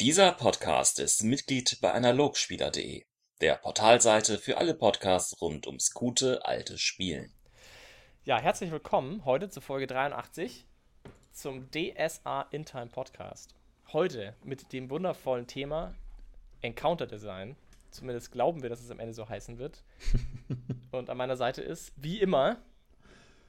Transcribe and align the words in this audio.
Dieser 0.00 0.32
Podcast 0.32 0.98
ist 0.98 1.24
Mitglied 1.24 1.78
bei 1.82 1.92
Analogspieler.de, 1.92 3.04
der 3.42 3.56
Portalseite 3.56 4.38
für 4.38 4.56
alle 4.56 4.72
Podcasts 4.72 5.42
rund 5.42 5.66
ums 5.66 5.92
gute 5.92 6.42
alte 6.46 6.78
Spielen. 6.78 7.34
Ja, 8.24 8.38
herzlich 8.38 8.70
willkommen 8.70 9.26
heute 9.26 9.50
zur 9.50 9.62
Folge 9.62 9.86
83 9.86 10.64
zum 11.32 11.70
DSA 11.70 12.46
In 12.50 12.64
Time 12.64 12.86
Podcast. 12.86 13.54
Heute 13.92 14.34
mit 14.42 14.72
dem 14.72 14.88
wundervollen 14.88 15.46
Thema 15.46 15.94
Encounter 16.62 17.06
Design. 17.06 17.54
Zumindest 17.90 18.32
glauben 18.32 18.62
wir, 18.62 18.70
dass 18.70 18.80
es 18.80 18.90
am 18.90 19.00
Ende 19.00 19.12
so 19.12 19.28
heißen 19.28 19.58
wird. 19.58 19.84
Und 20.92 21.10
an 21.10 21.18
meiner 21.18 21.36
Seite 21.36 21.60
ist, 21.60 21.92
wie 21.96 22.20
immer, 22.20 22.56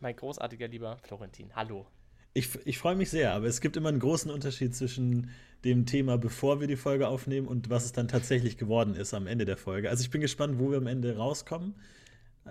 mein 0.02 0.18
großartiger 0.18 0.68
lieber 0.68 0.98
Florentin. 0.98 1.56
Hallo. 1.56 1.88
Ich, 2.34 2.66
ich 2.66 2.78
freue 2.78 2.96
mich 2.96 3.10
sehr, 3.10 3.34
aber 3.34 3.46
es 3.48 3.60
gibt 3.60 3.76
immer 3.76 3.90
einen 3.90 4.00
großen 4.00 4.32
Unterschied 4.32 4.76
zwischen 4.76 5.32
dem 5.66 5.86
Thema, 5.86 6.18
bevor 6.18 6.60
wir 6.60 6.68
die 6.68 6.78
Folge 6.78 7.08
aufnehmen 7.08 7.48
und 7.48 7.70
was 7.70 7.86
es 7.86 7.92
dann 7.92 8.08
tatsächlich 8.08 8.58
geworden 8.58 8.96
ist 8.96 9.14
am 9.14 9.28
Ende 9.28 9.46
der 9.46 9.58
Folge. 9.58 9.90
Also 9.90 10.04
ich 10.04 10.10
bin 10.10 10.22
gespannt, 10.22 10.58
wo 10.58 10.72
wir 10.72 10.78
am 10.78 10.88
Ende 10.88 11.18
rauskommen. 11.18 11.76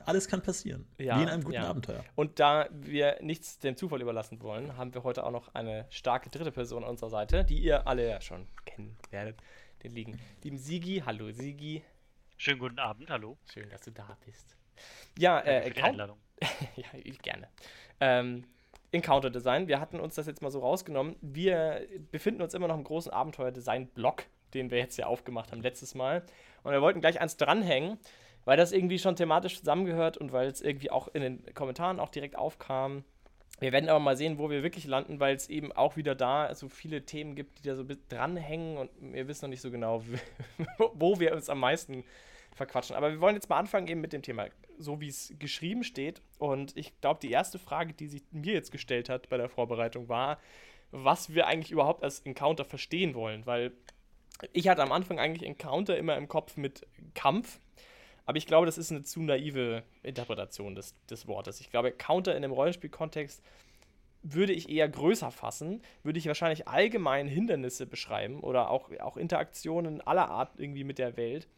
Alles 0.04 0.28
kann 0.28 0.42
passieren. 0.42 0.86
Ja, 0.98 1.18
wie 1.18 1.22
in 1.22 1.28
einem 1.28 1.42
guten 1.42 1.56
ja. 1.56 1.68
Abenteuer. 1.68 2.04
Und 2.14 2.38
da 2.38 2.68
wir 2.70 3.18
nichts 3.22 3.58
dem 3.58 3.76
Zufall 3.76 4.00
überlassen 4.00 4.40
wollen, 4.40 4.76
haben 4.76 4.94
wir 4.94 5.02
heute 5.02 5.24
auch 5.24 5.32
noch 5.32 5.52
eine 5.54 5.86
starke 5.90 6.30
dritte 6.30 6.52
Person 6.52 6.84
an 6.84 6.90
unserer 6.90 7.10
Seite, 7.10 7.44
die 7.44 7.58
ihr 7.58 7.88
alle 7.88 8.08
ja 8.08 8.20
schon 8.20 8.46
kennen 8.66 8.96
werdet. 9.10 9.36
Den 9.82 9.92
liegen. 9.92 10.20
Lieben 10.44 10.58
Sigi, 10.58 11.02
hallo 11.04 11.32
Sigi. 11.32 11.82
Schönen 12.36 12.60
guten 12.60 12.78
Abend, 12.78 13.10
hallo. 13.10 13.36
Schön, 13.52 13.68
dass 13.70 13.80
du 13.80 13.90
da 13.90 14.16
bist. 14.24 14.56
Ja, 15.18 15.40
äh, 15.40 15.62
Für 15.62 15.74
die 15.74 15.82
Einladung. 15.82 16.18
ja, 16.76 16.86
ich 17.02 17.18
gerne. 17.20 17.48
Ähm, 17.98 18.44
Encounter 18.92 19.30
Design. 19.30 19.68
Wir 19.68 19.80
hatten 19.80 20.00
uns 20.00 20.14
das 20.14 20.26
jetzt 20.26 20.42
mal 20.42 20.50
so 20.50 20.60
rausgenommen. 20.60 21.16
Wir 21.20 21.86
befinden 22.10 22.42
uns 22.42 22.54
immer 22.54 22.68
noch 22.68 22.76
im 22.76 22.84
großen 22.84 23.12
Abenteuer-Design-Block, 23.12 24.24
den 24.54 24.70
wir 24.70 24.78
jetzt 24.78 24.96
ja 24.96 25.06
aufgemacht 25.06 25.52
haben 25.52 25.62
letztes 25.62 25.94
Mal. 25.94 26.24
Und 26.62 26.72
wir 26.72 26.82
wollten 26.82 27.00
gleich 27.00 27.20
eins 27.20 27.36
dranhängen, 27.36 27.98
weil 28.44 28.56
das 28.56 28.72
irgendwie 28.72 28.98
schon 28.98 29.16
thematisch 29.16 29.58
zusammengehört 29.58 30.16
und 30.16 30.32
weil 30.32 30.48
es 30.48 30.60
irgendwie 30.60 30.90
auch 30.90 31.08
in 31.08 31.22
den 31.22 31.54
Kommentaren 31.54 32.00
auch 32.00 32.08
direkt 32.08 32.36
aufkam. 32.36 33.04
Wir 33.60 33.72
werden 33.72 33.90
aber 33.90 34.00
mal 34.00 34.16
sehen, 34.16 34.38
wo 34.38 34.48
wir 34.48 34.62
wirklich 34.62 34.86
landen, 34.86 35.20
weil 35.20 35.36
es 35.36 35.48
eben 35.48 35.70
auch 35.70 35.96
wieder 35.96 36.14
da 36.14 36.54
so 36.54 36.68
viele 36.68 37.04
Themen 37.04 37.34
gibt, 37.34 37.58
die 37.58 37.68
da 37.68 37.74
so 37.74 37.84
dranhängen 38.08 38.78
und 38.78 38.90
wir 39.00 39.28
wissen 39.28 39.44
noch 39.44 39.50
nicht 39.50 39.60
so 39.60 39.70
genau, 39.70 40.02
wo 40.94 41.20
wir 41.20 41.34
uns 41.34 41.50
am 41.50 41.60
meisten 41.60 42.04
verquatschen. 42.60 42.94
Aber 42.94 43.10
wir 43.10 43.20
wollen 43.20 43.34
jetzt 43.34 43.48
mal 43.48 43.58
anfangen 43.58 43.88
eben 43.88 44.02
mit 44.02 44.12
dem 44.12 44.22
Thema, 44.22 44.46
so 44.78 45.00
wie 45.00 45.08
es 45.08 45.32
geschrieben 45.38 45.82
steht. 45.82 46.20
Und 46.38 46.76
ich 46.76 46.98
glaube, 47.00 47.20
die 47.20 47.30
erste 47.30 47.58
Frage, 47.58 47.94
die 47.94 48.06
sich 48.06 48.22
mir 48.30 48.52
jetzt 48.52 48.70
gestellt 48.70 49.08
hat 49.08 49.30
bei 49.30 49.38
der 49.38 49.48
Vorbereitung, 49.48 50.08
war, 50.08 50.38
was 50.90 51.34
wir 51.34 51.46
eigentlich 51.46 51.70
überhaupt 51.70 52.04
als 52.04 52.20
Encounter 52.20 52.66
verstehen 52.66 53.14
wollen. 53.14 53.46
Weil 53.46 53.72
ich 54.52 54.68
hatte 54.68 54.82
am 54.82 54.92
Anfang 54.92 55.18
eigentlich 55.18 55.48
Encounter 55.48 55.96
immer 55.96 56.16
im 56.16 56.28
Kopf 56.28 56.58
mit 56.58 56.86
Kampf. 57.14 57.60
Aber 58.26 58.36
ich 58.36 58.46
glaube, 58.46 58.66
das 58.66 58.76
ist 58.76 58.90
eine 58.90 59.02
zu 59.02 59.22
naive 59.22 59.82
Interpretation 60.02 60.74
des, 60.74 60.94
des 61.06 61.26
Wortes. 61.26 61.60
Ich 61.60 61.70
glaube, 61.70 61.92
Counter 61.92 62.36
in 62.36 62.42
dem 62.42 62.52
Rollenspielkontext 62.52 63.42
würde 64.22 64.52
ich 64.52 64.68
eher 64.68 64.88
größer 64.88 65.30
fassen, 65.30 65.80
würde 66.02 66.18
ich 66.18 66.26
wahrscheinlich 66.26 66.68
allgemein 66.68 67.26
Hindernisse 67.26 67.86
beschreiben 67.86 68.40
oder 68.40 68.70
auch, 68.70 68.90
auch 69.00 69.16
Interaktionen 69.16 70.02
aller 70.02 70.28
Art 70.28 70.52
irgendwie 70.58 70.84
mit 70.84 70.98
der 70.98 71.16
Welt. 71.16 71.48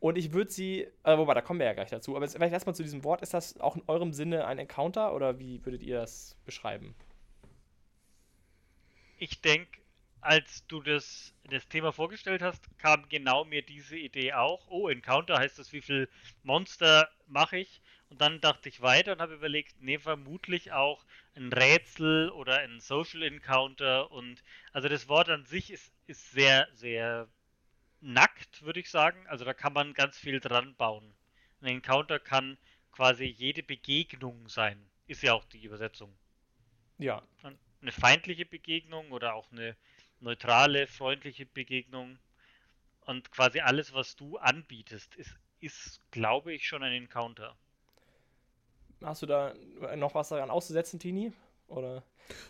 Und 0.00 0.16
ich 0.16 0.32
würde 0.32 0.50
sie, 0.50 0.88
äh, 1.04 1.18
wobei, 1.18 1.34
da 1.34 1.42
kommen 1.42 1.60
wir 1.60 1.66
ja 1.66 1.74
gleich 1.74 1.90
dazu, 1.90 2.16
aber 2.16 2.24
jetzt 2.24 2.34
vielleicht 2.34 2.54
erstmal 2.54 2.74
zu 2.74 2.82
diesem 2.82 3.04
Wort. 3.04 3.20
Ist 3.20 3.34
das 3.34 3.60
auch 3.60 3.76
in 3.76 3.82
eurem 3.86 4.14
Sinne 4.14 4.46
ein 4.46 4.58
Encounter 4.58 5.14
oder 5.14 5.38
wie 5.38 5.64
würdet 5.64 5.82
ihr 5.82 5.96
das 5.96 6.36
beschreiben? 6.46 6.94
Ich 9.18 9.42
denke, 9.42 9.78
als 10.22 10.66
du 10.68 10.80
das, 10.80 11.34
das 11.50 11.68
Thema 11.68 11.92
vorgestellt 11.92 12.40
hast, 12.40 12.64
kam 12.78 13.08
genau 13.10 13.44
mir 13.44 13.60
diese 13.60 13.96
Idee 13.96 14.32
auch. 14.32 14.66
Oh, 14.68 14.88
Encounter 14.88 15.38
heißt 15.38 15.58
das, 15.58 15.72
wie 15.74 15.82
viel 15.82 16.08
Monster 16.42 17.10
mache 17.26 17.58
ich? 17.58 17.82
Und 18.08 18.22
dann 18.22 18.40
dachte 18.40 18.70
ich 18.70 18.80
weiter 18.80 19.12
und 19.12 19.20
habe 19.20 19.34
überlegt, 19.34 19.76
nee, 19.80 19.98
vermutlich 19.98 20.72
auch 20.72 21.04
ein 21.36 21.52
Rätsel 21.52 22.30
oder 22.30 22.58
ein 22.58 22.80
Social 22.80 23.22
Encounter. 23.22 24.10
Und 24.10 24.42
also 24.72 24.88
das 24.88 25.08
Wort 25.08 25.28
an 25.28 25.44
sich 25.44 25.70
ist, 25.70 25.92
ist 26.06 26.30
sehr, 26.32 26.68
sehr 26.72 27.28
nackt, 28.00 28.62
würde 28.62 28.80
ich 28.80 28.90
sagen. 28.90 29.26
Also 29.26 29.44
da 29.44 29.54
kann 29.54 29.72
man 29.72 29.94
ganz 29.94 30.18
viel 30.18 30.40
dran 30.40 30.74
bauen. 30.76 31.14
Ein 31.60 31.68
Encounter 31.68 32.18
kann 32.18 32.58
quasi 32.92 33.24
jede 33.24 33.62
Begegnung 33.62 34.48
sein. 34.48 34.90
Ist 35.06 35.22
ja 35.22 35.34
auch 35.34 35.44
die 35.44 35.64
Übersetzung. 35.64 36.12
Ja, 36.98 37.22
eine 37.80 37.92
feindliche 37.92 38.44
Begegnung 38.44 39.10
oder 39.10 39.34
auch 39.34 39.50
eine 39.52 39.76
neutrale, 40.20 40.86
freundliche 40.86 41.46
Begegnung. 41.46 42.18
Und 43.06 43.30
quasi 43.32 43.60
alles, 43.60 43.94
was 43.94 44.16
du 44.16 44.36
anbietest, 44.36 45.16
ist, 45.16 45.34
ist 45.60 46.00
glaube 46.10 46.52
ich, 46.52 46.66
schon 46.66 46.82
ein 46.82 46.92
Encounter. 46.92 47.56
hast 49.02 49.22
du 49.22 49.26
da 49.26 49.54
noch 49.96 50.14
was 50.14 50.28
daran 50.28 50.50
auszusetzen, 50.50 51.00
Tini? 51.00 51.32
Oder? 51.70 52.04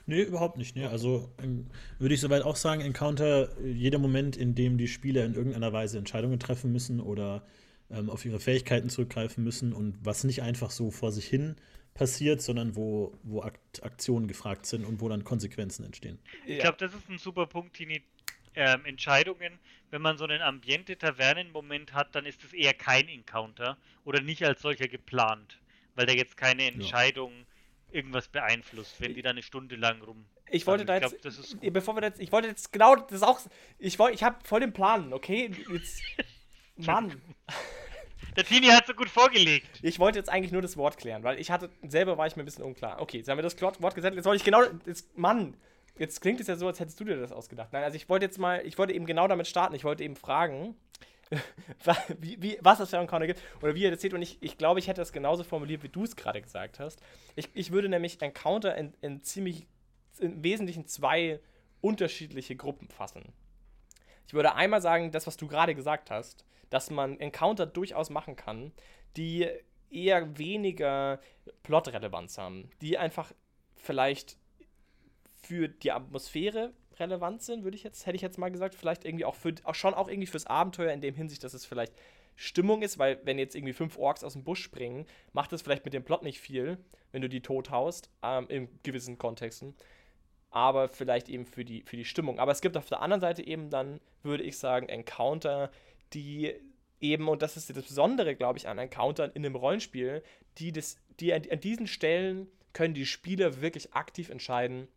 Nee, 0.06 0.22
überhaupt 0.22 0.58
nicht. 0.58 0.76
Nee. 0.76 0.86
Also 0.86 1.30
ähm, 1.42 1.66
würde 1.98 2.14
ich 2.14 2.20
soweit 2.20 2.42
auch 2.42 2.56
sagen, 2.56 2.80
Encounter, 2.80 3.56
äh, 3.60 3.70
jeder 3.70 3.98
Moment, 3.98 4.36
in 4.36 4.54
dem 4.54 4.78
die 4.78 4.88
Spieler 4.88 5.24
in 5.24 5.34
irgendeiner 5.34 5.72
Weise 5.72 5.98
Entscheidungen 5.98 6.38
treffen 6.38 6.72
müssen 6.72 7.00
oder 7.00 7.42
ähm, 7.90 8.10
auf 8.10 8.24
ihre 8.24 8.40
Fähigkeiten 8.40 8.88
zurückgreifen 8.88 9.44
müssen 9.44 9.72
und 9.72 9.98
was 10.02 10.24
nicht 10.24 10.42
einfach 10.42 10.70
so 10.70 10.90
vor 10.90 11.12
sich 11.12 11.26
hin 11.26 11.56
passiert, 11.94 12.40
sondern 12.40 12.76
wo, 12.76 13.18
wo 13.22 13.42
Akt 13.42 13.82
Aktionen 13.82 14.28
gefragt 14.28 14.66
sind 14.66 14.84
und 14.84 15.00
wo 15.00 15.08
dann 15.08 15.24
Konsequenzen 15.24 15.84
entstehen. 15.84 16.18
Ich 16.46 16.58
glaube, 16.58 16.78
das 16.78 16.94
ist 16.94 17.08
ein 17.08 17.18
super 17.18 17.46
Punkt, 17.46 17.74
Tini. 17.74 18.02
Ähm, 18.56 18.84
Entscheidungen, 18.84 19.60
wenn 19.90 20.02
man 20.02 20.18
so 20.18 20.24
einen 20.24 20.42
Ambiente-Tavernen-Moment 20.42 21.92
hat, 21.92 22.14
dann 22.16 22.26
ist 22.26 22.42
es 22.42 22.52
eher 22.52 22.74
kein 22.74 23.08
Encounter 23.08 23.76
oder 24.04 24.20
nicht 24.20 24.44
als 24.44 24.60
solcher 24.62 24.88
geplant, 24.88 25.60
weil 25.94 26.06
der 26.06 26.16
jetzt 26.16 26.36
keine 26.36 26.64
Entscheidung 26.64 27.32
irgendwas 27.92 28.28
beeinflusst, 28.28 29.00
wenn 29.00 29.14
die 29.14 29.22
da 29.22 29.30
eine 29.30 29.42
Stunde 29.42 29.76
lang 29.76 30.00
rum. 30.02 30.26
Ich 30.50 30.66
wollte 30.66 30.84
da 30.84 30.94
jetzt, 30.94 31.10
glaub, 31.10 31.22
das 31.22 31.38
ist 31.38 31.60
bevor 31.72 31.94
wir 31.94 32.02
jetzt, 32.02 32.20
ich 32.20 32.32
wollte 32.32 32.48
jetzt 32.48 32.72
genau, 32.72 32.96
das 32.96 33.12
ist 33.12 33.22
auch, 33.22 33.40
ich 33.78 33.98
wollte, 33.98 34.14
ich 34.14 34.22
habe 34.22 34.36
voll 34.44 34.60
den 34.60 34.72
Plan, 34.72 35.12
okay? 35.12 35.50
Jetzt, 35.72 36.02
Mann, 36.76 37.20
Der 38.36 38.44
Tini 38.44 38.68
hat 38.68 38.86
so 38.86 38.94
gut 38.94 39.08
vorgelegt. 39.08 39.66
ich 39.82 39.98
wollte 39.98 40.18
jetzt 40.18 40.28
eigentlich 40.28 40.52
nur 40.52 40.62
das 40.62 40.76
Wort 40.76 40.98
klären, 40.98 41.22
weil 41.24 41.40
ich 41.40 41.50
hatte, 41.50 41.70
selber 41.82 42.16
war 42.16 42.26
ich 42.26 42.36
mir 42.36 42.42
ein 42.42 42.46
bisschen 42.46 42.64
unklar. 42.64 43.00
Okay, 43.00 43.18
jetzt 43.18 43.28
haben 43.28 43.38
wir 43.38 43.42
das 43.42 43.60
Wort 43.60 43.94
gesetzt, 43.94 44.16
jetzt 44.16 44.24
wollte 44.24 44.36
ich 44.36 44.44
genau, 44.44 44.62
jetzt, 44.86 45.16
Mann, 45.18 45.56
jetzt 45.98 46.20
klingt 46.20 46.40
es 46.40 46.46
ja 46.46 46.56
so, 46.56 46.66
als 46.66 46.80
hättest 46.80 46.98
du 47.00 47.04
dir 47.04 47.16
das 47.16 47.32
ausgedacht. 47.32 47.72
Nein, 47.72 47.84
also 47.84 47.96
ich 47.96 48.08
wollte 48.08 48.26
jetzt 48.26 48.38
mal, 48.38 48.64
ich 48.64 48.78
wollte 48.78 48.92
eben 48.92 49.06
genau 49.06 49.26
damit 49.26 49.46
starten, 49.46 49.74
ich 49.74 49.84
wollte 49.84 50.04
eben 50.04 50.16
fragen, 50.16 50.76
wie, 52.18 52.42
wie, 52.42 52.58
was 52.60 52.80
es 52.80 52.90
für 52.90 52.96
ein 52.96 53.02
Encounter 53.02 53.26
gibt 53.26 53.40
oder 53.62 53.74
wie 53.74 53.82
ihr 53.82 53.90
das 53.90 54.00
seht. 54.00 54.14
Und 54.14 54.22
ich, 54.22 54.38
ich 54.40 54.58
glaube, 54.58 54.80
ich 54.80 54.88
hätte 54.88 55.00
das 55.00 55.12
genauso 55.12 55.44
formuliert, 55.44 55.82
wie 55.82 55.88
du 55.88 56.04
es 56.04 56.16
gerade 56.16 56.42
gesagt 56.42 56.80
hast. 56.80 57.00
Ich, 57.36 57.48
ich 57.54 57.70
würde 57.70 57.88
nämlich 57.88 58.20
Encounter 58.20 58.76
in, 58.76 58.94
in 59.00 59.22
ziemlich, 59.22 59.66
im 60.18 60.42
Wesentlichen 60.42 60.86
zwei 60.86 61.40
unterschiedliche 61.80 62.56
Gruppen 62.56 62.88
fassen. 62.88 63.32
Ich 64.26 64.34
würde 64.34 64.54
einmal 64.54 64.82
sagen, 64.82 65.10
das, 65.12 65.26
was 65.26 65.36
du 65.36 65.46
gerade 65.46 65.74
gesagt 65.74 66.10
hast, 66.10 66.44
dass 66.68 66.90
man 66.90 67.18
Encounter 67.18 67.66
durchaus 67.66 68.10
machen 68.10 68.36
kann, 68.36 68.72
die 69.16 69.48
eher 69.90 70.38
weniger 70.38 71.20
Plot-Relevanz 71.62 72.38
haben, 72.38 72.70
die 72.80 72.96
einfach 72.96 73.32
vielleicht 73.74 74.36
für 75.42 75.68
die 75.68 75.90
Atmosphäre 75.90 76.72
relevant 77.00 77.42
sind, 77.42 77.64
würde 77.64 77.76
ich 77.76 77.82
jetzt, 77.82 78.06
hätte 78.06 78.16
ich 78.16 78.22
jetzt 78.22 78.38
mal 78.38 78.50
gesagt, 78.50 78.74
vielleicht 78.74 79.04
irgendwie 79.04 79.24
auch 79.24 79.34
für, 79.34 79.54
auch 79.64 79.74
schon 79.74 79.94
auch 79.94 80.08
irgendwie 80.08 80.26
fürs 80.26 80.46
Abenteuer 80.46 80.92
in 80.92 81.00
dem 81.00 81.14
Hinsicht, 81.14 81.42
dass 81.42 81.54
es 81.54 81.64
vielleicht 81.64 81.92
Stimmung 82.36 82.82
ist, 82.82 82.98
weil 82.98 83.20
wenn 83.24 83.38
jetzt 83.38 83.54
irgendwie 83.54 83.72
fünf 83.72 83.98
Orks 83.98 84.24
aus 84.24 84.32
dem 84.32 84.44
Busch 84.44 84.62
springen, 84.62 85.06
macht 85.32 85.52
es 85.52 85.62
vielleicht 85.62 85.84
mit 85.84 85.94
dem 85.94 86.04
Plot 86.04 86.22
nicht 86.22 86.40
viel, 86.40 86.78
wenn 87.12 87.22
du 87.22 87.28
die 87.28 87.42
tot 87.42 87.70
haust, 87.70 88.10
ähm, 88.22 88.46
in 88.48 88.68
gewissen 88.82 89.18
Kontexten, 89.18 89.74
aber 90.50 90.88
vielleicht 90.88 91.28
eben 91.28 91.44
für 91.44 91.64
die, 91.64 91.82
für 91.82 91.96
die 91.96 92.04
Stimmung. 92.04 92.38
Aber 92.38 92.52
es 92.52 92.60
gibt 92.60 92.76
auf 92.76 92.86
der 92.86 93.02
anderen 93.02 93.20
Seite 93.20 93.46
eben 93.46 93.70
dann, 93.70 94.00
würde 94.22 94.44
ich 94.44 94.58
sagen, 94.58 94.88
Encounter, 94.88 95.70
die 96.12 96.54
eben, 97.00 97.28
und 97.28 97.42
das 97.42 97.56
ist 97.56 97.70
das 97.74 97.84
Besondere, 97.84 98.34
glaube 98.34 98.58
ich, 98.58 98.68
an 98.68 98.78
Encountern 98.78 99.32
in 99.34 99.44
einem 99.44 99.56
Rollenspiel, 99.56 100.22
die, 100.58 100.72
das, 100.72 100.96
die 101.18 101.32
an, 101.32 101.42
an 101.50 101.60
diesen 101.60 101.86
Stellen 101.86 102.48
können 102.72 102.94
die 102.94 103.06
Spieler 103.06 103.60
wirklich 103.60 103.94
aktiv 103.94 104.30
entscheiden, 104.30 104.88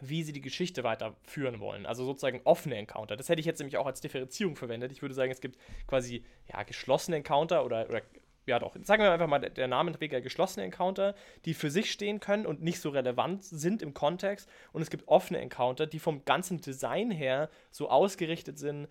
wie 0.00 0.22
sie 0.22 0.32
die 0.32 0.40
Geschichte 0.40 0.84
weiterführen 0.84 1.60
wollen. 1.60 1.86
Also 1.86 2.04
sozusagen 2.04 2.40
offene 2.44 2.76
Encounter. 2.76 3.16
Das 3.16 3.28
hätte 3.28 3.40
ich 3.40 3.46
jetzt 3.46 3.58
nämlich 3.58 3.76
auch 3.76 3.86
als 3.86 4.00
Differenzierung 4.00 4.56
verwendet. 4.56 4.92
Ich 4.92 5.02
würde 5.02 5.14
sagen, 5.14 5.30
es 5.30 5.40
gibt 5.40 5.58
quasi 5.86 6.24
ja, 6.52 6.62
geschlossene 6.62 7.18
Encounter 7.18 7.64
oder, 7.64 7.88
oder 7.88 8.02
ja 8.46 8.58
doch, 8.58 8.74
sagen 8.82 9.02
wir 9.02 9.12
einfach 9.12 9.26
mal 9.26 9.38
der 9.38 9.68
Namenträger 9.68 10.20
geschlossene 10.20 10.64
Encounter, 10.64 11.14
die 11.44 11.54
für 11.54 11.70
sich 11.70 11.92
stehen 11.92 12.18
können 12.18 12.46
und 12.46 12.62
nicht 12.62 12.80
so 12.80 12.88
relevant 12.90 13.44
sind 13.44 13.82
im 13.82 13.94
Kontext. 13.94 14.48
Und 14.72 14.82
es 14.82 14.90
gibt 14.90 15.06
offene 15.06 15.38
Encounter, 15.40 15.86
die 15.86 15.98
vom 15.98 16.24
ganzen 16.24 16.60
Design 16.60 17.10
her 17.10 17.50
so 17.70 17.90
ausgerichtet 17.90 18.58
sind, 18.58 18.88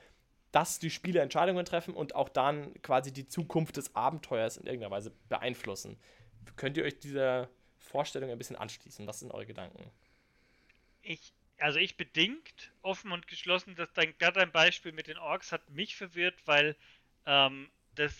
dass 0.51 0.80
die 0.80 0.89
Spieler 0.89 1.24
Entscheidungen 1.24 1.65
treffen 1.65 1.94
und 1.94 2.15
auch 2.15 2.30
dann 2.30 2.74
quasi 2.81 3.12
die 3.12 3.27
Zukunft 3.27 3.77
des 3.77 3.95
Abenteuers 3.95 4.57
in 4.57 4.65
irgendeiner 4.65 4.92
Weise 4.92 5.12
beeinflussen. 5.27 5.98
Könnt 6.56 6.77
ihr 6.77 6.86
euch 6.86 7.00
dieser 7.00 7.50
Vorstellung 7.77 8.30
ein 8.30 8.38
bisschen 8.38 8.56
anschließen? 8.56 9.06
Was 9.07 9.19
sind 9.19 9.31
eure 9.31 9.45
Gedanken? 9.45 9.92
Ich 11.07 11.33
also 11.59 11.80
ich 11.80 11.98
bedingt 11.98 12.71
offen 12.81 13.12
und 13.12 13.27
geschlossen, 13.27 13.75
dass 13.75 13.92
dein, 13.94 14.15
gerade 14.19 14.39
dein 14.39 14.51
Beispiel 14.51 14.92
mit 14.92 15.07
den 15.07 15.18
Orks 15.18 15.51
hat 15.51 15.69
mich 15.69 15.95
verwirrt, 15.95 16.36
weil 16.45 16.75
ähm, 17.25 17.71
das 17.95 18.13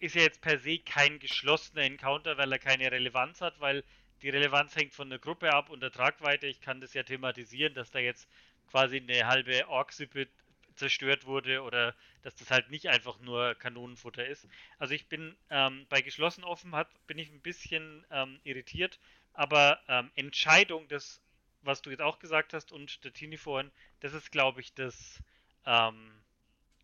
ist 0.00 0.16
ja 0.16 0.22
jetzt 0.22 0.40
per 0.40 0.58
se 0.58 0.78
kein 0.78 1.18
geschlossener 1.20 1.82
Encounter, 1.82 2.38
weil 2.38 2.50
er 2.50 2.58
keine 2.58 2.90
Relevanz 2.90 3.40
hat, 3.40 3.60
weil 3.60 3.84
die 4.22 4.30
Relevanz 4.30 4.74
hängt 4.74 4.94
von 4.94 5.10
der 5.10 5.18
Gruppe 5.18 5.52
ab 5.52 5.68
und 5.70 5.80
der 5.80 5.92
Tragweite. 5.92 6.46
Ich 6.46 6.60
kann 6.60 6.80
das 6.80 6.94
ja 6.94 7.02
thematisieren, 7.04 7.74
dass 7.74 7.90
da 7.90 7.98
jetzt 8.00 8.28
quasi 8.68 8.96
eine 8.96 9.26
halbe 9.26 9.68
Orksippe 9.68 10.26
zerstört 10.74 11.26
wurde 11.26 11.62
oder 11.62 11.94
dass 12.22 12.34
das 12.36 12.50
halt 12.50 12.70
nicht 12.70 12.88
einfach 12.88 13.20
nur 13.20 13.54
Kanonenfutter 13.56 14.26
ist. 14.26 14.48
Also 14.78 14.94
ich 14.94 15.06
bin 15.08 15.36
ähm, 15.50 15.86
bei 15.88 16.00
geschlossen 16.02 16.44
offen 16.44 16.74
hat, 16.74 16.88
bin 17.06 17.18
ich 17.18 17.30
ein 17.30 17.42
bisschen 17.42 18.04
ähm, 18.10 18.40
irritiert, 18.42 18.98
aber 19.34 19.80
ähm, 19.88 20.10
Entscheidung, 20.16 20.88
das, 20.88 21.20
was 21.62 21.82
du 21.82 21.90
jetzt 21.90 22.02
auch 22.02 22.18
gesagt 22.18 22.54
hast 22.54 22.72
und 22.72 23.04
der 23.04 23.12
Tini 23.12 23.36
vorhin, 23.36 23.70
das 24.00 24.12
ist 24.12 24.30
glaube 24.32 24.60
ich 24.60 24.74
das 24.74 25.22
ähm, 25.66 26.12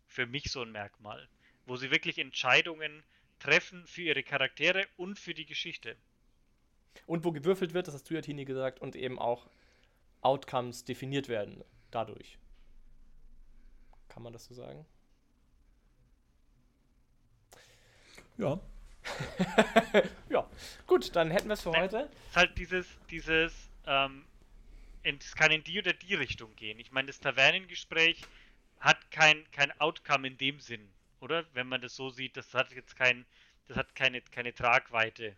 für 0.07 0.25
mich 0.25 0.51
so 0.51 0.61
ein 0.61 0.71
Merkmal, 0.71 1.27
wo 1.65 1.75
sie 1.75 1.91
wirklich 1.91 2.17
Entscheidungen 2.17 3.03
treffen 3.39 3.85
für 3.87 4.01
ihre 4.01 4.23
Charaktere 4.23 4.85
und 4.97 5.17
für 5.17 5.33
die 5.33 5.45
Geschichte. 5.45 5.95
Und 7.05 7.23
wo 7.23 7.31
gewürfelt 7.31 7.73
wird, 7.73 7.87
das 7.87 7.95
hast 7.95 8.09
du 8.09 8.15
ja, 8.15 8.21
Tini, 8.21 8.45
gesagt, 8.45 8.79
und 8.81 8.95
eben 8.95 9.19
auch 9.19 9.47
Outcomes 10.21 10.83
definiert 10.83 11.29
werden 11.29 11.63
dadurch. 11.91 12.37
Kann 14.09 14.23
man 14.23 14.33
das 14.33 14.45
so 14.45 14.53
sagen? 14.53 14.85
Ja. 18.37 18.59
ja, 20.29 20.49
gut, 20.87 21.15
dann 21.15 21.31
hätten 21.31 21.47
wir 21.47 21.53
es 21.53 21.61
für 21.61 21.71
heute. 21.71 22.09
Es 22.11 22.29
ist 22.29 22.35
halt 22.35 22.57
dieses, 22.57 22.87
dieses, 23.09 23.69
ähm, 23.85 24.25
es 25.03 25.35
kann 25.35 25.51
in 25.51 25.63
die 25.63 25.79
oder 25.79 25.93
die 25.93 26.15
Richtung 26.15 26.55
gehen. 26.55 26.79
Ich 26.79 26.91
meine, 26.91 27.07
das 27.07 27.19
Tavernengespräch 27.19 28.21
hat 28.79 29.11
kein, 29.11 29.49
kein 29.51 29.71
Outcome 29.79 30.27
in 30.27 30.37
dem 30.37 30.59
Sinn, 30.59 30.87
oder? 31.19 31.45
Wenn 31.53 31.67
man 31.67 31.81
das 31.81 31.95
so 31.95 32.09
sieht, 32.09 32.37
das 32.37 32.53
hat 32.53 32.71
jetzt 32.73 32.95
kein, 32.95 33.25
das 33.67 33.77
hat 33.77 33.95
keine, 33.95 34.21
keine 34.21 34.53
Tragweite. 34.53 35.35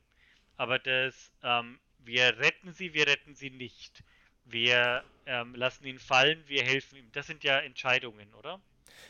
Aber 0.58 0.80
das, 0.80 1.32
ähm, 1.44 1.80
wir 2.00 2.38
retten 2.40 2.74
sie, 2.74 2.94
wir 2.94 3.08
retten 3.08 3.36
sie 3.36 3.50
nicht. 3.50 4.04
Wir 4.46 5.04
ähm, 5.26 5.56
lassen 5.56 5.86
ihn 5.86 6.00
fallen, 6.00 6.44
wir 6.48 6.64
helfen 6.64 6.98
ihm. 6.98 7.12
Das 7.12 7.28
sind 7.28 7.44
ja 7.44 7.60
Entscheidungen, 7.60 8.34
oder? 8.34 8.60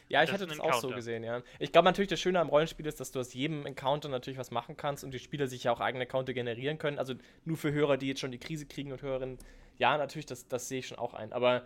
Ja, 0.10 0.24
ich 0.24 0.30
Das 0.30 0.42
hatte 0.42 0.48
das 0.48 0.60
ein 0.60 0.62
auch 0.62 0.74
so 0.74 0.90
Encounter. 0.90 0.96
gesehen, 0.96 1.24
ja. 1.24 1.42
Ich 1.60 1.72
glaube 1.72 1.86
natürlich, 1.86 2.10
das 2.10 2.20
Schöne 2.20 2.40
am 2.40 2.50
Rollenspiel 2.50 2.86
ist, 2.86 3.00
dass 3.00 3.12
du 3.12 3.20
aus 3.20 3.34
jedem 3.34 3.66
Encounter 3.66 4.10
natürlich 4.10 4.38
was 4.38 4.52
machen 4.52 4.76
kannst 4.78 5.04
und 5.04 5.12
die 5.12 5.20
Spieler 5.20 5.48
sich 5.48 5.64
ja 5.64 5.72
auch 5.72 5.80
eigene 5.80 6.04
Encounter 6.04 6.34
generieren 6.34 6.78
können. 6.78 7.00
Also 7.00 7.16
nur 7.46 7.58
für 7.58 7.72
Hörer, 7.72 7.98
die 7.98 8.08
jetzt 8.08 8.20
schon 8.20 8.32
die 8.32 8.40
Krise 8.40 8.66
kriegen 8.66 8.92
und 8.92 9.02
Hörerinnen, 9.02 9.38
ja, 9.82 9.98
natürlich, 9.98 10.28
das, 10.28 10.48
das 10.48 10.68
sehe 10.70 10.80
ich 10.80 10.88
schon 10.88 11.00
auch 11.00 11.16
ein. 11.16 11.34
Aber 11.34 11.64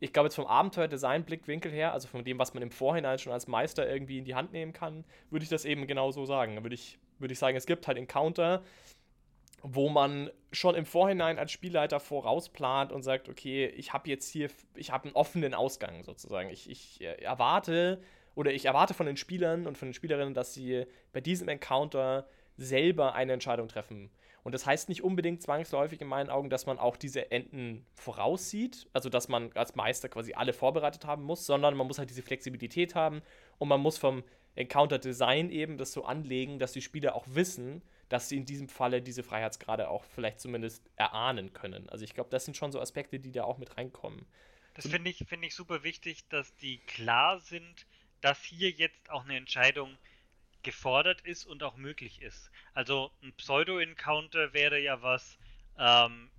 ich 0.00 0.14
glaube 0.14 0.28
jetzt 0.28 0.36
vom 0.36 0.46
Abenteuer-Design-Blickwinkel 0.46 1.70
her, 1.70 1.92
also 1.92 2.08
von 2.08 2.24
dem, 2.24 2.38
was 2.38 2.54
man 2.54 2.62
im 2.62 2.70
Vorhinein 2.70 3.18
schon 3.18 3.32
als 3.32 3.46
Meister 3.46 3.86
irgendwie 3.86 4.16
in 4.16 4.24
die 4.24 4.34
Hand 4.34 4.52
nehmen 4.52 4.72
kann, 4.72 5.04
würde 5.28 5.42
ich 5.42 5.50
das 5.50 5.66
eben 5.66 5.86
genau 5.86 6.10
so 6.10 6.24
sagen. 6.24 6.56
Da 6.56 6.62
würde 6.62 6.74
ich, 6.74 6.98
würde 7.18 7.32
ich 7.32 7.38
sagen, 7.38 7.58
es 7.58 7.66
gibt 7.66 7.86
halt 7.86 7.98
Encounter, 7.98 8.62
wo 9.62 9.90
man 9.90 10.30
schon 10.50 10.76
im 10.76 10.86
Vorhinein 10.86 11.38
als 11.38 11.52
Spielleiter 11.52 12.00
vorausplant 12.00 12.90
und 12.90 13.02
sagt, 13.02 13.28
okay, 13.28 13.66
ich 13.66 13.92
habe 13.92 14.08
jetzt 14.08 14.30
hier, 14.30 14.48
ich 14.74 14.90
habe 14.90 15.04
einen 15.04 15.14
offenen 15.14 15.52
Ausgang 15.52 16.04
sozusagen. 16.04 16.48
Ich, 16.48 16.70
ich 16.70 17.02
äh, 17.02 17.22
erwarte 17.22 18.00
oder 18.34 18.50
ich 18.50 18.64
erwarte 18.64 18.94
von 18.94 19.04
den 19.04 19.18
Spielern 19.18 19.66
und 19.66 19.76
von 19.76 19.88
den 19.88 19.94
Spielerinnen, 19.94 20.32
dass 20.32 20.54
sie 20.54 20.86
bei 21.12 21.20
diesem 21.20 21.48
Encounter 21.48 22.26
selber 22.56 23.14
eine 23.14 23.34
Entscheidung 23.34 23.68
treffen. 23.68 24.10
Und 24.44 24.52
das 24.52 24.66
heißt 24.66 24.88
nicht 24.88 25.02
unbedingt 25.02 25.42
zwangsläufig 25.42 26.00
in 26.00 26.08
meinen 26.08 26.30
Augen, 26.30 26.50
dass 26.50 26.66
man 26.66 26.78
auch 26.78 26.96
diese 26.96 27.30
Enden 27.30 27.84
voraussieht, 27.94 28.88
also 28.92 29.08
dass 29.08 29.28
man 29.28 29.52
als 29.52 29.74
Meister 29.74 30.08
quasi 30.08 30.34
alle 30.34 30.52
vorbereitet 30.52 31.04
haben 31.04 31.22
muss, 31.22 31.44
sondern 31.44 31.76
man 31.76 31.86
muss 31.86 31.98
halt 31.98 32.10
diese 32.10 32.22
Flexibilität 32.22 32.94
haben 32.94 33.22
und 33.58 33.68
man 33.68 33.80
muss 33.80 33.98
vom 33.98 34.22
Encounter-Design 34.54 35.50
eben 35.50 35.78
das 35.78 35.92
so 35.92 36.04
anlegen, 36.04 36.58
dass 36.58 36.72
die 36.72 36.82
Spieler 36.82 37.14
auch 37.14 37.26
wissen, 37.28 37.82
dass 38.08 38.28
sie 38.28 38.36
in 38.36 38.44
diesem 38.44 38.68
Falle 38.68 39.02
diese 39.02 39.22
Freiheitsgrade 39.22 39.88
auch 39.88 40.04
vielleicht 40.04 40.40
zumindest 40.40 40.90
erahnen 40.96 41.52
können. 41.52 41.88
Also 41.90 42.04
ich 42.04 42.14
glaube, 42.14 42.30
das 42.30 42.44
sind 42.44 42.56
schon 42.56 42.72
so 42.72 42.80
Aspekte, 42.80 43.20
die 43.20 43.32
da 43.32 43.44
auch 43.44 43.58
mit 43.58 43.76
reinkommen. 43.76 44.26
Das 44.74 44.88
finde 44.88 45.10
ich, 45.10 45.24
finde 45.28 45.46
ich 45.46 45.54
super 45.54 45.82
wichtig, 45.82 46.28
dass 46.28 46.54
die 46.56 46.78
klar 46.78 47.40
sind, 47.40 47.86
dass 48.20 48.42
hier 48.42 48.70
jetzt 48.70 49.10
auch 49.10 49.24
eine 49.24 49.36
Entscheidung 49.36 49.96
gefordert 50.68 51.22
ist 51.22 51.46
und 51.46 51.62
auch 51.62 51.76
möglich 51.76 52.20
ist. 52.22 52.50
Also 52.74 53.10
ein 53.22 53.32
Pseudo-Encounter 53.34 54.52
wäre 54.52 54.78
ja 54.80 55.00
was, 55.02 55.38
ähm, 55.78 56.30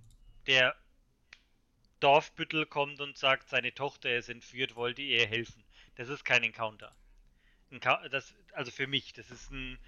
der 0.46 0.76
Dorfbüttel 2.00 2.66
kommt 2.66 3.00
und 3.00 3.16
sagt, 3.16 3.48
seine 3.48 3.72
Tochter 3.74 4.14
ist 4.16 4.28
entführt, 4.28 4.74
wollte 4.74 5.02
ihr 5.02 5.26
helfen. 5.26 5.64
Das 5.96 6.08
ist 6.08 6.24
kein 6.24 6.42
Encounter. 6.42 6.94
Encou- 7.70 8.08
Das, 8.10 8.34
also 8.54 8.70
für 8.70 8.86
mich, 8.88 9.12
das 9.14 9.30
ist 9.30 9.50
ein, 9.50 9.78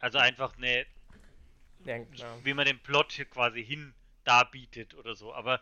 also 0.00 0.18
einfach 0.18 0.56
eine, 0.58 0.86
Ja, 1.84 1.96
ja. 2.16 2.38
wie 2.44 2.54
man 2.54 2.66
den 2.66 2.80
Plot 2.80 3.12
hier 3.12 3.24
quasi 3.26 3.64
hin 3.64 3.94
darbietet 4.24 4.94
oder 4.94 5.14
so. 5.14 5.32
Aber 5.34 5.60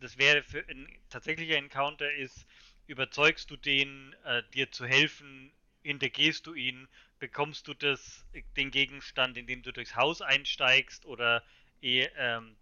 das 0.00 0.18
wäre 0.18 0.42
für 0.42 0.66
ein 0.68 0.88
tatsächlicher 1.10 1.56
Encounter 1.56 2.12
ist, 2.12 2.46
überzeugst 2.86 3.50
du 3.50 3.56
den, 3.56 4.14
äh, 4.24 4.42
dir 4.54 4.70
zu 4.72 4.86
helfen, 4.86 5.52
hintergehst 5.82 6.46
du 6.46 6.54
ihn, 6.54 6.88
bekommst 7.20 7.68
du 7.68 7.74
das, 7.74 8.24
den 8.56 8.70
Gegenstand, 8.70 9.36
indem 9.36 9.62
du 9.62 9.72
durchs 9.72 9.94
Haus 9.94 10.22
einsteigst 10.22 11.06
oder 11.06 11.42
eh, 11.82 12.08
ähm, 12.16 12.56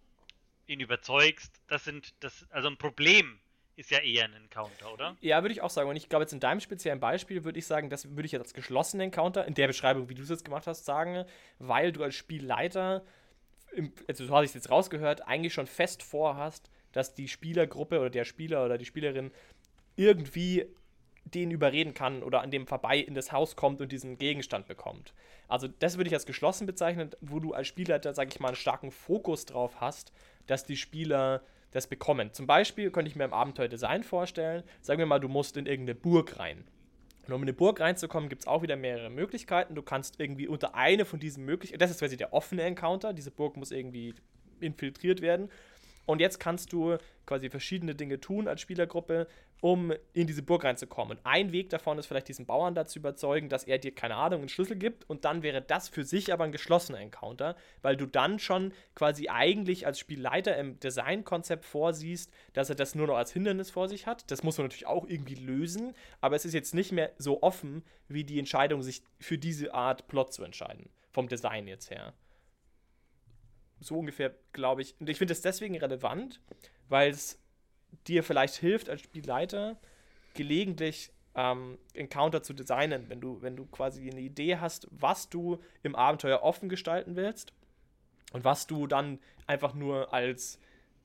ihn 0.67 0.79
überzeugst. 0.79 1.61
Das 1.67 1.83
sind, 1.83 2.13
das, 2.19 2.45
also 2.51 2.67
ein 2.67 2.77
Problem 2.77 3.39
ist 3.75 3.91
ja 3.91 3.99
eher 3.99 4.25
ein 4.25 4.33
Encounter, 4.33 4.93
oder? 4.93 5.17
Ja, 5.21 5.41
würde 5.41 5.53
ich 5.53 5.61
auch 5.61 5.69
sagen. 5.69 5.89
Und 5.89 5.95
ich 5.95 6.09
glaube, 6.09 6.23
jetzt 6.23 6.33
in 6.33 6.41
deinem 6.41 6.59
speziellen 6.59 6.99
Beispiel 6.99 7.45
würde 7.45 7.57
ich 7.57 7.65
sagen, 7.65 7.89
das 7.89 8.09
würde 8.09 8.25
ich 8.25 8.33
jetzt 8.33 8.41
als 8.41 8.53
geschlossenen 8.53 9.05
Encounter, 9.05 9.45
in 9.45 9.53
der 9.53 9.67
Beschreibung, 9.67 10.09
wie 10.09 10.15
du 10.15 10.21
es 10.21 10.29
jetzt 10.29 10.43
gemacht 10.43 10.67
hast, 10.67 10.85
sagen, 10.85 11.25
weil 11.59 11.93
du 11.93 12.03
als 12.03 12.15
Spielleiter, 12.15 13.05
also 14.07 14.25
so 14.25 14.35
habe 14.35 14.43
ich 14.43 14.51
es 14.51 14.55
jetzt 14.55 14.69
rausgehört, 14.69 15.25
eigentlich 15.27 15.53
schon 15.53 15.67
fest 15.67 16.03
vorhast, 16.03 16.69
dass 16.91 17.15
die 17.15 17.29
Spielergruppe 17.29 17.99
oder 17.99 18.09
der 18.09 18.25
Spieler 18.25 18.65
oder 18.65 18.77
die 18.77 18.85
Spielerin 18.85 19.31
irgendwie 19.95 20.65
den 21.33 21.51
überreden 21.51 21.93
kann 21.93 22.23
oder 22.23 22.41
an 22.41 22.51
dem 22.51 22.67
vorbei 22.67 22.97
in 22.97 23.13
das 23.13 23.31
Haus 23.31 23.55
kommt 23.55 23.81
und 23.81 23.91
diesen 23.91 24.17
Gegenstand 24.17 24.67
bekommt. 24.67 25.13
Also 25.47 25.67
das 25.67 25.97
würde 25.97 26.09
ich 26.09 26.13
als 26.13 26.25
geschlossen 26.25 26.67
bezeichnen, 26.67 27.11
wo 27.21 27.39
du 27.39 27.53
als 27.53 27.67
Spielleiter, 27.67 28.13
sage 28.13 28.29
ich 28.31 28.39
mal, 28.39 28.49
einen 28.49 28.55
starken 28.55 28.91
Fokus 28.91 29.45
drauf 29.45 29.81
hast, 29.81 30.11
dass 30.47 30.65
die 30.65 30.77
Spieler 30.77 31.41
das 31.71 31.87
bekommen. 31.87 32.33
Zum 32.33 32.47
Beispiel 32.47 32.91
könnte 32.91 33.09
ich 33.09 33.15
mir 33.15 33.25
im 33.25 33.33
Abenteuerdesign 33.33 34.03
vorstellen, 34.03 34.63
sagen 34.81 34.99
wir 34.99 35.05
mal, 35.05 35.19
du 35.19 35.27
musst 35.27 35.57
in 35.57 35.65
irgendeine 35.65 35.95
Burg 35.95 36.39
rein. 36.39 36.63
Und 37.27 37.33
um 37.33 37.41
in 37.41 37.47
eine 37.47 37.53
Burg 37.53 37.79
reinzukommen, 37.79 38.27
gibt 38.27 38.41
es 38.41 38.47
auch 38.47 38.63
wieder 38.63 38.75
mehrere 38.75 39.11
Möglichkeiten. 39.11 39.75
Du 39.75 39.83
kannst 39.83 40.19
irgendwie 40.19 40.47
unter 40.47 40.73
eine 40.73 41.05
von 41.05 41.19
diesen 41.19 41.45
Möglichkeiten, 41.45 41.79
das 41.79 41.91
ist 41.91 41.99
quasi 41.99 42.17
der 42.17 42.33
offene 42.33 42.63
Encounter, 42.63 43.13
diese 43.13 43.29
Burg 43.29 43.55
muss 43.55 43.71
irgendwie 43.71 44.15
infiltriert 44.59 45.21
werden. 45.21 45.49
Und 46.07 46.21
jetzt 46.21 46.39
kannst 46.39 46.73
du 46.73 46.97
quasi 47.27 47.51
verschiedene 47.51 47.93
Dinge 47.93 48.19
tun 48.19 48.47
als 48.47 48.61
Spielergruppe, 48.61 49.27
um 49.61 49.93
in 50.13 50.27
diese 50.27 50.41
Burg 50.41 50.63
reinzukommen. 50.63 51.17
Und 51.17 51.25
ein 51.25 51.51
Weg 51.51 51.69
davon 51.69 51.97
ist 51.97 52.05
vielleicht 52.05 52.27
diesen 52.27 52.45
Bauern 52.45 52.75
dazu 52.75 52.99
überzeugen, 52.99 53.49
dass 53.49 53.65
er 53.65 53.77
dir, 53.77 53.93
keine 53.93 54.15
Ahnung, 54.15 54.39
einen 54.39 54.49
Schlüssel 54.49 54.77
gibt. 54.77 55.09
Und 55.09 55.25
dann 55.25 55.43
wäre 55.43 55.61
das 55.61 55.89
für 55.89 56.03
sich 56.05 56.31
aber 56.31 56.45
ein 56.45 56.51
geschlossener 56.51 56.99
Encounter, 56.99 57.55
weil 57.81 57.97
du 57.97 58.05
dann 58.05 58.39
schon 58.39 58.73
quasi 58.95 59.27
eigentlich 59.29 59.85
als 59.85 59.99
Spielleiter 59.99 60.55
im 60.57 60.79
Designkonzept 60.79 61.65
vorsiehst, 61.65 62.31
dass 62.53 62.69
er 62.69 62.75
das 62.75 62.95
nur 62.95 63.07
noch 63.07 63.17
als 63.17 63.33
Hindernis 63.33 63.69
vor 63.69 63.89
sich 63.89 64.07
hat. 64.07 64.29
Das 64.31 64.43
muss 64.43 64.57
man 64.57 64.65
natürlich 64.65 64.87
auch 64.87 65.07
irgendwie 65.07 65.35
lösen, 65.35 65.93
aber 66.21 66.35
es 66.35 66.45
ist 66.45 66.53
jetzt 66.53 66.73
nicht 66.73 66.91
mehr 66.91 67.11
so 67.17 67.41
offen, 67.43 67.83
wie 68.07 68.23
die 68.23 68.39
Entscheidung, 68.39 68.81
sich 68.81 69.03
für 69.19 69.37
diese 69.37 69.73
Art 69.73 70.07
Plot 70.07 70.33
zu 70.33 70.43
entscheiden. 70.43 70.89
Vom 71.11 71.27
Design 71.27 71.67
jetzt 71.67 71.89
her 71.91 72.13
so 73.79 73.97
ungefähr, 73.97 74.35
glaube 74.53 74.81
ich. 74.81 74.95
Und 74.99 75.09
ich 75.09 75.17
finde 75.17 75.33
es 75.33 75.41
deswegen 75.41 75.77
relevant, 75.77 76.39
weil 76.87 77.11
es 77.11 77.39
dir 78.07 78.23
vielleicht 78.23 78.55
hilft 78.55 78.89
als 78.89 79.01
Spielleiter, 79.01 79.77
gelegentlich 80.33 81.11
ähm, 81.35 81.77
Encounter 81.93 82.43
zu 82.43 82.53
designen, 82.53 83.09
wenn 83.09 83.21
du, 83.21 83.41
wenn 83.41 83.55
du 83.55 83.65
quasi 83.65 84.09
eine 84.09 84.21
Idee 84.21 84.57
hast, 84.57 84.87
was 84.91 85.29
du 85.29 85.59
im 85.83 85.95
Abenteuer 85.95 86.41
offen 86.43 86.69
gestalten 86.69 87.15
willst 87.15 87.53
und 88.33 88.43
was 88.43 88.67
du 88.67 88.87
dann 88.87 89.19
einfach 89.47 89.73
nur 89.73 90.13
als 90.13 90.59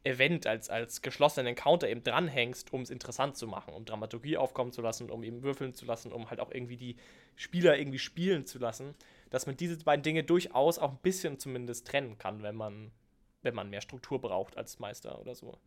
Event, 0.05 0.47
als, 0.47 0.69
als 0.69 1.00
geschlossenen 1.00 1.47
Encounter 1.47 1.88
eben 1.88 2.05
dranhängst, 2.05 2.73
um 2.73 2.83
es 2.83 2.91
interessant 2.91 3.37
zu 3.37 3.47
machen, 3.47 3.73
um 3.73 3.87
Dramaturgie 3.87 4.37
aufkommen 4.37 4.71
zu 4.71 4.83
lassen, 4.83 5.11
um 5.11 5.25
eben 5.25 5.43
würfeln 5.43 5.73
zu 5.73 5.87
lassen, 5.87 6.12
um 6.12 6.29
halt 6.29 6.41
auch 6.41 6.50
irgendwie 6.50 6.76
die 6.76 6.97
Spieler 7.37 7.79
irgendwie 7.79 7.99
spielen 7.99 8.45
zu 8.45 8.59
lassen, 8.59 8.95
dass 9.31 9.47
man 9.47 9.57
diese 9.57 9.79
beiden 9.79 10.03
Dinge 10.03 10.23
durchaus 10.23 10.79
auch 10.79 10.91
ein 10.91 10.99
bisschen 11.03 11.38
zumindest 11.38 11.87
trennen 11.87 12.19
kann, 12.19 12.43
wenn 12.43 12.55
man, 12.55 12.93
wenn 13.43 13.55
man 13.55 13.71
mehr 13.71 13.81
Struktur 13.81 14.21
braucht 14.21 14.59
als 14.59 14.79
Meister 14.79 15.19
oder 15.21 15.35
so. 15.35 15.59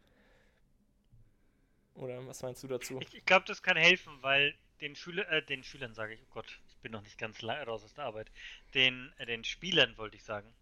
Oder 1.98 2.26
was 2.28 2.44
meinst 2.44 2.64
du 2.64 2.68
dazu? 2.68 3.00
Ich, 3.02 3.14
ich 3.16 3.26
glaube, 3.26 3.46
das 3.48 3.62
kann 3.62 3.76
helfen, 3.76 4.14
weil 4.22 4.54
den 4.82 4.96
Schüler, 4.96 5.28
äh, 5.32 5.42
den 5.42 5.64
Schülern 5.64 5.94
sage 5.94 6.14
ich, 6.14 6.22
oh 6.22 6.34
Gott, 6.36 6.60
ich 6.70 6.78
bin 6.78 6.92
noch 6.92 7.02
nicht 7.02 7.18
ganz 7.18 7.44
raus 7.44 7.84
aus 7.84 7.94
der 7.94 8.06
Arbeit, 8.06 8.32
den, 8.74 9.12
äh, 9.18 9.26
den 9.26 9.44
Spielern 9.44 9.98
wollte 9.98 10.16
ich 10.16 10.24
sagen, 10.24 10.54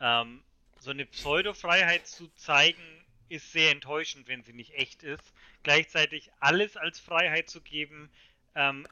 ähm, 0.00 0.42
so 0.78 0.90
eine 0.90 1.06
Pseudo-Freiheit 1.06 2.06
zu 2.06 2.28
zeigen, 2.36 2.82
ist 3.28 3.52
sehr 3.52 3.72
enttäuschend, 3.72 4.28
wenn 4.28 4.44
sie 4.44 4.52
nicht 4.52 4.74
echt 4.74 5.02
ist. 5.02 5.32
Gleichzeitig 5.62 6.30
alles 6.40 6.76
als 6.76 7.00
Freiheit 7.00 7.48
zu 7.48 7.60
geben, 7.60 8.10
ähm, 8.54 8.86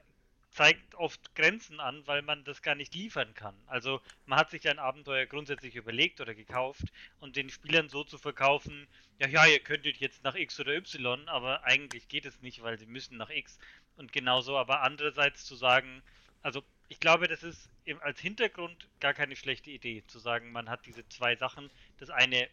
zeigt 0.53 0.95
oft 0.97 1.35
Grenzen 1.35 1.81
an, 1.81 2.07
weil 2.07 2.23
man 2.23 2.45
das 2.45 2.61
gar 2.61 2.75
nicht 2.75 2.95
liefern 2.95 3.33
kann. 3.35 3.55
Also 3.67 4.01
man 4.27 4.39
hat 4.39 4.51
sich 4.51 4.69
ein 4.69 4.79
Abenteuer 4.79 5.27
grundsätzlich 5.27 5.77
überlegt 5.77 6.21
oder 6.21 6.35
gekauft 6.35 6.85
und 7.21 7.37
den 7.37 7.49
Spielern 7.49 7.89
so 7.89 8.05
zu 8.05 8.19
verkaufen, 8.19 8.87
ja, 9.19 9.29
ja, 9.29 9.47
ihr 9.47 9.61
könntet 9.61 9.97
jetzt 9.97 10.25
nach 10.25 10.35
X 10.35 10.61
oder 10.61 10.75
Y, 10.75 11.29
aber 11.29 11.65
eigentlich 11.65 12.09
geht 12.09 12.27
es 12.27 12.41
nicht, 12.43 12.63
weil 12.63 12.79
sie 12.79 12.87
müssen 12.87 13.17
nach 13.17 13.31
X. 13.31 13.59
Und 13.97 14.13
genauso 14.13 14.57
aber 14.59 14.83
andererseits 14.83 15.45
zu 15.45 15.57
sagen, 15.57 16.03
also 16.43 16.63
ich 16.89 17.01
glaube, 17.01 17.29
das 17.29 17.43
ist 17.43 17.71
als 18.01 18.21
Hintergrund 18.21 18.89
gar 19.01 19.15
keine 19.15 19.37
schlechte 19.37 19.71
Idee, 19.71 20.05
zu 20.07 20.19
sagen, 20.19 20.53
man 20.53 20.69
hat 20.69 20.85
diese 20.85 21.09
zwei 21.09 21.37
Sachen. 21.37 21.71
Das 21.99 22.11
eine, 22.11 22.49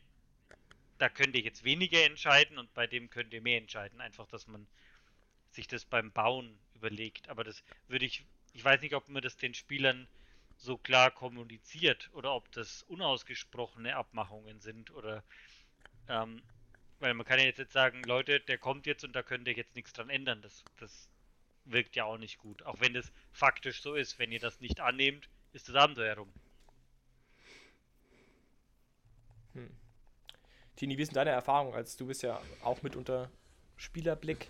da 1.00 1.10
könnt 1.10 1.36
ihr 1.36 1.42
jetzt 1.42 1.66
weniger 1.66 2.04
entscheiden 2.06 2.58
und 2.58 2.74
bei 2.74 2.88
dem 2.88 3.10
könnt 3.10 3.34
ihr 3.34 3.42
mehr 3.42 3.58
entscheiden. 3.58 4.00
Einfach, 4.00 4.28
dass 4.28 4.48
man 4.48 4.66
sich 5.52 5.68
das 5.68 5.84
beim 5.84 6.12
Bauen 6.12 6.58
überlegt. 6.80 7.30
Aber 7.30 7.44
das 7.44 7.64
würde 7.88 8.06
ich, 8.06 8.26
ich 8.54 8.64
weiß 8.64 8.82
nicht, 8.82 8.96
ob 8.96 9.08
man 9.10 9.22
das 9.22 9.38
den 9.38 9.54
Spielern 9.54 10.08
so 10.58 10.78
klar 10.78 11.12
kommuniziert 11.12 12.10
oder 12.14 12.34
ob 12.34 12.52
das 12.52 12.84
unausgesprochene 12.84 13.96
Abmachungen 13.96 14.60
sind 14.60 14.92
oder 14.92 15.24
ähm, 16.10 16.42
weil 17.00 17.14
man 17.14 17.26
kann 17.26 17.40
ja 17.40 17.46
jetzt 17.46 17.72
sagen, 17.72 18.04
Leute, 18.04 18.42
der 18.42 18.58
kommt 18.58 18.86
jetzt 18.86 19.04
und 19.04 19.16
da 19.16 19.24
könnt 19.24 19.48
ihr 19.48 19.54
jetzt 19.54 19.76
nichts 19.76 19.94
dran 19.94 20.10
ändern. 20.10 20.42
Das, 20.42 20.66
das 20.80 21.08
wirkt 21.64 21.96
ja 21.96 22.04
auch 22.04 22.18
nicht 22.18 22.40
gut. 22.40 22.64
Auch 22.64 22.82
wenn 22.82 22.94
das 22.94 23.12
faktisch 23.32 23.82
so 23.82 23.96
ist. 23.96 24.20
Wenn 24.20 24.32
ihr 24.32 24.40
das 24.40 24.60
nicht 24.60 24.82
annehmt, 24.82 25.30
ist 25.54 25.70
das 25.70 25.76
Abenteuer 25.76 26.18
rum. 26.18 26.34
Hm. 29.54 29.72
Tini, 30.76 30.98
wie 30.98 31.06
sind 31.06 31.16
deine 31.16 31.30
Erfahrungen, 31.30 31.74
als 31.74 31.96
du 31.96 32.08
bist 32.08 32.22
ja 32.22 32.42
auch 32.64 32.82
mit 32.82 32.98
unter 32.98 33.32
Spielerblick 33.78 34.50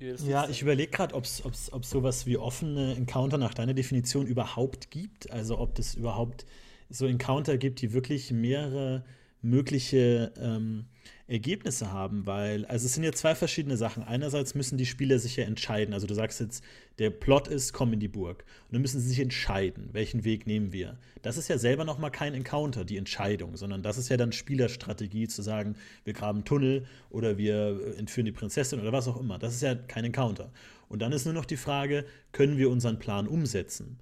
ja, 0.00 0.48
ich 0.48 0.62
überlege 0.62 0.90
gerade, 0.90 1.14
ob 1.14 1.24
es 1.24 1.42
sowas 1.82 2.26
wie 2.26 2.36
offene 2.36 2.94
Encounter 2.94 3.38
nach 3.38 3.54
deiner 3.54 3.74
Definition 3.74 4.26
überhaupt 4.26 4.90
gibt. 4.90 5.30
Also 5.30 5.58
ob 5.58 5.78
es 5.78 5.94
überhaupt 5.94 6.46
so 6.90 7.06
Encounter 7.06 7.58
gibt, 7.58 7.80
die 7.80 7.92
wirklich 7.92 8.30
mehrere 8.30 9.04
mögliche 9.42 10.32
ähm, 10.40 10.86
Ergebnisse 11.28 11.92
haben, 11.92 12.24
weil, 12.26 12.64
also 12.66 12.86
es 12.86 12.94
sind 12.94 13.04
ja 13.04 13.12
zwei 13.12 13.34
verschiedene 13.34 13.76
Sachen. 13.76 14.02
Einerseits 14.02 14.54
müssen 14.54 14.78
die 14.78 14.86
Spieler 14.86 15.18
sich 15.18 15.36
ja 15.36 15.44
entscheiden. 15.44 15.92
Also 15.92 16.06
du 16.06 16.14
sagst 16.14 16.40
jetzt, 16.40 16.64
der 16.98 17.10
Plot 17.10 17.48
ist, 17.48 17.74
komm 17.74 17.92
in 17.92 18.00
die 18.00 18.08
Burg. 18.08 18.44
Und 18.66 18.72
dann 18.72 18.80
müssen 18.80 18.98
sie 18.98 19.10
sich 19.10 19.20
entscheiden, 19.20 19.90
welchen 19.92 20.24
Weg 20.24 20.46
nehmen 20.46 20.72
wir. 20.72 20.98
Das 21.20 21.36
ist 21.36 21.48
ja 21.48 21.58
selber 21.58 21.84
noch 21.84 21.98
mal 21.98 22.08
kein 22.08 22.32
Encounter, 22.32 22.84
die 22.84 22.96
Entscheidung, 22.96 23.56
sondern 23.56 23.82
das 23.82 23.98
ist 23.98 24.08
ja 24.08 24.16
dann 24.16 24.32
Spielerstrategie 24.32 25.28
zu 25.28 25.42
sagen, 25.42 25.76
wir 26.04 26.14
graben 26.14 26.44
Tunnel 26.44 26.86
oder 27.10 27.36
wir 27.36 27.94
entführen 27.98 28.24
die 28.24 28.32
Prinzessin 28.32 28.80
oder 28.80 28.92
was 28.92 29.06
auch 29.06 29.20
immer. 29.20 29.38
Das 29.38 29.54
ist 29.54 29.62
ja 29.62 29.74
kein 29.74 30.04
Encounter. 30.04 30.50
Und 30.88 31.02
dann 31.02 31.12
ist 31.12 31.26
nur 31.26 31.34
noch 31.34 31.44
die 31.44 31.58
Frage, 31.58 32.06
können 32.32 32.56
wir 32.56 32.70
unseren 32.70 32.98
Plan 32.98 33.28
umsetzen? 33.28 33.98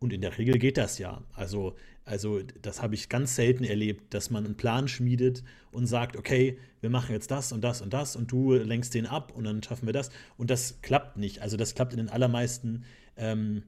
Und 0.00 0.12
in 0.12 0.20
der 0.20 0.36
Regel 0.36 0.58
geht 0.58 0.76
das 0.76 0.98
ja. 0.98 1.22
Also, 1.34 1.76
also 2.04 2.40
das 2.60 2.82
habe 2.82 2.94
ich 2.94 3.08
ganz 3.08 3.34
selten 3.34 3.64
erlebt, 3.64 4.12
dass 4.12 4.30
man 4.30 4.44
einen 4.44 4.56
Plan 4.56 4.88
schmiedet 4.88 5.42
und 5.72 5.86
sagt, 5.86 6.16
okay, 6.16 6.58
wir 6.80 6.90
machen 6.90 7.12
jetzt 7.12 7.30
das 7.30 7.50
und 7.50 7.62
das 7.62 7.80
und 7.80 7.94
das 7.94 8.14
und 8.14 8.30
du 8.30 8.52
lenkst 8.54 8.94
den 8.94 9.06
ab 9.06 9.32
und 9.34 9.44
dann 9.44 9.62
schaffen 9.62 9.86
wir 9.86 9.94
das. 9.94 10.10
Und 10.36 10.50
das 10.50 10.80
klappt 10.82 11.16
nicht. 11.16 11.40
Also 11.40 11.56
das 11.56 11.74
klappt 11.74 11.92
in 11.92 11.98
den 11.98 12.10
allermeisten 12.10 12.84
ähm, 13.16 13.62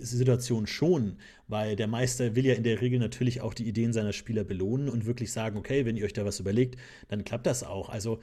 Situationen 0.00 0.66
schon, 0.66 1.16
weil 1.48 1.76
der 1.76 1.86
Meister 1.86 2.34
will 2.34 2.46
ja 2.46 2.54
in 2.54 2.62
der 2.62 2.80
Regel 2.80 2.98
natürlich 2.98 3.42
auch 3.42 3.52
die 3.52 3.68
Ideen 3.68 3.92
seiner 3.92 4.14
Spieler 4.14 4.44
belohnen 4.44 4.88
und 4.88 5.04
wirklich 5.04 5.32
sagen, 5.32 5.58
okay, 5.58 5.84
wenn 5.84 5.96
ihr 5.96 6.06
euch 6.06 6.14
da 6.14 6.24
was 6.24 6.40
überlegt, 6.40 6.76
dann 7.08 7.24
klappt 7.24 7.46
das 7.46 7.62
auch. 7.62 7.90
Also 7.90 8.20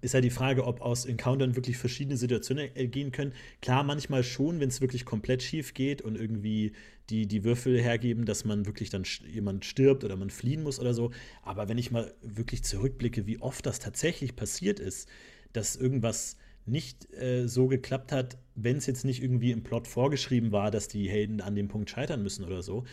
ist 0.00 0.14
ja 0.14 0.20
die 0.20 0.30
Frage, 0.30 0.64
ob 0.64 0.80
aus 0.80 1.04
Encountern 1.04 1.56
wirklich 1.56 1.76
verschiedene 1.76 2.16
Situationen 2.16 2.74
ergehen 2.74 3.12
können. 3.12 3.32
Klar, 3.62 3.82
manchmal 3.84 4.22
schon, 4.22 4.60
wenn 4.60 4.68
es 4.68 4.80
wirklich 4.80 5.04
komplett 5.04 5.42
schief 5.42 5.74
geht 5.74 6.02
und 6.02 6.16
irgendwie 6.16 6.72
die, 7.08 7.26
die 7.26 7.44
Würfel 7.44 7.80
hergeben, 7.80 8.24
dass 8.24 8.44
man 8.44 8.66
wirklich 8.66 8.90
dann 8.90 9.04
jemand 9.32 9.64
stirbt 9.64 10.04
oder 10.04 10.16
man 10.16 10.30
fliehen 10.30 10.62
muss 10.62 10.80
oder 10.80 10.92
so. 10.92 11.12
Aber 11.42 11.68
wenn 11.68 11.78
ich 11.78 11.90
mal 11.90 12.12
wirklich 12.22 12.64
zurückblicke, 12.64 13.26
wie 13.26 13.38
oft 13.38 13.64
das 13.64 13.78
tatsächlich 13.78 14.36
passiert 14.36 14.80
ist, 14.80 15.08
dass 15.52 15.76
irgendwas 15.76 16.36
nicht 16.66 17.12
äh, 17.14 17.46
so 17.46 17.68
geklappt 17.68 18.10
hat, 18.10 18.38
wenn 18.56 18.76
es 18.76 18.86
jetzt 18.86 19.04
nicht 19.04 19.22
irgendwie 19.22 19.52
im 19.52 19.62
Plot 19.62 19.86
vorgeschrieben 19.86 20.50
war, 20.50 20.70
dass 20.70 20.88
die 20.88 21.08
Helden 21.08 21.40
an 21.40 21.54
dem 21.54 21.68
Punkt 21.68 21.90
scheitern 21.90 22.22
müssen 22.22 22.44
oder 22.44 22.62
so, 22.62 22.84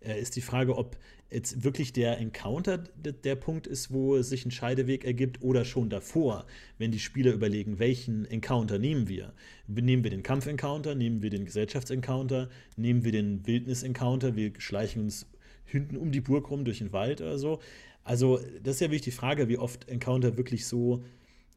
äh, 0.00 0.20
ist 0.20 0.36
die 0.36 0.42
Frage, 0.42 0.76
ob 0.76 0.98
jetzt 1.32 1.64
wirklich 1.64 1.92
der 1.92 2.18
Encounter 2.18 2.78
der 2.78 3.36
Punkt 3.36 3.66
ist, 3.66 3.92
wo 3.92 4.20
sich 4.22 4.44
ein 4.44 4.50
Scheideweg 4.50 5.04
ergibt 5.04 5.42
oder 5.42 5.64
schon 5.64 5.88
davor, 5.88 6.46
wenn 6.78 6.90
die 6.90 6.98
Spieler 6.98 7.32
überlegen, 7.32 7.78
welchen 7.78 8.24
Encounter 8.26 8.78
nehmen 8.78 9.08
wir. 9.08 9.32
Nehmen 9.66 10.04
wir 10.04 10.10
den 10.10 10.22
Kampf-Encounter, 10.22 10.94
nehmen 10.94 11.22
wir 11.22 11.30
den 11.30 11.44
Gesellschafts-Encounter, 11.44 12.50
nehmen 12.76 13.04
wir 13.04 13.12
den 13.12 13.46
Wildnis-Encounter, 13.46 14.36
wir 14.36 14.52
schleichen 14.58 15.02
uns 15.02 15.26
hinten 15.64 15.96
um 15.96 16.12
die 16.12 16.20
Burg 16.20 16.50
rum 16.50 16.64
durch 16.64 16.78
den 16.78 16.92
Wald 16.92 17.20
oder 17.20 17.38
so. 17.38 17.60
Also 18.04 18.40
das 18.62 18.76
ist 18.76 18.80
ja 18.80 18.88
wirklich 18.88 19.02
die 19.02 19.10
Frage, 19.10 19.48
wie 19.48 19.58
oft 19.58 19.88
Encounter 19.88 20.36
wirklich 20.36 20.66
so 20.66 21.02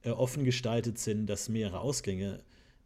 äh, 0.04 0.12
offen 0.12 0.46
gestaltet 0.46 1.00
sind, 1.00 1.28
dass 1.28 1.50
mehrere 1.50 1.80
Ausgänge 1.80 2.40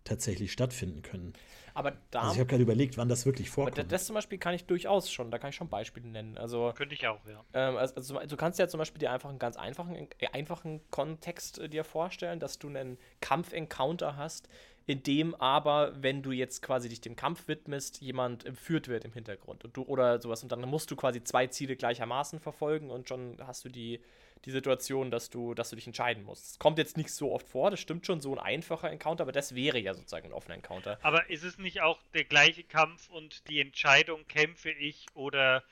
tatsächlich 0.06 0.52
stattfinden 0.52 1.02
können. 1.02 1.34
Aber 1.80 1.94
da. 2.12 2.24
Also 2.24 2.34
ich 2.34 2.40
habe 2.40 2.50
gerade 2.50 2.64
überlegt, 2.64 2.98
wann 2.98 3.08
das 3.08 3.26
wirklich 3.26 3.50
vorkommt. 3.50 3.80
Aber 3.80 3.88
das 3.88 4.06
zum 4.06 4.14
Beispiel 4.14 4.38
kann 4.38 4.54
ich 4.54 4.66
durchaus 4.66 5.10
schon, 5.10 5.32
da 5.32 5.38
kann 5.38 5.52
ich 5.52 5.56
schon 5.56 5.70
Beispiele 5.70 6.06
nennen. 6.10 6.38
Also, 6.38 6.74
Könnte 6.76 6.94
ich 6.94 7.08
auch, 7.08 7.22
ja. 7.26 7.42
Ähm, 7.54 7.78
also, 7.78 7.96
also, 7.96 8.20
du 8.20 8.36
kannst 8.36 8.60
ja 8.60 8.68
zum 8.68 8.80
Beispiel 8.80 9.00
dir 9.00 9.14
einfach 9.14 9.30
einen 9.30 9.40
ganz 9.40 9.56
einfachen, 9.56 9.96
äh, 9.96 10.28
einfachen 10.34 10.82
Kontext 10.92 11.58
äh, 11.58 11.70
dir 11.70 11.86
vorstellen, 11.86 12.42
dass 12.42 12.60
du 12.60 12.68
einen 12.68 12.98
Kampf-Encounter 13.22 14.18
hast, 14.18 14.50
in 14.88 15.04
dem 15.04 15.34
aber, 15.36 15.94
wenn 16.04 16.22
du 16.22 16.34
jetzt 16.34 16.62
quasi 16.62 16.90
dich 16.90 17.00
dem 17.00 17.16
Kampf 17.16 17.48
widmest, 17.48 18.02
jemand 18.02 18.44
entführt 18.44 18.90
wird 18.90 19.06
im 19.06 19.14
Hintergrund 19.14 19.64
und 19.64 19.78
du, 19.78 19.84
oder 19.84 20.22
sowas. 20.22 20.44
Und 20.44 20.52
dann 20.52 20.60
musst 20.68 20.92
du 20.92 20.98
quasi 20.98 21.24
zwei 21.24 21.48
Ziele 21.48 21.78
gleichermaßen 21.78 22.42
verfolgen 22.42 22.92
und 22.92 23.08
schon 23.08 23.38
hast 23.40 23.64
du 23.64 23.70
die 23.70 24.02
die 24.46 24.52
Situation, 24.52 25.12
dass 25.12 25.30
du, 25.30 25.54
dass 25.54 25.70
du 25.70 25.76
dich 25.76 25.88
entscheiden 25.88 26.24
musst. 26.24 26.52
Das 26.52 26.60
kommt 26.60 26.78
jetzt 26.78 26.98
nicht 26.98 27.12
so 27.12 27.32
oft 27.32 27.48
vor, 27.48 27.72
das 27.72 27.80
stimmt 27.80 28.06
schon, 28.06 28.22
so 28.22 28.34
ein 28.34 28.40
einfacher 28.40 28.90
Encounter, 28.90 29.24
aber 29.24 29.32
das 29.32 29.56
wäre 29.56 29.80
ja 29.80 29.94
sozusagen 29.94 30.28
ein 30.28 30.34
offener 30.34 30.56
Encounter. 30.56 30.98
Aber 31.02 31.30
ist 31.30 31.44
es 31.44 31.58
nicht 31.58 31.82
auch 31.82 32.00
der 32.14 32.24
gleiche 32.24 32.64
Kampf 32.64 33.10
und 33.10 33.48
die 33.50 33.60
Entscheidung, 33.60 34.26
kämpfe 34.28 34.72
ich 34.72 35.06
oder 35.14 35.64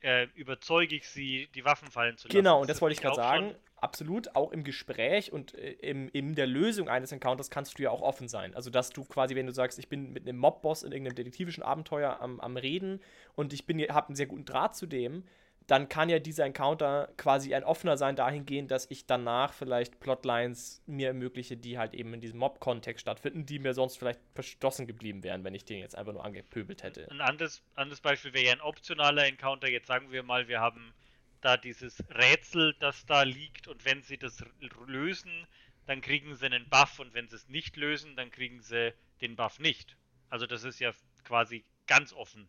äh, 0.00 0.26
überzeuge 0.34 0.96
ich 0.96 1.08
sie, 1.08 1.48
die 1.54 1.64
Waffen 1.64 1.90
fallen 1.90 2.16
zu 2.16 2.28
lassen? 2.28 2.36
Genau, 2.36 2.60
und 2.60 2.68
das, 2.68 2.76
das 2.76 2.82
wollte 2.82 2.94
ich 2.94 3.00
gerade 3.00 3.16
sagen. 3.16 3.54
Absolut, 3.80 4.34
auch 4.34 4.50
im 4.50 4.64
Gespräch 4.64 5.32
und 5.32 5.54
äh, 5.54 5.70
im, 5.74 6.08
in 6.08 6.34
der 6.34 6.48
Lösung 6.48 6.88
eines 6.88 7.12
Encounters 7.12 7.48
kannst 7.48 7.78
du 7.78 7.84
ja 7.84 7.90
auch 7.90 8.02
offen 8.02 8.26
sein. 8.26 8.56
Also, 8.56 8.70
dass 8.70 8.90
du 8.90 9.04
quasi, 9.04 9.36
wenn 9.36 9.46
du 9.46 9.52
sagst, 9.52 9.78
ich 9.78 9.88
bin 9.88 10.12
mit 10.12 10.26
einem 10.26 10.38
Mob-Boss 10.38 10.82
in 10.82 10.90
irgendeinem 10.90 11.14
detektivischen 11.14 11.62
Abenteuer 11.62 12.20
am, 12.20 12.40
am 12.40 12.56
Reden 12.56 13.00
und 13.36 13.52
ich 13.52 13.60
habe 13.90 14.08
einen 14.08 14.16
sehr 14.16 14.26
guten 14.26 14.44
Draht 14.44 14.74
zu 14.74 14.86
dem, 14.86 15.22
dann 15.68 15.90
kann 15.90 16.08
ja 16.08 16.18
dieser 16.18 16.46
Encounter 16.46 17.12
quasi 17.18 17.54
ein 17.54 17.62
offener 17.62 17.98
sein 17.98 18.16
dahingehend, 18.16 18.70
dass 18.70 18.90
ich 18.90 19.06
danach 19.06 19.52
vielleicht 19.52 20.00
Plotlines 20.00 20.82
mir 20.86 21.08
ermögliche, 21.08 21.58
die 21.58 21.76
halt 21.76 21.92
eben 21.92 22.14
in 22.14 22.22
diesem 22.22 22.38
Mob-Kontext 22.38 23.02
stattfinden, 23.02 23.44
die 23.44 23.58
mir 23.58 23.74
sonst 23.74 23.98
vielleicht 23.98 24.20
verschlossen 24.34 24.86
geblieben 24.86 25.22
wären, 25.22 25.44
wenn 25.44 25.54
ich 25.54 25.66
den 25.66 25.80
jetzt 25.80 25.94
einfach 25.94 26.14
nur 26.14 26.24
angepöbelt 26.24 26.82
hätte. 26.82 27.06
Ein 27.10 27.20
anderes, 27.20 27.62
anderes 27.74 28.00
Beispiel 28.00 28.32
wäre 28.32 28.46
ja 28.46 28.52
ein 28.52 28.62
optionaler 28.62 29.26
Encounter. 29.26 29.68
Jetzt 29.68 29.88
sagen 29.88 30.10
wir 30.10 30.22
mal, 30.22 30.48
wir 30.48 30.58
haben 30.58 30.94
da 31.42 31.58
dieses 31.58 32.02
Rätsel, 32.08 32.74
das 32.80 33.04
da 33.04 33.22
liegt 33.24 33.68
und 33.68 33.84
wenn 33.84 34.02
sie 34.02 34.16
das 34.16 34.42
lösen, 34.86 35.46
dann 35.86 36.00
kriegen 36.00 36.34
sie 36.34 36.46
einen 36.46 36.66
Buff 36.70 36.98
und 36.98 37.12
wenn 37.12 37.28
sie 37.28 37.36
es 37.36 37.46
nicht 37.50 37.76
lösen, 37.76 38.16
dann 38.16 38.30
kriegen 38.30 38.62
sie 38.62 38.94
den 39.20 39.36
Buff 39.36 39.58
nicht. 39.58 39.98
Also 40.30 40.46
das 40.46 40.64
ist 40.64 40.80
ja 40.80 40.92
quasi 41.24 41.62
ganz 41.86 42.14
offen, 42.14 42.48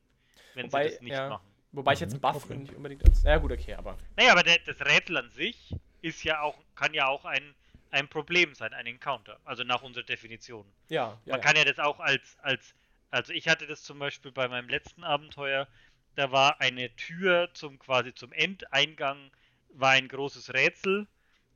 wenn 0.54 0.68
Wobei, 0.68 0.86
sie 0.86 0.94
das 0.94 1.02
nicht 1.02 1.14
ja. 1.14 1.28
machen. 1.28 1.59
Wobei 1.72 1.94
ich 1.94 2.00
jetzt 2.00 2.14
mhm, 2.14 2.22
Buff 2.22 2.46
okay. 2.46 2.58
nicht 2.58 2.74
unbedingt 2.74 3.06
als. 3.06 3.24
Ja, 3.24 3.38
gut, 3.38 3.52
okay, 3.52 3.76
aber. 3.76 3.98
Naja, 4.18 4.32
aber 4.32 4.44
der, 4.44 4.60
das 4.60 4.80
Rätsel 4.82 5.18
an 5.18 5.30
sich 5.32 5.76
ist 6.02 6.24
ja 6.24 6.42
auch, 6.42 6.58
kann 6.76 6.94
ja 6.94 7.08
auch 7.08 7.26
ein, 7.26 7.54
ein 7.92 8.08
Problem 8.08 8.56
sein, 8.56 8.74
ein 8.74 8.88
Encounter. 8.88 9.40
Also 9.46 9.64
nach 9.64 9.82
unserer 9.82 10.04
Definition. 10.04 10.66
Ja. 10.88 11.20
ja 11.26 11.34
Man 11.34 11.40
ja. 11.42 11.46
kann 11.46 11.56
ja 11.56 11.66
das 11.66 11.80
auch 11.80 12.00
als, 12.00 12.38
als. 12.42 12.74
Also 13.12 13.34
ich 13.34 13.48
hatte 13.48 13.66
das 13.66 13.84
zum 13.84 13.98
Beispiel 13.98 14.32
bei 14.32 14.48
meinem 14.48 14.70
letzten 14.70 15.04
Abenteuer, 15.04 15.68
da 16.16 16.32
war 16.32 16.62
eine 16.62 16.96
Tür 16.96 17.50
zum 17.54 17.80
quasi 17.80 18.14
zum 18.14 18.32
Endeingang, 18.34 19.32
war 19.70 19.92
ein 19.92 20.08
großes 20.08 20.54
Rätsel 20.54 21.08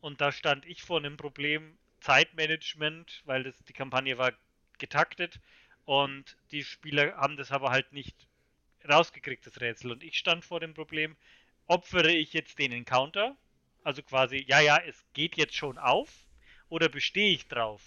und 0.01 0.19
da 0.19 0.31
stand 0.31 0.65
ich 0.65 0.81
vor 0.83 0.97
einem 0.97 1.15
Problem 1.15 1.77
Zeitmanagement, 2.01 3.21
weil 3.25 3.43
das, 3.43 3.63
die 3.65 3.73
Kampagne 3.73 4.17
war 4.17 4.33
getaktet 4.79 5.39
und 5.85 6.37
die 6.51 6.63
Spieler 6.63 7.15
haben 7.17 7.37
das 7.37 7.51
aber 7.51 7.69
halt 7.69 7.93
nicht 7.93 8.27
rausgekriegt, 8.87 9.45
das 9.45 9.59
Rätsel. 9.61 9.91
Und 9.91 10.03
ich 10.03 10.17
stand 10.17 10.45
vor 10.45 10.59
dem 10.59 10.73
Problem, 10.73 11.15
opfere 11.67 12.11
ich 12.11 12.33
jetzt 12.33 12.59
den 12.59 12.71
Encounter? 12.71 13.37
Also 13.83 14.01
quasi, 14.01 14.45
ja, 14.47 14.59
ja, 14.59 14.77
es 14.77 15.03
geht 15.13 15.35
jetzt 15.37 15.55
schon 15.55 15.77
auf. 15.77 16.09
Oder 16.69 16.89
bestehe 16.89 17.33
ich 17.33 17.47
drauf, 17.47 17.81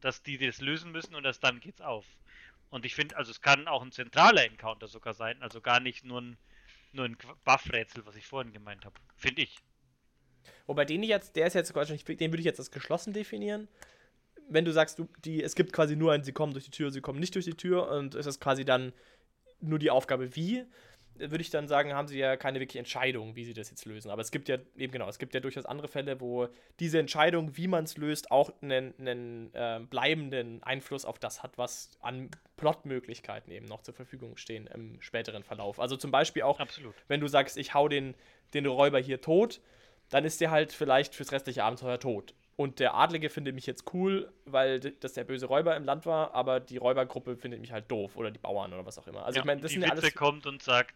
dass 0.00 0.22
die 0.22 0.38
das 0.38 0.60
lösen 0.60 0.92
müssen 0.92 1.14
und 1.14 1.24
erst 1.24 1.44
dann 1.44 1.60
geht's 1.60 1.80
auf? 1.80 2.06
Und 2.70 2.84
ich 2.84 2.94
finde, 2.94 3.16
also 3.16 3.30
es 3.30 3.40
kann 3.40 3.68
auch 3.68 3.82
ein 3.82 3.92
zentraler 3.92 4.44
Encounter 4.44 4.88
sogar 4.88 5.14
sein, 5.14 5.40
also 5.42 5.60
gar 5.60 5.78
nicht 5.78 6.04
nur 6.04 6.20
ein, 6.20 6.36
nur 6.92 7.04
ein 7.04 7.16
Buff-Rätsel, 7.44 8.04
was 8.04 8.16
ich 8.16 8.26
vorhin 8.26 8.52
gemeint 8.52 8.84
habe. 8.84 8.98
Finde 9.16 9.42
ich. 9.42 9.58
Wobei 10.66 10.84
den 10.84 11.02
ich 11.02 11.08
jetzt, 11.08 11.36
der 11.36 11.46
ist 11.46 11.54
jetzt 11.54 11.74
wahrscheinlich, 11.74 12.04
den 12.04 12.32
würde 12.32 12.40
ich 12.40 12.46
jetzt 12.46 12.58
als 12.58 12.70
geschlossen 12.70 13.12
definieren. 13.12 13.68
Wenn 14.48 14.64
du 14.64 14.72
sagst, 14.72 14.98
du, 14.98 15.08
die, 15.24 15.42
es 15.42 15.54
gibt 15.54 15.72
quasi 15.72 15.94
nur 15.96 16.12
ein, 16.12 16.24
sie 16.24 16.32
kommen 16.32 16.52
durch 16.52 16.64
die 16.64 16.70
Tür, 16.70 16.90
sie 16.90 17.00
kommen 17.00 17.20
nicht 17.20 17.34
durch 17.34 17.44
die 17.44 17.54
Tür 17.54 17.88
und 17.90 18.14
es 18.14 18.26
ist 18.26 18.40
quasi 18.40 18.64
dann 18.64 18.92
nur 19.60 19.78
die 19.78 19.90
Aufgabe, 19.90 20.36
wie, 20.36 20.64
würde 21.16 21.42
ich 21.42 21.50
dann 21.50 21.68
sagen, 21.68 21.94
haben 21.94 22.08
sie 22.08 22.18
ja 22.18 22.36
keine 22.36 22.60
wirkliche 22.60 22.80
Entscheidung, 22.80 23.36
wie 23.36 23.44
sie 23.44 23.54
das 23.54 23.70
jetzt 23.70 23.84
lösen. 23.84 24.10
Aber 24.10 24.20
es 24.20 24.30
gibt 24.30 24.48
ja 24.48 24.58
eben 24.76 24.92
genau, 24.92 25.08
es 25.08 25.18
gibt 25.18 25.34
ja 25.34 25.40
durchaus 25.40 25.64
andere 25.64 25.88
Fälle, 25.88 26.20
wo 26.20 26.48
diese 26.80 26.98
Entscheidung, 26.98 27.56
wie 27.56 27.68
man 27.68 27.84
es 27.84 27.96
löst, 27.96 28.30
auch 28.30 28.50
einen, 28.62 28.94
einen 28.98 29.54
äh, 29.54 29.80
bleibenden 29.88 30.62
Einfluss 30.62 31.04
auf 31.04 31.18
das 31.18 31.42
hat, 31.42 31.56
was 31.56 31.90
an 32.00 32.30
Plotmöglichkeiten 32.56 33.52
eben 33.52 33.66
noch 33.66 33.82
zur 33.82 33.94
Verfügung 33.94 34.36
stehen 34.36 34.66
im 34.66 35.00
späteren 35.00 35.44
Verlauf. 35.44 35.78
Also 35.78 35.96
zum 35.96 36.10
Beispiel 36.10 36.42
auch, 36.42 36.58
Absolut. 36.58 36.94
wenn 37.06 37.20
du 37.20 37.28
sagst, 37.28 37.56
ich 37.56 37.74
hau 37.74 37.88
den, 37.88 38.14
den 38.52 38.66
Räuber 38.66 38.98
hier 38.98 39.20
tot, 39.20 39.60
dann 40.10 40.24
ist 40.24 40.40
der 40.40 40.50
halt 40.50 40.72
vielleicht 40.72 41.14
fürs 41.14 41.32
restliche 41.32 41.64
Abenteuer 41.64 41.98
tot. 41.98 42.34
Und 42.56 42.78
der 42.78 42.94
Adlige 42.94 43.30
findet 43.30 43.54
mich 43.54 43.66
jetzt 43.66 43.92
cool, 43.94 44.32
weil 44.44 44.78
das 44.78 45.14
der 45.14 45.24
böse 45.24 45.46
Räuber 45.46 45.76
im 45.76 45.84
Land 45.84 46.06
war, 46.06 46.34
aber 46.34 46.60
die 46.60 46.76
Räubergruppe 46.76 47.36
findet 47.36 47.60
mich 47.60 47.72
halt 47.72 47.90
doof 47.90 48.16
oder 48.16 48.30
die 48.30 48.38
Bauern 48.38 48.72
oder 48.72 48.86
was 48.86 48.96
auch 48.98 49.08
immer. 49.08 49.24
Also 49.24 49.36
ja, 49.36 49.42
ich 49.42 49.46
meine, 49.46 49.60
das 49.60 49.70
die 49.72 49.80
sind 49.80 49.90
Witwe 49.90 50.02
alles. 50.02 50.14
kommt 50.14 50.46
und 50.46 50.62
sagt, 50.62 50.94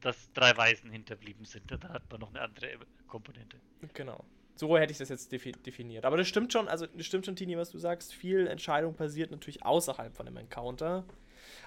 dass 0.00 0.32
drei 0.32 0.56
Waisen 0.56 0.90
hinterblieben 0.90 1.44
sind. 1.44 1.70
Da 1.70 1.88
hat 1.88 2.02
man 2.10 2.20
noch 2.20 2.30
eine 2.30 2.42
andere 2.42 2.68
Komponente. 3.08 3.58
Genau. 3.92 4.24
So 4.54 4.76
hätte 4.76 4.92
ich 4.92 4.98
das 4.98 5.08
jetzt 5.08 5.32
defi 5.32 5.52
definiert. 5.52 6.04
Aber 6.04 6.16
das 6.16 6.28
stimmt 6.28 6.52
schon, 6.52 6.68
also 6.68 6.86
das 6.86 7.06
stimmt 7.06 7.26
schon, 7.26 7.34
Tini, 7.34 7.56
was 7.56 7.70
du 7.70 7.78
sagst. 7.78 8.14
Viel 8.14 8.46
Entscheidung 8.46 8.94
passiert 8.94 9.30
natürlich 9.30 9.64
außerhalb 9.64 10.14
von 10.14 10.26
einem 10.26 10.36
Encounter. 10.36 11.04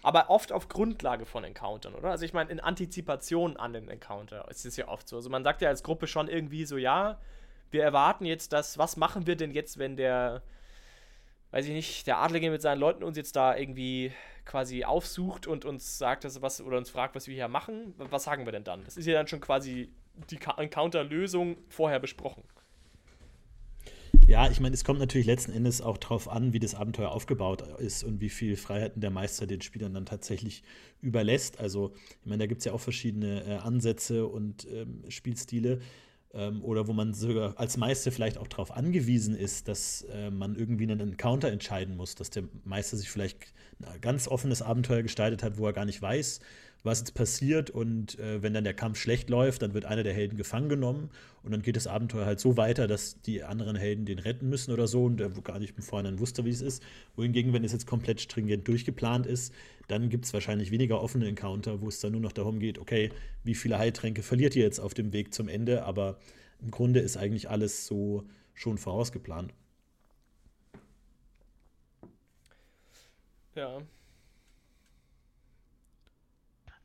Aber 0.04 0.30
oft 0.30 0.52
auf 0.52 0.70
Grundlage 0.70 1.26
von 1.26 1.44
Encountern, 1.44 1.96
oder? 1.96 2.12
Also 2.12 2.24
ich 2.24 2.34
meine, 2.34 2.52
in 2.52 2.60
Antizipation 2.60 3.58
an 3.58 3.74
den 3.74 3.90
Encounter 3.90 4.48
ist 4.50 4.66
es 4.66 4.78
ja 4.78 4.88
oft 4.88 5.08
so. 5.08 5.16
Also 5.16 5.30
man 5.30 5.44
sagt 5.44 5.62
ja 5.62 5.70
als 5.70 5.84
Gruppe 5.84 6.08
schon 6.08 6.28
irgendwie 6.28 6.66
so, 6.66 6.78
ja, 6.78 7.20
wir 7.74 7.84
erwarten 7.84 8.26
jetzt 8.26 8.54
das, 8.54 8.78
was 8.78 8.98
machen 8.98 9.28
wir 9.28 9.36
denn 9.36 9.52
jetzt, 9.52 9.78
wenn 9.78 9.98
der, 9.98 10.44
weiß 11.52 11.66
ich 11.66 11.74
nicht, 11.74 12.08
der 12.08 12.20
Adlige 12.20 12.52
mit 12.52 12.62
seinen 12.62 12.80
Leuten 12.80 13.04
uns 13.04 13.18
jetzt 13.18 13.36
da 13.36 13.56
irgendwie 13.58 14.12
quasi 14.46 14.84
aufsucht 14.84 15.48
und 15.48 15.66
uns 15.66 15.98
sagt, 15.98 16.24
dass 16.24 16.42
was 16.42 16.62
oder 16.62 16.78
uns 16.78 16.90
fragt, 16.90 17.16
was 17.16 17.28
wir 17.28 17.36
hier 17.36 17.48
machen, 17.48 17.94
was 17.98 18.24
sagen 18.24 18.46
wir 18.46 18.52
denn 18.52 18.64
dann? 18.64 18.84
Das 18.86 18.98
ist 18.98 19.06
ja 19.06 19.14
dann 19.14 19.28
schon 19.28 19.42
quasi 19.42 19.92
die 20.30 20.40
Encounter-Lösung 20.58 21.58
vorher 21.70 22.00
besprochen. 22.00 22.44
Ja, 24.28 24.50
ich 24.50 24.62
meine, 24.62 24.74
es 24.74 24.86
kommt 24.86 25.00
natürlich 25.00 25.28
letzten 25.28 25.52
Endes 25.52 25.82
auch 25.82 25.98
darauf 25.98 26.30
an, 26.30 26.54
wie 26.54 26.60
das 26.60 26.76
Abenteuer 26.76 27.12
aufgebaut 27.12 27.62
ist 27.80 28.04
und 28.04 28.22
wie 28.22 28.30
viel 28.30 28.56
Freiheiten 28.56 29.02
der 29.02 29.10
Meister 29.10 29.48
den 29.48 29.62
Spielern 29.62 29.94
dann 29.94 30.06
tatsächlich 30.06 30.64
überlässt. 31.02 31.60
Also, 31.60 31.94
ich 32.22 32.26
meine, 32.26 32.44
da 32.44 32.48
gibt 32.48 32.60
es 32.60 32.66
ja 32.66 32.72
auch 32.72 32.80
verschiedene 32.80 33.44
äh, 33.46 33.56
Ansätze 33.58 34.26
und 34.26 34.66
ähm, 34.72 35.04
Spielstile 35.10 35.82
ähm, 36.34 36.64
oder 36.64 36.88
wo 36.88 36.94
man 36.94 37.14
sogar 37.14 37.58
als 37.60 37.78
Meister 37.78 38.12
vielleicht 38.12 38.38
auch 38.38 38.48
darauf 38.48 38.72
angewiesen 38.72 39.36
ist, 39.36 39.68
dass 39.68 40.02
äh, 40.12 40.32
man 40.32 40.56
irgendwie 40.56 40.84
einen 40.84 41.00
Encounter 41.00 41.52
entscheiden 41.52 41.96
muss, 41.96 42.16
dass 42.16 42.30
der 42.30 42.44
Meister 42.64 42.98
sich 42.98 43.10
vielleicht 43.10 43.54
ein 43.86 44.02
ganz 44.02 44.28
offenes 44.28 44.62
Abenteuer 44.62 45.04
gestaltet 45.04 45.44
hat, 45.44 45.58
wo 45.58 45.68
er 45.68 45.74
gar 45.74 45.86
nicht 45.86 46.02
weiß, 46.02 46.40
was 46.84 47.00
jetzt 47.00 47.14
passiert. 47.14 47.70
Und 47.70 48.20
äh, 48.20 48.42
wenn 48.42 48.54
dann 48.54 48.64
der 48.64 48.74
Kampf 48.74 49.00
schlecht 49.00 49.30
läuft, 49.30 49.62
dann 49.62 49.74
wird 49.74 49.86
einer 49.86 50.04
der 50.04 50.14
Helden 50.14 50.38
gefangen 50.38 50.70
genommen. 50.70 51.10
Und 51.44 51.52
dann 51.52 51.62
geht 51.62 51.76
das 51.76 51.88
Abenteuer 51.88 52.26
halt 52.26 52.40
so 52.40 52.58
weiter, 52.58 52.88
dass 52.88 53.22
die 53.22 53.44
anderen 53.44 53.76
Helden 53.76 54.06
den 54.06 54.20
retten 54.20 54.50
müssen 54.50 54.72
oder 54.72 54.88
so. 54.88 55.06
Und 55.06 55.18
der 55.18 55.30
gar 55.30 55.60
nicht 55.60 55.78
im 55.78 55.84
Vorhinein 55.84 56.20
wusste, 56.20 56.46
wie 56.46 56.50
es 56.50 56.62
ist. 56.62 56.84
Wohingegen, 57.16 57.54
wenn 57.54 57.64
es 57.64 57.72
jetzt 57.72 57.88
komplett 57.88 58.22
stringent 58.22 58.68
durchgeplant 58.68 59.26
ist, 59.26 59.54
dann 59.88 60.10
gibt 60.10 60.26
es 60.26 60.34
wahrscheinlich 60.34 60.72
weniger 60.72 61.02
offene 61.02 61.28
Encounter, 61.28 61.82
wo 61.82 61.88
es 61.88 62.00
dann 62.00 62.14
nur 62.14 62.22
noch 62.22 62.32
darum 62.32 62.60
geht, 62.60 62.78
okay, 62.80 63.12
wie 63.44 63.56
viele 63.56 63.78
Heiltränke 63.78 64.24
verliert 64.24 64.56
ihr 64.56 64.64
jetzt 64.64 64.80
auf 64.80 64.94
dem 64.94 65.14
Weg 65.14 65.34
zum 65.34 65.48
Ende, 65.48 65.84
aber 65.84 66.20
im 66.62 66.72
Grunde 66.72 67.00
ist 67.00 67.18
eigentlich 67.18 67.50
alles 67.50 67.86
so 67.86 68.28
schon 68.54 68.78
vorausgeplant. 68.78 69.54
Ja, 73.56 73.82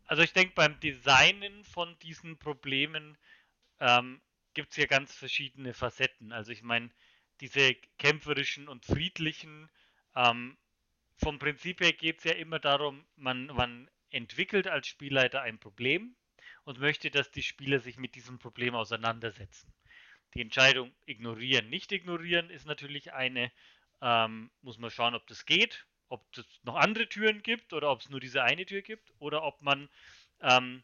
Also 0.08 0.22
ich 0.22 0.32
denke, 0.32 0.54
beim 0.54 0.80
Designen 0.80 1.64
von 1.64 1.98
diesen 1.98 2.38
Problemen 2.38 3.18
ähm, 3.78 4.22
gibt 4.54 4.70
es 4.70 4.76
hier 4.76 4.86
ganz 4.86 5.14
verschiedene 5.14 5.74
Facetten. 5.74 6.32
Also 6.32 6.50
ich 6.50 6.62
meine, 6.62 6.88
diese 7.42 7.74
kämpferischen 7.98 8.68
und 8.68 8.86
friedlichen, 8.86 9.68
ähm, 10.16 10.56
vom 11.18 11.38
Prinzip 11.38 11.80
her 11.80 11.92
geht 11.92 12.18
es 12.18 12.24
ja 12.24 12.32
immer 12.32 12.58
darum, 12.58 13.04
man, 13.16 13.46
man 13.46 13.90
entwickelt 14.10 14.66
als 14.66 14.86
Spielleiter 14.86 15.42
ein 15.42 15.58
Problem 15.58 16.16
und 16.64 16.80
möchte, 16.80 17.10
dass 17.10 17.30
die 17.30 17.42
Spieler 17.42 17.80
sich 17.80 17.98
mit 17.98 18.14
diesem 18.14 18.38
Problem 18.38 18.74
auseinandersetzen. 18.74 19.72
Die 20.34 20.40
Entscheidung 20.40 20.92
ignorieren, 21.06 21.68
nicht 21.68 21.92
ignorieren 21.92 22.50
ist 22.50 22.66
natürlich 22.66 23.12
eine, 23.12 23.50
ähm, 24.00 24.50
muss 24.62 24.78
man 24.78 24.90
schauen, 24.90 25.14
ob 25.14 25.26
das 25.26 25.46
geht 25.46 25.86
ob 26.08 26.24
es 26.36 26.44
noch 26.62 26.76
andere 26.76 27.08
Türen 27.08 27.42
gibt 27.42 27.72
oder 27.72 27.90
ob 27.90 28.00
es 28.00 28.08
nur 28.08 28.20
diese 28.20 28.42
eine 28.42 28.66
Tür 28.66 28.82
gibt 28.82 29.12
oder 29.18 29.42
ob 29.42 29.60
man, 29.62 29.88
ähm, 30.40 30.82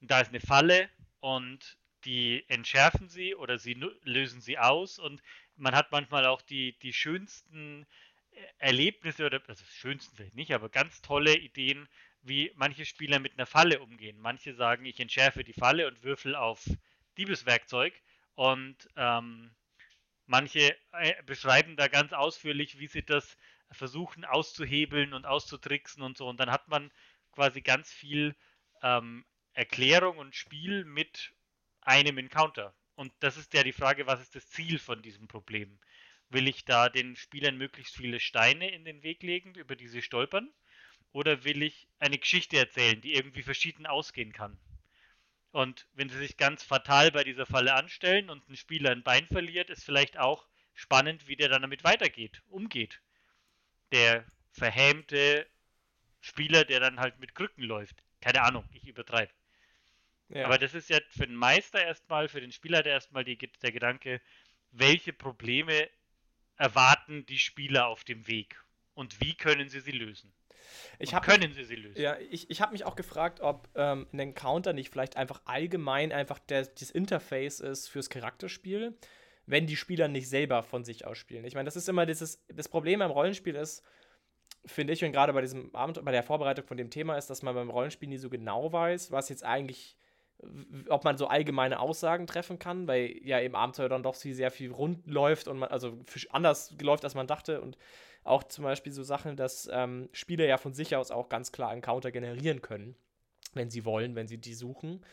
da 0.00 0.20
ist 0.20 0.28
eine 0.28 0.40
Falle 0.40 0.88
und 1.20 1.78
die 2.04 2.44
entschärfen 2.48 3.08
sie 3.08 3.34
oder 3.34 3.58
sie 3.58 3.74
lösen 4.02 4.40
sie 4.40 4.58
aus 4.58 4.98
und 4.98 5.22
man 5.56 5.74
hat 5.74 5.92
manchmal 5.92 6.26
auch 6.26 6.42
die, 6.42 6.78
die 6.80 6.92
schönsten 6.92 7.86
Erlebnisse 8.58 9.26
oder, 9.26 9.40
also 9.46 9.64
schönsten 9.66 10.16
vielleicht 10.16 10.34
nicht, 10.34 10.52
aber 10.52 10.68
ganz 10.68 11.02
tolle 11.02 11.36
Ideen, 11.36 11.88
wie 12.22 12.52
manche 12.56 12.84
Spieler 12.86 13.18
mit 13.18 13.34
einer 13.34 13.46
Falle 13.46 13.80
umgehen. 13.80 14.18
Manche 14.18 14.54
sagen, 14.54 14.84
ich 14.86 14.98
entschärfe 15.00 15.44
die 15.44 15.52
Falle 15.52 15.86
und 15.86 16.02
würfel 16.02 16.34
auf 16.34 16.64
Diebeswerkzeug 17.18 17.94
und 18.34 18.76
ähm, 18.96 19.54
manche 20.26 20.76
äh, 20.92 21.22
beschreiben 21.24 21.76
da 21.76 21.88
ganz 21.88 22.12
ausführlich, 22.12 22.78
wie 22.78 22.86
sie 22.86 23.04
das 23.04 23.36
versuchen 23.70 24.24
auszuhebeln 24.24 25.12
und 25.12 25.26
auszutricksen 25.26 26.02
und 26.02 26.16
so. 26.16 26.28
Und 26.28 26.38
dann 26.38 26.50
hat 26.50 26.68
man 26.68 26.90
quasi 27.32 27.60
ganz 27.60 27.92
viel 27.92 28.34
ähm, 28.82 29.24
Erklärung 29.52 30.18
und 30.18 30.34
Spiel 30.34 30.84
mit 30.84 31.32
einem 31.82 32.18
Encounter. 32.18 32.74
Und 32.94 33.12
das 33.20 33.36
ist 33.36 33.52
ja 33.54 33.62
die 33.62 33.72
Frage, 33.72 34.06
was 34.06 34.20
ist 34.20 34.34
das 34.34 34.48
Ziel 34.48 34.78
von 34.78 35.02
diesem 35.02 35.28
Problem? 35.28 35.78
Will 36.30 36.48
ich 36.48 36.64
da 36.64 36.88
den 36.88 37.16
Spielern 37.16 37.56
möglichst 37.56 37.96
viele 37.96 38.20
Steine 38.20 38.70
in 38.70 38.84
den 38.84 39.02
Weg 39.02 39.22
legen, 39.22 39.54
über 39.54 39.76
die 39.76 39.88
sie 39.88 40.02
stolpern? 40.02 40.52
Oder 41.12 41.44
will 41.44 41.62
ich 41.62 41.88
eine 41.98 42.18
Geschichte 42.18 42.56
erzählen, 42.56 43.00
die 43.00 43.14
irgendwie 43.14 43.42
verschieden 43.42 43.86
ausgehen 43.86 44.32
kann? 44.32 44.58
Und 45.52 45.86
wenn 45.92 46.08
sie 46.08 46.18
sich 46.18 46.36
ganz 46.36 46.64
fatal 46.64 47.12
bei 47.12 47.22
dieser 47.22 47.46
Falle 47.46 47.74
anstellen 47.74 48.28
und 48.30 48.48
ein 48.48 48.56
Spieler 48.56 48.90
ein 48.90 49.04
Bein 49.04 49.28
verliert, 49.28 49.70
ist 49.70 49.84
vielleicht 49.84 50.18
auch 50.18 50.48
spannend, 50.74 51.28
wie 51.28 51.36
der 51.36 51.48
dann 51.48 51.62
damit 51.62 51.84
weitergeht, 51.84 52.42
umgeht 52.48 53.00
der 53.92 54.24
verhämte 54.50 55.46
Spieler, 56.20 56.64
der 56.64 56.80
dann 56.80 56.98
halt 56.98 57.20
mit 57.20 57.34
Krücken 57.34 57.62
läuft. 57.62 58.02
Keine 58.20 58.42
Ahnung, 58.42 58.68
ich 58.72 58.88
übertreibe. 58.88 59.32
Ja. 60.30 60.46
Aber 60.46 60.58
das 60.58 60.74
ist 60.74 60.90
ja 60.90 60.98
für 61.10 61.26
den 61.26 61.36
Meister 61.36 61.84
erstmal, 61.84 62.28
für 62.28 62.40
den 62.40 62.50
Spieler 62.50 62.84
erstmal 62.84 63.24
die, 63.24 63.36
der 63.36 63.72
Gedanke, 63.72 64.20
welche 64.72 65.12
Probleme 65.12 65.88
erwarten 66.56 67.26
die 67.26 67.38
Spieler 67.38 67.86
auf 67.86 68.04
dem 68.04 68.26
Weg 68.26 68.62
und 68.94 69.20
wie 69.20 69.34
können 69.34 69.68
sie 69.68 69.80
sie 69.80 69.92
lösen? 69.92 70.32
Ich 70.98 71.12
können 71.12 71.48
mich, 71.48 71.54
sie 71.54 71.64
sie 71.64 71.76
lösen? 71.76 72.00
Ja, 72.00 72.16
ich, 72.30 72.50
ich 72.50 72.60
habe 72.60 72.72
mich 72.72 72.84
auch 72.84 72.96
gefragt, 72.96 73.40
ob 73.40 73.68
ähm, 73.74 74.06
ein 74.12 74.18
Encounter 74.18 74.72
nicht 74.72 74.90
vielleicht 74.90 75.16
einfach 75.16 75.42
allgemein 75.44 76.12
einfach 76.12 76.38
der, 76.38 76.66
das 76.66 76.90
Interface 76.90 77.60
ist 77.60 77.88
fürs 77.88 78.08
Charakterspiel 78.08 78.96
wenn 79.46 79.66
die 79.66 79.76
Spieler 79.76 80.08
nicht 80.08 80.28
selber 80.28 80.62
von 80.62 80.84
sich 80.84 81.06
aus 81.06 81.18
spielen. 81.18 81.44
Ich 81.44 81.54
meine, 81.54 81.66
das 81.66 81.76
ist 81.76 81.88
immer 81.88 82.06
dieses, 82.06 82.44
das 82.48 82.68
Problem 82.68 83.00
beim 83.00 83.10
Rollenspiel 83.10 83.54
ist, 83.54 83.82
finde 84.64 84.92
ich, 84.92 85.04
und 85.04 85.12
gerade 85.12 85.32
bei 85.32 85.42
diesem 85.42 85.74
Abend, 85.74 86.02
bei 86.04 86.12
der 86.12 86.22
Vorbereitung 86.22 86.66
von 86.66 86.76
dem 86.76 86.90
Thema 86.90 87.16
ist, 87.16 87.28
dass 87.28 87.42
man 87.42 87.54
beim 87.54 87.70
Rollenspiel 87.70 88.08
nie 88.08 88.16
so 88.16 88.30
genau 88.30 88.72
weiß, 88.72 89.10
was 89.10 89.28
jetzt 89.28 89.44
eigentlich, 89.44 89.96
ob 90.88 91.04
man 91.04 91.16
so 91.16 91.26
allgemeine 91.26 91.80
Aussagen 91.80 92.26
treffen 92.26 92.58
kann, 92.58 92.86
weil 92.86 93.16
ja 93.22 93.38
im 93.38 93.54
Abenteuer 93.54 93.88
dann 93.88 94.02
doch 94.02 94.14
sehr 94.14 94.50
viel 94.50 94.70
rund 94.70 95.06
läuft 95.06 95.48
und 95.48 95.58
man, 95.58 95.70
also 95.70 95.98
anders 96.30 96.74
läuft, 96.80 97.04
als 97.04 97.14
man 97.14 97.26
dachte 97.26 97.60
und 97.60 97.76
auch 98.24 98.42
zum 98.44 98.64
Beispiel 98.64 98.92
so 98.92 99.02
Sachen, 99.02 99.36
dass 99.36 99.68
ähm, 99.72 100.08
Spieler 100.12 100.46
ja 100.46 100.56
von 100.56 100.72
sich 100.72 100.96
aus 100.96 101.10
auch 101.10 101.28
ganz 101.28 101.52
klar 101.52 101.72
Encounter 101.72 102.10
generieren 102.10 102.62
können, 102.62 102.96
wenn 103.52 103.70
sie 103.70 103.84
wollen, 103.84 104.14
wenn 104.14 104.26
sie 104.26 104.38
die 104.38 104.54
suchen. 104.54 105.04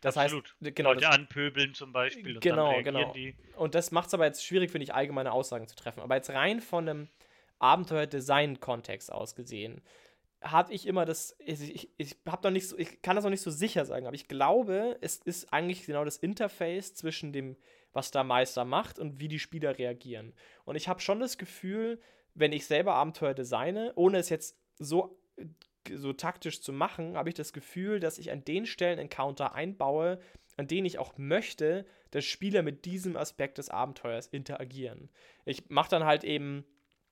Das 0.00 0.16
Absolut. 0.16 0.54
heißt, 0.62 0.76
genau, 0.76 0.90
Leute 0.90 1.02
das, 1.02 1.14
anpöbeln 1.14 1.74
zum 1.74 1.92
Beispiel. 1.92 2.36
Und 2.36 2.40
genau, 2.40 2.80
genau. 2.82 3.12
Die. 3.12 3.34
Und 3.56 3.74
das 3.74 3.90
macht 3.90 4.08
es 4.08 4.14
aber 4.14 4.26
jetzt 4.26 4.44
schwierig, 4.44 4.70
finde 4.70 4.84
ich, 4.84 4.94
allgemeine 4.94 5.32
Aussagen 5.32 5.66
zu 5.66 5.74
treffen. 5.74 6.00
Aber 6.00 6.14
jetzt 6.14 6.30
rein 6.30 6.60
von 6.60 6.88
einem 6.88 7.08
Abenteuer-Design-Kontext 7.58 9.10
aus 9.10 9.34
gesehen, 9.34 9.82
habe 10.40 10.72
ich 10.72 10.86
immer 10.86 11.04
das, 11.04 11.36
ich, 11.38 11.74
ich, 11.74 11.90
ich 11.96 12.16
habe 12.26 12.46
noch 12.46 12.52
nicht 12.52 12.68
so, 12.68 12.78
ich 12.78 13.02
kann 13.02 13.16
das 13.16 13.24
noch 13.24 13.30
nicht 13.30 13.42
so 13.42 13.50
sicher 13.50 13.84
sagen, 13.84 14.06
aber 14.06 14.14
ich 14.14 14.28
glaube, 14.28 14.96
es 15.00 15.16
ist 15.16 15.52
eigentlich 15.52 15.84
genau 15.86 16.04
das 16.04 16.16
Interface 16.16 16.94
zwischen 16.94 17.32
dem, 17.32 17.56
was 17.92 18.10
der 18.10 18.24
Meister 18.24 18.64
macht 18.64 18.98
und 18.98 19.20
wie 19.20 19.28
die 19.28 19.38
Spieler 19.38 19.78
reagieren. 19.78 20.32
Und 20.64 20.76
ich 20.76 20.88
habe 20.88 21.00
schon 21.00 21.20
das 21.20 21.38
Gefühl, 21.38 22.00
wenn 22.34 22.52
ich 22.52 22.66
selber 22.66 22.94
Abenteuer 22.94 23.34
designe, 23.34 23.92
ohne 23.96 24.18
es 24.18 24.28
jetzt 24.28 24.56
so 24.78 25.18
so 25.90 26.12
taktisch 26.12 26.60
zu 26.60 26.72
machen, 26.72 27.16
habe 27.16 27.28
ich 27.28 27.34
das 27.34 27.52
Gefühl, 27.52 28.00
dass 28.00 28.18
ich 28.18 28.30
an 28.30 28.44
den 28.44 28.66
Stellen 28.66 28.98
Encounter 28.98 29.54
einbaue, 29.54 30.20
an 30.56 30.66
denen 30.66 30.86
ich 30.86 30.98
auch 30.98 31.16
möchte, 31.16 31.86
dass 32.10 32.24
Spieler 32.24 32.62
mit 32.62 32.84
diesem 32.84 33.16
Aspekt 33.16 33.58
des 33.58 33.70
Abenteuers 33.70 34.26
interagieren. 34.26 35.08
Ich 35.44 35.70
mache 35.70 35.90
dann 35.90 36.04
halt 36.04 36.24
eben 36.24 36.64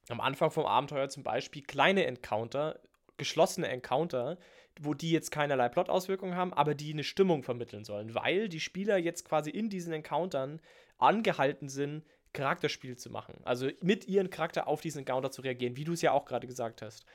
am 0.09 0.21
Anfang 0.21 0.51
vom 0.51 0.67
Abenteuer 0.67 1.09
zum 1.09 1.23
Beispiel 1.23 1.63
kleine 1.63 2.07
Encounter, 2.07 2.81
geschlossene 3.17 3.69
Encounter, 3.69 4.39
wo 4.81 4.95
die 4.95 5.11
jetzt 5.11 5.31
keinerlei 5.31 5.69
Plot-Auswirkungen 5.69 6.37
haben, 6.37 6.53
aber 6.53 6.75
die 6.75 6.93
eine 6.93 7.05
Stimmung 7.05 7.43
vermitteln 7.43 7.85
sollen, 7.85 8.15
weil 8.15 8.49
die 8.49 8.61
Spieler 8.61 8.99
jetzt 8.99 9.25
quasi 9.25 9.51
in 9.51 9.71
diesen 9.71 9.93
Encountern 9.93 10.61
angehalten 10.99 11.69
sind, 11.69 12.05
Charakterspiel 12.33 12.97
zu 12.97 13.11
machen. 13.11 13.41
Also 13.45 13.71
mit 13.81 14.07
ihrem 14.07 14.29
Charakter 14.29 14.69
auf 14.69 14.81
diesen 14.81 15.01
Encounter 15.01 15.31
zu 15.31 15.43
reagieren, 15.43 15.77
wie 15.77 15.85
du 15.85 15.93
es 15.93 16.03
ja 16.03 16.13
auch 16.13 16.27
gerade 16.27 16.47
gesagt 16.47 16.83
hast. 16.83 17.07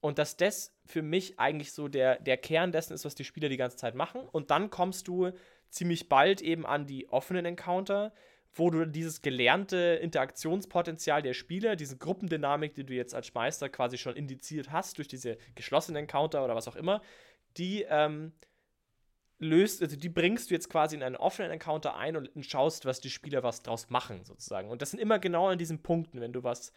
Und 0.00 0.18
dass 0.18 0.36
das 0.36 0.72
für 0.86 1.02
mich 1.02 1.40
eigentlich 1.40 1.72
so 1.72 1.88
der, 1.88 2.20
der 2.20 2.36
Kern 2.36 2.70
dessen 2.70 2.92
ist, 2.92 3.04
was 3.04 3.16
die 3.16 3.24
Spieler 3.24 3.48
die 3.48 3.56
ganze 3.56 3.76
Zeit 3.76 3.96
machen. 3.96 4.20
Und 4.20 4.52
dann 4.52 4.70
kommst 4.70 5.08
du 5.08 5.32
ziemlich 5.70 6.08
bald 6.08 6.40
eben 6.40 6.64
an 6.64 6.86
die 6.86 7.08
offenen 7.08 7.44
Encounter, 7.44 8.12
wo 8.58 8.70
du 8.70 8.86
dieses 8.86 9.22
gelernte 9.22 9.98
Interaktionspotenzial 10.02 11.22
der 11.22 11.34
Spieler, 11.34 11.76
diese 11.76 11.96
Gruppendynamik, 11.96 12.74
die 12.74 12.84
du 12.84 12.94
jetzt 12.94 13.14
als 13.14 13.32
Meister 13.34 13.68
quasi 13.68 13.98
schon 13.98 14.16
indiziert 14.16 14.72
hast 14.72 14.98
durch 14.98 15.08
diese 15.08 15.38
geschlossenen 15.54 16.02
Encounter 16.02 16.44
oder 16.44 16.56
was 16.56 16.68
auch 16.68 16.76
immer, 16.76 17.00
die 17.56 17.86
ähm, 17.88 18.32
löst, 19.38 19.82
also 19.82 19.96
die 19.96 20.08
bringst 20.08 20.50
du 20.50 20.54
jetzt 20.54 20.68
quasi 20.68 20.96
in 20.96 21.02
einen 21.02 21.16
offenen 21.16 21.50
Encounter 21.50 21.96
ein 21.96 22.16
und 22.16 22.30
schaust, 22.44 22.84
was 22.84 23.00
die 23.00 23.10
Spieler 23.10 23.42
was 23.42 23.62
draus 23.62 23.90
machen, 23.90 24.24
sozusagen. 24.24 24.70
Und 24.70 24.82
das 24.82 24.90
sind 24.90 25.00
immer 25.00 25.18
genau 25.18 25.48
an 25.48 25.58
diesen 25.58 25.82
Punkten, 25.82 26.20
wenn 26.20 26.32
du 26.32 26.42
was, 26.42 26.72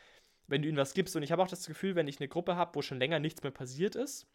wenn 0.47 0.61
du 0.61 0.67
ihnen 0.67 0.77
was 0.77 0.93
gibst. 0.93 1.15
Und 1.15 1.23
ich 1.23 1.31
habe 1.31 1.41
auch 1.41 1.47
das 1.47 1.65
Gefühl, 1.65 1.95
wenn 1.95 2.07
ich 2.07 2.19
eine 2.19 2.29
Gruppe 2.29 2.55
habe, 2.55 2.75
wo 2.75 2.81
schon 2.81 2.99
länger 2.99 3.19
nichts 3.19 3.41
mehr 3.41 3.51
passiert 3.51 3.95
ist, 3.95 4.27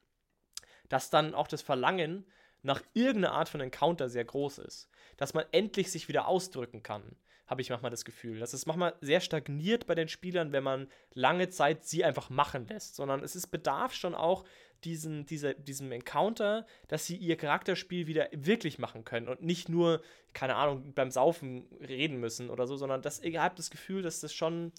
dass 0.88 1.10
dann 1.10 1.34
auch 1.34 1.48
das 1.48 1.62
Verlangen 1.62 2.26
nach 2.62 2.82
irgendeiner 2.94 3.34
Art 3.34 3.48
von 3.48 3.60
Encounter 3.60 4.08
sehr 4.08 4.24
groß 4.24 4.58
ist. 4.58 4.88
Dass 5.16 5.34
man 5.34 5.44
endlich 5.52 5.90
sich 5.92 6.08
wieder 6.08 6.26
ausdrücken 6.26 6.82
kann, 6.82 7.16
habe 7.46 7.62
ich 7.62 7.70
manchmal 7.70 7.90
das 7.90 8.04
Gefühl. 8.04 8.40
Dass 8.40 8.52
es 8.52 8.66
manchmal 8.66 8.94
sehr 9.00 9.20
stagniert 9.20 9.86
bei 9.86 9.94
den 9.94 10.08
Spielern, 10.08 10.52
wenn 10.52 10.64
man 10.64 10.88
lange 11.14 11.48
Zeit 11.48 11.84
sie 11.84 12.04
einfach 12.04 12.30
machen 12.30 12.66
lässt. 12.68 12.96
Sondern 12.96 13.22
es 13.22 13.36
ist 13.36 13.48
bedarf 13.48 13.94
schon 13.94 14.14
auch 14.14 14.44
diesen, 14.84 15.26
dieser, 15.26 15.54
diesem 15.54 15.90
Encounter, 15.92 16.66
dass 16.88 17.06
sie 17.06 17.16
ihr 17.16 17.36
Charakterspiel 17.36 18.06
wieder 18.06 18.28
wirklich 18.32 18.78
machen 18.78 19.04
können 19.04 19.28
und 19.28 19.42
nicht 19.42 19.68
nur, 19.68 20.02
keine 20.32 20.56
Ahnung, 20.56 20.92
beim 20.94 21.10
Saufen 21.10 21.66
reden 21.80 22.18
müssen 22.20 22.50
oder 22.50 22.66
so, 22.66 22.76
sondern 22.76 23.02
dass 23.02 23.22
ihr 23.22 23.42
habt 23.42 23.58
das 23.58 23.70
Gefühl, 23.70 24.02
dass 24.02 24.20
das 24.20 24.34
schon 24.34 24.72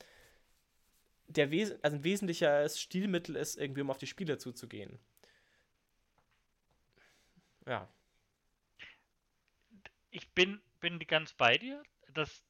der 1.28 1.52
Wes 1.52 1.76
also 1.82 1.98
ein 1.98 2.04
wesentliches 2.04 2.80
Stilmittel 2.80 3.36
ist, 3.36 3.58
irgendwie 3.58 3.82
um 3.82 3.90
auf 3.90 3.98
die 3.98 4.08
Spieler 4.08 4.40
zuzugehen. 4.40 5.00
Ja. 7.66 7.90
Ich 10.10 10.30
bin, 10.32 10.62
bin 10.80 11.00
ganz 11.00 11.34
bei 11.34 11.58
dir, 11.58 11.84
dass 12.14 12.44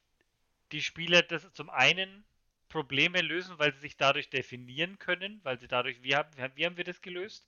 die 0.71 0.81
Spieler 0.81 1.21
das 1.21 1.51
zum 1.53 1.69
einen 1.69 2.25
Probleme 2.69 3.21
lösen, 3.21 3.57
weil 3.59 3.73
sie 3.73 3.79
sich 3.79 3.97
dadurch 3.97 4.29
definieren 4.29 4.99
können, 4.99 5.39
weil 5.43 5.59
sie 5.59 5.67
dadurch, 5.67 6.03
wie 6.03 6.15
haben, 6.15 6.29
wie 6.55 6.65
haben 6.65 6.77
wir 6.77 6.83
das 6.83 7.01
gelöst? 7.01 7.47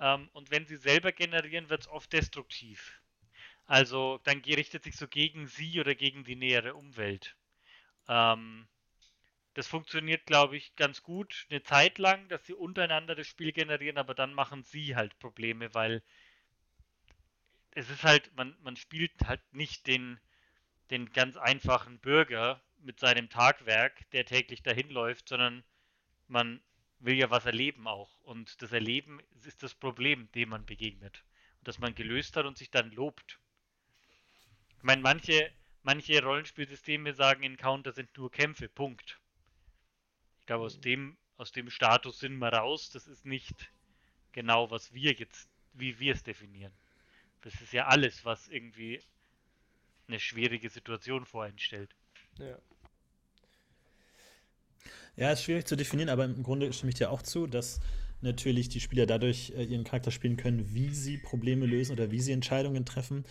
Ähm, 0.00 0.28
und 0.32 0.50
wenn 0.50 0.66
sie 0.66 0.76
selber 0.76 1.12
generieren, 1.12 1.68
wird 1.68 1.82
es 1.82 1.88
oft 1.88 2.12
destruktiv. 2.12 3.00
Also 3.66 4.20
dann 4.24 4.40
richtet 4.40 4.84
sich 4.84 4.96
so 4.96 5.06
gegen 5.06 5.46
sie 5.46 5.80
oder 5.80 5.94
gegen 5.94 6.24
die 6.24 6.36
nähere 6.36 6.74
Umwelt. 6.74 7.36
Ähm, 8.08 8.66
das 9.54 9.66
funktioniert, 9.66 10.24
glaube 10.26 10.56
ich, 10.56 10.74
ganz 10.76 11.02
gut 11.02 11.46
eine 11.50 11.62
Zeit 11.62 11.98
lang, 11.98 12.28
dass 12.28 12.44
sie 12.46 12.54
untereinander 12.54 13.14
das 13.14 13.26
Spiel 13.26 13.52
generieren, 13.52 13.98
aber 13.98 14.14
dann 14.14 14.32
machen 14.34 14.62
sie 14.62 14.96
halt 14.96 15.18
Probleme, 15.18 15.74
weil 15.74 16.02
es 17.70 17.88
ist 17.90 18.02
halt, 18.02 18.34
man, 18.36 18.56
man 18.62 18.76
spielt 18.76 19.12
halt 19.26 19.42
nicht 19.52 19.86
den, 19.86 20.20
den 20.92 21.10
ganz 21.10 21.38
einfachen 21.38 21.98
Bürger 21.98 22.60
mit 22.82 23.00
seinem 23.00 23.30
Tagwerk, 23.30 24.08
der 24.10 24.26
täglich 24.26 24.62
dahin 24.62 24.90
läuft, 24.90 25.28
sondern 25.28 25.64
man 26.28 26.62
will 26.98 27.14
ja 27.14 27.30
was 27.30 27.46
erleben 27.46 27.88
auch. 27.88 28.20
Und 28.20 28.60
das 28.60 28.72
Erleben 28.72 29.20
ist 29.44 29.62
das 29.62 29.74
Problem, 29.74 30.30
dem 30.32 30.50
man 30.50 30.66
begegnet. 30.66 31.24
Und 31.58 31.68
das 31.68 31.78
man 31.78 31.94
gelöst 31.94 32.36
hat 32.36 32.44
und 32.44 32.58
sich 32.58 32.70
dann 32.70 32.90
lobt. 32.90 33.40
Ich 34.76 34.82
meine, 34.82 35.00
manche, 35.00 35.50
manche 35.82 36.22
Rollenspielsysteme 36.22 37.14
sagen, 37.14 37.42
Encounter 37.42 37.92
sind 37.92 38.16
nur 38.16 38.30
Kämpfe, 38.30 38.68
Punkt. 38.68 39.18
Ich 40.40 40.46
glaube, 40.46 40.64
aus 40.64 40.78
dem, 40.78 41.16
aus 41.38 41.52
dem 41.52 41.70
Status 41.70 42.18
sind 42.18 42.36
wir 42.36 42.52
raus. 42.52 42.90
Das 42.90 43.06
ist 43.06 43.24
nicht 43.24 43.72
genau, 44.32 44.70
was 44.70 44.92
wir 44.92 45.12
jetzt, 45.12 45.48
wie 45.72 45.98
wir 45.98 46.12
es 46.12 46.22
definieren. 46.22 46.72
Das 47.40 47.60
ist 47.62 47.72
ja 47.72 47.86
alles, 47.86 48.24
was 48.24 48.48
irgendwie 48.48 49.02
eine 50.12 50.20
schwierige 50.20 50.68
Situation 50.68 51.24
vor 51.24 51.44
einen 51.44 51.58
stellt. 51.58 51.94
Ja. 52.38 52.58
Ja, 55.16 55.32
ist 55.32 55.42
schwierig 55.42 55.66
zu 55.66 55.76
definieren, 55.76 56.08
aber 56.08 56.24
im 56.24 56.42
Grunde 56.42 56.72
stimme 56.72 56.90
ich 56.90 56.96
dir 56.96 57.10
auch 57.10 57.22
zu, 57.22 57.46
dass 57.46 57.80
natürlich 58.22 58.68
die 58.68 58.80
Spieler 58.80 59.06
dadurch 59.06 59.52
äh, 59.56 59.64
ihren 59.64 59.84
Charakter 59.84 60.10
spielen 60.10 60.36
können, 60.36 60.74
wie 60.74 60.90
sie 60.90 61.18
Probleme 61.18 61.66
lösen 61.66 61.92
oder 61.92 62.10
wie 62.10 62.20
sie 62.20 62.32
Entscheidungen 62.32 62.84
treffen. 62.84 63.24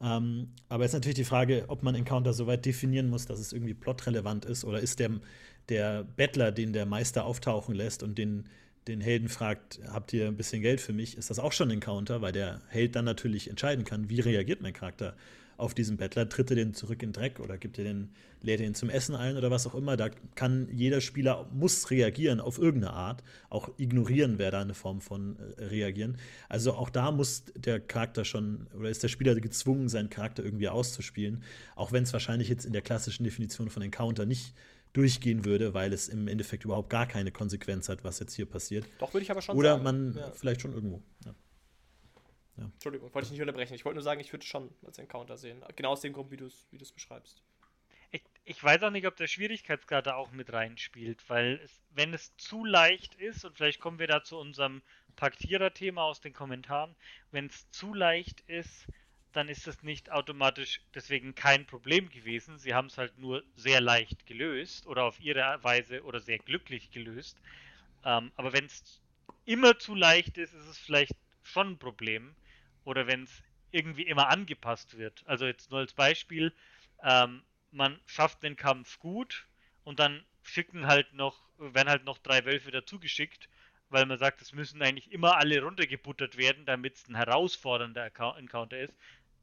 Ähm, 0.00 0.52
aber 0.68 0.84
es 0.84 0.90
ist 0.90 0.94
natürlich 0.94 1.16
die 1.16 1.24
Frage, 1.24 1.64
ob 1.68 1.82
man 1.82 1.94
Encounter 1.94 2.32
so 2.32 2.46
weit 2.46 2.64
definieren 2.64 3.08
muss, 3.08 3.26
dass 3.26 3.38
es 3.38 3.52
irgendwie 3.52 3.74
plotrelevant 3.74 4.44
ist 4.44 4.64
oder 4.64 4.80
ist 4.80 4.98
der, 4.98 5.10
der 5.68 6.04
Bettler, 6.04 6.52
den 6.52 6.72
der 6.72 6.86
Meister 6.86 7.24
auftauchen 7.24 7.74
lässt 7.74 8.02
und 8.02 8.16
den, 8.18 8.48
den 8.88 9.00
Helden 9.00 9.28
fragt, 9.28 9.80
habt 9.88 10.12
ihr 10.12 10.26
ein 10.28 10.36
bisschen 10.36 10.62
Geld 10.62 10.80
für 10.80 10.92
mich, 10.92 11.16
ist 11.16 11.30
das 11.30 11.38
auch 11.38 11.52
schon 11.52 11.68
ein 11.68 11.74
Encounter, 11.74 12.22
weil 12.22 12.32
der 12.32 12.62
Held 12.68 12.94
dann 12.94 13.04
natürlich 13.04 13.48
entscheiden 13.48 13.84
kann, 13.84 14.08
wie 14.10 14.20
reagiert 14.20 14.60
mein 14.60 14.74
Charakter 14.74 15.16
auf 15.56 15.74
diesen 15.74 15.96
Bettler, 15.96 16.28
tritt 16.28 16.50
er 16.50 16.56
den 16.56 16.74
zurück 16.74 17.02
in 17.02 17.12
Dreck 17.12 17.40
oder 17.40 17.56
gibt 17.58 17.78
er 17.78 17.84
den, 17.84 18.10
lädt 18.42 18.60
er 18.60 18.66
ihn 18.66 18.74
zum 18.74 18.90
Essen 18.90 19.14
ein 19.14 19.36
oder 19.36 19.50
was 19.50 19.66
auch 19.66 19.74
immer. 19.74 19.96
Da 19.96 20.10
kann 20.34 20.68
jeder 20.72 21.00
Spieler 21.00 21.48
muss 21.52 21.90
reagieren 21.90 22.40
auf 22.40 22.58
irgendeine 22.58 22.92
Art. 22.92 23.22
Auch 23.48 23.70
ignorieren 23.78 24.38
wäre 24.38 24.52
da 24.52 24.60
eine 24.60 24.74
Form 24.74 25.00
von 25.00 25.36
äh, 25.56 25.64
reagieren. 25.64 26.18
Also 26.48 26.74
auch 26.74 26.90
da 26.90 27.10
muss 27.10 27.44
der 27.54 27.80
Charakter 27.80 28.24
schon 28.24 28.66
oder 28.78 28.90
ist 28.90 29.02
der 29.02 29.08
Spieler 29.08 29.34
gezwungen, 29.34 29.88
seinen 29.88 30.10
Charakter 30.10 30.44
irgendwie 30.44 30.68
auszuspielen. 30.68 31.42
Auch 31.74 31.92
wenn 31.92 32.02
es 32.02 32.12
wahrscheinlich 32.12 32.48
jetzt 32.48 32.64
in 32.64 32.72
der 32.72 32.82
klassischen 32.82 33.24
Definition 33.24 33.70
von 33.70 33.82
Encounter 33.82 34.26
nicht 34.26 34.54
durchgehen 34.92 35.44
würde, 35.44 35.74
weil 35.74 35.92
es 35.92 36.08
im 36.08 36.26
Endeffekt 36.26 36.64
überhaupt 36.64 36.88
gar 36.88 37.06
keine 37.06 37.30
Konsequenz 37.30 37.88
hat, 37.88 38.02
was 38.02 38.18
jetzt 38.18 38.34
hier 38.34 38.46
passiert. 38.46 38.86
Doch, 38.98 39.12
würde 39.12 39.24
ich 39.24 39.30
aber 39.30 39.42
schon 39.42 39.56
Oder 39.56 39.72
sagen. 39.72 39.84
man 39.84 40.14
Ja. 40.16 40.30
vielleicht 40.30 40.62
schon 40.62 40.72
irgendwo. 40.72 41.02
Ja. 41.24 41.34
Ja. 42.56 42.64
Entschuldigung, 42.64 43.12
wollte 43.12 43.26
ich 43.26 43.32
nicht 43.32 43.40
unterbrechen. 43.40 43.74
Ich 43.74 43.84
wollte 43.84 43.96
nur 43.96 44.02
sagen, 44.02 44.20
ich 44.20 44.32
würde 44.32 44.42
es 44.42 44.48
schon 44.48 44.70
als 44.84 44.98
Encounter 44.98 45.36
sehen. 45.36 45.62
Genau 45.76 45.90
aus 45.90 46.00
dem 46.00 46.12
Grund, 46.12 46.30
wie 46.30 46.36
du 46.36 46.46
es 46.46 46.92
beschreibst. 46.92 47.42
Ich, 48.10 48.22
ich 48.44 48.62
weiß 48.62 48.82
auch 48.84 48.90
nicht, 48.90 49.06
ob 49.06 49.16
der 49.16 49.26
Schwierigkeitsgrad 49.26 50.06
da 50.06 50.14
auch 50.14 50.30
mit 50.30 50.52
reinspielt, 50.52 51.28
weil 51.28 51.60
es, 51.62 51.82
wenn 51.90 52.14
es 52.14 52.36
zu 52.36 52.64
leicht 52.64 53.14
ist, 53.16 53.44
und 53.44 53.56
vielleicht 53.56 53.80
kommen 53.80 53.98
wir 53.98 54.06
da 54.06 54.22
zu 54.22 54.38
unserem 54.38 54.82
Paktierer-Thema 55.16 56.02
aus 56.02 56.20
den 56.20 56.32
Kommentaren, 56.32 56.94
wenn 57.30 57.46
es 57.46 57.70
zu 57.70 57.92
leicht 57.92 58.42
ist, 58.42 58.86
dann 59.32 59.48
ist 59.48 59.66
das 59.66 59.82
nicht 59.82 60.10
automatisch 60.10 60.80
deswegen 60.94 61.34
kein 61.34 61.66
Problem 61.66 62.08
gewesen. 62.08 62.58
Sie 62.58 62.72
haben 62.72 62.86
es 62.86 62.96
halt 62.96 63.18
nur 63.18 63.42
sehr 63.54 63.82
leicht 63.82 64.24
gelöst 64.24 64.86
oder 64.86 65.04
auf 65.04 65.20
ihre 65.20 65.58
Weise 65.62 66.02
oder 66.04 66.20
sehr 66.20 66.38
glücklich 66.38 66.90
gelöst. 66.90 67.36
Ähm, 68.02 68.32
aber 68.36 68.54
wenn 68.54 68.64
es 68.64 69.02
immer 69.44 69.78
zu 69.78 69.94
leicht 69.94 70.38
ist, 70.38 70.54
ist 70.54 70.66
es 70.66 70.78
vielleicht 70.78 71.14
schon 71.42 71.72
ein 71.72 71.78
Problem. 71.78 72.34
Oder 72.86 73.06
wenn 73.06 73.24
es 73.24 73.42
irgendwie 73.72 74.04
immer 74.04 74.28
angepasst 74.28 74.96
wird. 74.96 75.22
Also 75.26 75.44
jetzt 75.44 75.70
nur 75.70 75.80
als 75.80 75.92
Beispiel, 75.92 76.52
ähm, 77.02 77.42
man 77.72 78.00
schafft 78.06 78.42
den 78.42 78.56
Kampf 78.56 78.98
gut 79.00 79.46
und 79.84 79.98
dann 79.98 80.24
schicken 80.42 80.86
halt 80.86 81.12
noch, 81.12 81.42
werden 81.58 81.88
halt 81.88 82.04
noch 82.04 82.18
drei 82.18 82.44
Wölfe 82.44 82.70
dazugeschickt, 82.70 83.48
weil 83.90 84.06
man 84.06 84.18
sagt, 84.18 84.40
es 84.40 84.52
müssen 84.52 84.80
eigentlich 84.82 85.10
immer 85.10 85.36
alle 85.36 85.60
runtergebuttert 85.60 86.36
werden, 86.36 86.64
damit 86.64 86.94
es 86.94 87.08
ein 87.08 87.16
herausfordernder 87.16 88.06
Encounter 88.38 88.78
ist. 88.78 88.94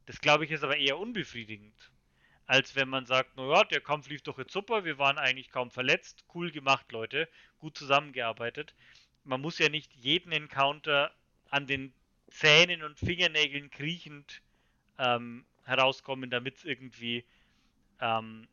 Das 0.05 0.21
glaube 0.21 0.45
ich 0.45 0.51
ist 0.51 0.63
aber 0.63 0.77
eher 0.77 0.97
unbefriedigend. 0.97 1.91
Als 2.45 2.75
wenn 2.75 2.89
man 2.89 3.05
sagt, 3.05 3.35
naja, 3.35 3.65
der 3.65 3.81
Kampf 3.81 4.07
lief 4.09 4.21
doch 4.21 4.37
jetzt 4.37 4.53
super, 4.53 4.85
wir 4.85 4.97
waren 4.97 5.17
eigentlich 5.17 5.49
kaum 5.49 5.69
verletzt, 5.69 6.25
cool 6.33 6.51
gemacht, 6.51 6.91
Leute, 6.91 7.27
gut 7.59 7.77
zusammengearbeitet. 7.77 8.73
Man 9.25 9.41
muss 9.41 9.59
ja 9.59 9.69
nicht 9.69 9.93
jeden 9.95 10.31
Encounter 10.31 11.13
an 11.49 11.67
den 11.67 11.93
Zähnen 12.33 12.83
und 12.83 12.97
Fingernägeln 12.97 13.69
kriechend 13.69 14.41
ähm, 14.97 15.45
herauskommen, 15.65 16.29
damit 16.29 16.57
es 16.57 16.65
irgendwie 16.65 17.23
ähm, 18.01 18.47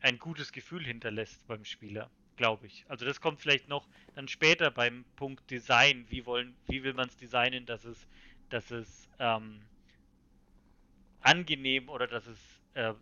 ein 0.00 0.18
gutes 0.18 0.52
Gefühl 0.52 0.84
hinterlässt 0.84 1.44
beim 1.48 1.64
Spieler, 1.64 2.08
glaube 2.36 2.66
ich. 2.66 2.84
Also 2.88 3.04
das 3.04 3.20
kommt 3.20 3.40
vielleicht 3.40 3.68
noch 3.68 3.88
dann 4.14 4.28
später 4.28 4.70
beim 4.70 5.04
Punkt 5.16 5.50
Design. 5.50 6.06
Wie 6.08 6.24
wollen, 6.24 6.56
wie 6.68 6.84
will 6.84 6.94
man 6.94 7.08
es 7.08 7.16
designen, 7.16 7.66
dass 7.66 7.84
es, 7.84 8.06
dass 8.48 8.70
es 8.70 9.08
ähm, 9.18 9.60
angenehm 11.20 11.88
oder 11.88 12.06
dass 12.06 12.26
es 12.28 12.38
äh, 12.74 12.94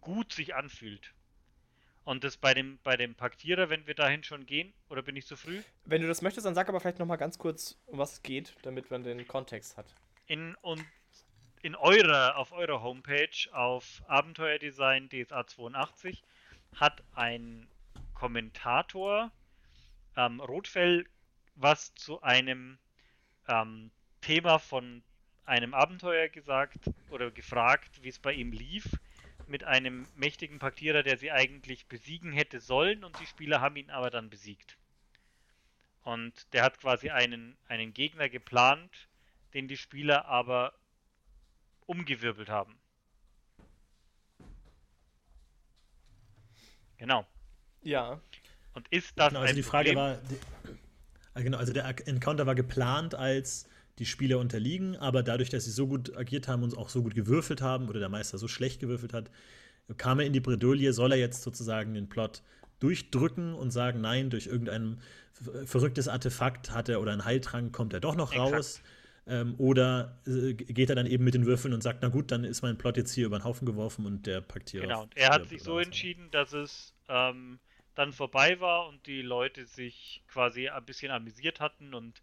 gut 0.00 0.32
sich 0.32 0.54
anfühlt. 0.56 1.13
Und 2.04 2.22
das 2.22 2.36
bei 2.36 2.52
dem, 2.52 2.78
bei 2.82 2.96
dem 2.96 3.14
Paktierer, 3.14 3.70
wenn 3.70 3.86
wir 3.86 3.94
dahin 3.94 4.22
schon 4.22 4.44
gehen, 4.44 4.72
oder 4.90 5.02
bin 5.02 5.16
ich 5.16 5.26
zu 5.26 5.36
früh? 5.36 5.62
Wenn 5.84 6.02
du 6.02 6.08
das 6.08 6.20
möchtest, 6.20 6.46
dann 6.46 6.54
sag 6.54 6.68
aber 6.68 6.80
vielleicht 6.80 6.98
noch 6.98 7.06
mal 7.06 7.16
ganz 7.16 7.38
kurz, 7.38 7.78
um 7.86 7.98
was 7.98 8.14
es 8.14 8.22
geht, 8.22 8.54
damit 8.62 8.90
man 8.90 9.02
den 9.02 9.26
Kontext 9.26 9.76
hat. 9.76 9.86
In, 10.26 10.54
und 10.56 10.84
in 11.62 11.74
eurer, 11.74 12.36
auf 12.36 12.52
eurer 12.52 12.82
Homepage 12.82 13.50
auf 13.52 14.02
Abenteuerdesign 14.06 15.08
DSA 15.08 15.46
82 15.46 16.22
hat 16.74 17.02
ein 17.14 17.66
Kommentator 18.12 19.30
ähm, 20.16 20.40
Rotfell 20.40 21.06
was 21.56 21.94
zu 21.94 22.20
einem 22.22 22.78
ähm, 23.48 23.90
Thema 24.20 24.58
von 24.58 25.02
einem 25.44 25.74
Abenteuer 25.74 26.28
gesagt 26.28 26.90
oder 27.10 27.30
gefragt, 27.30 28.02
wie 28.02 28.08
es 28.08 28.18
bei 28.18 28.32
ihm 28.32 28.52
lief, 28.52 28.88
mit 29.48 29.64
einem 29.64 30.06
mächtigen 30.16 30.58
Paktierer, 30.58 31.02
der 31.02 31.16
sie 31.16 31.30
eigentlich 31.30 31.86
besiegen 31.86 32.32
hätte 32.32 32.60
sollen 32.60 33.04
und 33.04 33.18
die 33.20 33.26
Spieler 33.26 33.60
haben 33.60 33.76
ihn 33.76 33.90
aber 33.90 34.10
dann 34.10 34.30
besiegt. 34.30 34.76
Und 36.02 36.52
der 36.52 36.62
hat 36.62 36.78
quasi 36.80 37.10
einen, 37.10 37.56
einen 37.68 37.94
Gegner 37.94 38.28
geplant, 38.28 39.08
den 39.54 39.68
die 39.68 39.76
Spieler 39.76 40.26
aber 40.26 40.74
umgewirbelt 41.86 42.48
haben. 42.48 42.78
Genau. 46.98 47.26
Ja. 47.82 48.20
Und 48.74 48.88
ist 48.88 49.18
das 49.18 49.28
genau, 49.28 49.40
also 49.40 49.50
ein 49.50 49.56
die 49.56 49.62
Frage 49.62 49.92
Problem? 49.92 50.04
war, 50.04 50.16
die, 50.28 50.38
ah, 51.34 51.40
genau, 51.40 51.58
also 51.58 51.72
der 51.72 51.86
Encounter 52.06 52.46
war 52.46 52.54
geplant 52.54 53.14
als 53.14 53.68
die 53.98 54.06
Spieler 54.06 54.38
unterliegen, 54.38 54.96
aber 54.96 55.22
dadurch, 55.22 55.50
dass 55.50 55.64
sie 55.64 55.70
so 55.70 55.86
gut 55.86 56.16
agiert 56.16 56.48
haben 56.48 56.62
und 56.62 56.76
auch 56.76 56.88
so 56.88 57.02
gut 57.02 57.14
gewürfelt 57.14 57.62
haben 57.62 57.88
oder 57.88 58.00
der 58.00 58.08
Meister 58.08 58.38
so 58.38 58.48
schlecht 58.48 58.80
gewürfelt 58.80 59.12
hat, 59.12 59.30
kam 59.96 60.18
er 60.18 60.26
in 60.26 60.32
die 60.32 60.40
Bredouille, 60.40 60.92
soll 60.92 61.12
er 61.12 61.18
jetzt 61.18 61.42
sozusagen 61.42 61.94
den 61.94 62.08
Plot 62.08 62.42
durchdrücken 62.80 63.54
und 63.54 63.70
sagen, 63.70 64.00
nein, 64.00 64.30
durch 64.30 64.46
irgendein 64.46 65.00
verrücktes 65.64 66.08
Artefakt 66.08 66.70
hat 66.70 66.88
er 66.88 67.00
oder 67.00 67.12
ein 67.12 67.24
Heiltrank 67.24 67.72
kommt 67.72 67.92
er 67.92 68.00
doch 68.00 68.16
noch 68.16 68.32
Exakt. 68.32 68.54
raus. 68.54 68.82
Ähm, 69.26 69.54
oder 69.56 70.20
äh, 70.26 70.52
geht 70.52 70.90
er 70.90 70.96
dann 70.96 71.06
eben 71.06 71.24
mit 71.24 71.32
den 71.32 71.46
Würfeln 71.46 71.72
und 71.72 71.82
sagt, 71.82 72.00
na 72.02 72.08
gut, 72.08 72.30
dann 72.30 72.44
ist 72.44 72.60
mein 72.60 72.76
Plot 72.76 72.98
jetzt 72.98 73.12
hier 73.14 73.24
über 73.24 73.38
den 73.38 73.44
Haufen 73.44 73.64
geworfen 73.64 74.04
und 74.04 74.26
der 74.26 74.42
packt 74.42 74.68
hier 74.68 74.82
Genau, 74.82 75.04
und 75.04 75.16
er 75.16 75.30
hat 75.30 75.48
sich 75.48 75.62
so 75.62 75.78
entschieden, 75.78 76.30
dass 76.30 76.52
es 76.52 76.92
ähm, 77.08 77.58
dann 77.94 78.12
vorbei 78.12 78.60
war 78.60 78.86
und 78.86 79.06
die 79.06 79.22
Leute 79.22 79.64
sich 79.64 80.22
quasi 80.28 80.68
ein 80.68 80.84
bisschen 80.84 81.10
amüsiert 81.10 81.60
hatten 81.60 81.94
und 81.94 82.20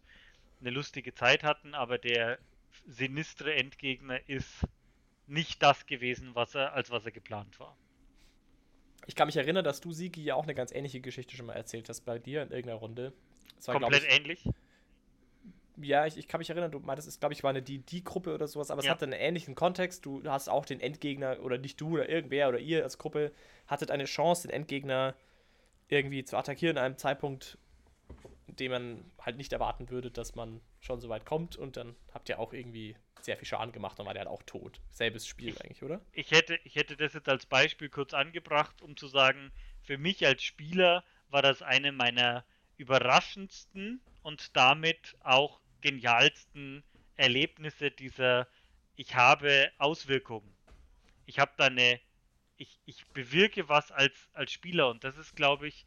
eine 0.62 0.70
lustige 0.70 1.14
Zeit 1.14 1.44
hatten, 1.44 1.74
aber 1.74 1.98
der 1.98 2.38
sinistre 2.86 3.54
Endgegner 3.54 4.28
ist 4.28 4.64
nicht 5.26 5.62
das 5.62 5.86
gewesen, 5.86 6.34
was 6.34 6.54
er, 6.54 6.72
als 6.72 6.90
was 6.90 7.04
er 7.04 7.12
geplant 7.12 7.60
war. 7.60 7.76
Ich 9.06 9.16
kann 9.16 9.26
mich 9.26 9.36
erinnern, 9.36 9.64
dass 9.64 9.80
du, 9.80 9.92
Sigi, 9.92 10.22
ja 10.22 10.36
auch 10.36 10.44
eine 10.44 10.54
ganz 10.54 10.72
ähnliche 10.72 11.00
Geschichte 11.00 11.36
schon 11.36 11.46
mal 11.46 11.54
erzählt 11.54 11.88
hast 11.88 12.02
bei 12.02 12.18
dir 12.18 12.42
in 12.42 12.50
irgendeiner 12.50 12.78
Runde. 12.78 13.12
War, 13.66 13.78
Komplett 13.80 14.04
ich, 14.04 14.14
ähnlich. 14.14 14.48
Ja, 15.80 16.06
ich, 16.06 16.16
ich 16.18 16.28
kann 16.28 16.38
mich 16.38 16.50
erinnern, 16.50 16.70
du 16.70 16.78
meintest, 16.80 17.08
es 17.08 17.18
glaube 17.18 17.32
ich 17.32 17.42
war 17.42 17.50
eine 17.50 17.62
D&D-Gruppe 17.62 18.34
oder 18.34 18.46
sowas, 18.46 18.70
aber 18.70 18.80
es 18.80 18.86
Ja. 18.86 18.92
hatte 18.92 19.04
einen 19.04 19.14
ähnlichen 19.14 19.54
Kontext. 19.54 20.04
Du 20.04 20.22
hast 20.24 20.48
auch 20.48 20.64
den 20.66 20.80
Endgegner, 20.80 21.40
oder 21.40 21.58
nicht 21.58 21.80
du 21.80 21.94
oder 21.94 22.08
irgendwer 22.08 22.48
oder 22.48 22.58
ihr 22.58 22.84
als 22.84 22.98
Gruppe, 22.98 23.32
hattet 23.66 23.90
eine 23.90 24.04
Chance, 24.04 24.48
den 24.48 24.54
Endgegner 24.54 25.14
irgendwie 25.88 26.24
zu 26.24 26.36
attackieren 26.36 26.76
in 26.76 26.82
einem 26.82 26.98
Zeitpunkt, 26.98 27.58
den 28.46 28.70
man 28.70 29.10
halt 29.20 29.36
nicht 29.36 29.52
erwarten 29.52 29.90
würde, 29.90 30.10
dass 30.10 30.34
man 30.34 30.60
schon 30.80 31.00
so 31.00 31.08
weit 31.08 31.24
kommt 31.24 31.56
und 31.56 31.76
dann 31.76 31.94
habt 32.12 32.28
ihr 32.28 32.38
auch 32.38 32.52
irgendwie 32.52 32.96
sehr 33.20 33.36
viel 33.36 33.46
Schaden 33.46 33.72
gemacht 33.72 33.98
und 34.00 34.06
war 34.06 34.14
der 34.14 34.22
halt 34.22 34.30
auch 34.30 34.42
tot. 34.42 34.80
Selbes 34.90 35.26
Spiel 35.26 35.56
eigentlich, 35.58 35.82
oder? 35.82 36.00
Ich 36.12 36.30
hätte, 36.30 36.58
ich 36.64 36.76
hätte 36.76 36.96
das 36.96 37.14
jetzt 37.14 37.28
als 37.28 37.46
Beispiel 37.46 37.88
kurz 37.88 38.14
angebracht, 38.14 38.82
um 38.82 38.96
zu 38.96 39.06
sagen, 39.06 39.52
für 39.82 39.98
mich 39.98 40.26
als 40.26 40.42
Spieler 40.42 41.04
war 41.30 41.42
das 41.42 41.62
eine 41.62 41.92
meiner 41.92 42.44
überraschendsten 42.76 44.00
und 44.22 44.56
damit 44.56 45.16
auch 45.20 45.60
genialsten 45.80 46.82
Erlebnisse 47.16 47.90
dieser 47.90 48.48
ich 48.96 49.14
habe 49.14 49.70
Auswirkungen. 49.78 50.54
Ich 51.26 51.38
habe 51.38 51.52
da 51.56 51.66
eine, 51.66 52.00
ich, 52.56 52.78
ich 52.84 53.06
bewirke 53.08 53.68
was 53.68 53.90
als, 53.90 54.28
als 54.32 54.52
Spieler 54.52 54.88
und 54.90 55.04
das 55.04 55.16
ist, 55.16 55.34
glaube 55.34 55.68
ich, 55.68 55.86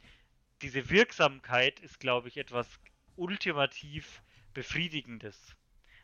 diese 0.61 0.89
Wirksamkeit 0.89 1.79
ist, 1.79 1.99
glaube 1.99 2.27
ich, 2.27 2.37
etwas 2.37 2.79
ultimativ 3.15 4.21
Befriedigendes. 4.53 5.55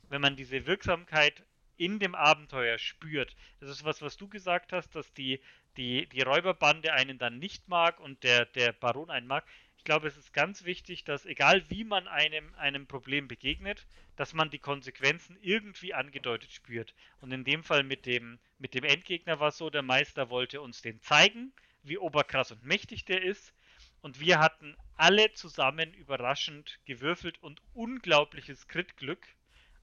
Wenn 0.10 0.22
man 0.22 0.36
diese 0.36 0.66
Wirksamkeit 0.66 1.46
in 1.82 1.98
dem 1.98 2.14
Abenteuer 2.14 2.78
spürt. 2.78 3.36
Das 3.60 3.70
ist 3.70 3.84
was, 3.84 4.04
was 4.04 4.16
du 4.16 4.28
gesagt 4.28 4.72
hast, 4.72 4.94
dass 4.94 5.12
die, 5.14 5.42
die, 5.78 6.06
die 6.10 6.22
Räuberbande 6.22 6.94
einen 6.94 7.18
dann 7.18 7.40
nicht 7.40 7.68
mag 7.70 8.00
und 8.00 8.24
der, 8.24 8.46
der 8.46 8.72
Baron 8.72 9.10
einen 9.10 9.26
mag. 9.26 9.48
Ich 9.78 9.84
glaube, 9.84 10.08
es 10.08 10.16
ist 10.16 10.32
ganz 10.32 10.64
wichtig, 10.64 11.06
dass 11.06 11.26
egal 11.26 11.68
wie 11.70 11.84
man 11.84 12.08
einem, 12.08 12.54
einem 12.54 12.86
Problem 12.86 13.28
begegnet, 13.28 13.88
dass 14.16 14.34
man 14.34 14.52
die 14.52 14.60
Konsequenzen 14.60 15.40
irgendwie 15.42 15.96
angedeutet 15.96 16.52
spürt. 16.52 16.94
Und 17.20 17.32
in 17.32 17.46
dem 17.46 17.64
Fall 17.64 17.82
mit 17.82 18.06
dem, 18.06 18.38
mit 18.60 18.76
dem 18.76 18.84
Endgegner 18.84 19.40
war 19.40 19.48
es 19.48 19.58
so, 19.58 19.72
der 19.72 19.82
Meister 19.82 20.30
wollte 20.30 20.62
uns 20.62 20.84
den 20.84 21.02
zeigen, 21.02 21.52
wie 21.82 21.98
oberkrass 21.98 22.52
und 22.52 22.64
mächtig 22.64 23.06
der 23.06 23.24
ist. 23.24 23.56
Und 24.02 24.20
wir 24.20 24.40
hatten 24.40 24.76
alle 24.98 25.34
zusammen 25.34 25.94
überraschend 25.94 26.80
gewürfelt 26.86 27.42
und 27.42 27.62
unglaubliches 27.74 28.68
Crit-Glück. 28.68 29.26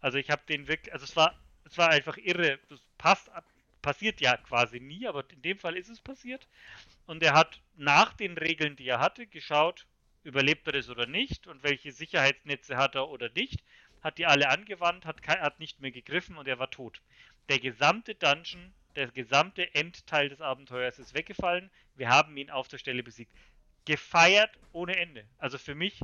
Also 0.00 0.18
ich 0.18 0.30
habe 0.30 0.42
den 0.48 0.68
wirklich, 0.68 0.92
also 0.92 1.04
es 1.04 1.16
war, 1.16 1.38
es 1.64 1.78
war 1.78 1.90
einfach 1.90 2.16
irre. 2.16 2.58
Das 2.68 2.80
passt, 2.98 3.30
passiert 3.82 4.20
ja 4.20 4.36
quasi 4.36 4.80
nie, 4.80 5.06
aber 5.06 5.24
in 5.30 5.42
dem 5.42 5.58
Fall 5.58 5.76
ist 5.76 5.88
es 5.88 6.00
passiert. 6.00 6.46
Und 7.06 7.22
er 7.22 7.34
hat 7.34 7.60
nach 7.76 8.12
den 8.12 8.36
Regeln, 8.36 8.76
die 8.76 8.88
er 8.88 9.00
hatte, 9.00 9.26
geschaut, 9.26 9.86
überlebt 10.24 10.66
er 10.66 10.72
das 10.74 10.88
oder 10.88 11.06
nicht 11.06 11.46
und 11.46 11.62
welche 11.62 11.92
Sicherheitsnetze 11.92 12.76
hat 12.76 12.94
er 12.96 13.08
oder 13.08 13.30
nicht. 13.30 13.62
Hat 14.02 14.18
die 14.18 14.26
alle 14.26 14.48
angewandt, 14.48 15.06
hat, 15.06 15.26
hat 15.26 15.58
nicht 15.58 15.80
mehr 15.80 15.90
gegriffen 15.90 16.36
und 16.36 16.46
er 16.46 16.58
war 16.58 16.70
tot. 16.70 17.00
Der 17.48 17.58
gesamte 17.58 18.14
Dungeon, 18.14 18.72
der 18.94 19.08
gesamte 19.08 19.74
Endteil 19.74 20.28
des 20.28 20.40
Abenteuers 20.40 20.98
ist 20.98 21.14
weggefallen. 21.14 21.70
Wir 21.96 22.08
haben 22.08 22.36
ihn 22.36 22.50
auf 22.50 22.68
der 22.68 22.78
Stelle 22.78 23.02
besiegt. 23.02 23.32
Gefeiert 23.88 24.50
ohne 24.72 24.96
Ende. 24.96 25.24
Also 25.38 25.56
für 25.56 25.74
mich, 25.74 26.02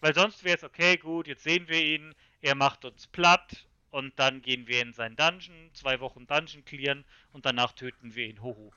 weil 0.00 0.14
sonst 0.14 0.44
wäre 0.44 0.56
es 0.56 0.62
okay, 0.62 0.96
gut, 0.96 1.26
jetzt 1.26 1.42
sehen 1.42 1.66
wir 1.66 1.84
ihn, 1.84 2.14
er 2.40 2.54
macht 2.54 2.84
uns 2.84 3.08
platt 3.08 3.66
und 3.90 4.16
dann 4.16 4.42
gehen 4.42 4.68
wir 4.68 4.80
in 4.80 4.92
sein 4.92 5.16
Dungeon, 5.16 5.70
zwei 5.74 5.98
Wochen 5.98 6.28
Dungeon 6.28 6.64
clearen 6.64 7.04
und 7.32 7.46
danach 7.46 7.72
töten 7.72 8.14
wir 8.14 8.26
ihn. 8.26 8.40
Hoho. 8.40 8.72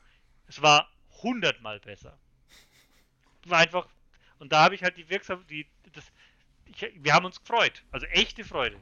Es 0.48 0.64
war 0.64 0.92
hundertmal 1.22 1.80
besser. 1.80 2.18
War 3.46 3.60
einfach, 3.60 3.88
und 4.40 4.52
da 4.52 4.64
habe 4.64 4.74
ich 4.74 4.82
halt 4.82 4.98
die 4.98 5.08
wirksam, 5.12 5.46
die, 5.46 5.68
wir 6.96 7.14
haben 7.14 7.26
uns 7.26 7.40
gefreut. 7.40 7.84
Also 7.92 8.08
echte 8.08 8.44
Freude. 8.44 8.80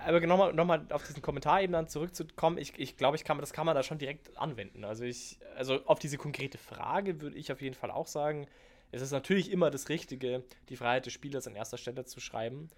Aber 0.00 0.20
nochmal 0.20 0.52
noch 0.52 0.64
mal 0.64 0.86
auf 0.90 1.06
diesen 1.06 1.22
Kommentar 1.22 1.62
eben 1.62 1.72
dann 1.72 1.88
zurückzukommen, 1.88 2.58
ich, 2.58 2.78
ich 2.78 2.96
glaube, 2.96 3.16
ich 3.16 3.24
kann, 3.24 3.38
das 3.38 3.52
kann 3.52 3.66
man 3.66 3.74
da 3.74 3.82
schon 3.82 3.98
direkt 3.98 4.36
anwenden. 4.36 4.84
Also 4.84 5.04
ich, 5.04 5.38
also 5.56 5.84
auf 5.86 5.98
diese 5.98 6.18
konkrete 6.18 6.58
Frage 6.58 7.20
würde 7.20 7.36
ich 7.36 7.52
auf 7.52 7.60
jeden 7.60 7.74
Fall 7.74 7.90
auch 7.90 8.06
sagen, 8.06 8.46
es 8.92 9.02
ist 9.02 9.10
natürlich 9.10 9.50
immer 9.50 9.70
das 9.70 9.88
Richtige, 9.88 10.44
die 10.68 10.76
Freiheit 10.76 11.06
des 11.06 11.12
Spielers 11.12 11.46
an 11.46 11.56
erster 11.56 11.78
Stelle 11.78 12.04
zu 12.04 12.20
schreiben. 12.20 12.68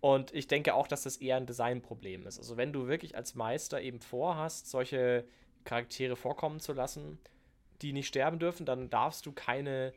Und 0.00 0.34
ich 0.34 0.46
denke 0.46 0.74
auch, 0.74 0.88
dass 0.88 1.02
das 1.02 1.16
eher 1.16 1.36
ein 1.36 1.46
Designproblem 1.46 2.26
ist. 2.26 2.38
Also 2.38 2.56
wenn 2.56 2.72
du 2.72 2.86
wirklich 2.86 3.16
als 3.16 3.34
Meister 3.34 3.80
eben 3.80 4.00
vorhast, 4.00 4.68
solche 4.68 5.24
Charaktere 5.64 6.16
vorkommen 6.16 6.60
zu 6.60 6.72
lassen, 6.72 7.18
die 7.82 7.92
nicht 7.92 8.08
sterben 8.08 8.38
dürfen, 8.38 8.66
dann 8.66 8.90
darfst 8.90 9.26
du 9.26 9.32
keine 9.32 9.92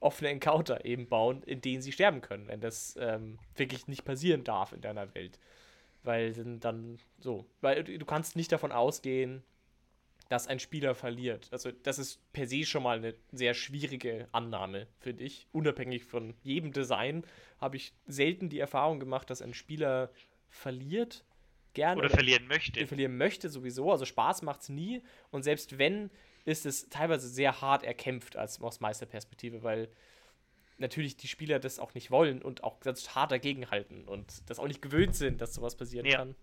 offene 0.00 0.30
Encounter 0.30 0.84
eben 0.84 1.06
bauen, 1.08 1.42
in 1.44 1.60
denen 1.60 1.82
sie 1.82 1.92
sterben 1.92 2.22
können, 2.22 2.48
wenn 2.48 2.60
das 2.60 2.96
ähm, 2.98 3.38
wirklich 3.54 3.86
nicht 3.86 4.04
passieren 4.04 4.44
darf 4.44 4.72
in 4.72 4.80
deiner 4.80 5.14
Welt. 5.14 5.38
Weil 6.02 6.32
dann, 6.32 6.60
dann 6.60 6.98
so, 7.18 7.46
weil 7.60 7.84
du 7.84 7.98
du 7.98 8.06
kannst 8.06 8.34
nicht 8.34 8.50
davon 8.50 8.72
ausgehen, 8.72 9.42
dass 10.30 10.46
ein 10.46 10.60
Spieler 10.60 10.94
verliert. 10.94 11.48
Also 11.50 11.72
das 11.72 11.98
ist 11.98 12.20
per 12.32 12.46
se 12.46 12.64
schon 12.64 12.84
mal 12.84 12.98
eine 12.98 13.14
sehr 13.32 13.52
schwierige 13.52 14.28
Annahme, 14.30 14.86
finde 15.00 15.24
ich. 15.24 15.48
Unabhängig 15.52 16.04
von 16.04 16.34
jedem 16.42 16.72
Design 16.72 17.24
habe 17.60 17.76
ich 17.76 17.92
selten 18.06 18.48
die 18.48 18.60
Erfahrung 18.60 19.00
gemacht, 19.00 19.28
dass 19.28 19.42
ein 19.42 19.54
Spieler 19.54 20.10
verliert. 20.48 21.24
Gerne 21.74 22.00
Oder 22.00 22.10
verlieren 22.10 22.46
möchte. 22.46 22.86
verlieren 22.86 23.16
möchte 23.16 23.48
sowieso. 23.48 23.90
Also 23.90 24.04
Spaß 24.04 24.42
macht 24.42 24.62
es 24.62 24.68
nie. 24.68 25.02
Und 25.30 25.42
selbst 25.42 25.78
wenn, 25.78 26.10
ist 26.44 26.66
es 26.66 26.88
teilweise 26.88 27.28
sehr 27.28 27.60
hart 27.60 27.82
erkämpft 27.82 28.36
als 28.36 28.60
aus 28.60 28.80
Meisterperspektive, 28.80 29.62
weil 29.62 29.88
natürlich 30.78 31.16
die 31.16 31.28
Spieler 31.28 31.58
das 31.58 31.78
auch 31.78 31.94
nicht 31.94 32.10
wollen 32.10 32.42
und 32.42 32.64
auch 32.64 32.80
ganz 32.80 33.14
hart 33.14 33.32
dagegenhalten 33.32 34.08
und 34.08 34.48
das 34.48 34.58
auch 34.58 34.66
nicht 34.66 34.82
gewöhnt 34.82 35.14
sind, 35.14 35.40
dass 35.40 35.54
sowas 35.54 35.76
passieren 35.76 36.06
Ja. 36.06 36.18
kann. 36.18 36.34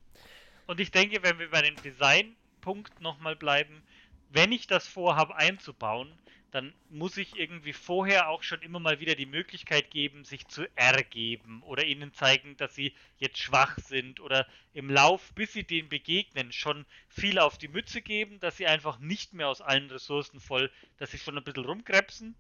Und 0.68 0.80
ich 0.80 0.92
denke, 0.92 1.24
wenn 1.24 1.40
wir 1.40 1.50
bei 1.50 1.62
dem 1.62 1.76
Designpunkt 1.82 3.02
nochmal 3.02 3.36
bleiben, 3.36 3.82
wenn 4.30 4.52
ich 4.52 4.68
das 4.68 4.88
vorhabe 4.88 5.36
einzubauen, 5.36 6.12
dann 6.52 6.74
muss 6.90 7.18
ich 7.18 7.38
irgendwie 7.38 7.74
vorher 7.74 8.30
auch 8.30 8.42
schon 8.42 8.62
immer 8.62 8.80
mal 8.80 9.00
wieder 9.00 9.16
die 9.16 9.26
Möglichkeit 9.26 9.92
geben, 9.92 10.24
sich 10.24 10.48
zu 10.48 10.66
ergeben 10.76 11.62
oder 11.64 11.84
ihnen 11.84 12.14
zeigen, 12.14 12.56
dass 12.58 12.74
sie 12.74 12.94
jetzt 13.18 13.38
schwach 13.38 13.78
sind 13.80 14.20
oder 14.20 14.48
im 14.74 14.90
Lauf, 14.90 15.34
bis 15.34 15.54
sie 15.54 15.64
denen 15.64 15.90
begegnen, 15.90 16.52
schon 16.52 16.86
viel 17.10 17.40
auf 17.40 17.58
die 17.58 17.68
Mütze 17.68 18.02
geben, 18.02 18.40
dass 18.40 18.58
sie 18.58 18.68
einfach 18.68 19.00
nicht 19.00 19.34
mehr 19.34 19.50
aus 19.50 19.62
allen 19.62 19.90
Ressourcen 19.90 20.40
voll, 20.40 20.72
dass 20.98 21.12
sie 21.12 21.18
schon 21.18 21.38
ein 21.38 21.44
bisschen 21.44 21.66
rumkrebsen 21.66 22.36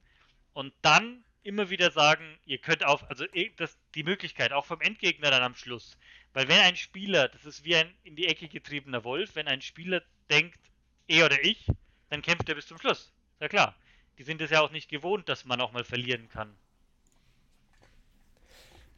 und 0.54 0.74
dann 0.82 1.24
immer 1.44 1.70
wieder 1.70 1.92
sagen, 1.92 2.38
ihr 2.46 2.58
könnt 2.58 2.84
auf, 2.84 3.10
also 3.10 3.26
eh, 3.34 3.52
das, 3.56 3.78
die 3.96 4.04
Möglichkeit, 4.04 4.52
auch 4.52 4.66
vom 4.66 4.82
Endgegner 4.82 5.32
dann 5.32 5.44
am 5.44 5.56
Schluss. 5.56 5.98
Weil 6.34 6.48
wenn 6.48 6.60
ein 6.60 6.76
Spieler, 6.76 7.30
das 7.30 7.46
ist 7.46 7.64
wie 7.64 7.76
ein 7.76 7.94
in 8.04 8.16
die 8.16 8.28
Ecke 8.28 8.48
getriebener 8.48 9.04
Wolf, 9.04 9.36
wenn 9.36 9.48
ein 9.48 9.62
Spieler 9.62 10.02
denkt, 10.30 10.60
er 11.08 11.26
oder 11.26 11.44
ich, 11.44 11.68
dann 12.10 12.22
kämpft 12.22 12.50
er 12.50 12.56
bis 12.56 12.68
zum 12.68 12.78
Schluss. 12.78 13.14
Ja 13.40 13.48
klar. 13.48 13.76
Die 14.18 14.24
sind 14.24 14.42
es 14.42 14.50
ja 14.50 14.62
auch 14.62 14.72
nicht 14.72 14.90
gewohnt, 14.90 15.30
dass 15.30 15.46
man 15.46 15.62
auch 15.62 15.72
mal 15.72 15.84
verlieren 15.84 16.30
kann. 16.30 16.56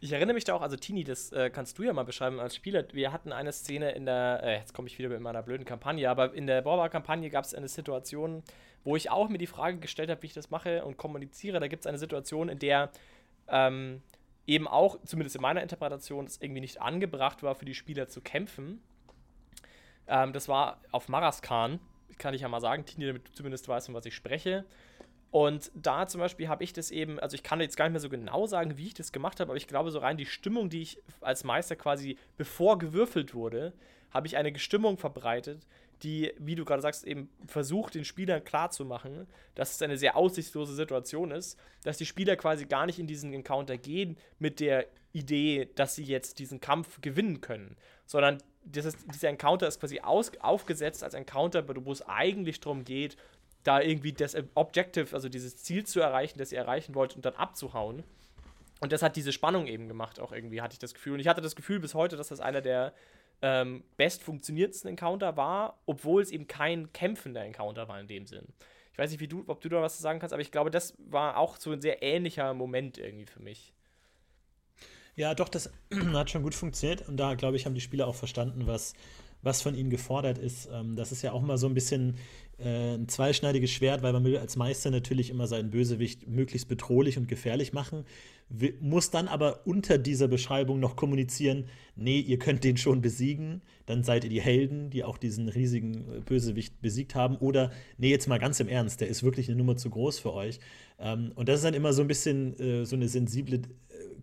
Ich 0.01 0.13
erinnere 0.13 0.34
mich 0.34 0.45
da 0.45 0.53
auch, 0.53 0.62
also 0.62 0.77
Tini, 0.77 1.03
das 1.03 1.34
äh, 1.34 1.49
kannst 1.49 1.77
du 1.77 1.84
ja 1.84 1.91
mal 1.91 2.03
beschreiben 2.03 2.39
als 2.39 2.55
Spieler. 2.55 2.86
Wir 2.93 3.12
hatten 3.12 3.34
eine 3.34 3.51
Szene 3.51 3.91
in 3.91 4.05
der, 4.05 4.39
äh, 4.43 4.58
jetzt 4.60 4.73
komme 4.73 4.88
ich 4.88 4.97
wieder 4.97 5.10
mit 5.10 5.19
meiner 5.19 5.43
blöden 5.43 5.65
Kampagne, 5.65 6.10
aber 6.10 6.34
in 6.34 6.47
der 6.47 6.62
Borba-Kampagne 6.62 7.29
gab 7.29 7.43
es 7.43 7.53
eine 7.53 7.67
Situation, 7.67 8.43
wo 8.86 8.95
ich 8.95 9.12
auch 9.12 9.27
mir 9.27 9.38
die 9.38 9.47
Frage 9.47 9.79
gestellt 9.79 10.10
habe, 10.10 10.21
wie 10.21 10.27
ich 10.27 10.34
das 10.34 10.49
mache 10.51 10.86
und 10.86 10.95
kommuniziere. 10.95 11.60
Da 11.60 11.67
gibt 11.67 11.82
es 11.82 11.88
eine 11.88 11.97
Situation, 11.97 12.47
in 12.47 12.60
der 12.60 12.91
ähm, 13.49 14.01
eben 14.47 14.69
auch, 14.69 14.97
zumindest 15.03 15.36
in 15.36 15.41
meiner 15.41 15.62
Interpretation, 15.62 16.25
es 16.25 16.41
irgendwie 16.41 16.62
nicht 16.62 16.82
angebracht 16.82 17.43
war, 17.43 17.55
für 17.55 17.65
die 17.65 17.75
Spieler 17.75 18.08
zu 18.08 18.21
kämpfen. 18.21 18.82
Ähm, 20.08 20.32
das 20.32 20.47
war 20.47 20.79
auf 20.91 21.10
Maraskan, 21.10 21.82
kann 22.17 22.34
ich 22.34 22.41
ja 22.41 22.47
mal 22.47 22.62
sagen, 22.62 22.86
Tini, 22.86 23.05
damit 23.05 23.27
du 23.27 23.34
zumindest 23.34 23.67
weißt, 23.67 23.88
von 23.88 23.95
was 23.95 24.05
ich 24.05 24.15
spreche. 24.15 24.65
Und 25.31 25.71
da 25.75 26.07
zum 26.07 26.19
Beispiel 26.19 26.47
habe 26.47 26.63
ich 26.63 26.73
das 26.73 26.89
eben, 26.89 27.19
also 27.19 27.35
ich 27.35 27.43
kann 27.43 27.61
jetzt 27.61 27.77
gar 27.77 27.85
nicht 27.85 27.93
mehr 27.93 27.99
so 27.99 28.09
genau 28.09 28.47
sagen, 28.47 28.77
wie 28.77 28.87
ich 28.87 28.93
das 28.95 29.11
gemacht 29.11 29.39
habe, 29.39 29.51
aber 29.51 29.57
ich 29.57 29.67
glaube, 29.67 29.91
so 29.91 29.99
rein 29.99 30.17
die 30.17 30.25
Stimmung, 30.25 30.69
die 30.69 30.81
ich 30.81 31.01
als 31.21 31.43
Meister 31.43 31.75
quasi 31.75 32.17
bevor 32.37 32.79
gewürfelt 32.79 33.33
wurde, 33.35 33.73
habe 34.11 34.25
ich 34.25 34.37
eine 34.37 34.57
Stimmung 34.57 34.97
verbreitet, 34.97 35.67
die, 36.01 36.33
wie 36.39 36.55
du 36.55 36.65
gerade 36.65 36.81
sagst, 36.81 37.03
eben 37.05 37.29
versucht, 37.45 37.93
den 37.93 38.05
Spielern 38.05 38.43
klarzumachen, 38.43 39.27
dass 39.53 39.75
es 39.75 39.81
eine 39.81 39.97
sehr 39.97 40.15
aussichtslose 40.15 40.73
Situation 40.73 41.29
ist, 41.29 41.59
dass 41.83 41.97
die 41.97 42.05
Spieler 42.05 42.35
quasi 42.35 42.65
gar 42.65 42.85
nicht 42.85 42.99
in 42.99 43.05
diesen 43.05 43.33
Encounter 43.33 43.77
gehen 43.77 44.17
mit 44.39 44.59
der 44.59 44.87
Idee, 45.11 45.69
dass 45.75 45.95
sie 45.95 46.03
jetzt 46.03 46.39
diesen 46.39 46.61
Kampf 46.61 47.01
gewinnen 47.01 47.41
können, 47.41 47.75
sondern 48.05 48.37
ist, 48.73 48.97
dieser 49.13 49.29
Encounter 49.29 49.67
ist 49.67 49.79
quasi 49.79 49.99
aus, 49.99 50.31
aufgesetzt 50.39 51.03
als 51.03 51.13
Encounter, 51.13 51.63
wo 51.67 51.91
es 51.91 52.07
eigentlich 52.07 52.59
darum 52.59 52.83
geht, 52.83 53.17
da 53.69 53.82
irgendwie 53.82 54.13
das 54.13 54.36
Objective, 54.55 55.13
also 55.13 55.29
dieses 55.29 55.58
Ziel 55.58 55.86
zu 55.86 55.99
erreichen, 55.99 56.39
das 56.39 56.51
ihr 56.51 56.58
erreichen 56.58 56.95
wollt 56.95 57.15
und 57.15 57.23
dann 57.23 57.36
abzuhauen. 57.36 58.03
Und 58.79 58.91
das 58.91 59.03
hat 59.03 59.15
diese 59.15 59.32
Spannung 59.32 59.67
eben 59.67 59.88
gemacht, 59.88 60.19
auch 60.19 60.32
irgendwie, 60.32 60.62
hatte 60.62 60.73
ich 60.73 60.79
das 60.79 60.95
Gefühl. 60.95 61.13
Und 61.13 61.19
ich 61.19 61.27
hatte 61.27 61.41
das 61.41 61.55
Gefühl 61.55 61.79
bis 61.79 61.93
heute, 61.93 62.17
dass 62.17 62.29
das 62.29 62.39
einer 62.39 62.62
der 62.62 62.93
ähm, 63.43 63.84
best 63.95 64.23
funktionierendsten 64.23 64.89
Encounter 64.89 65.38
war, 65.38 65.77
obwohl 65.86 66.23
es 66.23 66.32
eben 66.32 66.47
kein 66.47 66.91
kämpfender 66.93 67.45
Encounter 67.45 67.88
war 67.88 67.99
in 67.99 68.08
dem 68.08 68.25
Sinn. 68.25 68.47
Ich 68.91 68.97
weiß 68.97 69.12
nicht, 69.12 69.19
wie 69.19 69.27
du, 69.27 69.43
ob 69.45 69.62
du 69.62 69.69
da 69.69 69.84
was 69.84 69.97
zu 69.97 70.01
sagen 70.01 70.19
kannst, 70.19 70.34
aber 70.34 70.41
ich 70.41 70.51
glaube, 70.51 70.71
das 70.71 70.95
war 70.97 71.38
auch 71.38 71.58
so 71.58 71.71
ein 71.71 71.79
sehr 71.79 72.01
ähnlicher 72.01 72.55
Moment 72.55 72.97
irgendwie 72.97 73.27
für 73.27 73.43
mich. 73.43 73.75
Ja, 75.15 75.36
doch, 75.36 75.49
das 75.49 75.71
hat 76.13 76.32
schon 76.32 76.41
gut 76.41 76.55
funktioniert 76.55 77.08
und 77.08 77.17
da, 77.17 77.36
glaube 77.36 77.55
ich, 77.55 77.67
haben 77.67 77.75
die 77.75 77.82
Spieler 77.82 78.08
auch 78.08 78.15
verstanden, 78.15 78.65
was, 78.65 78.95
was 79.41 79.62
von 79.62 79.75
ihnen 79.75 79.89
gefordert 79.89 80.38
ist. 80.38 80.69
Ähm, 80.71 80.95
das 80.95 81.12
ist 81.12 81.21
ja 81.21 81.32
auch 81.32 81.41
mal 81.41 81.58
so 81.58 81.67
ein 81.67 81.73
bisschen 81.73 82.17
äh, 82.58 82.95
ein 82.95 83.08
zweischneidiges 83.08 83.71
Schwert, 83.71 84.02
weil 84.02 84.13
man 84.13 84.23
will 84.23 84.38
als 84.38 84.56
Meister 84.56 84.91
natürlich 84.91 85.30
immer 85.30 85.47
seinen 85.47 85.69
Bösewicht 85.69 86.28
möglichst 86.28 86.67
bedrohlich 86.67 87.17
und 87.17 87.28
gefährlich 87.28 87.73
machen, 87.73 88.06
muss 88.82 89.12
dann 89.12 89.28
aber 89.28 89.67
unter 89.67 89.97
dieser 89.99 90.28
Beschreibung 90.28 90.80
noch 90.80 90.95
kommunizieren, 90.95 91.65
nee, 91.95 92.19
ihr 92.19 92.39
könnt 92.39 92.63
den 92.63 92.78
schon 92.78 92.99
besiegen, 93.02 93.62
dann 93.86 94.04
seid 94.04 94.23
ihr 94.23 94.30
die 94.30 94.41
Helden, 94.41 94.89
die 94.89 95.04
auch 95.04 95.17
diesen 95.17 95.49
riesigen 95.49 95.93
äh, 96.12 96.19
Bösewicht 96.21 96.82
besiegt 96.82 97.15
haben, 97.15 97.38
oder 97.38 97.71
nee, 97.97 98.10
jetzt 98.10 98.28
mal 98.28 98.39
ganz 98.39 98.60
im 98.60 98.67
Ernst, 98.67 99.02
der 99.02 99.08
ist 99.08 99.23
wirklich 99.23 99.47
eine 99.47 99.58
Nummer 99.58 99.78
zu 99.78 99.89
groß 99.89 100.19
für 100.19 100.34
euch. 100.34 100.60
Ähm, 100.99 101.32
und 101.36 101.47
das 101.47 101.58
ist 101.58 101.65
dann 101.65 101.75
immer 101.75 101.93
so 101.93 102.02
ein 102.02 102.08
bisschen 102.08 102.60
äh, 102.60 102.86
so 102.86 102.95
eine 102.95 103.08
sensible 103.08 103.62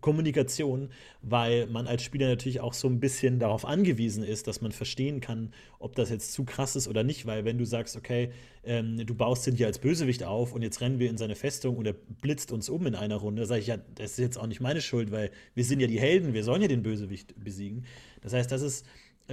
Kommunikation, 0.00 0.90
weil 1.22 1.66
man 1.66 1.86
als 1.86 2.02
Spieler 2.02 2.28
natürlich 2.28 2.60
auch 2.60 2.74
so 2.74 2.88
ein 2.88 3.00
bisschen 3.00 3.38
darauf 3.38 3.64
angewiesen 3.64 4.22
ist, 4.22 4.46
dass 4.46 4.60
man 4.60 4.72
verstehen 4.72 5.20
kann, 5.20 5.52
ob 5.78 5.94
das 5.96 6.10
jetzt 6.10 6.32
zu 6.32 6.44
krass 6.44 6.76
ist 6.76 6.88
oder 6.88 7.02
nicht, 7.02 7.26
weil 7.26 7.44
wenn 7.44 7.58
du 7.58 7.64
sagst, 7.64 7.96
okay, 7.96 8.30
ähm, 8.64 9.04
du 9.06 9.14
baust 9.14 9.46
den 9.46 9.54
hier 9.54 9.66
als 9.66 9.78
Bösewicht 9.78 10.24
auf 10.24 10.52
und 10.52 10.62
jetzt 10.62 10.80
rennen 10.80 10.98
wir 10.98 11.08
in 11.08 11.16
seine 11.16 11.34
Festung 11.34 11.76
und 11.76 11.86
er 11.86 11.94
blitzt 11.94 12.52
uns 12.52 12.68
um 12.68 12.86
in 12.86 12.94
einer 12.94 13.16
Runde, 13.16 13.46
sage 13.46 13.60
ich 13.60 13.68
ja, 13.68 13.78
das 13.94 14.12
ist 14.12 14.18
jetzt 14.18 14.38
auch 14.38 14.46
nicht 14.46 14.60
meine 14.60 14.80
Schuld, 14.80 15.12
weil 15.12 15.30
wir 15.54 15.64
sind 15.64 15.80
ja 15.80 15.86
die 15.86 16.00
Helden, 16.00 16.34
wir 16.34 16.44
sollen 16.44 16.62
ja 16.62 16.68
den 16.68 16.82
Bösewicht 16.82 17.34
besiegen. 17.42 17.84
Das 18.22 18.32
heißt, 18.32 18.50
das 18.50 18.62
ist 18.62 18.86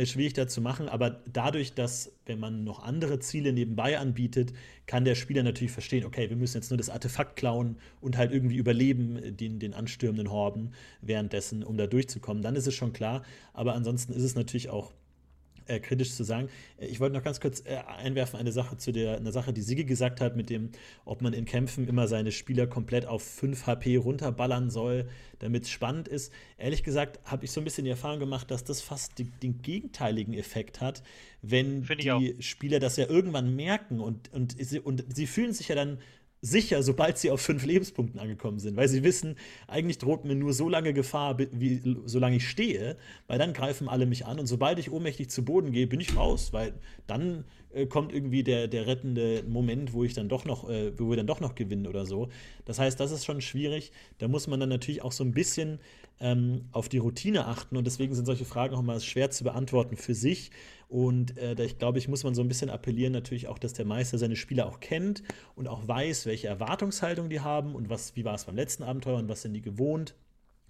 schwierig 0.06 0.34
da 0.34 0.48
zu 0.48 0.62
machen, 0.62 0.90
aber 0.90 1.22
dadurch, 1.32 1.74
dass, 1.74 2.12
wenn 2.26 2.40
man 2.40 2.64
noch 2.64 2.84
andere 2.84 3.20
Ziele 3.20 3.54
nebenbei 3.54 4.00
anbietet, 4.00 4.54
kann 4.88 5.06
der 5.06 5.16
Spieler 5.16 5.44
natürlich 5.44 5.72
verstehen, 5.72 6.04
okay, 6.06 6.30
wir 6.30 6.36
müssen 6.36 6.58
jetzt 6.58 6.72
nur 6.72 6.78
das 6.78 6.90
Artefakt 6.90 7.36
klauen 7.36 7.78
und 8.02 8.18
halt 8.18 8.32
irgendwie 8.32 8.58
überleben, 8.58 9.18
äh, 9.18 9.32
den, 9.32 9.60
den 9.60 9.74
anstürmenden 9.74 10.32
Horden 10.32 10.74
währenddessen, 11.02 11.64
um 11.64 11.78
da 11.78 11.88
durchzukommen. 11.88 12.42
Dann 12.42 12.56
ist 12.56 12.68
es 12.68 12.74
schon 12.74 12.94
klar, 12.94 13.24
aber 13.54 13.76
ansonsten 13.76 14.14
ist 14.14 14.24
es 14.24 14.36
natürlich 14.36 14.70
auch 14.70 14.92
äh, 15.68 15.80
kritisch 15.80 16.14
zu 16.14 16.24
sagen. 16.24 16.50
Äh, 16.78 16.88
ich 16.88 17.00
wollte 17.00 17.16
noch 17.16 17.24
ganz 17.24 17.40
kurz 17.40 17.62
äh, 17.66 17.78
einwerfen, 17.98 18.40
eine 18.40 18.52
Sache 18.52 18.78
zu 18.78 18.92
der 18.92 19.18
eine 19.18 19.32
Sache, 19.32 19.54
die 19.54 19.62
Sigi 19.62 19.86
gesagt 19.86 20.22
hat, 20.22 20.36
mit 20.36 20.50
dem, 20.50 20.70
ob 21.06 21.22
man 21.22 21.34
in 21.34 21.46
Kämpfen 21.46 21.88
immer 21.88 22.08
seine 22.08 22.32
Spieler 22.32 22.68
komplett 22.68 23.06
auf 23.06 23.24
5 23.24 23.66
HP 23.68 23.98
runterballern 23.98 24.70
soll, 24.70 25.08
damit 25.40 25.64
es 25.64 25.70
spannend 25.70 26.08
ist. 26.08 26.32
Ehrlich 26.58 26.84
gesagt 26.84 27.20
habe 27.26 27.46
ich 27.46 27.52
so 27.52 27.62
ein 27.62 27.64
bisschen 27.64 27.86
die 27.86 27.92
Erfahrung 27.92 28.20
gemacht, 28.20 28.52
dass 28.52 28.64
das 28.64 28.82
fast 28.82 29.18
die, 29.18 29.26
den 29.26 29.62
gegenteiligen 29.62 30.34
Effekt 30.34 30.82
hat, 30.82 31.04
wenn 31.42 31.84
die 31.84 32.12
auch. 32.12 32.22
Spieler 32.40 32.80
das 32.80 32.98
ja 32.98 33.10
irgendwann 33.10 33.56
merken 33.56 34.00
und, 34.00 34.32
und, 34.34 34.56
und 34.86 35.06
sie 35.14 35.28
fühlen 35.28 35.54
sich 35.54 35.68
ja 35.68 35.76
dann 35.76 36.00
sicher, 36.44 36.84
sobald 36.84 37.18
sie 37.18 37.32
auf 37.32 37.40
fünf 37.40 37.66
Lebenspunkten 37.66 38.20
angekommen 38.20 38.60
sind, 38.60 38.76
weil 38.76 38.90
sie 38.90 39.02
wissen, 39.02 39.38
eigentlich 39.66 39.98
droht 39.98 40.26
mir 40.26 40.36
nur 40.36 40.52
so 40.52 40.68
lange 40.68 40.94
Gefahr, 40.94 41.38
wie, 41.40 41.82
solange 42.06 42.36
ich 42.36 42.50
stehe, 42.50 42.98
weil 43.28 43.40
dann 43.40 43.54
greifen 43.54 43.88
alle 43.88 44.06
mich 44.06 44.26
an 44.26 44.40
und 44.40 44.48
sobald 44.48 44.78
ich 44.78 44.92
ohnmächtig 44.92 45.30
zu 45.30 45.46
Boden 45.46 45.72
gehe, 45.72 45.88
bin 45.88 46.02
ich 46.02 46.18
raus, 46.18 46.52
weil 46.52 46.74
dann 47.08 47.46
äh, 47.74 47.86
kommt 47.86 48.12
irgendwie 48.12 48.44
der, 48.44 48.68
der 48.68 48.88
rettende 48.88 49.44
Moment, 49.48 49.94
wo 49.94 50.04
ich 50.04 50.14
dann 50.14 50.28
doch 50.28 50.44
noch, 50.44 50.70
äh, 50.70 50.92
wo 51.00 51.10
wir 51.10 51.16
dann 51.16 51.28
doch 51.28 51.40
noch 51.40 51.56
gewinnen 51.56 51.88
oder 51.88 52.06
so. 52.06 52.28
Das 52.66 52.78
heißt, 52.78 53.00
das 53.00 53.12
ist 53.12 53.24
schon 53.24 53.40
schwierig. 53.40 53.94
Da 54.18 54.28
muss 54.28 54.48
man 54.48 54.60
dann 54.60 54.70
natürlich 54.70 55.02
auch 55.02 55.14
so 55.14 55.24
ein 55.24 55.32
bisschen 55.32 55.80
ähm, 56.20 56.66
auf 56.74 56.90
die 56.90 56.98
Routine 56.98 57.48
achten 57.48 57.78
und 57.78 57.86
deswegen 57.86 58.14
sind 58.16 58.26
solche 58.26 58.46
Fragen 58.46 58.76
auch 58.76 58.82
mal 58.82 59.00
schwer 59.00 59.32
zu 59.32 59.46
beantworten 59.46 59.96
für 59.96 60.14
sich 60.14 60.52
und 60.94 61.40
äh, 61.40 61.56
da 61.56 61.64
ich 61.64 61.80
glaube, 61.80 61.98
ich 61.98 62.08
muss 62.08 62.24
man 62.24 62.36
so 62.36 62.44
ein 62.44 62.48
bisschen 62.48 62.70
appellieren, 62.70 63.14
natürlich 63.14 63.48
auch, 63.48 63.58
dass 63.58 63.74
der 63.74 63.84
Meister 63.84 64.20
seine 64.20 64.36
Spieler 64.36 64.68
auch 64.68 64.80
kennt 64.80 65.24
und 65.56 65.68
auch 65.68 65.88
weiß, 65.88 66.28
welche 66.28 66.48
Erwartungshaltung 66.48 67.30
die 67.30 67.40
haben 67.40 67.74
und 67.74 67.90
was, 67.90 68.16
wie 68.16 68.24
war 68.26 68.36
es 68.36 68.46
beim 68.46 68.56
letzten 68.56 68.84
Abenteuer 68.84 69.18
und 69.18 69.28
was 69.28 69.42
sind 69.42 69.56
die 69.56 69.64
gewohnt, 69.64 70.14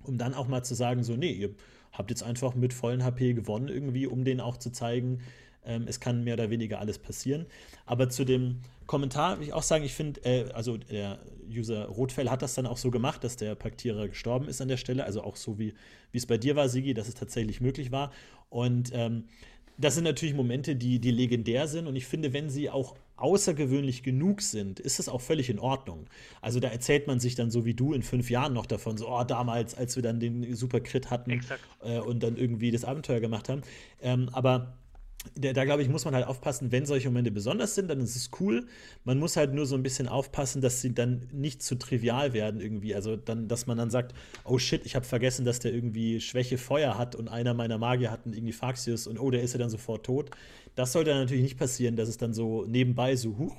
um 0.01 0.17
dann 0.17 0.33
auch 0.33 0.47
mal 0.47 0.63
zu 0.63 0.75
sagen, 0.75 1.03
so, 1.03 1.17
nee, 1.17 1.33
ihr 1.33 1.49
habt 1.91 2.09
jetzt 2.09 2.23
einfach 2.23 2.55
mit 2.55 2.71
vollen 2.71 3.03
HP 3.03 3.33
gewonnen 3.33 3.67
irgendwie, 3.67 4.07
um 4.07 4.23
denen 4.23 4.39
auch 4.39 4.55
zu 4.55 4.71
zeigen, 4.71 5.19
ähm, 5.65 5.88
es 5.89 5.99
kann 5.99 6.23
mehr 6.23 6.36
oder 6.36 6.49
weniger 6.49 6.79
alles 6.79 6.99
passieren. 6.99 7.45
Aber 7.86 8.07
zu 8.07 8.23
dem 8.23 8.62
Kommentar 8.86 9.39
will 9.39 9.47
ich 9.47 9.53
auch 9.53 9.62
sagen, 9.62 9.83
ich 9.83 9.93
finde, 9.93 10.21
äh, 10.23 10.49
also 10.53 10.77
der 10.77 11.19
User 11.49 11.88
Rotfell 11.88 12.29
hat 12.29 12.41
das 12.41 12.53
dann 12.53 12.65
auch 12.65 12.77
so 12.77 12.91
gemacht, 12.91 13.25
dass 13.25 13.36
der 13.36 13.55
Paktierer 13.55 14.07
gestorben 14.07 14.47
ist 14.47 14.62
an 14.62 14.69
der 14.69 14.77
Stelle, 14.77 15.03
also 15.03 15.21
auch 15.21 15.36
so 15.36 15.59
wie 15.59 15.73
es 16.13 16.25
bei 16.25 16.38
dir 16.38 16.55
war, 16.55 16.69
Sigi, 16.69 16.93
dass 16.93 17.09
es 17.09 17.15
tatsächlich 17.15 17.59
möglich 17.59 17.91
war. 17.91 18.13
Und 18.49 18.91
ähm, 18.93 19.25
das 19.77 19.95
sind 19.95 20.03
natürlich 20.03 20.36
Momente, 20.36 20.75
die, 20.75 20.99
die 20.99 21.12
legendär 21.12 21.67
sind. 21.67 21.88
Und 21.88 21.95
ich 21.95 22.05
finde, 22.05 22.33
wenn 22.33 22.49
sie 22.49 22.69
auch 22.69 22.95
außergewöhnlich 23.15 24.03
genug 24.03 24.41
sind, 24.41 24.79
ist 24.79 24.99
es 24.99 25.07
auch 25.07 25.21
völlig 25.21 25.49
in 25.49 25.59
Ordnung. 25.59 26.07
Also 26.41 26.59
da 26.59 26.67
erzählt 26.67 27.07
man 27.07 27.19
sich 27.19 27.36
dann 27.36 27.51
so 27.51 27.65
wie 27.65 27.73
du 27.73 27.93
in 27.93 28.03
fünf 28.03 28.29
Jahren 28.29 28.53
noch 28.53 28.65
davon, 28.65 28.97
so, 28.97 29.07
oh, 29.07 29.23
damals, 29.23 29.75
als 29.75 29.95
wir 29.95 30.03
dann 30.03 30.19
den 30.19 30.55
Super-Crit 30.55 31.09
hatten 31.09 31.41
äh, 31.83 31.99
und 31.99 32.23
dann 32.23 32.36
irgendwie 32.38 32.71
das 32.71 32.86
Abenteuer 32.86 33.19
gemacht 33.19 33.49
haben. 33.49 33.62
Ähm, 34.01 34.29
aber 34.31 34.73
da, 35.36 35.53
da 35.53 35.65
glaube 35.65 35.81
ich, 35.81 35.89
muss 35.89 36.05
man 36.05 36.13
halt 36.13 36.27
aufpassen, 36.27 36.71
wenn 36.71 36.86
solche 36.86 37.09
Momente 37.09 37.31
besonders 37.31 37.75
sind, 37.75 37.89
dann 37.89 37.99
ist 37.99 38.15
es 38.15 38.29
cool. 38.39 38.65
Man 39.03 39.19
muss 39.19 39.38
halt 39.38 39.53
nur 39.53 39.65
so 39.65 39.75
ein 39.75 39.83
bisschen 39.83 40.07
aufpassen, 40.07 40.62
dass 40.62 40.81
sie 40.81 40.93
dann 40.93 41.27
nicht 41.31 41.63
zu 41.63 41.75
trivial 41.75 42.33
werden 42.33 42.62
irgendwie. 42.62 42.95
Also 42.95 43.15
dann, 43.15 43.47
dass 43.47 43.65
man 43.67 43.77
dann 43.77 43.89
sagt, 43.89 44.13
oh 44.43 44.57
shit, 44.57 44.86
ich 44.86 44.95
habe 44.95 45.05
vergessen, 45.05 45.45
dass 45.45 45.59
der 45.59 45.73
irgendwie 45.73 46.21
Schwäche 46.21 46.57
Feuer 46.57 46.97
hat 46.97 47.15
und 47.15 47.27
einer 47.27 47.53
meiner 47.53 47.77
Magier 47.77 48.12
hat 48.12 48.25
einen 48.25 48.33
irgendwie 48.33 48.53
Faxius 48.53 49.07
und 49.07 49.19
oh, 49.19 49.31
der 49.31 49.41
ist 49.41 49.53
ja 49.53 49.59
dann 49.59 49.69
sofort 49.69 50.05
tot. 50.05 50.29
Das 50.75 50.91
sollte 50.91 51.12
dann 51.12 51.21
natürlich 51.21 51.43
nicht 51.43 51.57
passieren, 51.57 51.95
dass 51.95 52.09
es 52.09 52.17
dann 52.17 52.33
so 52.33 52.65
nebenbei 52.65 53.15
so, 53.15 53.38
huch, 53.38 53.55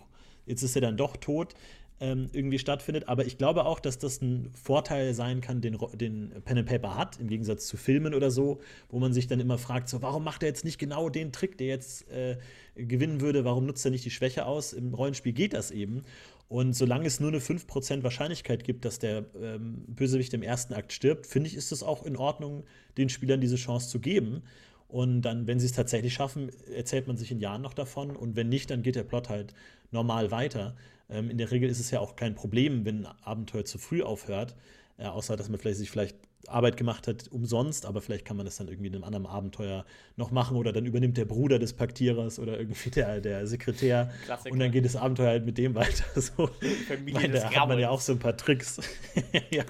jetzt 0.46 0.62
ist 0.62 0.77
er 0.77 0.83
dann 0.83 0.96
doch 0.96 1.17
tot 1.17 1.54
ähm, 2.01 2.29
irgendwie 2.33 2.59
stattfindet. 2.59 3.09
Aber 3.09 3.25
ich 3.25 3.38
glaube 3.38 3.65
auch, 3.67 3.81
dass 3.81 3.99
das 3.99 4.21
ein 4.21 4.51
Vorteil 4.53 5.15
sein 5.15 5.40
kann, 5.40 5.61
den, 5.61 5.79
den 5.95 6.33
Pen 6.45 6.59
and 6.59 6.69
Paper 6.69 6.97
hat, 6.97 7.21
im 7.21 7.29
Gegensatz 7.29 7.67
zu 7.67 7.77
Filmen 7.77 8.15
oder 8.15 8.31
so, 8.31 8.61
wo 8.88 8.99
man 8.99 9.13
sich 9.13 9.27
dann 9.27 9.40
immer 9.40 9.59
fragt, 9.59 9.88
so, 9.88 10.03
warum 10.03 10.25
macht 10.25 10.42
er 10.42 10.49
jetzt 10.49 10.65
nicht 10.65 10.79
genau 10.79 11.09
den 11.09 11.33
Trick, 11.33 11.57
der 11.59 11.69
jetzt 11.69 12.11
äh, 12.11 12.37
gewinnen 12.75 13.21
würde? 13.21 13.45
Warum 13.45 13.67
nutzt 13.67 13.85
er 13.85 13.90
nicht 13.90 14.05
die 14.05 14.11
Schwäche 14.11 14.47
aus? 14.47 14.73
Im 14.73 14.92
Rollenspiel 14.92 15.33
geht 15.33 15.55
das 15.55 15.71
eben. 15.71 16.05
Und 16.49 16.75
solange 16.75 17.07
es 17.07 17.21
nur 17.21 17.31
eine 17.31 17.38
5% 17.38 18.03
Wahrscheinlichkeit 18.03 18.65
gibt, 18.65 18.85
dass 18.85 18.99
der 18.99 19.25
ähm, 19.40 19.85
Bösewicht 19.88 20.35
im 20.35 20.42
ersten 20.42 20.75
Akt 20.75 20.92
stirbt, 20.92 21.27
finde 21.27 21.49
ich, 21.49 21.57
ist 21.57 21.73
es 21.73 21.83
auch 21.83 22.05
in 22.05 22.17
Ordnung, 22.17 22.65
den 22.99 23.09
Spielern 23.09 23.40
diese 23.40 23.57
Chance 23.57 23.88
zu 23.88 23.99
geben. 24.01 24.42
Und 24.88 25.23
dann, 25.23 25.47
wenn 25.47 25.59
sie 25.59 25.67
es 25.67 25.73
tatsächlich 25.73 26.13
schaffen, 26.13 26.51
erzählt 26.73 27.07
man 27.07 27.17
sich 27.17 27.33
in 27.33 27.40
Jahren 27.40 27.63
noch 27.63 27.75
davon. 27.75 28.15
Und 28.15 28.37
wenn 28.37 28.49
nicht, 28.49 28.71
dann 28.71 28.83
geht 28.83 28.95
der 28.95 29.05
Plot 29.05 29.29
halt 29.29 29.55
normal 29.90 30.31
weiter. 30.31 30.77
Ähm, 31.09 31.31
in 31.31 31.38
der 31.38 31.50
Regel 31.50 31.69
ist 31.69 31.81
es 31.81 31.90
ja 31.90 32.00
auch 32.00 32.17
kein 32.17 32.35
Problem, 32.35 32.85
wenn 32.85 33.07
ein 33.07 33.13
Abenteuer 33.23 33.65
zu 33.65 33.79
früh 33.79 34.02
aufhört. 34.02 34.55
Äh, 34.96 35.07
außer, 35.07 35.37
dass 35.37 35.48
man 35.48 35.59
vielleicht 35.59 35.79
sich 35.79 35.90
vielleicht 35.90 36.17
Arbeit 36.48 36.77
gemacht 36.77 37.09
hat 37.09 37.29
umsonst, 37.29 37.87
aber 37.87 38.00
vielleicht 38.00 38.25
kann 38.25 38.37
man 38.37 38.46
das 38.46 38.57
dann 38.57 38.69
irgendwie 38.69 38.88
in 38.88 38.94
einem 38.94 39.05
anderen 39.05 39.27
Abenteuer 39.27 39.85
noch 40.17 40.31
machen 40.31 40.57
oder 40.57 40.73
dann 40.73 40.87
übernimmt 40.87 41.17
der 41.17 41.25
Bruder 41.25 41.59
des 41.59 41.73
Paktierers 41.73 42.38
oder 42.38 42.59
irgendwie 42.59 42.90
der, 42.90 43.21
der 43.21 43.46
Sekretär 43.46 44.13
Klassiker. 44.25 44.52
und 44.52 44.59
dann 44.59 44.71
geht 44.71 44.85
das 44.85 44.96
Abenteuer 44.96 45.29
halt 45.29 45.46
mit 45.46 45.59
dem 45.59 45.75
weiter. 45.75 46.05
So. 46.15 46.48
Familie 46.88 47.15
Meine, 47.15 47.35
da 47.35 47.50
hat 47.50 47.69
man 47.69 47.79
ja 47.79 47.90
auch 47.90 48.00
so 48.00 48.13
ein 48.13 48.19
paar 48.19 48.37
Tricks. 48.37 48.81
ja. 49.50 49.65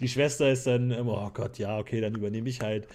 Die 0.00 0.08
Schwester 0.08 0.50
ist 0.50 0.66
dann, 0.66 0.90
ähm, 0.90 1.08
oh 1.08 1.30
Gott, 1.32 1.58
ja, 1.58 1.78
okay, 1.78 2.00
dann 2.00 2.14
übernehme 2.14 2.48
ich 2.48 2.60
halt. 2.60 2.86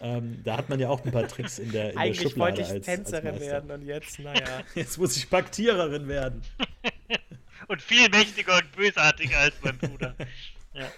Ähm, 0.00 0.42
da 0.42 0.56
hat 0.56 0.68
man 0.68 0.80
ja 0.80 0.88
auch 0.88 1.04
ein 1.04 1.12
paar 1.12 1.28
Tricks 1.28 1.58
in 1.58 1.70
der, 1.70 1.90
in 1.90 1.92
der 1.92 2.02
Eigentlich 2.02 2.20
Schublade 2.22 2.56
wollte 2.58 2.62
ich 2.62 2.70
als, 2.70 2.86
Tänzerin 2.86 3.34
als 3.34 3.40
werden 3.40 3.70
und 3.70 3.82
jetzt, 3.82 4.18
naja. 4.18 4.62
Jetzt 4.74 4.98
muss 4.98 5.16
ich 5.16 5.30
Paktiererin 5.30 6.08
werden. 6.08 6.42
Und 7.66 7.80
viel 7.80 8.10
mächtiger 8.10 8.58
und 8.58 8.72
bösartiger 8.72 9.38
als 9.38 9.54
mein 9.62 9.78
Bruder. 9.78 10.14
ja. 10.74 10.90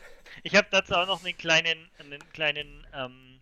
Ich 0.42 0.56
habe 0.56 0.66
dazu 0.70 0.94
auch 0.94 1.06
noch 1.06 1.24
einen 1.24 1.36
kleinen, 1.36 1.88
einen 1.98 2.32
kleinen 2.32 2.84
ähm, 2.92 3.38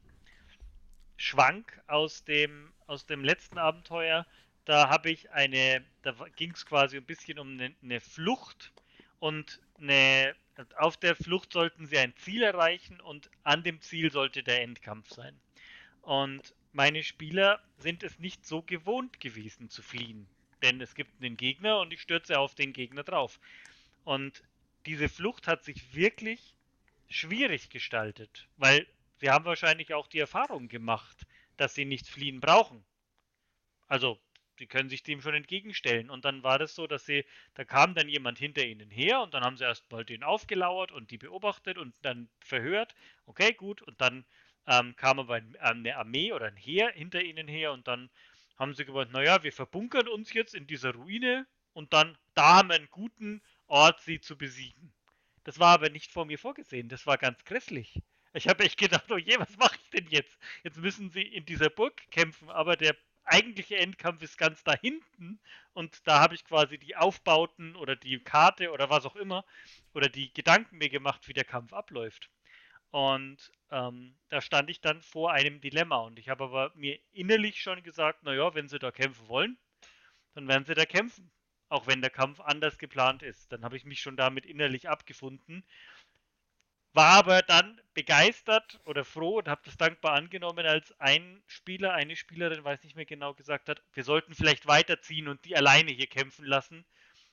Schwank 1.16 1.80
aus 1.86 2.24
dem, 2.24 2.72
aus 2.86 3.06
dem 3.06 3.24
letzten 3.24 3.56
Abenteuer. 3.56 4.26
Da 4.66 4.90
habe 4.90 5.10
ich 5.10 5.30
eine, 5.30 5.82
da 6.02 6.14
ging 6.36 6.52
es 6.52 6.66
quasi 6.66 6.98
ein 6.98 7.04
bisschen 7.04 7.38
um 7.38 7.52
eine, 7.52 7.74
eine 7.82 8.00
Flucht 8.00 8.72
und 9.20 9.60
eine, 9.78 10.34
auf 10.76 10.96
der 10.96 11.16
Flucht 11.16 11.52
sollten 11.52 11.86
sie 11.86 11.98
ein 11.98 12.14
Ziel 12.16 12.42
erreichen 12.42 13.00
und 13.00 13.30
an 13.42 13.62
dem 13.62 13.80
Ziel 13.80 14.10
sollte 14.10 14.42
der 14.42 14.62
Endkampf 14.62 15.10
sein. 15.10 15.38
Und 16.02 16.54
meine 16.72 17.02
Spieler 17.02 17.62
sind 17.78 18.02
es 18.02 18.18
nicht 18.18 18.44
so 18.46 18.62
gewohnt 18.62 19.20
gewesen 19.20 19.70
zu 19.70 19.82
fliehen. 19.82 20.26
Denn 20.62 20.80
es 20.80 20.94
gibt 20.94 21.22
einen 21.22 21.36
Gegner 21.36 21.80
und 21.80 21.92
ich 21.92 22.00
stürze 22.00 22.38
auf 22.38 22.54
den 22.54 22.72
Gegner 22.72 23.04
drauf. 23.04 23.38
Und 24.04 24.42
diese 24.86 25.08
Flucht 25.08 25.46
hat 25.46 25.64
sich 25.64 25.94
wirklich 25.94 26.54
schwierig 27.08 27.70
gestaltet, 27.70 28.48
weil 28.56 28.86
sie 29.20 29.30
haben 29.30 29.44
wahrscheinlich 29.44 29.94
auch 29.94 30.06
die 30.06 30.18
Erfahrung 30.18 30.68
gemacht, 30.68 31.26
dass 31.56 31.74
sie 31.74 31.84
nicht 31.84 32.06
fliehen 32.06 32.40
brauchen. 32.40 32.84
Also, 33.86 34.18
sie 34.58 34.66
können 34.66 34.88
sich 34.88 35.02
dem 35.02 35.20
schon 35.20 35.34
entgegenstellen. 35.34 36.10
Und 36.10 36.24
dann 36.24 36.42
war 36.42 36.58
das 36.58 36.74
so, 36.74 36.86
dass 36.86 37.06
sie, 37.06 37.24
da 37.54 37.64
kam 37.64 37.94
dann 37.94 38.08
jemand 38.08 38.38
hinter 38.38 38.64
ihnen 38.64 38.90
her 38.90 39.22
und 39.22 39.34
dann 39.34 39.44
haben 39.44 39.56
sie 39.56 39.64
erst 39.64 39.90
mal 39.90 40.04
den 40.04 40.22
aufgelauert 40.22 40.92
und 40.92 41.10
die 41.10 41.18
beobachtet 41.18 41.78
und 41.78 41.94
dann 42.02 42.28
verhört. 42.40 42.94
Okay, 43.26 43.52
gut. 43.52 43.82
Und 43.82 44.00
dann 44.00 44.24
ähm, 44.66 44.94
kam 44.96 45.18
aber 45.18 45.34
ein, 45.34 45.56
eine 45.56 45.96
Armee 45.96 46.32
oder 46.32 46.46
ein 46.46 46.56
Heer 46.56 46.90
hinter 46.92 47.22
ihnen 47.22 47.48
her 47.48 47.72
und 47.72 47.86
dann 47.88 48.10
haben 48.58 48.74
sie 48.74 48.84
gemeint, 48.84 49.12
naja, 49.12 49.42
wir 49.42 49.52
verbunkern 49.52 50.08
uns 50.08 50.32
jetzt 50.32 50.54
in 50.54 50.66
dieser 50.66 50.94
Ruine 50.94 51.46
und 51.72 51.92
dann, 51.92 52.16
da 52.34 52.56
haben 52.56 52.68
wir 52.68 52.76
einen 52.76 52.90
guten 52.90 53.42
Ort, 53.66 54.00
sie 54.00 54.20
zu 54.20 54.38
besiegen. 54.38 54.92
Das 55.42 55.58
war 55.58 55.74
aber 55.74 55.90
nicht 55.90 56.12
vor 56.12 56.24
mir 56.24 56.38
vorgesehen, 56.38 56.88
das 56.88 57.06
war 57.06 57.18
ganz 57.18 57.44
grässlich. 57.44 58.00
Ich 58.32 58.48
habe 58.48 58.64
echt 58.64 58.78
gedacht, 58.78 59.10
oh 59.10 59.16
je, 59.16 59.38
was 59.38 59.56
mache 59.56 59.78
ich 59.82 59.90
denn 59.90 60.08
jetzt? 60.08 60.38
Jetzt 60.64 60.78
müssen 60.78 61.10
sie 61.10 61.22
in 61.22 61.44
dieser 61.44 61.70
Burg 61.70 62.10
kämpfen, 62.10 62.50
aber 62.50 62.76
der 62.76 62.96
eigentliche 63.24 63.76
Endkampf 63.76 64.22
ist 64.22 64.38
ganz 64.38 64.62
da 64.64 64.74
hinten 64.74 65.40
und 65.72 66.06
da 66.06 66.20
habe 66.20 66.34
ich 66.34 66.44
quasi 66.44 66.78
die 66.78 66.96
Aufbauten 66.96 67.76
oder 67.76 67.96
die 67.96 68.18
Karte 68.22 68.70
oder 68.72 68.90
was 68.90 69.06
auch 69.06 69.16
immer 69.16 69.44
oder 69.94 70.08
die 70.08 70.32
Gedanken 70.32 70.78
mir 70.78 70.90
gemacht, 70.90 71.26
wie 71.28 71.32
der 71.32 71.44
Kampf 71.44 71.72
abläuft. 71.72 72.30
Und 72.90 73.50
ähm, 73.72 74.14
da 74.28 74.40
stand 74.40 74.70
ich 74.70 74.80
dann 74.80 75.02
vor 75.02 75.32
einem 75.32 75.60
Dilemma 75.60 75.96
und 75.98 76.18
ich 76.18 76.28
habe 76.28 76.44
aber 76.44 76.72
mir 76.76 76.98
innerlich 77.12 77.60
schon 77.60 77.82
gesagt, 77.82 78.22
naja, 78.22 78.54
wenn 78.54 78.68
sie 78.68 78.78
da 78.78 78.92
kämpfen 78.92 79.26
wollen, 79.28 79.58
dann 80.34 80.46
werden 80.48 80.64
sie 80.64 80.74
da 80.74 80.84
kämpfen. 80.86 81.30
Auch 81.68 81.86
wenn 81.88 82.02
der 82.02 82.10
Kampf 82.10 82.40
anders 82.40 82.78
geplant 82.78 83.22
ist. 83.22 83.50
Dann 83.50 83.64
habe 83.64 83.76
ich 83.76 83.84
mich 83.84 84.00
schon 84.00 84.16
damit 84.16 84.46
innerlich 84.46 84.88
abgefunden. 84.88 85.64
War 86.94 87.10
aber 87.10 87.42
dann 87.42 87.80
begeistert 87.92 88.80
oder 88.84 89.04
froh 89.04 89.38
und 89.38 89.48
habe 89.48 89.62
das 89.64 89.76
dankbar 89.76 90.12
angenommen, 90.12 90.64
als 90.64 90.98
ein 91.00 91.42
Spieler, 91.48 91.92
eine 91.92 92.14
Spielerin, 92.14 92.62
weiß 92.62 92.84
nicht 92.84 92.94
mehr 92.94 93.04
genau, 93.04 93.34
gesagt 93.34 93.68
hat, 93.68 93.82
wir 93.92 94.04
sollten 94.04 94.32
vielleicht 94.32 94.66
weiterziehen 94.66 95.26
und 95.26 95.44
die 95.44 95.56
alleine 95.56 95.90
hier 95.90 96.06
kämpfen 96.06 96.46
lassen. 96.46 96.84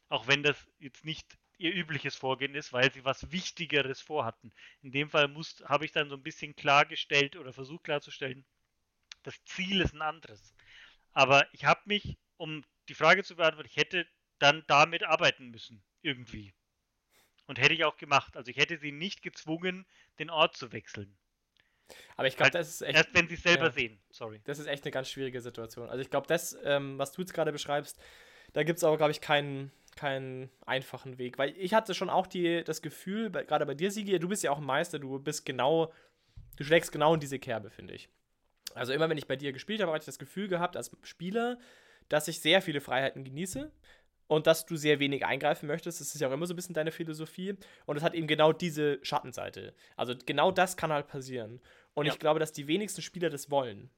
Auch 0.09 0.28
wenn 0.28 0.41
das 0.41 0.57
jetzt 0.80 1.05
nicht 1.05 1.38
ihr 1.59 1.76
übliches 1.76 2.16
Vorgehen 2.16 2.55
ist, 2.55 2.74
weil 2.74 2.91
sie 2.91 3.05
was 3.05 3.32
Wichtigeres 3.32 4.01
vorhatten. 4.01 4.51
In 4.82 4.91
dem 4.91 5.12
Fall 5.12 5.32
habe 5.66 5.86
ich 5.86 5.91
dann 5.91 6.09
so 6.09 6.16
ein 6.16 6.24
bisschen 6.24 6.55
klargestellt 6.55 7.36
oder 7.36 7.53
versucht 7.53 7.84
klarzustellen, 7.84 8.43
das 9.22 9.43
Ziel 9.45 9.82
ist 9.82 9.93
ein 9.93 10.01
anderes. 10.01 10.55
Aber 11.14 11.47
ich 11.53 11.66
habe 11.66 11.82
mich, 11.86 12.18
um 12.38 12.64
die 12.89 12.95
Frage 12.95 13.24
zu 13.24 13.36
beantworten, 13.36 13.70
ich 13.70 13.78
hätte 13.78 14.07
dann 14.39 14.64
damit 14.66 15.03
arbeiten 15.03 15.51
müssen, 15.51 15.84
irgendwie. 16.01 16.51
Und 17.51 17.59
hätte 17.59 17.73
ich 17.73 17.83
auch 17.83 17.97
gemacht. 17.97 18.37
Also 18.37 18.49
ich 18.49 18.55
hätte 18.55 18.77
sie 18.77 18.93
nicht 18.93 19.21
gezwungen, 19.21 19.85
den 20.19 20.29
Ort 20.29 20.55
zu 20.55 20.71
wechseln. 20.71 21.17
Aber 22.15 22.25
ich 22.29 22.37
glaube, 22.37 22.51
das 22.51 22.69
ist 22.69 22.81
echt. 22.81 22.95
Erst 22.95 23.13
wenn 23.13 23.27
sie 23.27 23.33
es 23.33 23.43
selber 23.43 23.65
ja. 23.65 23.71
sehen. 23.71 23.99
Sorry. 24.09 24.39
Das 24.45 24.57
ist 24.57 24.67
echt 24.67 24.85
eine 24.85 24.91
ganz 24.91 25.09
schwierige 25.09 25.41
Situation. 25.41 25.89
Also 25.89 26.01
ich 26.01 26.09
glaube, 26.09 26.27
das, 26.27 26.57
ähm, 26.63 26.97
was 26.97 27.11
du 27.11 27.21
jetzt 27.21 27.33
gerade 27.33 27.51
beschreibst, 27.51 27.99
da 28.53 28.63
gibt 28.63 28.77
es 28.77 28.85
aber, 28.85 28.95
glaube 28.95 29.11
ich, 29.11 29.19
keinen, 29.19 29.69
keinen 29.97 30.49
einfachen 30.65 31.17
Weg. 31.17 31.37
Weil 31.37 31.53
ich 31.57 31.73
hatte 31.73 31.93
schon 31.93 32.09
auch 32.09 32.25
die, 32.25 32.63
das 32.63 32.81
Gefühl, 32.81 33.29
gerade 33.29 33.65
bei 33.65 33.73
dir, 33.73 33.91
Sigi, 33.91 34.17
du 34.17 34.29
bist 34.29 34.43
ja 34.43 34.51
auch 34.51 34.59
ein 34.59 34.63
Meister, 34.63 34.97
du 34.97 35.19
bist 35.19 35.45
genau, 35.45 35.91
du 36.55 36.63
schlägst 36.63 36.93
genau 36.93 37.15
in 37.15 37.19
diese 37.19 37.37
Kerbe, 37.37 37.69
finde 37.69 37.95
ich. 37.95 38.07
Also 38.75 38.93
immer, 38.93 39.09
wenn 39.09 39.17
ich 39.17 39.27
bei 39.27 39.35
dir 39.35 39.51
gespielt 39.51 39.81
habe, 39.81 39.91
habe 39.91 39.99
ich 39.99 40.05
das 40.05 40.19
Gefühl 40.19 40.47
gehabt, 40.47 40.77
als 40.77 40.89
Spieler, 41.03 41.59
dass 42.07 42.29
ich 42.29 42.39
sehr 42.39 42.61
viele 42.61 42.79
Freiheiten 42.79 43.25
genieße 43.25 43.73
und 44.32 44.47
dass 44.47 44.65
du 44.65 44.77
sehr 44.77 44.99
wenig 45.01 45.25
eingreifen 45.25 45.67
möchtest. 45.67 45.99
Das 45.99 46.15
ist 46.15 46.21
ja 46.21 46.29
auch 46.29 46.32
immer 46.32 46.45
so 46.45 46.53
ein 46.53 46.55
bisschen 46.55 46.73
deine 46.73 46.91
Philosophie. 46.93 47.53
Und 47.86 47.97
es 47.97 48.01
hat 48.01 48.13
eben 48.13 48.27
genau 48.27 48.53
diese 48.53 48.97
Schattenseite. 49.03 49.73
Also 49.97 50.13
genau 50.25 50.51
das 50.53 50.77
kann 50.77 50.89
halt 50.93 51.09
passieren. 51.09 51.59
Und 51.95 52.05
Ja. 52.05 52.13
ich 52.13 52.19
glaube, 52.19 52.39
dass 52.39 52.53
die 52.53 52.65
wenigsten 52.65 53.01
Spieler 53.01 53.29
das 53.29 53.51
wollen. 53.51 53.89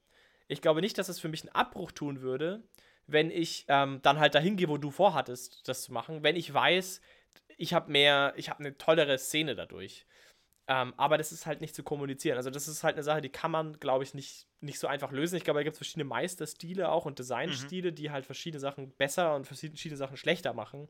Ich 0.48 0.60
glaube 0.64 0.82
nicht, 0.82 0.98
dass 0.98 1.08
es 1.08 1.20
für 1.20 1.28
mich 1.30 1.44
einen 1.44 1.54
Abbruch 1.54 1.92
tun 1.92 2.22
würde, 2.22 2.64
wenn 3.06 3.30
ich 3.30 3.66
ähm, 3.68 4.00
dann 4.02 4.20
halt 4.20 4.34
dahin 4.34 4.58
gehe, 4.58 4.70
wo 4.70 4.78
du 4.80 4.90
vorhattest, 4.90 5.68
das 5.68 5.84
zu 5.84 5.94
machen. 5.94 6.24
Wenn 6.24 6.36
ich 6.36 6.52
weiß, 6.52 7.00
ich 7.58 7.76
habe 7.76 7.92
mehr, 7.92 8.34
ich 8.36 8.50
habe 8.50 8.62
eine 8.62 8.76
tollere 8.76 9.20
Szene 9.20 9.54
dadurch. 9.54 10.08
Ähm, 10.68 10.94
aber 10.96 11.18
das 11.18 11.32
ist 11.32 11.46
halt 11.46 11.60
nicht 11.60 11.76
zu 11.76 11.84
kommunizieren. 11.84 12.38
Also, 12.38 12.50
das 12.50 12.68
ist 12.68 12.84
halt 12.84 12.96
eine 12.96 13.04
Sache, 13.04 13.22
die 13.22 13.30
kann 13.30 13.52
man, 13.52 13.80
glaube 13.80 14.04
ich, 14.04 14.14
nicht, 14.14 14.48
nicht 14.62 14.80
so 14.80 14.88
einfach 14.88 15.12
lösen. 15.12 15.36
Ich 15.36 15.44
glaube, 15.44 15.60
da 15.60 15.64
gibt 15.64 15.74
es 15.74 15.80
verschiedene 15.80 16.06
Meisterstile 16.06 16.90
auch 16.90 17.06
und 17.06 17.20
Designstile, 17.20 17.92
die 17.92 18.12
halt 18.12 18.26
verschiedene 18.26 18.62
Sachen 18.62 18.92
besser 18.92 19.36
und 19.36 19.46
verschiedene 19.46 19.98
Sachen 19.98 20.16
schlechter 20.16 20.54
machen. 20.54 20.88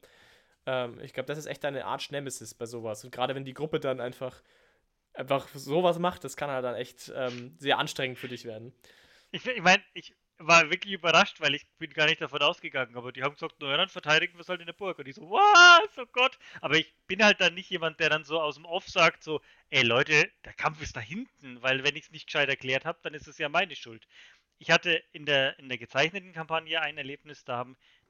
Ähm, 0.65 0.99
ich 1.01 1.13
glaube, 1.13 1.27
das 1.27 1.37
ist 1.37 1.47
echt 1.47 1.65
eine 1.65 1.85
Art 1.85 2.11
Nemesis 2.11 2.53
bei 2.53 2.65
sowas. 2.65 3.03
Und 3.03 3.11
gerade 3.11 3.33
wenn 3.35 3.45
die 3.45 3.53
Gruppe 3.53 3.79
dann 3.79 3.99
einfach, 3.99 4.43
einfach 5.13 5.47
sowas 5.49 5.97
macht, 5.99 6.23
das 6.23 6.37
kann 6.37 6.51
halt 6.51 6.63
dann 6.63 6.75
echt 6.75 7.11
ähm, 7.15 7.55
sehr 7.57 7.79
anstrengend 7.79 8.19
für 8.19 8.27
dich 8.27 8.45
werden. 8.45 8.73
Ich, 9.31 9.45
ich 9.47 9.61
meine, 9.63 9.83
ich 9.93 10.15
war 10.39 10.69
wirklich 10.69 10.93
überrascht, 10.93 11.39
weil 11.41 11.55
ich 11.55 11.65
bin 11.77 11.91
gar 11.91 12.05
nicht 12.07 12.21
davon 12.21 12.41
ausgegangen, 12.41 12.95
aber 12.95 13.11
die 13.11 13.23
haben 13.23 13.33
gesagt, 13.33 13.61
naja, 13.61 13.77
dann 13.77 13.89
verteidigen 13.89 14.33
wir 14.35 14.41
es 14.41 14.49
halt 14.49 14.59
in 14.59 14.65
der 14.65 14.73
Burg. 14.73 14.99
Und 14.99 15.07
ich 15.07 15.15
so, 15.15 15.29
was, 15.29 15.97
oh 15.97 16.05
Gott. 16.11 16.37
Aber 16.61 16.75
ich 16.75 16.93
bin 17.07 17.23
halt 17.23 17.39
dann 17.39 17.53
nicht 17.53 17.69
jemand, 17.69 17.99
der 17.99 18.09
dann 18.09 18.23
so 18.23 18.41
aus 18.41 18.55
dem 18.55 18.65
Off 18.65 18.87
sagt, 18.87 19.23
so, 19.23 19.41
ey 19.69 19.83
Leute, 19.83 20.31
der 20.43 20.53
Kampf 20.53 20.81
ist 20.81 20.95
da 20.95 20.99
hinten, 20.99 21.61
weil 21.61 21.83
wenn 21.83 21.95
ich 21.95 22.05
es 22.05 22.11
nicht 22.11 22.27
gescheit 22.27 22.49
erklärt 22.49 22.85
habe, 22.85 22.99
dann 23.03 23.13
ist 23.13 23.27
es 23.27 23.37
ja 23.37 23.49
meine 23.49 23.75
Schuld. 23.75 24.07
Ich 24.59 24.71
hatte 24.71 25.03
in 25.11 25.25
der, 25.25 25.57
in 25.59 25.69
der 25.69 25.77
gezeichneten 25.77 26.33
Kampagne 26.33 26.81
ein 26.81 26.97
Erlebnis, 26.97 27.43
da, 27.45 27.65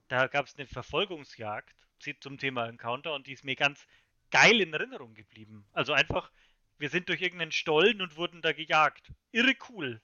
da 0.08 0.28
gab 0.28 0.48
es 0.48 0.56
eine 0.56 0.68
Verfolgungsjagd 0.68 1.76
zum 2.20 2.38
Thema 2.38 2.68
Encounter 2.68 3.14
und 3.14 3.28
die 3.28 3.34
ist 3.34 3.46
mir 3.46 3.56
ganz 3.56 3.88
geil 4.30 4.60
in 4.60 4.74
Erinnerung 4.74 5.14
geblieben. 5.14 5.66
Also 5.72 5.94
einfach, 5.94 6.32
wir 6.78 6.90
sind 6.90 7.08
durch 7.08 7.22
irgendeinen 7.22 7.52
Stollen 7.54 8.02
und 8.02 8.18
wurden 8.18 8.42
da 8.42 8.52
gejagt. 8.52 9.12
Irre 9.32 9.54
cool 9.70 10.02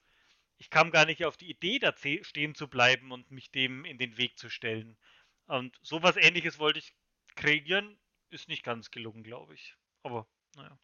ich 0.59 0.69
kam 0.69 0.91
gar 0.91 1.05
nicht 1.05 1.25
auf 1.25 1.37
die 1.37 1.49
Idee, 1.49 1.79
da 1.79 1.93
stehen 1.95 2.53
zu 2.53 2.67
bleiben 2.67 3.11
und 3.11 3.31
mich 3.31 3.51
dem 3.51 3.85
in 3.85 3.97
den 3.97 4.17
Weg 4.17 4.37
zu 4.37 4.49
stellen. 4.49 4.97
Und 5.47 5.77
sowas 5.81 6.17
ähnliches 6.17 6.59
wollte 6.59 6.79
ich 6.79 6.93
kreieren, 7.35 7.97
ist 8.29 8.49
nicht 8.49 8.63
ganz 8.63 8.91
gelungen, 8.91 9.23
glaube 9.23 9.55
ich. 9.55 9.75
Aber, 10.03 10.27
naja. 10.55 10.77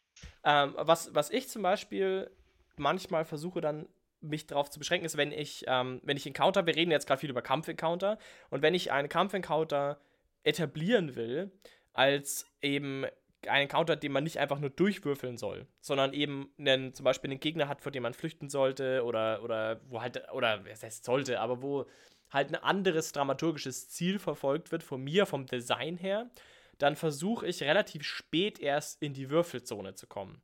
Ähm, 0.44 0.74
was, 0.78 1.14
was 1.14 1.30
ich 1.30 1.48
zum 1.48 1.62
Beispiel 1.62 2.30
manchmal 2.76 3.24
versuche 3.24 3.60
dann 3.60 3.86
mich 4.20 4.46
darauf 4.46 4.70
zu 4.70 4.78
beschränken, 4.78 5.04
ist, 5.04 5.18
wenn 5.18 5.30
ich, 5.30 5.64
ähm, 5.66 6.00
wenn 6.02 6.16
ich 6.16 6.26
Encounter, 6.26 6.66
wir 6.66 6.74
reden 6.74 6.90
jetzt 6.90 7.06
gerade 7.06 7.20
viel 7.20 7.30
über 7.30 7.42
Kampf-Encounter, 7.42 8.18
und 8.48 8.62
wenn 8.62 8.74
ich 8.74 8.92
einen 8.92 9.10
Kampf-Encounter 9.10 10.00
etablieren 10.42 11.16
will, 11.16 11.52
als 11.92 12.50
eben 12.62 13.04
einen 13.48 13.62
Encounter, 13.62 13.96
den 13.96 14.12
man 14.12 14.24
nicht 14.24 14.38
einfach 14.38 14.58
nur 14.58 14.70
durchwürfeln 14.70 15.36
soll, 15.36 15.66
sondern 15.80 16.12
eben 16.12 16.50
einen, 16.58 16.94
zum 16.94 17.04
Beispiel 17.04 17.30
einen 17.30 17.40
Gegner 17.40 17.68
hat, 17.68 17.80
vor 17.82 17.92
dem 17.92 18.02
man 18.02 18.14
flüchten 18.14 18.48
sollte 18.50 19.04
oder, 19.04 19.42
oder 19.42 19.80
wo 19.88 20.00
halt, 20.02 20.22
oder 20.32 20.64
es 20.66 20.82
heißt 20.82 21.04
sollte, 21.04 21.40
aber 21.40 21.62
wo 21.62 21.86
halt 22.30 22.48
ein 22.50 22.56
anderes 22.56 23.12
dramaturgisches 23.12 23.88
Ziel 23.88 24.18
verfolgt 24.18 24.72
wird 24.72 24.82
von 24.82 25.02
mir, 25.02 25.26
vom 25.26 25.46
Design 25.46 25.96
her, 25.96 26.30
dann 26.78 26.96
versuche 26.96 27.46
ich 27.46 27.62
relativ 27.62 28.02
spät 28.02 28.58
erst 28.58 29.02
in 29.02 29.14
die 29.14 29.30
Würfelzone 29.30 29.94
zu 29.94 30.06
kommen. 30.06 30.42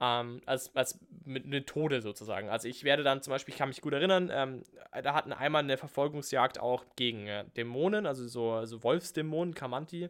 ähm, 0.00 0.40
als, 0.46 0.74
als 0.74 0.98
Methode 1.24 2.00
sozusagen. 2.00 2.48
Also 2.48 2.68
ich 2.68 2.84
werde 2.84 3.02
dann 3.02 3.22
zum 3.22 3.32
Beispiel, 3.32 3.52
ich 3.52 3.58
kann 3.58 3.68
mich 3.68 3.82
gut 3.82 3.92
erinnern, 3.92 4.30
ähm, 4.32 4.64
da 5.02 5.14
hatten 5.14 5.32
einmal 5.32 5.62
eine 5.62 5.76
Verfolgungsjagd 5.76 6.58
auch 6.58 6.86
gegen 6.96 7.26
äh, 7.26 7.44
Dämonen, 7.56 8.06
also 8.06 8.26
so 8.26 8.52
also 8.52 8.82
Wolfsdämonen, 8.82 9.54
Kamanti. 9.54 10.08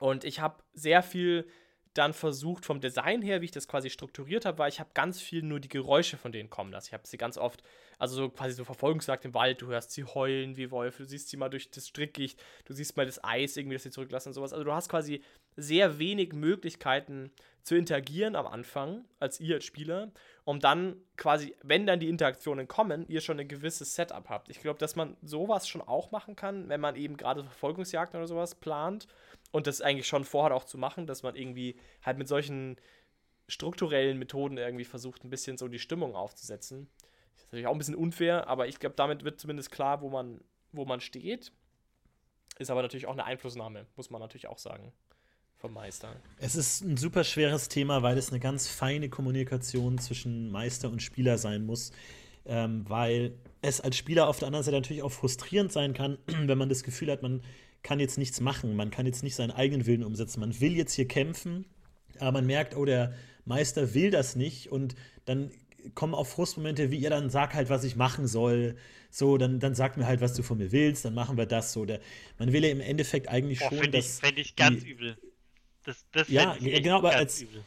Und 0.00 0.24
ich 0.24 0.40
habe 0.40 0.62
sehr 0.72 1.02
viel 1.02 1.46
dann 1.94 2.12
versucht 2.12 2.66
vom 2.66 2.80
Design 2.80 3.22
her, 3.22 3.40
wie 3.40 3.46
ich 3.46 3.52
das 3.52 3.68
quasi 3.68 3.88
strukturiert 3.88 4.44
habe, 4.44 4.58
weil 4.58 4.68
ich 4.68 4.80
habe 4.80 4.90
ganz 4.94 5.20
viel 5.20 5.42
nur 5.42 5.60
die 5.60 5.68
Geräusche 5.68 6.16
von 6.16 6.32
denen 6.32 6.50
kommen 6.50 6.72
lassen. 6.72 6.88
Ich 6.88 6.92
habe 6.92 7.06
sie 7.06 7.16
ganz 7.16 7.38
oft, 7.38 7.62
also 7.98 8.16
so 8.16 8.28
quasi 8.30 8.54
so 8.54 8.64
Verfolgungsjagd 8.64 9.24
im 9.24 9.34
Wald, 9.34 9.62
du 9.62 9.68
hörst 9.68 9.92
sie 9.92 10.02
heulen 10.02 10.56
wie 10.56 10.72
Wölfe, 10.72 11.04
du 11.04 11.08
siehst 11.08 11.28
sie 11.28 11.36
mal 11.36 11.48
durch 11.48 11.70
das 11.70 11.86
Strickgicht, 11.86 12.42
du 12.64 12.74
siehst 12.74 12.96
mal 12.96 13.06
das 13.06 13.22
Eis 13.22 13.56
irgendwie, 13.56 13.76
das 13.76 13.84
sie 13.84 13.92
zurücklassen 13.92 14.30
und 14.30 14.34
sowas. 14.34 14.52
Also 14.52 14.64
du 14.64 14.72
hast 14.72 14.88
quasi 14.88 15.22
sehr 15.56 16.00
wenig 16.00 16.32
Möglichkeiten 16.32 17.30
zu 17.62 17.76
interagieren 17.76 18.34
am 18.34 18.48
Anfang, 18.48 19.04
als 19.20 19.38
ihr 19.38 19.54
als 19.54 19.64
Spieler, 19.64 20.10
um 20.42 20.58
dann 20.58 20.96
quasi, 21.16 21.54
wenn 21.62 21.86
dann 21.86 22.00
die 22.00 22.08
Interaktionen 22.08 22.66
kommen, 22.66 23.06
ihr 23.08 23.20
schon 23.20 23.38
ein 23.38 23.48
gewisses 23.48 23.94
Setup 23.94 24.28
habt. 24.28 24.48
Ich 24.50 24.60
glaube, 24.60 24.80
dass 24.80 24.96
man 24.96 25.16
sowas 25.22 25.68
schon 25.68 25.80
auch 25.80 26.10
machen 26.10 26.34
kann, 26.34 26.68
wenn 26.68 26.80
man 26.80 26.96
eben 26.96 27.16
gerade 27.16 27.44
Verfolgungsjagden 27.44 28.18
oder 28.18 28.26
sowas 28.26 28.56
plant 28.56 29.06
und 29.54 29.68
das 29.68 29.80
eigentlich 29.80 30.08
schon 30.08 30.24
vorhat 30.24 30.50
auch 30.50 30.64
zu 30.64 30.76
machen, 30.78 31.06
dass 31.06 31.22
man 31.22 31.36
irgendwie 31.36 31.76
halt 32.02 32.18
mit 32.18 32.26
solchen 32.26 32.74
strukturellen 33.46 34.18
Methoden 34.18 34.58
irgendwie 34.58 34.84
versucht, 34.84 35.22
ein 35.22 35.30
bisschen 35.30 35.56
so 35.56 35.68
die 35.68 35.78
Stimmung 35.78 36.16
aufzusetzen. 36.16 36.88
Das 37.34 37.44
ist 37.44 37.52
natürlich 37.52 37.68
auch 37.68 37.72
ein 37.72 37.78
bisschen 37.78 37.94
unfair, 37.94 38.48
aber 38.48 38.66
ich 38.66 38.80
glaube, 38.80 38.96
damit 38.96 39.22
wird 39.22 39.38
zumindest 39.38 39.70
klar, 39.70 40.00
wo 40.00 40.10
man, 40.10 40.40
wo 40.72 40.84
man 40.84 41.00
steht. 41.00 41.52
Ist 42.58 42.68
aber 42.68 42.82
natürlich 42.82 43.06
auch 43.06 43.12
eine 43.12 43.26
Einflussnahme, 43.26 43.86
muss 43.94 44.10
man 44.10 44.20
natürlich 44.20 44.48
auch 44.48 44.58
sagen. 44.58 44.92
Vom 45.58 45.72
Meister. 45.72 46.16
Es 46.38 46.56
ist 46.56 46.80
ein 46.80 46.96
super 46.96 47.22
schweres 47.22 47.68
Thema, 47.68 48.02
weil 48.02 48.18
es 48.18 48.30
eine 48.30 48.40
ganz 48.40 48.66
feine 48.66 49.08
Kommunikation 49.08 49.98
zwischen 49.98 50.50
Meister 50.50 50.90
und 50.90 51.00
Spieler 51.00 51.38
sein 51.38 51.64
muss. 51.64 51.92
Ähm, 52.44 52.84
weil 52.88 53.38
es 53.62 53.80
als 53.80 53.96
Spieler 53.96 54.26
auf 54.26 54.40
der 54.40 54.48
anderen 54.48 54.64
Seite 54.64 54.78
natürlich 54.78 55.04
auch 55.04 55.12
frustrierend 55.12 55.70
sein 55.70 55.94
kann, 55.94 56.18
wenn 56.26 56.58
man 56.58 56.68
das 56.68 56.82
Gefühl 56.82 57.12
hat, 57.12 57.22
man 57.22 57.40
kann 57.84 58.00
jetzt 58.00 58.18
nichts 58.18 58.40
machen, 58.40 58.74
man 58.74 58.90
kann 58.90 59.06
jetzt 59.06 59.22
nicht 59.22 59.36
seinen 59.36 59.52
eigenen 59.52 59.86
Willen 59.86 60.02
umsetzen. 60.02 60.40
Man 60.40 60.60
will 60.60 60.74
jetzt 60.74 60.94
hier 60.94 61.06
kämpfen, 61.06 61.66
aber 62.18 62.32
man 62.32 62.46
merkt, 62.46 62.76
oh, 62.76 62.84
der 62.84 63.14
Meister 63.44 63.94
will 63.94 64.10
das 64.10 64.34
nicht 64.34 64.72
und 64.72 64.96
dann 65.26 65.52
kommen 65.94 66.14
auch 66.14 66.26
Frustmomente 66.26 66.90
wie, 66.90 66.98
ja, 66.98 67.10
dann 67.10 67.28
sag 67.28 67.54
halt, 67.54 67.68
was 67.68 67.84
ich 67.84 67.94
machen 67.94 68.26
soll. 68.26 68.76
So, 69.10 69.36
dann, 69.36 69.60
dann 69.60 69.74
sag 69.74 69.96
mir 69.96 70.06
halt, 70.06 70.22
was 70.22 70.32
du 70.34 70.42
von 70.42 70.58
mir 70.58 70.72
willst, 70.72 71.04
dann 71.04 71.14
machen 71.14 71.36
wir 71.36 71.46
das 71.46 71.72
so. 71.72 71.84
Der, 71.84 72.00
man 72.38 72.52
will 72.52 72.64
ja 72.64 72.70
im 72.70 72.80
Endeffekt 72.80 73.28
eigentlich 73.28 73.60
Boah, 73.60 73.70
schon, 73.70 73.92
dass. 73.92 74.18
Fände 74.18 74.40
ich 74.40 74.56
ganz 74.56 74.82
die, 74.82 74.90
übel. 74.90 75.16
Das, 75.84 76.06
das 76.10 76.28
ja, 76.28 76.56
genau, 76.58 76.96
aber 76.96 77.14
als, 77.14 77.42
übel. 77.42 77.62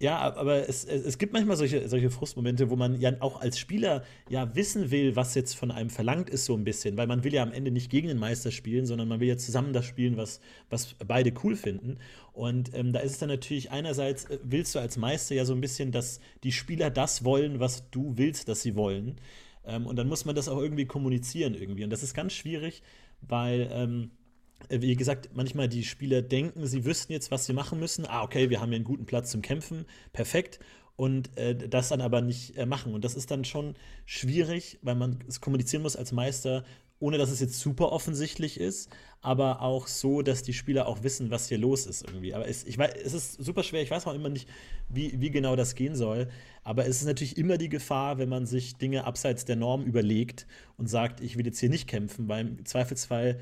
Ja, 0.00 0.18
aber 0.18 0.68
es, 0.68 0.84
es, 0.84 1.18
gibt 1.18 1.32
manchmal 1.32 1.56
solche, 1.56 1.88
solche 1.88 2.10
Frustmomente, 2.10 2.68
wo 2.68 2.74
man 2.74 3.00
ja 3.00 3.12
auch 3.20 3.40
als 3.40 3.58
Spieler 3.58 4.02
ja 4.28 4.54
wissen 4.56 4.90
will, 4.90 5.14
was 5.14 5.36
jetzt 5.36 5.54
von 5.54 5.70
einem 5.70 5.88
verlangt 5.88 6.28
ist, 6.28 6.46
so 6.46 6.54
ein 6.56 6.64
bisschen. 6.64 6.96
Weil 6.96 7.06
man 7.06 7.22
will 7.22 7.32
ja 7.32 7.42
am 7.44 7.52
Ende 7.52 7.70
nicht 7.70 7.90
gegen 7.90 8.08
den 8.08 8.18
Meister 8.18 8.50
spielen, 8.50 8.86
sondern 8.86 9.06
man 9.06 9.20
will 9.20 9.28
ja 9.28 9.36
zusammen 9.36 9.72
das 9.72 9.86
spielen, 9.86 10.16
was, 10.16 10.40
was 10.68 10.94
beide 11.06 11.32
cool 11.44 11.54
finden. 11.54 11.98
Und 12.32 12.74
ähm, 12.74 12.92
da 12.92 13.00
ist 13.00 13.12
es 13.12 13.18
dann 13.18 13.28
natürlich 13.28 13.70
einerseits, 13.70 14.24
äh, 14.24 14.38
willst 14.42 14.74
du 14.74 14.80
als 14.80 14.96
Meister 14.96 15.36
ja 15.36 15.44
so 15.44 15.54
ein 15.54 15.60
bisschen, 15.60 15.92
dass 15.92 16.18
die 16.42 16.52
Spieler 16.52 16.90
das 16.90 17.24
wollen, 17.24 17.60
was 17.60 17.88
du 17.90 18.18
willst, 18.18 18.48
dass 18.48 18.62
sie 18.62 18.74
wollen. 18.74 19.20
Ähm, 19.64 19.86
und 19.86 19.96
dann 19.96 20.08
muss 20.08 20.24
man 20.24 20.34
das 20.34 20.48
auch 20.48 20.58
irgendwie 20.58 20.86
kommunizieren 20.86 21.54
irgendwie. 21.54 21.84
Und 21.84 21.90
das 21.90 22.02
ist 22.02 22.14
ganz 22.14 22.32
schwierig, 22.32 22.82
weil. 23.20 23.68
Ähm, 23.72 24.10
äh, 24.10 24.23
wie 24.70 24.96
gesagt, 24.96 25.30
manchmal 25.34 25.68
die 25.68 25.84
Spieler 25.84 26.22
denken, 26.22 26.66
sie 26.66 26.84
wüssten 26.84 27.12
jetzt, 27.12 27.30
was 27.30 27.46
sie 27.46 27.52
machen 27.52 27.78
müssen. 27.78 28.06
Ah, 28.06 28.22
okay, 28.22 28.50
wir 28.50 28.60
haben 28.60 28.70
hier 28.70 28.76
einen 28.76 28.84
guten 28.84 29.06
Platz 29.06 29.30
zum 29.30 29.42
Kämpfen, 29.42 29.84
perfekt. 30.12 30.58
Und 30.96 31.36
äh, 31.36 31.56
das 31.68 31.88
dann 31.88 32.00
aber 32.00 32.20
nicht 32.20 32.56
äh, 32.56 32.66
machen. 32.66 32.94
Und 32.94 33.04
das 33.04 33.14
ist 33.16 33.30
dann 33.30 33.44
schon 33.44 33.74
schwierig, 34.06 34.78
weil 34.82 34.94
man 34.94 35.18
es 35.28 35.40
kommunizieren 35.40 35.82
muss 35.82 35.96
als 35.96 36.12
Meister, 36.12 36.64
ohne 37.00 37.18
dass 37.18 37.30
es 37.30 37.40
jetzt 37.40 37.58
super 37.58 37.90
offensichtlich 37.90 38.60
ist, 38.60 38.90
aber 39.24 39.62
auch 39.62 39.86
so, 39.86 40.20
dass 40.20 40.42
die 40.42 40.52
Spieler 40.52 40.86
auch 40.86 41.02
wissen, 41.02 41.30
was 41.30 41.48
hier 41.48 41.56
los 41.56 41.86
ist 41.86 42.02
irgendwie. 42.02 42.34
Aber 42.34 42.46
es, 42.46 42.64
ich 42.64 42.76
weiß, 42.76 42.92
es 43.02 43.14
ist 43.14 43.32
super 43.42 43.62
schwer, 43.62 43.80
ich 43.80 43.90
weiß 43.90 44.06
auch 44.06 44.12
immer 44.12 44.28
nicht, 44.28 44.46
wie, 44.90 45.18
wie 45.18 45.30
genau 45.30 45.56
das 45.56 45.74
gehen 45.74 45.96
soll. 45.96 46.28
Aber 46.62 46.86
es 46.86 47.00
ist 47.00 47.06
natürlich 47.06 47.38
immer 47.38 47.56
die 47.56 47.70
Gefahr, 47.70 48.18
wenn 48.18 48.28
man 48.28 48.44
sich 48.44 48.76
Dinge 48.76 49.04
abseits 49.04 49.46
der 49.46 49.56
Norm 49.56 49.82
überlegt 49.82 50.46
und 50.76 50.88
sagt, 50.88 51.22
ich 51.22 51.38
will 51.38 51.46
jetzt 51.46 51.58
hier 51.58 51.70
nicht 51.70 51.88
kämpfen, 51.88 52.28
weil 52.28 52.46
im 52.46 52.66
Zweifelsfall 52.66 53.40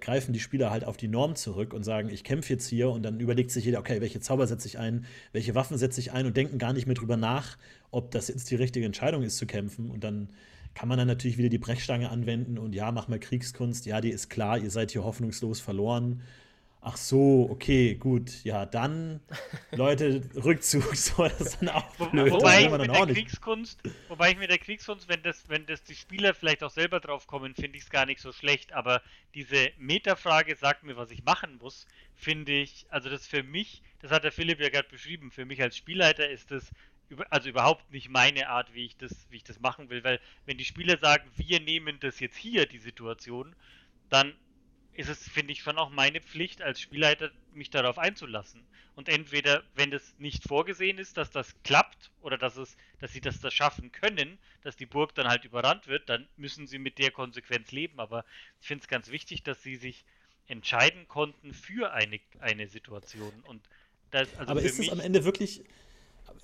greifen 0.00 0.32
die 0.32 0.40
Spieler 0.40 0.70
halt 0.70 0.84
auf 0.84 0.96
die 0.96 1.08
Norm 1.08 1.34
zurück 1.34 1.74
und 1.74 1.82
sagen, 1.82 2.08
ich 2.08 2.22
kämpfe 2.22 2.52
jetzt 2.52 2.68
hier 2.68 2.90
und 2.90 3.02
dann 3.02 3.18
überlegt 3.18 3.50
sich 3.50 3.64
jeder, 3.64 3.80
okay, 3.80 4.00
welche 4.00 4.20
Zauber 4.20 4.46
setze 4.46 4.68
ich 4.68 4.78
ein, 4.78 5.06
welche 5.32 5.56
Waffen 5.56 5.76
setze 5.76 6.00
ich 6.00 6.12
ein 6.12 6.26
und 6.26 6.36
denken 6.36 6.58
gar 6.58 6.72
nicht 6.72 6.86
mehr 6.86 6.94
drüber 6.94 7.16
nach, 7.16 7.58
ob 7.90 8.12
das 8.12 8.28
jetzt 8.28 8.48
die 8.50 8.56
richtige 8.56 8.86
Entscheidung 8.86 9.24
ist 9.24 9.38
zu 9.38 9.46
kämpfen 9.46 9.90
und 9.90 10.04
dann 10.04 10.28
kann 10.76 10.90
man 10.90 10.98
dann 10.98 11.08
natürlich 11.08 11.38
wieder 11.38 11.48
die 11.48 11.58
Brechstange 11.58 12.10
anwenden 12.10 12.58
und 12.58 12.74
ja, 12.74 12.92
mach 12.92 13.08
mal 13.08 13.18
Kriegskunst, 13.18 13.86
ja, 13.86 14.02
die 14.02 14.10
ist 14.10 14.28
klar, 14.28 14.58
ihr 14.58 14.70
seid 14.70 14.90
hier 14.90 15.04
hoffnungslos 15.04 15.58
verloren. 15.58 16.22
Ach 16.82 16.98
so, 16.98 17.48
okay, 17.50 17.94
gut, 17.94 18.44
ja, 18.44 18.66
dann, 18.66 19.20
Leute, 19.72 20.20
Rückzug, 20.34 20.84
so, 20.94 21.22
das 21.22 21.40
ist 21.40 21.62
dann 21.62 21.70
auch 21.70 22.10
blöd. 22.10 22.30
Wobei, 22.30 22.64
ich 22.64 22.70
mit 22.70 22.94
der 22.94 23.06
Kriegskunst, 23.06 23.80
wobei 24.08 24.32
ich 24.32 24.38
mit 24.38 24.50
der 24.50 24.58
Kriegskunst, 24.58 25.08
wenn 25.08 25.22
das, 25.22 25.48
wenn 25.48 25.64
das 25.64 25.82
die 25.82 25.94
Spieler 25.94 26.34
vielleicht 26.34 26.62
auch 26.62 26.70
selber 26.70 27.00
drauf 27.00 27.26
kommen, 27.26 27.54
finde 27.54 27.78
ich 27.78 27.84
es 27.84 27.90
gar 27.90 28.04
nicht 28.04 28.20
so 28.20 28.30
schlecht, 28.30 28.74
aber 28.74 29.00
diese 29.34 29.70
Metafrage 29.78 30.56
sagt 30.56 30.84
mir, 30.84 30.98
was 30.98 31.10
ich 31.10 31.24
machen 31.24 31.56
muss, 31.58 31.86
finde 32.14 32.52
ich, 32.52 32.84
also 32.90 33.08
das 33.08 33.26
für 33.26 33.42
mich, 33.42 33.82
das 34.02 34.10
hat 34.10 34.24
der 34.24 34.32
Philipp 34.32 34.60
ja 34.60 34.68
gerade 34.68 34.90
beschrieben, 34.90 35.30
für 35.30 35.46
mich 35.46 35.62
als 35.62 35.74
Spielleiter 35.74 36.28
ist 36.28 36.50
das 36.50 36.70
also 37.30 37.48
überhaupt 37.48 37.90
nicht 37.92 38.08
meine 38.08 38.48
Art, 38.48 38.74
wie 38.74 38.86
ich 38.86 38.96
das, 38.96 39.26
wie 39.30 39.36
ich 39.36 39.44
das 39.44 39.60
machen 39.60 39.90
will, 39.90 40.02
weil 40.04 40.20
wenn 40.44 40.58
die 40.58 40.64
Spieler 40.64 40.98
sagen, 40.98 41.30
wir 41.36 41.60
nehmen 41.60 41.98
das 42.00 42.20
jetzt 42.20 42.36
hier, 42.36 42.66
die 42.66 42.78
Situation, 42.78 43.54
dann 44.08 44.34
ist 44.96 45.08
es, 45.08 45.28
finde 45.28 45.52
ich, 45.52 45.60
schon 45.60 45.78
auch 45.78 45.90
meine 45.90 46.20
Pflicht 46.20 46.62
als 46.62 46.80
Spielleiter, 46.80 47.30
mich 47.52 47.70
darauf 47.70 47.98
einzulassen. 47.98 48.66
Und 48.94 49.08
entweder, 49.08 49.62
wenn 49.74 49.90
das 49.90 50.14
nicht 50.18 50.44
vorgesehen 50.44 50.98
ist, 50.98 51.18
dass 51.18 51.30
das 51.30 51.54
klappt 51.64 52.10
oder 52.22 52.38
dass 52.38 52.56
es, 52.56 52.76
dass 52.98 53.12
sie 53.12 53.20
das 53.20 53.40
da 53.40 53.50
schaffen 53.50 53.92
können, 53.92 54.38
dass 54.62 54.76
die 54.76 54.86
Burg 54.86 55.14
dann 55.14 55.28
halt 55.28 55.44
überrannt 55.44 55.86
wird, 55.86 56.08
dann 56.08 56.26
müssen 56.36 56.66
sie 56.66 56.78
mit 56.78 56.98
der 56.98 57.10
Konsequenz 57.10 57.72
leben. 57.72 58.00
Aber 58.00 58.24
ich 58.60 58.66
finde 58.66 58.82
es 58.82 58.88
ganz 58.88 59.10
wichtig, 59.10 59.42
dass 59.42 59.62
sie 59.62 59.76
sich 59.76 60.04
entscheiden 60.46 61.08
konnten 61.08 61.52
für 61.52 61.92
eine, 61.92 62.20
eine 62.40 62.68
Situation. 62.68 63.32
Und 63.46 63.62
das, 64.10 64.34
also 64.36 64.52
Aber 64.52 64.62
ist 64.62 64.78
es 64.78 64.88
am 64.88 65.00
Ende 65.00 65.24
wirklich, 65.24 65.62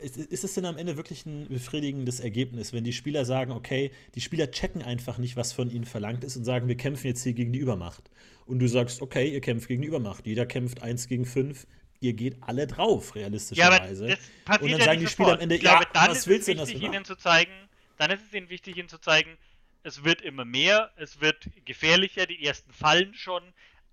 ist 0.02 0.44
es 0.44 0.54
denn 0.54 0.64
am 0.64 0.76
Ende 0.76 0.96
wirklich 0.96 1.24
ein 1.26 1.48
befriedigendes 1.48 2.20
Ergebnis, 2.20 2.72
wenn 2.72 2.84
die 2.84 2.92
Spieler 2.92 3.24
sagen, 3.24 3.52
okay, 3.52 3.90
die 4.14 4.20
Spieler 4.20 4.50
checken 4.50 4.82
einfach 4.82 5.18
nicht, 5.18 5.36
was 5.36 5.52
von 5.52 5.70
ihnen 5.70 5.84
verlangt 5.84 6.24
ist 6.24 6.36
und 6.36 6.44
sagen, 6.44 6.68
wir 6.68 6.76
kämpfen 6.76 7.06
jetzt 7.06 7.22
hier 7.22 7.32
gegen 7.32 7.52
die 7.52 7.58
Übermacht. 7.58 8.10
Und 8.46 8.58
du 8.58 8.68
sagst, 8.68 9.02
okay, 9.02 9.32
ihr 9.32 9.40
kämpft 9.40 9.68
gegen 9.68 9.82
die 9.82 9.88
Übermacht. 9.88 10.26
Jeder 10.26 10.46
kämpft 10.46 10.82
eins 10.82 11.06
gegen 11.06 11.24
fünf. 11.24 11.66
Ihr 12.00 12.14
geht 12.14 12.36
alle 12.40 12.66
drauf, 12.66 13.14
realistischerweise. 13.14 14.08
Ja, 14.08 14.16
und 14.60 14.70
dann 14.70 14.80
ja 14.80 14.84
sagen 14.84 15.00
die 15.00 15.06
Spieler 15.06 15.34
am 15.34 15.40
Ende, 15.40 15.58
glaube, 15.58 15.86
ja, 15.94 16.08
was 16.08 16.26
willst 16.26 16.48
du 16.48 16.52
denn, 16.52 16.58
das 16.58 16.70
ihnen 16.70 17.04
zu 17.04 17.16
zeigen, 17.16 17.52
Dann 17.96 18.10
ist 18.10 18.22
es 18.26 18.34
ihnen 18.34 18.50
wichtig, 18.50 18.76
ihnen 18.76 18.88
zu 18.88 18.98
zeigen, 18.98 19.38
es 19.84 20.04
wird 20.04 20.20
immer 20.20 20.44
mehr, 20.44 20.90
es 20.96 21.20
wird 21.20 21.48
gefährlicher, 21.64 22.26
die 22.26 22.44
ersten 22.44 22.72
fallen 22.72 23.14
schon. 23.14 23.42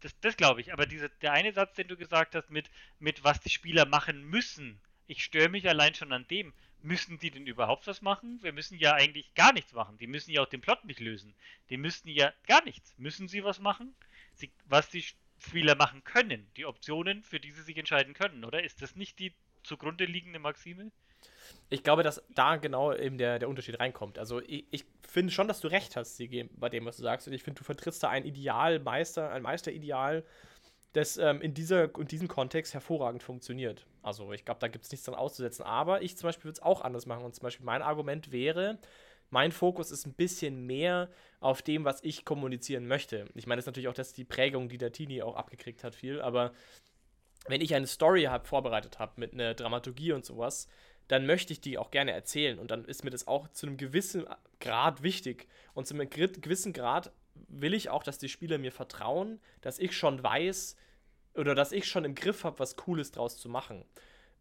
Das, 0.01 0.13
das 0.21 0.37
glaube 0.37 0.61
ich. 0.61 0.73
Aber 0.73 0.85
diese, 0.85 1.09
der 1.21 1.33
eine 1.33 1.53
Satz, 1.53 1.75
den 1.75 1.87
du 1.87 1.97
gesagt 1.97 2.33
hast, 2.35 2.49
mit, 2.49 2.69
mit 2.99 3.23
was 3.23 3.39
die 3.41 3.49
Spieler 3.49 3.85
machen 3.85 4.23
müssen, 4.23 4.79
ich 5.09 5.23
störe 5.23 5.49
mich 5.49 5.67
allein 5.67 5.95
schon 5.95 6.13
an 6.13 6.27
dem. 6.27 6.53
Müssen 6.81 7.17
die 7.17 7.31
denn 7.31 7.47
überhaupt 7.47 7.87
was 7.87 8.01
machen? 8.01 8.39
Wir 8.43 8.53
müssen 8.53 8.77
ja 8.77 8.93
eigentlich 8.93 9.33
gar 9.33 9.51
nichts 9.51 9.73
machen. 9.73 9.97
Die 9.97 10.07
müssen 10.07 10.31
ja 10.31 10.43
auch 10.43 10.47
den 10.47 10.61
Plot 10.61 10.85
nicht 10.85 10.99
lösen. 10.99 11.33
Die 11.69 11.77
müssten 11.77 12.09
ja 12.09 12.31
gar 12.47 12.63
nichts. 12.63 12.93
Müssen 12.97 13.27
sie 13.27 13.43
was 13.43 13.59
machen? 13.59 13.95
Sie, 14.35 14.51
was 14.65 14.89
die 14.89 15.03
Spieler 15.39 15.75
machen 15.75 16.03
können, 16.03 16.47
die 16.55 16.65
Optionen, 16.65 17.23
für 17.23 17.39
die 17.39 17.51
sie 17.51 17.63
sich 17.63 17.75
entscheiden 17.75 18.13
können, 18.13 18.45
oder? 18.45 18.63
Ist 18.63 18.81
das 18.83 18.95
nicht 18.95 19.17
die 19.19 19.33
zugrunde 19.63 20.05
liegende 20.05 20.37
Maxime? 20.37 20.91
Ich 21.69 21.83
glaube, 21.83 22.03
dass 22.03 22.21
da 22.29 22.57
genau 22.57 22.93
eben 22.93 23.17
der, 23.17 23.39
der 23.39 23.49
Unterschied 23.49 23.79
reinkommt. 23.79 24.19
Also 24.19 24.41
ich, 24.41 24.65
ich 24.69 24.85
finde 25.07 25.33
schon, 25.33 25.47
dass 25.47 25.59
du 25.59 25.69
recht 25.69 25.95
hast, 25.95 26.21
bei 26.51 26.69
dem, 26.69 26.85
was 26.85 26.97
du 26.97 27.03
sagst. 27.03 27.27
Und 27.27 27.33
ich 27.33 27.41
finde, 27.41 27.57
du 27.57 27.65
vertrittst 27.65 28.03
da 28.03 28.09
ein 28.09 28.25
Idealmeister, 28.25 29.31
ein 29.31 29.41
Meisterideal, 29.41 30.23
das 30.93 31.17
ähm, 31.17 31.41
in, 31.41 31.53
dieser, 31.53 31.95
in 31.97 32.07
diesem 32.07 32.27
Kontext 32.27 32.73
hervorragend 32.73 33.21
funktioniert. 33.21 33.85
Also 34.01 34.31
ich 34.33 34.45
glaube, 34.45 34.59
da 34.59 34.67
gibt 34.67 34.85
es 34.85 34.91
nichts 34.91 35.05
dran 35.05 35.15
auszusetzen. 35.15 35.63
Aber 35.63 36.01
ich 36.01 36.17
zum 36.17 36.27
Beispiel 36.27 36.45
würde 36.45 36.57
es 36.57 36.61
auch 36.61 36.81
anders 36.81 37.05
machen. 37.05 37.25
Und 37.25 37.35
zum 37.35 37.43
Beispiel 37.43 37.65
mein 37.65 37.81
Argument 37.81 38.31
wäre, 38.31 38.79
mein 39.29 39.51
Fokus 39.51 39.91
ist 39.91 40.07
ein 40.07 40.13
bisschen 40.13 40.65
mehr 40.65 41.09
auf 41.39 41.61
dem, 41.61 41.85
was 41.85 42.03
ich 42.03 42.25
kommunizieren 42.25 42.87
möchte. 42.87 43.27
Ich 43.35 43.45
meine, 43.45 43.57
das 43.57 43.63
ist 43.63 43.67
natürlich 43.67 43.89
auch 43.89 43.93
das 43.93 44.13
die 44.13 44.23
Prägung, 44.23 44.69
die 44.69 44.79
der 44.79 44.91
Tini 44.91 45.21
auch 45.21 45.35
abgekriegt 45.35 45.83
hat, 45.83 45.93
viel. 45.93 46.21
Aber 46.21 46.51
wenn 47.47 47.61
ich 47.61 47.75
eine 47.75 47.87
Story 47.87 48.23
hab, 48.23 48.47
vorbereitet 48.47 48.97
habe 48.97 49.13
mit 49.17 49.33
einer 49.33 49.53
Dramaturgie 49.53 50.13
und 50.13 50.25
sowas, 50.25 50.67
dann 51.07 51.25
möchte 51.25 51.53
ich 51.53 51.61
die 51.61 51.77
auch 51.77 51.91
gerne 51.91 52.11
erzählen. 52.11 52.57
Und 52.57 52.71
dann 52.71 52.85
ist 52.85 53.03
mir 53.03 53.09
das 53.11 53.27
auch 53.27 53.47
zu 53.49 53.67
einem 53.67 53.77
gewissen 53.77 54.25
Grad 54.59 55.03
wichtig. 55.03 55.47
Und 55.73 55.87
zu 55.87 55.93
einem 55.93 56.09
gewissen 56.09 56.73
Grad 56.73 57.11
will 57.47 57.73
ich 57.73 57.89
auch, 57.89 58.03
dass 58.03 58.17
die 58.17 58.29
Spieler 58.29 58.57
mir 58.57 58.71
vertrauen, 58.71 59.39
dass 59.61 59.79
ich 59.79 59.95
schon 59.97 60.21
weiß 60.23 60.75
oder 61.35 61.55
dass 61.55 61.71
ich 61.71 61.85
schon 61.85 62.05
im 62.05 62.15
Griff 62.15 62.43
habe, 62.43 62.59
was 62.59 62.75
Cooles 62.75 63.11
draus 63.11 63.37
zu 63.37 63.49
machen. 63.49 63.85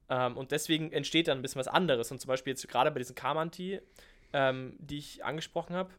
Ähm, 0.09 0.37
und 0.37 0.53
deswegen 0.53 0.93
entsteht 0.93 1.29
dann 1.29 1.39
ein 1.39 1.43
bisschen 1.43 1.61
was 1.61 1.69
anderes. 1.69 2.11
Und 2.11 2.21
zum 2.21 2.29
Beispiel 2.29 2.53
jetzt 2.53 2.67
gerade 2.69 2.91
bei 2.91 2.99
diesen 2.99 3.15
Karmanti, 3.15 3.81
ähm, 4.33 4.77
die 4.79 4.99
ich 4.99 5.25
angesprochen 5.25 5.77
habe, 5.77 5.91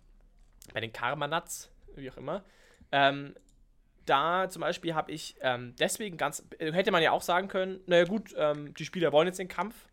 bei 0.73 0.81
den 0.81 0.91
Karmanats, 0.91 1.71
wie 1.95 2.09
auch 2.09 2.17
immer, 2.17 2.43
ähm, 2.91 3.35
da 4.05 4.49
zum 4.49 4.61
Beispiel 4.61 4.95
habe 4.95 5.11
ich 5.11 5.35
ähm, 5.41 5.75
deswegen 5.79 6.17
ganz, 6.17 6.43
hätte 6.57 6.91
man 6.91 7.03
ja 7.03 7.11
auch 7.11 7.21
sagen 7.21 7.47
können, 7.47 7.79
naja 7.85 8.05
gut, 8.05 8.33
ähm, 8.35 8.73
die 8.73 8.85
Spieler 8.85 9.11
wollen 9.11 9.27
jetzt 9.27 9.37
den 9.37 9.47
Kampf, 9.47 9.87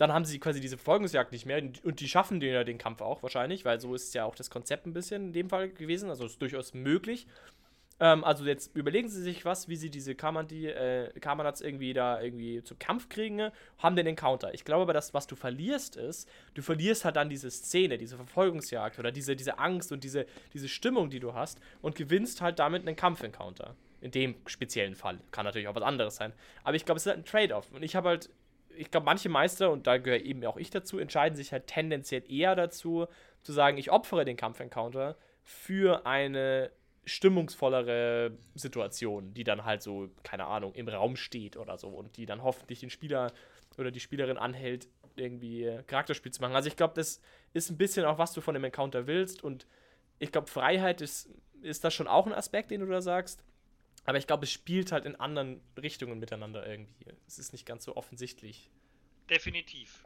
dann 0.00 0.14
haben 0.14 0.24
sie 0.24 0.38
quasi 0.38 0.60
diese 0.60 0.78
Verfolgungsjagd 0.78 1.30
nicht 1.30 1.44
mehr 1.44 1.62
und 1.84 2.00
die 2.00 2.08
schaffen 2.08 2.40
den 2.40 2.54
ja 2.54 2.64
den 2.64 2.78
Kampf 2.78 3.02
auch 3.02 3.22
wahrscheinlich, 3.22 3.66
weil 3.66 3.80
so 3.80 3.94
ist 3.94 4.14
ja 4.14 4.24
auch 4.24 4.34
das 4.34 4.48
Konzept 4.48 4.86
ein 4.86 4.94
bisschen 4.94 5.26
in 5.26 5.32
dem 5.34 5.50
Fall 5.50 5.68
gewesen, 5.68 6.08
also 6.08 6.24
ist 6.24 6.40
durchaus 6.40 6.72
möglich. 6.72 7.26
Ähm, 8.00 8.24
also 8.24 8.46
jetzt 8.46 8.74
überlegen 8.74 9.10
sie 9.10 9.20
sich 9.20 9.44
was, 9.44 9.68
wie 9.68 9.76
sie 9.76 9.90
diese 9.90 10.14
Kamandi, 10.14 10.68
äh, 10.68 11.12
Kamanats 11.20 11.60
irgendwie 11.60 11.92
da 11.92 12.20
irgendwie 12.20 12.64
zum 12.64 12.78
Kampf 12.78 13.10
kriegen, 13.10 13.36
ne? 13.36 13.52
haben 13.76 13.94
den 13.94 14.06
Encounter. 14.06 14.54
Ich 14.54 14.64
glaube 14.64 14.82
aber, 14.82 14.94
das, 14.94 15.12
was 15.12 15.26
du 15.26 15.36
verlierst, 15.36 15.96
ist, 15.96 16.26
du 16.54 16.62
verlierst 16.62 17.04
halt 17.04 17.16
dann 17.16 17.28
diese 17.28 17.50
Szene, 17.50 17.98
diese 17.98 18.16
Verfolgungsjagd 18.16 18.98
oder 18.98 19.12
diese, 19.12 19.36
diese 19.36 19.58
Angst 19.58 19.92
und 19.92 20.02
diese, 20.02 20.24
diese 20.54 20.68
Stimmung, 20.68 21.10
die 21.10 21.20
du 21.20 21.34
hast 21.34 21.60
und 21.82 21.94
gewinnst 21.94 22.40
halt 22.40 22.58
damit 22.58 22.86
einen 22.86 22.96
Kampf-Encounter. 22.96 23.76
In 24.00 24.12
dem 24.12 24.36
speziellen 24.46 24.94
Fall. 24.94 25.20
Kann 25.30 25.44
natürlich 25.44 25.68
auch 25.68 25.74
was 25.74 25.82
anderes 25.82 26.16
sein. 26.16 26.32
Aber 26.64 26.74
ich 26.74 26.86
glaube, 26.86 26.96
es 26.96 27.04
ist 27.04 27.10
halt 27.10 27.18
ein 27.18 27.26
Trade-off. 27.26 27.70
Und 27.70 27.82
ich 27.82 27.94
habe 27.94 28.08
halt, 28.08 28.30
ich 28.76 28.90
glaube, 28.90 29.06
manche 29.06 29.28
Meister, 29.28 29.70
und 29.70 29.86
da 29.86 29.98
gehöre 29.98 30.20
eben 30.20 30.44
auch 30.44 30.56
ich 30.56 30.70
dazu, 30.70 30.98
entscheiden 30.98 31.36
sich 31.36 31.52
halt 31.52 31.66
tendenziell 31.66 32.22
eher 32.30 32.54
dazu, 32.54 33.06
zu 33.42 33.52
sagen, 33.52 33.78
ich 33.78 33.90
opfere 33.90 34.24
den 34.24 34.36
Kampf-Encounter 34.36 35.16
für 35.42 36.06
eine 36.06 36.70
stimmungsvollere 37.04 38.36
Situation, 38.54 39.34
die 39.34 39.44
dann 39.44 39.64
halt 39.64 39.82
so, 39.82 40.10
keine 40.22 40.46
Ahnung, 40.46 40.74
im 40.74 40.88
Raum 40.88 41.16
steht 41.16 41.56
oder 41.56 41.78
so 41.78 41.88
und 41.88 42.16
die 42.16 42.26
dann 42.26 42.42
hoffentlich 42.42 42.80
den 42.80 42.90
Spieler 42.90 43.32
oder 43.78 43.90
die 43.90 44.00
Spielerin 44.00 44.36
anhält, 44.36 44.88
irgendwie 45.16 45.78
Charakterspiel 45.86 46.32
zu 46.32 46.40
machen. 46.40 46.54
Also 46.54 46.68
ich 46.68 46.76
glaube, 46.76 46.94
das 46.94 47.20
ist 47.52 47.70
ein 47.70 47.78
bisschen 47.78 48.04
auch, 48.04 48.18
was 48.18 48.32
du 48.32 48.40
von 48.40 48.54
dem 48.54 48.64
Encounter 48.64 49.06
willst 49.06 49.42
und 49.42 49.66
ich 50.18 50.30
glaube, 50.30 50.48
Freiheit 50.48 51.00
ist, 51.00 51.30
ist 51.62 51.82
das 51.82 51.94
schon 51.94 52.06
auch 52.06 52.26
ein 52.26 52.34
Aspekt, 52.34 52.70
den 52.70 52.80
du 52.80 52.86
da 52.86 53.00
sagst. 53.00 53.44
Aber 54.10 54.18
ich 54.18 54.26
glaube, 54.26 54.42
es 54.42 54.50
spielt 54.50 54.90
halt 54.90 55.04
in 55.04 55.14
anderen 55.14 55.60
Richtungen 55.80 56.18
miteinander 56.18 56.66
irgendwie. 56.66 57.04
Es 57.28 57.38
ist 57.38 57.52
nicht 57.52 57.64
ganz 57.64 57.84
so 57.84 57.94
offensichtlich. 57.94 58.68
Definitiv. 59.28 60.04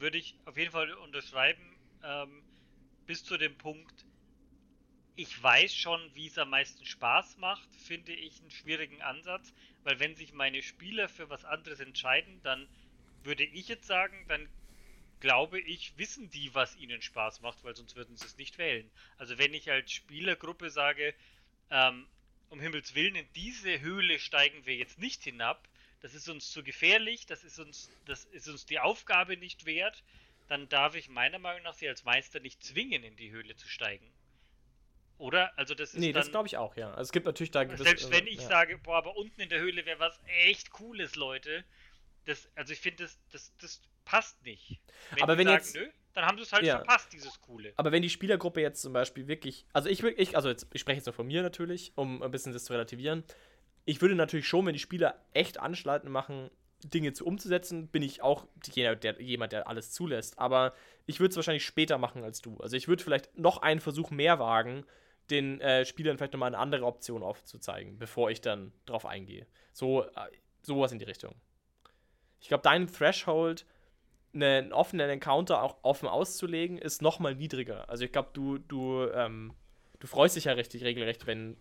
Würde 0.00 0.18
ich 0.18 0.34
auf 0.46 0.56
jeden 0.56 0.72
Fall 0.72 0.92
unterschreiben, 0.94 1.62
ähm, 2.02 2.42
bis 3.06 3.22
zu 3.22 3.38
dem 3.38 3.56
Punkt, 3.56 4.04
ich 5.14 5.40
weiß 5.40 5.72
schon, 5.72 6.00
wie 6.14 6.26
es 6.26 6.38
am 6.38 6.50
meisten 6.50 6.84
Spaß 6.84 7.36
macht, 7.36 7.72
finde 7.76 8.12
ich 8.12 8.40
einen 8.40 8.50
schwierigen 8.50 9.00
Ansatz, 9.00 9.54
weil 9.84 10.00
wenn 10.00 10.16
sich 10.16 10.32
meine 10.32 10.60
Spieler 10.60 11.08
für 11.08 11.30
was 11.30 11.44
anderes 11.44 11.78
entscheiden, 11.78 12.40
dann 12.42 12.66
würde 13.22 13.44
ich 13.44 13.68
jetzt 13.68 13.86
sagen, 13.86 14.24
dann 14.26 14.48
glaube 15.20 15.60
ich, 15.60 15.96
wissen 15.96 16.30
die, 16.30 16.52
was 16.52 16.74
ihnen 16.74 17.00
Spaß 17.00 17.42
macht, 17.42 17.62
weil 17.62 17.76
sonst 17.76 17.94
würden 17.94 18.16
sie 18.16 18.26
es 18.26 18.38
nicht 18.38 18.58
wählen. 18.58 18.90
Also 19.18 19.38
wenn 19.38 19.54
ich 19.54 19.70
als 19.70 19.92
Spielergruppe 19.92 20.70
sage, 20.70 21.14
ähm, 21.70 22.08
um 22.50 22.60
Himmels 22.60 22.94
Willen, 22.94 23.14
in 23.14 23.26
diese 23.34 23.80
Höhle 23.80 24.18
steigen 24.18 24.66
wir 24.66 24.76
jetzt 24.76 24.98
nicht 24.98 25.22
hinab, 25.24 25.66
das 26.00 26.14
ist 26.14 26.28
uns 26.28 26.50
zu 26.50 26.62
gefährlich, 26.62 27.26
das 27.26 27.44
ist 27.44 27.58
uns, 27.58 27.90
das 28.06 28.24
ist 28.26 28.48
uns 28.48 28.66
die 28.66 28.78
Aufgabe 28.78 29.36
nicht 29.36 29.66
wert, 29.66 30.02
dann 30.48 30.68
darf 30.68 30.94
ich 30.94 31.08
meiner 31.08 31.38
Meinung 31.38 31.62
nach 31.62 31.74
sie 31.74 31.88
als 31.88 32.04
Meister 32.04 32.40
nicht 32.40 32.62
zwingen, 32.62 33.04
in 33.04 33.16
die 33.16 33.30
Höhle 33.30 33.56
zu 33.56 33.68
steigen. 33.68 34.10
Oder? 35.18 35.56
Also 35.58 35.74
das 35.74 35.94
ist 35.94 36.00
Nee, 36.00 36.12
dann, 36.12 36.22
das 36.22 36.30
glaube 36.30 36.48
ich 36.48 36.56
auch, 36.56 36.76
ja. 36.76 36.90
Also 36.90 37.02
es 37.02 37.12
gibt 37.12 37.26
natürlich 37.26 37.50
da 37.50 37.64
gewisse, 37.64 37.84
Selbst 37.84 38.10
wenn 38.10 38.26
ich 38.26 38.40
ja. 38.40 38.48
sage, 38.48 38.78
boah, 38.78 38.96
aber 38.96 39.16
unten 39.16 39.40
in 39.40 39.50
der 39.50 39.60
Höhle 39.60 39.84
wäre 39.84 40.00
was 40.00 40.18
echt 40.26 40.70
Cooles, 40.70 41.14
Leute. 41.14 41.64
Das, 42.24 42.48
also 42.54 42.72
ich 42.72 42.80
finde, 42.80 43.04
das, 43.04 43.18
das, 43.30 43.52
das 43.58 43.80
passt 44.10 44.42
nicht. 44.44 44.80
Wenn 45.12 45.22
Aber 45.22 45.34
die 45.34 45.38
wenn 45.40 45.46
sagen, 45.46 45.58
jetzt- 45.62 45.74
nö, 45.76 45.86
dann 46.14 46.24
haben 46.26 46.36
sie 46.38 46.42
es 46.44 46.52
halt 46.52 46.64
Ja. 46.64 46.76
verpasst, 46.78 47.12
dieses 47.12 47.40
Coole. 47.40 47.72
Aber 47.76 47.92
wenn 47.92 48.02
die 48.02 48.10
Spielergruppe 48.10 48.60
jetzt 48.60 48.82
zum 48.82 48.92
Beispiel 48.92 49.28
wirklich, 49.28 49.64
also 49.72 49.88
ich, 49.88 50.02
ich 50.02 50.34
also 50.36 50.48
jetzt, 50.48 50.66
ich 50.72 50.80
spreche 50.80 50.96
jetzt 50.96 51.06
nur 51.06 51.12
von 51.12 51.26
mir 51.26 51.42
natürlich, 51.42 51.92
um 51.94 52.22
ein 52.22 52.30
bisschen 52.30 52.52
das 52.52 52.64
zu 52.64 52.72
relativieren. 52.72 53.22
Ich 53.84 54.00
würde 54.02 54.14
natürlich 54.14 54.46
schon, 54.48 54.66
wenn 54.66 54.72
die 54.72 54.78
Spieler 54.80 55.14
echt 55.32 55.58
Anstalten 55.58 56.10
machen, 56.10 56.50
Dinge 56.82 57.12
zu 57.12 57.26
umzusetzen, 57.26 57.88
bin 57.88 58.02
ich 58.02 58.22
auch 58.22 58.46
jemand, 58.72 59.04
der, 59.04 59.20
jemand, 59.20 59.52
der 59.52 59.68
alles 59.68 59.92
zulässt. 59.92 60.38
Aber 60.38 60.74
ich 61.06 61.20
würde 61.20 61.30
es 61.30 61.36
wahrscheinlich 61.36 61.64
später 61.64 61.98
machen 61.98 62.24
als 62.24 62.40
du. 62.40 62.56
Also 62.58 62.76
ich 62.76 62.88
würde 62.88 63.02
vielleicht 63.04 63.36
noch 63.38 63.58
einen 63.58 63.80
Versuch 63.80 64.10
mehr 64.10 64.38
wagen, 64.38 64.84
den 65.30 65.60
äh, 65.60 65.84
Spielern 65.84 66.16
vielleicht 66.16 66.32
nochmal 66.32 66.48
eine 66.48 66.58
andere 66.58 66.84
Option 66.86 67.22
aufzuzeigen, 67.22 67.98
bevor 67.98 68.30
ich 68.30 68.40
dann 68.40 68.72
drauf 68.86 69.06
eingehe. 69.06 69.46
So, 69.72 70.02
äh, 70.04 70.08
sowas 70.62 70.90
in 70.90 70.98
die 70.98 71.04
Richtung. 71.04 71.34
Ich 72.40 72.48
glaube, 72.48 72.62
dein 72.62 72.86
Threshold, 72.90 73.64
einen 74.32 74.72
offenen 74.72 75.10
Encounter 75.10 75.62
auch 75.62 75.78
offen 75.82 76.08
auszulegen, 76.08 76.78
ist 76.78 77.02
nochmal 77.02 77.34
niedriger. 77.34 77.88
Also 77.88 78.04
ich 78.04 78.12
glaube, 78.12 78.30
du, 78.32 78.58
du, 78.58 79.08
ähm, 79.10 79.54
du 79.98 80.06
freust 80.06 80.36
dich 80.36 80.44
ja 80.44 80.52
richtig 80.52 80.84
regelrecht, 80.84 81.26
wenn 81.26 81.56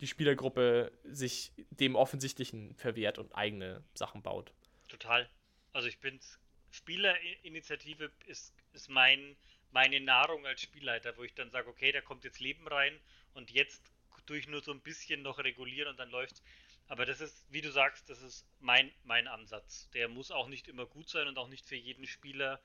die 0.00 0.06
Spielergruppe 0.06 0.92
sich 1.04 1.52
dem 1.70 1.94
Offensichtlichen 1.94 2.74
verwehrt 2.74 3.18
und 3.18 3.34
eigene 3.34 3.84
Sachen 3.94 4.22
baut. 4.22 4.52
Total. 4.88 5.28
Also 5.72 5.88
ich 5.88 5.98
bin's. 6.00 6.38
Spielerinitiative 6.70 8.10
ist, 8.26 8.54
ist 8.72 8.88
mein, 8.88 9.36
meine 9.70 10.00
Nahrung 10.00 10.46
als 10.46 10.62
Spielleiter, 10.62 11.16
wo 11.16 11.22
ich 11.22 11.34
dann 11.34 11.50
sage, 11.50 11.68
okay, 11.68 11.92
da 11.92 12.00
kommt 12.00 12.24
jetzt 12.24 12.40
Leben 12.40 12.66
rein 12.66 12.98
und 13.34 13.50
jetzt 13.50 13.82
durch 14.26 14.48
nur 14.48 14.62
so 14.62 14.72
ein 14.72 14.80
bisschen 14.80 15.22
noch 15.22 15.38
regulieren 15.38 15.88
und 15.88 15.98
dann 15.98 16.10
läuft's. 16.10 16.42
Aber 16.88 17.06
das 17.06 17.20
ist, 17.20 17.46
wie 17.50 17.62
du 17.62 17.70
sagst, 17.70 18.08
das 18.10 18.20
ist 18.22 18.46
mein, 18.60 18.92
mein 19.04 19.26
Ansatz. 19.28 19.88
Der 19.90 20.08
muss 20.08 20.30
auch 20.30 20.48
nicht 20.48 20.68
immer 20.68 20.86
gut 20.86 21.08
sein 21.08 21.26
und 21.28 21.38
auch 21.38 21.48
nicht 21.48 21.66
für 21.66 21.76
jeden 21.76 22.06
Spieler 22.06 22.60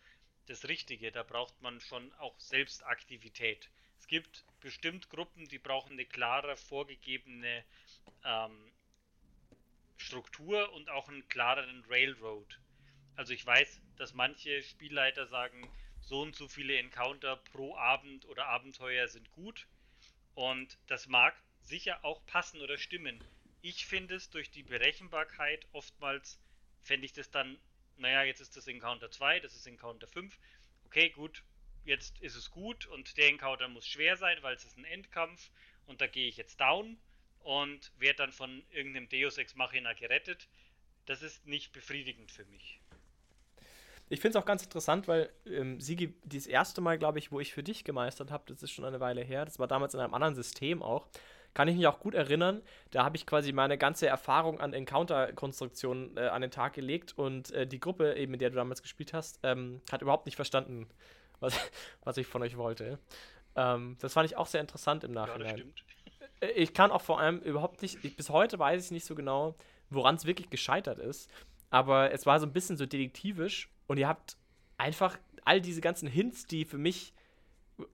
das 0.47 0.68
Richtige. 0.68 1.11
Da 1.11 1.24
braucht 1.24 1.61
man 1.61 1.80
schon 1.80 2.11
auch 2.13 2.38
Selbstaktivität. 2.39 3.70
Es 3.99 4.07
gibt 4.07 4.45
bestimmt 4.59 5.09
Gruppen, 5.09 5.47
die 5.47 5.59
brauchen 5.59 5.93
eine 5.93 6.05
klare 6.05 6.57
vorgegebene 6.57 7.63
ähm, 8.24 8.72
Struktur 9.97 10.72
und 10.74 10.89
auch 10.89 11.09
einen 11.09 11.28
klareren 11.28 11.84
Railroad. 11.89 12.59
Also 13.15 13.34
ich 13.34 13.45
weiß, 13.45 13.82
dass 13.97 14.13
manche 14.13 14.61
Spielleiter 14.61 15.28
sagen, 15.28 15.68
so 16.01 16.22
und 16.22 16.36
so 16.36 16.47
viele 16.47 16.78
Encounter 16.78 17.36
pro 17.36 17.76
Abend 17.76 18.26
oder 18.26 18.45
Abenteuer 18.45 19.07
sind 19.07 19.32
gut. 19.32 19.68
Und 20.36 20.78
das 20.88 21.07
mag 21.07 21.36
sicher 21.61 22.05
auch 22.05 22.26
passen 22.28 22.61
oder 22.61 22.78
stimmen. 22.78 23.22
Ich 23.68 23.86
finde 23.86 24.15
es 24.15 24.30
durch 24.30 24.49
die 24.49 24.63
Berechenbarkeit 24.63 25.68
oftmals, 25.74 26.39
fände 26.84 27.05
ich 27.05 27.11
das 27.11 27.32
dann, 27.32 27.57
naja, 27.97 28.24
jetzt 28.24 28.39
ist 28.39 28.55
das 28.55 28.65
Encounter 28.65 29.11
2, 29.11 29.41
das 29.41 29.55
ist 29.55 29.68
Encounter 29.68 30.07
5. 30.07 30.39
Okay, 30.86 31.09
gut, 31.09 31.43
jetzt 31.84 32.18
ist 32.20 32.38
es 32.38 32.49
gut 32.49 32.86
und 32.86 33.18
der 33.18 33.28
Encounter 33.28 33.68
muss 33.68 33.86
schwer 33.86 34.15
sein, 34.15 34.38
weil 34.39 34.55
es 34.55 34.63
ist 34.63 34.78
ein 34.78 34.86
Endkampf 34.86 35.51
und 35.86 35.99
da 35.99 36.07
gehe 36.07 36.30
ich 36.30 36.38
jetzt 36.38 36.61
down 36.61 36.97
und 37.39 37.91
werde 37.99 38.20
dann 38.20 38.32
von 38.32 38.63
irgendeinem 38.70 39.09
Deus 39.09 39.38
Ex 39.38 39.53
Machina 39.55 39.91
gerettet. 39.91 40.47
Das 41.05 41.22
ist 41.22 41.45
nicht 41.45 41.74
befriedigend 41.74 42.32
für 42.32 42.45
mich. 42.45 42.80
Ich 44.07 44.22
finde 44.22 44.38
es 44.38 44.41
auch 44.41 44.47
ganz 44.47 44.63
interessant, 44.63 45.09
weil 45.09 45.30
ähm, 45.45 45.82
Sigi, 45.82 46.13
das 46.24 46.47
erste 46.47 46.80
Mal, 46.80 46.97
glaube 46.97 47.20
ich, 47.20 47.34
wo 47.34 47.41
ich 47.41 47.51
für 47.51 47.63
dich 47.63 47.84
gemeistert 47.84 48.32
habe, 48.32 48.45
das 48.47 48.63
ist 48.63 48.72
schon 48.72 48.86
eine 48.86 49.01
Weile 49.01 49.26
her, 49.26 49.43
das 49.43 49.59
war 49.59 49.68
damals 49.68 49.93
in 49.93 49.99
einem 49.99 50.13
anderen 50.13 50.36
System 50.36 50.82
auch, 50.82 51.09
kann 51.57 51.67
ich 51.67 51.75
mich 51.75 51.87
auch 51.87 51.99
gut 51.99 52.13
erinnern. 52.13 52.61
Da 52.91 53.03
habe 53.03 53.17
ich 53.17 53.25
quasi 53.25 53.51
meine 53.51 53.79
ganze 53.79 54.05
Erfahrung 54.05 54.59
an 54.59 54.73
Encounter-Konstruktionen 54.73 56.15
äh, 56.15 56.27
an 56.27 56.43
den 56.43 56.51
Tag 56.51 56.73
gelegt 56.73 57.17
und 57.17 57.49
äh, 57.51 57.65
die 57.65 57.79
Gruppe, 57.79 58.13
eben 58.15 58.31
mit 58.31 58.41
der 58.41 58.51
du 58.51 58.57
damals 58.57 58.83
gespielt 58.83 59.11
hast, 59.11 59.39
ähm, 59.41 59.81
hat 59.91 60.03
überhaupt 60.03 60.27
nicht 60.27 60.35
verstanden, 60.35 60.87
was, 61.39 61.59
was 62.03 62.17
ich 62.17 62.27
von 62.27 62.43
euch 62.43 62.57
wollte. 62.57 62.99
Ähm, 63.55 63.97
das 64.01 64.13
fand 64.13 64.29
ich 64.29 64.37
auch 64.37 64.45
sehr 64.45 64.61
interessant 64.61 65.03
im 65.03 65.15
Ja, 65.15 65.25
das 65.25 65.29
Nachhinein. 65.39 65.57
stimmt. 65.57 65.83
Äh, 66.41 66.51
Ich 66.51 66.75
kann 66.75 66.91
auch 66.91 67.01
vor 67.01 67.19
allem 67.19 67.39
überhaupt 67.39 67.81
nicht, 67.81 68.05
ich, 68.05 68.15
bis 68.15 68.29
heute 68.29 68.59
weiß 68.59 68.85
ich 68.85 68.91
nicht 68.91 69.05
so 69.05 69.15
genau, 69.15 69.55
woran 69.89 70.13
es 70.13 70.25
wirklich 70.25 70.51
gescheitert 70.51 70.99
ist. 70.99 71.27
Aber 71.71 72.11
es 72.11 72.27
war 72.27 72.39
so 72.39 72.45
ein 72.45 72.53
bisschen 72.53 72.77
so 72.77 72.85
detektivisch 72.85 73.67
und 73.87 73.97
ihr 73.97 74.07
habt 74.07 74.37
einfach 74.77 75.17
all 75.43 75.59
diese 75.59 75.81
ganzen 75.81 76.07
Hints, 76.07 76.45
die 76.45 76.65
für 76.65 76.77
mich 76.77 77.13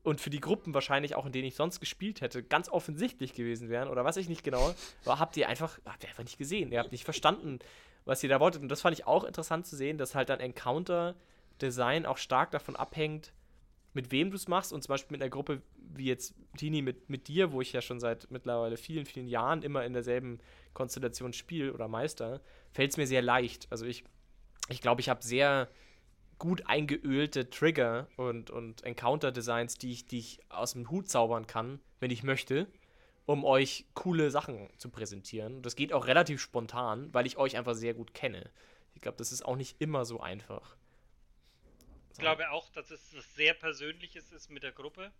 und 0.03 0.21
für 0.21 0.29
die 0.29 0.39
Gruppen 0.39 0.73
wahrscheinlich 0.73 1.15
auch, 1.15 1.25
in 1.25 1.31
denen 1.31 1.47
ich 1.47 1.55
sonst 1.55 1.79
gespielt 1.79 2.21
hätte, 2.21 2.43
ganz 2.43 2.69
offensichtlich 2.69 3.33
gewesen 3.33 3.69
wären 3.69 3.89
oder 3.89 4.05
was 4.05 4.17
ich 4.17 4.29
nicht 4.29 4.43
genau, 4.43 4.73
war, 5.03 5.19
habt 5.19 5.35
ihr 5.37 5.49
einfach, 5.49 5.77
habt 5.85 6.03
ihr 6.03 6.09
einfach 6.09 6.23
nicht 6.23 6.37
gesehen. 6.37 6.71
Ihr 6.71 6.79
habt 6.79 6.91
nicht 6.91 7.03
verstanden, 7.03 7.59
was 8.05 8.23
ihr 8.23 8.29
da 8.29 8.39
wolltet. 8.39 8.61
Und 8.61 8.69
das 8.69 8.81
fand 8.81 8.97
ich 8.97 9.05
auch 9.05 9.23
interessant 9.23 9.67
zu 9.67 9.75
sehen, 9.75 9.97
dass 9.97 10.15
halt 10.15 10.29
dann 10.29 10.39
Encounter-Design 10.39 12.05
auch 12.05 12.17
stark 12.17 12.51
davon 12.51 12.75
abhängt, 12.75 13.33
mit 13.93 14.11
wem 14.11 14.31
du 14.31 14.37
es 14.37 14.47
machst 14.47 14.73
und 14.73 14.81
zum 14.81 14.93
Beispiel 14.93 15.15
mit 15.15 15.21
einer 15.21 15.29
Gruppe 15.29 15.61
wie 15.75 16.05
jetzt 16.05 16.33
Tini 16.57 16.81
mit, 16.81 17.09
mit 17.09 17.27
dir, 17.27 17.51
wo 17.51 17.61
ich 17.61 17.73
ja 17.73 17.81
schon 17.81 17.99
seit 17.99 18.31
mittlerweile 18.31 18.77
vielen, 18.77 19.05
vielen 19.05 19.27
Jahren 19.27 19.61
immer 19.61 19.85
in 19.85 19.93
derselben 19.93 20.39
Konstellation 20.73 21.33
spiele 21.33 21.73
oder 21.73 21.87
Meister, 21.87 22.41
fällt 22.71 22.91
es 22.91 22.97
mir 22.97 23.05
sehr 23.05 23.21
leicht. 23.21 23.67
Also 23.69 23.85
ich 23.85 24.03
ich 24.69 24.81
glaube, 24.81 25.01
ich 25.01 25.09
habe 25.09 25.23
sehr 25.23 25.69
gut 26.43 26.67
eingeölte 26.67 27.49
Trigger 27.49 28.09
und, 28.17 28.49
und 28.49 28.83
Encounter-Designs, 28.83 29.77
die 29.77 29.93
ich, 29.93 30.07
die 30.07 30.19
ich 30.19 30.41
aus 30.49 30.73
dem 30.73 30.89
Hut 30.89 31.07
zaubern 31.07 31.47
kann, 31.47 31.79
wenn 32.01 32.11
ich 32.11 32.21
möchte, 32.21 32.67
um 33.25 33.45
euch 33.45 33.85
coole 33.93 34.29
Sachen 34.29 34.69
zu 34.77 34.89
präsentieren. 34.89 35.61
Das 35.61 35.77
geht 35.77 35.93
auch 35.93 36.05
relativ 36.05 36.41
spontan, 36.41 37.13
weil 37.13 37.25
ich 37.25 37.37
euch 37.37 37.55
einfach 37.55 37.75
sehr 37.75 37.93
gut 37.93 38.13
kenne. 38.13 38.51
glaube, 38.99 39.17
das 39.17 39.31
ist 39.31 39.45
auch 39.45 39.55
nicht 39.55 39.79
immer 39.79 40.03
so 40.03 40.19
einfach. 40.19 40.75
Ich 42.11 42.19
glaube 42.19 42.51
auch, 42.51 42.69
dass 42.71 42.91
es 42.91 43.15
was 43.15 43.35
sehr 43.35 43.53
Persönliches 43.53 44.33
ist 44.33 44.49
mit 44.49 44.63
der 44.63 44.73
Gruppe. 44.73 45.13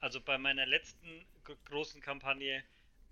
Also 0.00 0.22
bei 0.22 0.38
meiner 0.38 0.64
letzten 0.64 1.26
großen 1.66 2.00
Kampagne 2.00 2.64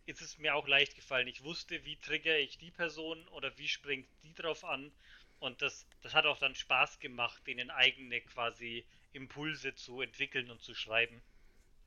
ist 0.07 0.23
es 0.23 0.39
mir 0.39 0.55
auch 0.55 0.67
leicht 0.67 0.97
gefallen. 0.97 1.29
Ich 1.29 1.45
wusste, 1.45 1.85
wie 1.85 1.97
trigger 1.97 2.39
ich 2.39 2.57
die 2.57 2.71
Person 2.71 3.29
oder 3.29 3.53
wie 3.59 3.69
springt 3.69 4.09
die 4.23 4.33
drauf 4.33 4.65
an. 4.65 4.91
Und 5.41 5.63
das, 5.63 5.87
das 6.03 6.15
hat 6.15 6.27
auch 6.27 6.39
dann 6.39 6.55
Spaß 6.55 7.01
gemacht, 7.01 7.47
denen 7.47 7.71
eigene 7.71 8.21
quasi 8.21 8.85
Impulse 9.13 9.75
zu 9.75 10.01
entwickeln 10.01 10.51
und 10.51 10.63
zu 10.63 10.75
schreiben. 10.75 11.21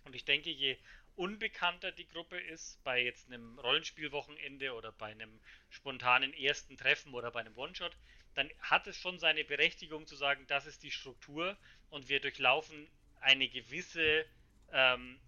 Und 0.05 0.15
ich 0.15 0.25
denke, 0.25 0.49
je 0.49 0.77
unbekannter 1.15 1.91
die 1.91 2.07
Gruppe 2.07 2.39
ist, 2.39 2.83
bei 2.83 3.03
jetzt 3.03 3.27
einem 3.27 3.59
Rollenspielwochenende 3.59 4.73
oder 4.73 4.91
bei 4.91 5.11
einem 5.11 5.39
spontanen 5.69 6.33
ersten 6.33 6.77
Treffen 6.77 7.13
oder 7.13 7.31
bei 7.31 7.41
einem 7.41 7.55
One-Shot, 7.55 7.95
dann 8.33 8.49
hat 8.59 8.87
es 8.87 8.97
schon 8.97 9.19
seine 9.19 9.43
Berechtigung 9.43 10.07
zu 10.07 10.15
sagen, 10.15 10.45
das 10.47 10.65
ist 10.65 10.81
die 10.81 10.91
Struktur 10.91 11.55
und 11.91 12.09
wir 12.09 12.19
durchlaufen 12.19 12.87
eine 13.21 13.47
gewisse 13.47 14.25
ähm, 14.71 15.19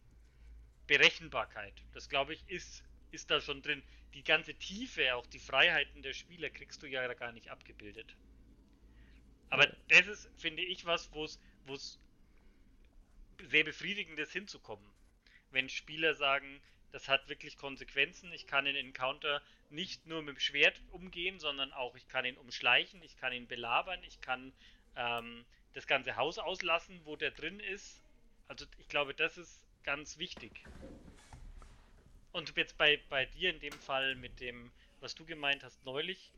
Berechenbarkeit. 0.88 1.74
Das 1.94 2.10
glaube 2.10 2.34
ich 2.34 2.44
ist, 2.48 2.84
ist 3.12 3.30
da 3.30 3.40
schon 3.40 3.62
drin. 3.62 3.84
Die 4.16 4.24
ganze 4.24 4.55
Tiefe, 4.55 5.13
auch 5.16 5.28
die 5.28 5.39
Freiheiten 5.39 6.01
der 6.01 6.13
Spieler 6.13 6.49
kriegst 6.49 6.82
du 6.82 6.88
ja 6.88 7.13
gar 7.13 7.32
nicht 7.32 7.49
abgebildet. 7.49 8.16
Aber 9.49 9.68
das 9.89 10.07
ist, 10.07 10.30
finde 10.38 10.63
ich, 10.63 10.86
was, 10.86 11.11
wo 11.13 11.26
es 11.26 11.99
sehr 13.43 13.63
befriedigend 13.63 14.20
ist, 14.20 14.32
hinzukommen. 14.32 14.86
Wenn 15.51 15.70
Spieler 15.70 16.16
sagen, 16.16 16.61
das 16.91 17.09
hat 17.09 17.28
wirklich 17.28 17.57
Konsequenzen. 17.57 18.32
Ich 18.32 18.47
kann 18.47 18.66
in 18.66 18.76
Encounter 18.76 19.41
nicht 19.70 20.07
nur 20.07 20.22
mit 20.22 20.38
dem 20.38 20.39
Schwert 20.39 20.82
umgehen, 20.91 21.39
sondern 21.39 21.74
auch 21.74 21.95
ich 21.95 22.07
kann 22.07 22.24
ihn 22.24 22.38
umschleichen, 22.38 23.01
ich 23.03 23.18
kann 23.18 23.34
ihn 23.34 23.47
belabern, 23.47 24.01
ich 24.03 24.22
kann 24.22 24.53
ähm, 24.95 25.45
das 25.74 25.88
ganze 25.88 26.16
Haus 26.16 26.39
auslassen, 26.39 27.01
wo 27.03 27.18
der 27.18 27.32
drin 27.32 27.59
ist. 27.59 28.01
Also 28.47 28.66
ich 28.78 28.88
glaube, 28.88 29.13
das 29.13 29.38
ist 29.38 29.59
ganz 29.84 30.18
wichtig. 30.18 30.63
Und 32.36 32.54
jetzt 32.58 32.78
bei, 32.78 33.00
bei 33.10 33.26
dir 33.26 33.50
in 33.50 33.62
dem 33.62 33.72
Fall 33.72 34.14
mit 34.16 34.42
dem, 34.42 34.70
was 35.00 35.16
du 35.16 35.24
gemeint 35.26 35.64
hast 35.64 35.86
neulich, 35.86 36.34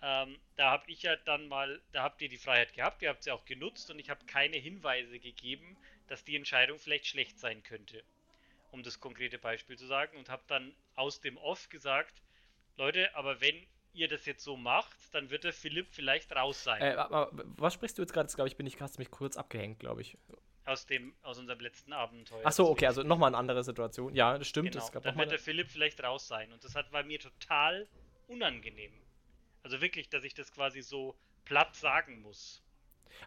ähm, 0.00 0.38
da 0.56 0.70
habe 0.70 0.90
ich 0.90 1.02
ja 1.02 1.14
dann 1.14 1.46
mal, 1.46 1.78
da 1.92 2.04
habt 2.04 2.22
ihr 2.22 2.30
die 2.30 2.38
Freiheit 2.38 2.72
gehabt, 2.72 3.02
ihr 3.02 3.10
habt 3.10 3.22
sie 3.22 3.32
auch 3.32 3.44
genutzt 3.44 3.90
und 3.90 3.98
ich 3.98 4.08
habe 4.08 4.24
keine 4.24 4.56
Hinweise 4.56 5.18
gegeben, 5.18 5.76
dass 6.08 6.24
die 6.24 6.36
Entscheidung 6.36 6.78
vielleicht 6.78 7.06
schlecht 7.06 7.38
sein 7.38 7.62
könnte. 7.62 8.02
Um 8.70 8.82
das 8.82 8.98
konkrete 8.98 9.36
Beispiel 9.36 9.76
zu 9.76 9.84
sagen 9.84 10.16
und 10.16 10.30
habe 10.30 10.42
dann 10.46 10.74
aus 10.94 11.20
dem 11.20 11.36
Off 11.36 11.68
gesagt, 11.68 12.22
Leute, 12.78 13.14
aber 13.14 13.42
wenn 13.42 13.66
ihr 13.92 14.08
das 14.08 14.24
jetzt 14.24 14.44
so 14.44 14.56
macht, 14.56 14.96
dann 15.12 15.28
wird 15.28 15.44
der 15.44 15.52
Philipp 15.52 15.88
vielleicht 15.90 16.34
raus 16.34 16.64
sein. 16.64 16.80
Äh, 16.80 16.96
was 17.58 17.74
sprichst 17.74 17.98
du 17.98 18.02
jetzt 18.02 18.14
gerade? 18.14 18.32
glaube 18.32 18.48
ich, 18.48 18.56
bin 18.56 18.66
ich 18.66 18.78
gerade 18.78 18.94
mich 18.96 19.10
kurz 19.10 19.36
abgehängt, 19.36 19.80
glaube 19.80 20.00
ich. 20.00 20.16
Aus 20.64 20.86
dem, 20.86 21.12
aus 21.22 21.38
unserem 21.38 21.58
letzten 21.58 21.92
Abenteuer. 21.92 22.42
Ach 22.44 22.52
so, 22.52 22.70
okay, 22.70 22.86
also 22.86 23.02
nochmal 23.02 23.28
eine 23.28 23.36
andere 23.36 23.64
Situation. 23.64 24.14
Ja, 24.14 24.38
das 24.38 24.46
stimmt. 24.46 24.70
Genau, 24.70 24.88
dann 25.00 25.18
wird 25.18 25.32
der 25.32 25.38
Philipp 25.40 25.68
vielleicht 25.68 26.02
raus 26.02 26.28
sein. 26.28 26.52
Und 26.52 26.62
das 26.62 26.76
hat, 26.76 26.92
war 26.92 27.02
mir 27.02 27.18
total 27.18 27.88
unangenehm. 28.28 28.92
Also 29.64 29.80
wirklich, 29.80 30.08
dass 30.08 30.22
ich 30.22 30.34
das 30.34 30.52
quasi 30.52 30.82
so 30.82 31.16
platt 31.44 31.74
sagen 31.74 32.22
muss. 32.22 32.62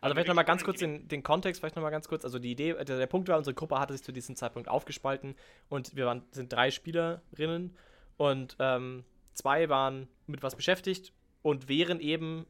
Also 0.01 0.13
vielleicht 0.13 0.27
nochmal 0.27 0.45
ganz 0.45 0.63
kurz 0.63 0.79
den, 0.79 1.07
den 1.07 1.23
Kontext, 1.23 1.61
vielleicht 1.61 1.75
nochmal 1.75 1.91
ganz 1.91 2.07
kurz. 2.07 2.25
Also 2.25 2.39
die 2.39 2.51
Idee, 2.51 2.73
der, 2.73 2.97
der 2.97 3.07
Punkt 3.07 3.27
war, 3.27 3.38
unsere 3.38 3.53
Gruppe 3.53 3.79
hatte 3.79 3.93
sich 3.93 4.03
zu 4.03 4.11
diesem 4.11 4.36
Zeitpunkt 4.36 4.67
aufgespalten 4.67 5.36
und 5.69 5.95
wir 5.95 6.05
waren, 6.05 6.23
sind 6.31 6.51
drei 6.51 6.71
Spielerinnen 6.71 7.77
und 8.17 8.55
ähm, 8.59 9.05
zwei 9.33 9.69
waren 9.69 10.07
mit 10.27 10.43
was 10.43 10.55
beschäftigt 10.55 11.13
und 11.41 11.67
wären 11.67 11.99
eben 11.99 12.45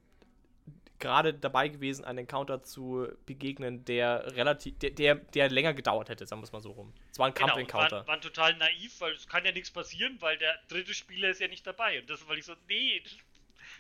gerade 1.00 1.34
dabei 1.34 1.68
gewesen, 1.68 2.06
einen 2.06 2.20
Encounter 2.20 2.64
zu 2.64 3.08
begegnen, 3.26 3.86
der 3.86 4.36
relativ, 4.36 4.78
der, 4.80 4.92
der, 4.92 5.16
der 5.16 5.50
länger 5.50 5.74
gedauert 5.74 6.10
hätte, 6.10 6.26
sagen 6.26 6.42
wir 6.42 6.46
es 6.46 6.52
mal 6.52 6.62
so 6.62 6.72
rum. 6.72 6.94
Es 7.12 7.20
war 7.20 7.28
ein 7.28 7.34
genau, 7.34 7.48
Kampf-Encounter. 7.48 7.98
Waren, 7.98 8.08
waren 8.08 8.22
total 8.22 8.56
naiv, 8.58 9.00
weil 9.00 9.14
es 9.14 9.28
kann 9.28 9.46
ja 9.46 9.52
nichts 9.52 9.72
passieren, 9.72 10.18
weil 10.20 10.38
der 10.38 10.58
dritte 10.68 10.94
Spieler 10.94 11.30
ist 11.30 11.42
ja 11.42 11.48
nicht 11.48 11.66
dabei. 11.66 12.00
Und 12.00 12.10
das, 12.10 12.28
weil 12.28 12.38
ich 12.38 12.46
so, 12.46 12.54
nee, 12.68 13.02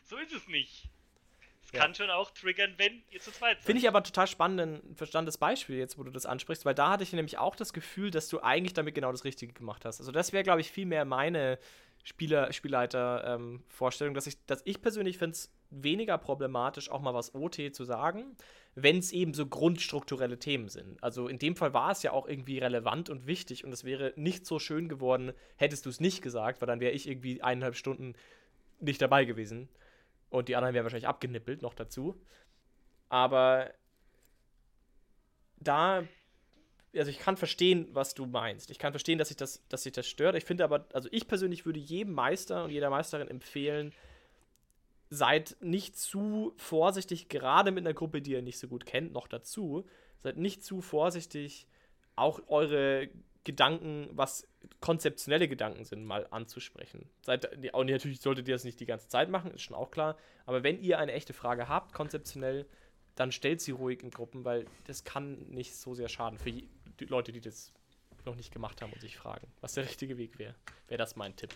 so 0.03 0.17
ist 0.17 0.33
es 0.33 0.47
nicht. 0.47 0.89
Es 1.65 1.71
ja. 1.71 1.81
kann 1.81 1.95
schon 1.95 2.09
auch 2.11 2.29
triggern, 2.31 2.73
wenn 2.77 3.01
ihr 3.09 3.19
zu 3.19 3.31
zweit 3.31 3.57
seid. 3.57 3.65
Finde 3.65 3.81
ich 3.81 3.87
aber 3.87 4.03
total 4.03 4.27
spannend, 4.27 4.59
ein 4.61 4.95
verstandenes 4.95 5.37
Beispiel 5.37 5.77
jetzt, 5.77 5.97
wo 5.97 6.03
du 6.03 6.11
das 6.11 6.25
ansprichst, 6.25 6.63
weil 6.65 6.75
da 6.75 6.91
hatte 6.91 7.03
ich 7.03 7.11
nämlich 7.13 7.37
auch 7.37 7.55
das 7.55 7.73
Gefühl, 7.73 8.11
dass 8.11 8.27
du 8.29 8.41
eigentlich 8.41 8.73
damit 8.73 8.93
genau 8.93 9.11
das 9.11 9.23
Richtige 9.23 9.53
gemacht 9.53 9.83
hast. 9.85 9.99
Also 9.99 10.11
das 10.11 10.31
wäre, 10.31 10.43
glaube 10.43 10.61
ich, 10.61 10.69
viel 10.69 10.85
mehr 10.85 11.05
meine 11.05 11.57
Spieler, 12.03 12.53
Spielleiter-Vorstellung, 12.53 14.11
ähm, 14.11 14.15
dass 14.15 14.27
ich, 14.27 14.37
dass 14.45 14.61
ich 14.65 14.79
persönlich 14.79 15.17
finde 15.17 15.33
es 15.33 15.54
weniger 15.83 16.17
problematisch, 16.17 16.89
auch 16.89 17.01
mal 17.01 17.13
was 17.13 17.33
OT 17.35 17.73
zu 17.73 17.83
sagen, 17.83 18.35
wenn 18.75 18.97
es 18.97 19.11
eben 19.11 19.33
so 19.33 19.45
grundstrukturelle 19.45 20.37
Themen 20.37 20.69
sind. 20.69 21.01
Also 21.01 21.27
in 21.27 21.39
dem 21.39 21.55
Fall 21.55 21.73
war 21.73 21.91
es 21.91 22.03
ja 22.03 22.11
auch 22.11 22.27
irgendwie 22.27 22.59
relevant 22.59 23.09
und 23.09 23.27
wichtig 23.27 23.63
und 23.63 23.71
es 23.71 23.83
wäre 23.83 24.13
nicht 24.15 24.45
so 24.45 24.59
schön 24.59 24.89
geworden, 24.89 25.33
hättest 25.55 25.85
du 25.85 25.89
es 25.89 25.99
nicht 25.99 26.21
gesagt, 26.21 26.61
weil 26.61 26.67
dann 26.67 26.79
wäre 26.79 26.93
ich 26.93 27.07
irgendwie 27.07 27.41
eineinhalb 27.41 27.75
Stunden 27.75 28.13
nicht 28.79 29.01
dabei 29.01 29.25
gewesen 29.25 29.69
und 30.29 30.49
die 30.49 30.55
anderen 30.55 30.73
wären 30.73 30.83
wahrscheinlich 30.83 31.07
abgenippelt 31.07 31.61
noch 31.61 31.73
dazu. 31.73 32.19
Aber 33.09 33.71
da 35.57 36.03
also 36.97 37.11
ich 37.11 37.19
kann 37.19 37.37
verstehen, 37.37 37.87
was 37.91 38.13
du 38.13 38.25
meinst. 38.25 38.71
Ich 38.71 38.79
kann 38.79 38.93
verstehen, 38.93 39.17
dass 39.17 39.27
sich 39.29 39.37
das, 39.37 39.61
das 39.67 40.07
stört. 40.07 40.35
Ich 40.35 40.45
finde 40.45 40.63
aber, 40.63 40.85
also 40.93 41.09
ich 41.11 41.27
persönlich 41.27 41.65
würde 41.65 41.79
jedem 41.79 42.13
Meister 42.13 42.63
und 42.63 42.71
jeder 42.71 42.89
Meisterin 42.89 43.27
empfehlen, 43.27 43.93
seid 45.09 45.57
nicht 45.61 45.97
zu 45.97 46.53
vorsichtig, 46.57 47.29
gerade 47.29 47.71
mit 47.71 47.85
einer 47.85 47.93
Gruppe, 47.93 48.21
die 48.21 48.31
ihr 48.31 48.41
nicht 48.41 48.59
so 48.59 48.67
gut 48.67 48.85
kennt, 48.85 49.13
noch 49.13 49.27
dazu. 49.27 49.85
Seid 50.19 50.37
nicht 50.37 50.63
zu 50.63 50.81
vorsichtig, 50.81 51.67
auch 52.15 52.41
eure 52.47 53.09
Gedanken, 53.43 54.09
was 54.11 54.47
konzeptionelle 54.81 55.47
Gedanken 55.47 55.85
sind, 55.85 56.03
mal 56.03 56.27
anzusprechen. 56.31 57.07
Seid, 57.21 57.71
und 57.73 57.89
natürlich 57.89 58.19
solltet 58.19 58.47
ihr 58.47 58.55
das 58.55 58.63
nicht 58.63 58.79
die 58.79 58.87
ganze 58.87 59.07
Zeit 59.07 59.29
machen, 59.29 59.51
ist 59.51 59.61
schon 59.61 59.75
auch 59.75 59.91
klar. 59.91 60.17
Aber 60.45 60.63
wenn 60.63 60.81
ihr 60.81 60.97
eine 60.97 61.13
echte 61.13 61.33
Frage 61.33 61.69
habt, 61.69 61.93
konzeptionell, 61.93 62.65
dann 63.13 63.31
stellt 63.31 63.61
sie 63.61 63.71
ruhig 63.71 64.01
in 64.01 64.09
Gruppen, 64.09 64.43
weil 64.43 64.65
das 64.87 65.03
kann 65.03 65.47
nicht 65.47 65.75
so 65.75 65.93
sehr 65.93 66.09
schaden 66.09 66.39
für 66.39 66.51
die 66.51 66.67
Leute, 67.05 67.31
die 67.31 67.39
das 67.39 67.71
noch 68.25 68.35
nicht 68.35 68.51
gemacht 68.51 68.81
haben 68.81 68.91
und 68.91 69.01
sich 69.01 69.15
fragen, 69.15 69.47
was 69.61 69.73
der 69.73 69.85
richtige 69.85 70.17
Weg 70.17 70.39
wäre. 70.39 70.55
Wäre 70.87 70.97
das 70.97 71.15
mein 71.15 71.35
Tipp. 71.35 71.55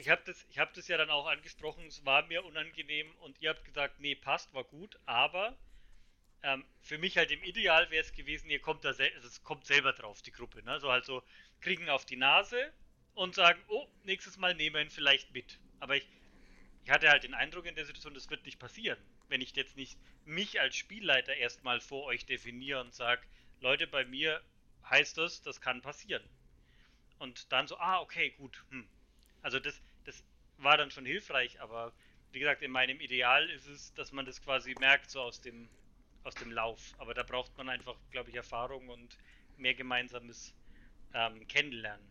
Ich 0.00 0.08
habe 0.08 0.22
das, 0.24 0.46
hab 0.56 0.74
das 0.74 0.88
ja 0.88 0.96
dann 0.96 1.10
auch 1.10 1.26
angesprochen, 1.26 1.86
es 1.86 2.04
war 2.04 2.26
mir 2.26 2.44
unangenehm 2.44 3.14
und 3.20 3.40
ihr 3.40 3.50
habt 3.50 3.64
gesagt, 3.64 4.00
nee, 4.00 4.14
passt, 4.14 4.52
war 4.54 4.64
gut, 4.64 4.98
aber 5.06 5.56
ähm, 6.42 6.64
für 6.80 6.98
mich 6.98 7.16
halt 7.16 7.30
im 7.30 7.42
Ideal 7.44 7.90
wäre 7.90 8.02
es 8.02 8.12
gewesen, 8.12 8.48
ihr 8.50 8.60
kommt 8.60 8.84
da 8.84 8.88
also 8.88 9.04
es 9.04 9.42
kommt 9.42 9.66
selber 9.66 9.92
drauf, 9.92 10.22
die 10.22 10.32
Gruppe. 10.32 10.62
Ne? 10.62 10.80
So 10.80 10.90
halt 10.90 11.08
kriegen 11.60 11.88
auf 11.90 12.06
die 12.06 12.16
Nase 12.16 12.72
und 13.14 13.34
sagen, 13.34 13.62
oh, 13.68 13.86
nächstes 14.04 14.38
Mal 14.38 14.54
nehmen 14.54 14.74
wir 14.74 14.82
ihn 14.82 14.90
vielleicht 14.90 15.32
mit. 15.32 15.58
Aber 15.80 15.96
ich, 15.96 16.08
ich 16.84 16.90
hatte 16.90 17.10
halt 17.10 17.24
den 17.24 17.34
Eindruck 17.34 17.66
in 17.66 17.74
der 17.74 17.84
Situation, 17.84 18.14
das 18.14 18.30
wird 18.30 18.44
nicht 18.46 18.58
passieren 18.58 18.98
wenn 19.30 19.40
ich 19.40 19.56
jetzt 19.56 19.76
nicht 19.76 19.98
mich 20.24 20.60
als 20.60 20.76
Spielleiter 20.76 21.34
erstmal 21.34 21.80
vor 21.80 22.04
euch 22.04 22.26
definiere 22.26 22.80
und 22.80 22.92
sage, 22.92 23.22
Leute, 23.60 23.86
bei 23.86 24.04
mir 24.04 24.42
heißt 24.88 25.16
das, 25.16 25.40
das 25.42 25.60
kann 25.60 25.80
passieren. 25.80 26.22
Und 27.18 27.52
dann 27.52 27.66
so, 27.66 27.78
ah, 27.78 28.00
okay, 28.00 28.30
gut. 28.30 28.62
Hm. 28.70 28.88
Also 29.42 29.60
das, 29.60 29.80
das 30.04 30.24
war 30.58 30.76
dann 30.76 30.90
schon 30.90 31.06
hilfreich, 31.06 31.60
aber 31.60 31.92
wie 32.32 32.38
gesagt, 32.38 32.62
in 32.62 32.70
meinem 32.70 33.00
Ideal 33.00 33.48
ist 33.50 33.66
es, 33.66 33.92
dass 33.94 34.12
man 34.12 34.24
das 34.24 34.40
quasi 34.40 34.74
merkt, 34.78 35.10
so 35.10 35.20
aus 35.20 35.40
dem, 35.40 35.68
aus 36.22 36.34
dem 36.34 36.52
Lauf. 36.52 36.94
Aber 36.98 37.14
da 37.14 37.22
braucht 37.22 37.56
man 37.58 37.68
einfach, 37.68 37.96
glaube 38.10 38.30
ich, 38.30 38.36
Erfahrung 38.36 38.88
und 38.88 39.16
mehr 39.56 39.74
gemeinsames 39.74 40.54
ähm, 41.14 41.46
Kennenlernen. 41.48 42.06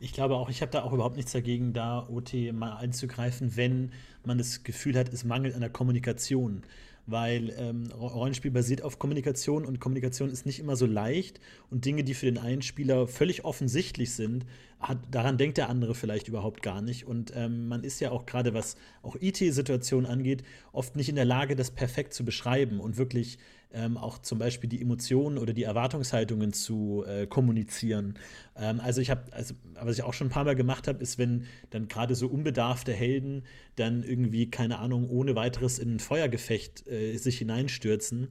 Ich 0.00 0.12
glaube 0.12 0.36
auch, 0.36 0.48
ich 0.48 0.62
habe 0.62 0.70
da 0.70 0.82
auch 0.84 0.92
überhaupt 0.92 1.16
nichts 1.16 1.32
dagegen, 1.32 1.72
da 1.72 2.06
OT 2.08 2.32
mal 2.52 2.76
einzugreifen, 2.76 3.56
wenn 3.56 3.92
man 4.24 4.38
das 4.38 4.62
Gefühl 4.62 4.96
hat, 4.96 5.12
es 5.12 5.24
mangelt 5.24 5.54
an 5.54 5.60
der 5.60 5.70
Kommunikation. 5.70 6.62
Weil 7.06 7.54
ähm, 7.58 7.90
Rollenspiel 7.90 8.50
basiert 8.50 8.82
auf 8.82 8.98
Kommunikation 8.98 9.64
und 9.64 9.80
Kommunikation 9.80 10.28
ist 10.30 10.46
nicht 10.46 10.60
immer 10.60 10.76
so 10.76 10.86
leicht 10.86 11.40
und 11.70 11.84
Dinge, 11.84 12.04
die 12.04 12.14
für 12.14 12.26
den 12.26 12.38
einen 12.38 12.62
Spieler 12.62 13.08
völlig 13.08 13.44
offensichtlich 13.44 14.14
sind, 14.14 14.44
hat, 14.80 14.98
daran 15.10 15.38
denkt 15.38 15.58
der 15.58 15.68
andere 15.68 15.94
vielleicht 15.94 16.28
überhaupt 16.28 16.62
gar 16.62 16.82
nicht. 16.82 17.06
Und 17.06 17.32
ähm, 17.34 17.68
man 17.68 17.82
ist 17.82 18.00
ja 18.00 18.10
auch 18.10 18.26
gerade, 18.26 18.54
was 18.54 18.76
auch 19.02 19.16
IT-Situationen 19.20 20.08
angeht, 20.08 20.44
oft 20.72 20.96
nicht 20.96 21.08
in 21.08 21.16
der 21.16 21.24
Lage, 21.24 21.56
das 21.56 21.70
perfekt 21.70 22.14
zu 22.14 22.24
beschreiben 22.24 22.80
und 22.80 22.96
wirklich 22.96 23.38
ähm, 23.72 23.96
auch 23.96 24.18
zum 24.18 24.38
Beispiel 24.38 24.70
die 24.70 24.80
Emotionen 24.80 25.36
oder 25.36 25.52
die 25.52 25.64
Erwartungshaltungen 25.64 26.52
zu 26.52 27.04
äh, 27.06 27.26
kommunizieren. 27.26 28.14
Ähm, 28.56 28.80
also 28.80 29.00
ich 29.00 29.10
habe, 29.10 29.32
also, 29.32 29.54
was 29.74 29.98
ich 29.98 30.04
auch 30.04 30.14
schon 30.14 30.28
ein 30.28 30.30
paar 30.30 30.44
Mal 30.44 30.56
gemacht 30.56 30.88
habe, 30.88 31.02
ist, 31.02 31.18
wenn 31.18 31.44
dann 31.70 31.88
gerade 31.88 32.14
so 32.14 32.28
unbedarfte 32.28 32.92
Helden 32.92 33.44
dann 33.76 34.02
irgendwie, 34.02 34.50
keine 34.50 34.78
Ahnung, 34.78 35.08
ohne 35.10 35.34
weiteres 35.34 35.78
in 35.78 35.96
ein 35.96 36.00
Feuergefecht 36.00 36.86
äh, 36.86 37.16
sich 37.16 37.38
hineinstürzen, 37.38 38.28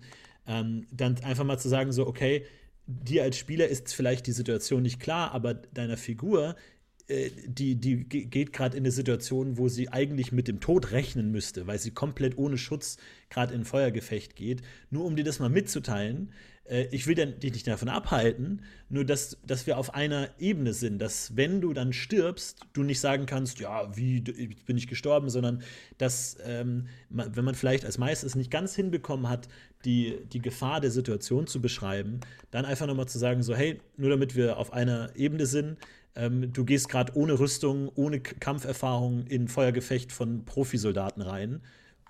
ähm, 0.47 0.87
dann 0.91 1.17
einfach 1.23 1.43
mal 1.43 1.59
zu 1.59 1.69
sagen, 1.69 1.91
so, 1.91 2.07
okay, 2.07 2.45
dir 2.87 3.23
als 3.23 3.37
Spieler 3.37 3.67
ist 3.67 3.93
vielleicht 3.93 4.27
die 4.27 4.31
Situation 4.31 4.81
nicht 4.81 4.99
klar, 4.99 5.31
aber 5.31 5.53
deiner 5.53 5.97
Figur 5.97 6.55
äh, 7.07 7.31
die, 7.45 7.75
die 7.75 8.03
geht 8.03 8.51
gerade 8.51 8.75
in 8.75 8.83
eine 8.83 8.91
Situation, 8.91 9.57
wo 9.57 9.69
sie 9.69 9.89
eigentlich 9.89 10.31
mit 10.31 10.47
dem 10.47 10.59
Tod 10.59 10.91
rechnen 10.91 11.31
müsste, 11.31 11.65
weil 11.65 11.79
sie 11.79 11.91
komplett 11.91 12.37
ohne 12.37 12.57
Schutz 12.57 12.97
gerade 13.29 13.53
in 13.53 13.61
ein 13.61 13.65
Feuergefecht 13.65 14.35
geht. 14.35 14.61
Nur 14.89 15.05
um 15.05 15.15
dir 15.15 15.23
das 15.23 15.39
mal 15.39 15.49
mitzuteilen, 15.49 16.33
ich 16.69 17.07
will 17.07 17.15
dich 17.15 17.53
nicht 17.53 17.67
davon 17.67 17.89
abhalten, 17.89 18.61
nur 18.89 19.05
dass, 19.05 19.37
dass 19.45 19.67
wir 19.67 19.77
auf 19.77 19.93
einer 19.93 20.29
Ebene 20.37 20.73
sind, 20.73 20.99
dass 20.99 21.35
wenn 21.35 21.61
du 21.61 21.73
dann 21.73 21.93
stirbst, 21.93 22.59
du 22.73 22.83
nicht 22.83 22.99
sagen 22.99 23.25
kannst, 23.25 23.59
ja, 23.59 23.95
wie 23.95 24.21
bin 24.21 24.77
ich 24.77 24.87
gestorben, 24.87 25.29
sondern 25.29 25.61
dass, 25.97 26.37
ähm, 26.45 26.87
wenn 27.09 27.45
man 27.45 27.55
vielleicht 27.55 27.85
als 27.85 27.97
Meister 27.97 28.27
es 28.27 28.35
nicht 28.35 28.51
ganz 28.51 28.75
hinbekommen 28.75 29.29
hat, 29.29 29.47
die, 29.85 30.17
die 30.31 30.41
Gefahr 30.41 30.81
der 30.81 30.91
Situation 30.91 31.47
zu 31.47 31.61
beschreiben, 31.61 32.19
dann 32.51 32.65
einfach 32.65 32.87
nochmal 32.87 33.07
zu 33.07 33.19
sagen, 33.19 33.43
so, 33.43 33.55
hey, 33.55 33.79
nur 33.95 34.09
damit 34.09 34.35
wir 34.35 34.57
auf 34.57 34.73
einer 34.73 35.15
Ebene 35.15 35.45
sind, 35.45 35.77
ähm, 36.15 36.51
du 36.51 36.65
gehst 36.65 36.89
gerade 36.89 37.15
ohne 37.15 37.39
Rüstung, 37.39 37.89
ohne 37.95 38.19
Kampferfahrung 38.19 39.27
in 39.27 39.47
Feuergefecht 39.47 40.11
von 40.11 40.43
Profisoldaten 40.45 41.21
rein. 41.21 41.61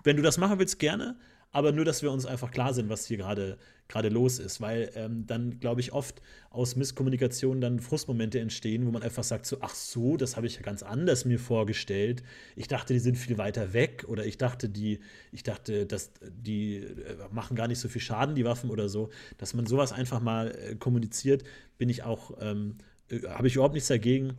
Wenn 0.02 0.16
du 0.16 0.22
das 0.22 0.38
machen 0.38 0.58
willst, 0.58 0.78
gerne, 0.78 1.16
aber 1.52 1.72
nur, 1.72 1.84
dass 1.84 2.02
wir 2.02 2.10
uns 2.10 2.26
einfach 2.26 2.50
klar 2.50 2.74
sind, 2.74 2.88
was 2.88 3.06
hier 3.06 3.18
gerade 3.18 3.58
gerade 3.88 4.10
los 4.10 4.38
ist, 4.38 4.60
weil 4.60 4.90
ähm, 4.94 5.26
dann, 5.26 5.58
glaube 5.60 5.80
ich, 5.80 5.92
oft 5.92 6.20
aus 6.50 6.76
Misskommunikation 6.76 7.60
dann 7.60 7.80
Frustmomente 7.80 8.38
entstehen, 8.38 8.86
wo 8.86 8.90
man 8.90 9.02
einfach 9.02 9.24
sagt 9.24 9.46
so, 9.46 9.58
ach 9.60 9.74
so, 9.74 10.16
das 10.16 10.36
habe 10.36 10.46
ich 10.46 10.56
ja 10.56 10.62
ganz 10.62 10.82
anders 10.82 11.24
mir 11.24 11.38
vorgestellt. 11.38 12.22
Ich 12.54 12.68
dachte, 12.68 12.92
die 12.92 12.98
sind 12.98 13.16
viel 13.16 13.38
weiter 13.38 13.72
weg 13.72 14.04
oder 14.06 14.26
ich 14.26 14.36
dachte, 14.36 14.68
die, 14.68 15.00
ich 15.32 15.42
dachte, 15.42 15.86
dass 15.86 16.12
die 16.20 16.76
äh, 16.76 17.16
machen 17.32 17.56
gar 17.56 17.66
nicht 17.66 17.80
so 17.80 17.88
viel 17.88 18.02
Schaden, 18.02 18.34
die 18.34 18.44
Waffen 18.44 18.70
oder 18.70 18.88
so. 18.90 19.08
Dass 19.38 19.54
man 19.54 19.66
sowas 19.66 19.92
einfach 19.92 20.20
mal 20.20 20.50
äh, 20.50 20.74
kommuniziert, 20.74 21.44
bin 21.78 21.88
ich 21.88 22.02
auch, 22.02 22.36
ähm, 22.40 22.76
äh, 23.08 23.22
habe 23.28 23.48
ich 23.48 23.54
überhaupt 23.54 23.74
nichts 23.74 23.88
dagegen 23.88 24.36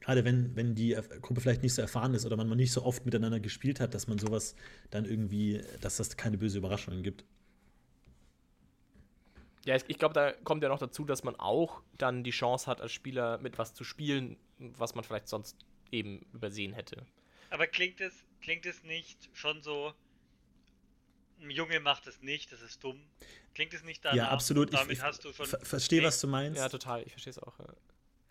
gerade 0.00 0.24
wenn, 0.24 0.56
wenn 0.56 0.74
die 0.74 0.96
Gruppe 1.20 1.42
vielleicht 1.42 1.62
nicht 1.62 1.74
so 1.74 1.82
erfahren 1.82 2.14
ist 2.14 2.24
oder 2.24 2.36
man 2.36 2.48
nicht 2.56 2.72
so 2.72 2.82
oft 2.82 3.04
miteinander 3.04 3.40
gespielt 3.40 3.78
hat, 3.78 3.92
dass 3.92 4.06
man 4.06 4.18
sowas 4.18 4.54
dann 4.88 5.04
irgendwie, 5.04 5.60
dass 5.82 5.98
das 5.98 6.16
keine 6.16 6.38
böse 6.38 6.56
Überraschungen 6.56 7.02
gibt. 7.02 7.26
Ja, 9.64 9.76
ich, 9.76 9.84
ich 9.88 9.98
glaube, 9.98 10.14
da 10.14 10.32
kommt 10.32 10.62
ja 10.62 10.68
noch 10.68 10.78
dazu, 10.78 11.04
dass 11.04 11.24
man 11.24 11.36
auch 11.36 11.82
dann 11.96 12.24
die 12.24 12.30
Chance 12.30 12.66
hat, 12.66 12.80
als 12.80 12.92
Spieler 12.92 13.38
mit 13.38 13.58
was 13.58 13.74
zu 13.74 13.84
spielen, 13.84 14.36
was 14.58 14.94
man 14.94 15.04
vielleicht 15.04 15.28
sonst 15.28 15.56
eben 15.90 16.26
übersehen 16.32 16.72
hätte. 16.72 17.04
Aber 17.50 17.66
klingt 17.66 18.00
es, 18.00 18.24
klingt 18.40 18.66
es 18.66 18.82
nicht 18.82 19.30
schon 19.32 19.62
so, 19.62 19.92
ein 21.40 21.50
Junge 21.50 21.80
macht 21.80 22.06
es 22.06 22.20
nicht, 22.22 22.52
das 22.52 22.62
ist 22.62 22.82
dumm. 22.82 23.00
Klingt 23.54 23.74
es 23.74 23.82
nicht 23.84 24.04
danach? 24.04 24.16
Ja, 24.16 24.28
absolut. 24.28 24.72
Damit 24.72 24.92
ich, 24.92 25.02
hast 25.02 25.24
du 25.24 25.32
schon. 25.32 25.46
Verstehe, 25.46 26.02
was 26.02 26.20
du 26.20 26.28
meinst. 26.28 26.58
Ja, 26.58 26.68
total. 26.68 27.02
Ich 27.02 27.12
verstehe 27.12 27.30
es 27.30 27.38
auch. 27.38 27.58
Ja. 27.58 27.66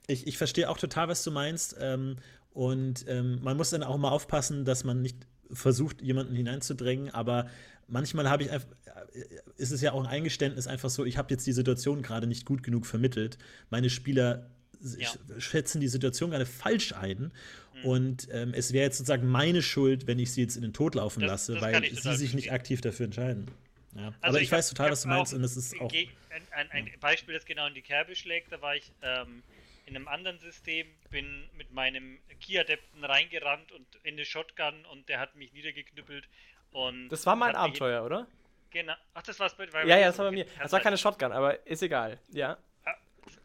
Ich, 0.08 0.28
ich 0.28 0.38
verstehe 0.38 0.70
auch 0.70 0.78
total, 0.78 1.08
was 1.08 1.24
du 1.24 1.32
meinst. 1.32 1.76
Ähm, 1.80 2.18
und 2.52 3.06
ähm, 3.08 3.40
man 3.44 3.58
muss 3.58 3.70
dann 3.70 3.84
auch 3.84 3.98
mal 3.98 4.10
aufpassen, 4.10 4.66
dass 4.66 4.84
man 4.84 5.02
nicht 5.02 5.28
versucht, 5.52 6.02
jemanden 6.02 6.36
hineinzudrängen, 6.36 7.10
aber 7.12 7.50
manchmal 7.88 8.30
habe 8.30 8.44
ich 8.44 8.52
einfach, 8.52 8.68
äh, 9.14 9.24
ist 9.58 9.72
es 9.72 9.82
ja 9.82 9.94
auch 9.94 10.04
ein 10.04 10.08
Eingeständnis 10.08 10.68
einfach 10.68 10.90
so, 10.90 11.06
ich 11.06 11.18
habe 11.18 11.32
jetzt 11.32 11.46
die 11.48 11.52
Situation 11.52 12.02
gerade 12.02 12.28
nicht 12.28 12.46
gut 12.46 12.64
genug 12.64 12.86
vermittelt. 12.86 13.38
Meine 13.70 13.90
Spieler 13.90 14.50
ja. 14.98 15.10
schätzen 15.40 15.82
die 15.82 15.88
Situation 15.88 16.32
gerade 16.32 16.46
falsch 16.46 16.94
ein. 16.94 17.32
Mhm. 17.74 17.86
Und 17.86 18.28
ähm, 18.32 18.54
es 18.54 18.74
wäre 18.74 18.86
jetzt 18.86 18.98
sozusagen 18.98 19.28
meine 19.28 19.62
Schuld, 19.62 20.08
wenn 20.08 20.20
ich 20.20 20.32
sie 20.32 20.42
jetzt 20.42 20.56
in 20.56 20.62
den 20.62 20.74
Tod 20.74 20.96
laufen 20.96 21.22
das, 21.22 21.30
lasse, 21.30 21.54
das 21.54 21.62
weil 21.62 21.84
sie 21.84 21.90
sich 21.90 22.02
verstehen. 22.02 22.36
nicht 22.36 22.52
aktiv 22.52 22.82
dafür 22.82 23.06
entscheiden. 23.06 23.48
Ja. 23.96 24.08
Also 24.08 24.16
Aber 24.22 24.38
ich, 24.38 24.44
ich 24.44 24.52
weiß 24.52 24.70
total, 24.70 24.92
was 24.92 25.04
du 25.04 25.08
meinst. 25.10 25.34
Und 25.34 25.44
es 25.44 25.58
ist 25.58 25.80
auch. 25.80 25.92
Ein, 25.92 26.44
ein, 26.52 26.72
ein, 26.72 26.92
Beispiel, 27.00 27.34
das 27.34 27.46
genau 27.46 27.68
in 27.68 27.74
die 27.74 27.82
Kerbe 27.82 28.16
schlägt, 28.16 28.52
da 28.52 28.62
war 28.62 28.76
ich 28.76 28.92
ähm, 29.02 29.42
in 29.88 29.96
einem 29.96 30.08
anderen 30.08 30.38
System, 30.40 30.86
bin 31.10 31.50
mit 31.58 31.72
meinem 31.72 32.20
Key-Adepten 32.42 33.04
reingerannt 33.04 33.72
und 33.72 33.88
in 34.04 34.14
eine 34.14 34.26
Shotgun 34.26 34.86
und 34.92 35.10
der 35.10 35.20
hat 35.20 35.36
mich 35.36 35.54
niedergeknüppelt 35.54 36.28
und 36.72 37.10
das 37.10 37.26
war 37.26 37.36
mein 37.36 37.56
Abenteuer, 37.56 38.04
oder? 38.04 38.28
Genau. 38.70 38.94
Ach, 39.14 39.24
das 39.24 39.40
war's 39.40 39.56
bei, 39.56 39.66
bei 39.68 39.86
Ja, 39.86 39.98
ja, 39.98 40.08
das 40.08 40.18
war 40.18 40.26
bei 40.26 40.32
mir. 40.32 40.46
Das 40.62 40.72
war 40.72 40.80
keine 40.80 40.98
Shotgun, 40.98 41.32
aber 41.32 41.66
ist 41.66 41.82
egal. 41.82 42.20
Ja. 42.30 42.58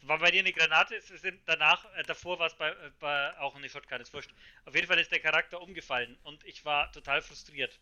War 0.03 0.19
bei 0.19 0.31
dir 0.31 0.41
eine 0.41 0.53
Granate? 0.53 1.01
Danach, 1.47 1.85
äh, 1.97 2.03
davor 2.03 2.39
war 2.39 2.47
es 2.49 2.55
bei, 2.55 2.71
äh, 2.71 2.91
bei, 2.99 3.39
auch 3.39 3.55
eine 3.55 3.69
Shotgun, 3.69 4.01
ist 4.01 4.13
wurscht. 4.13 4.31
Auf 4.65 4.75
jeden 4.75 4.87
Fall 4.87 4.99
ist 4.99 5.13
der 5.13 5.21
Charakter 5.21 5.61
umgefallen 5.61 6.19
und 6.25 6.45
ich 6.45 6.65
war 6.65 6.91
total 6.93 7.23
frustriert. 7.23 7.79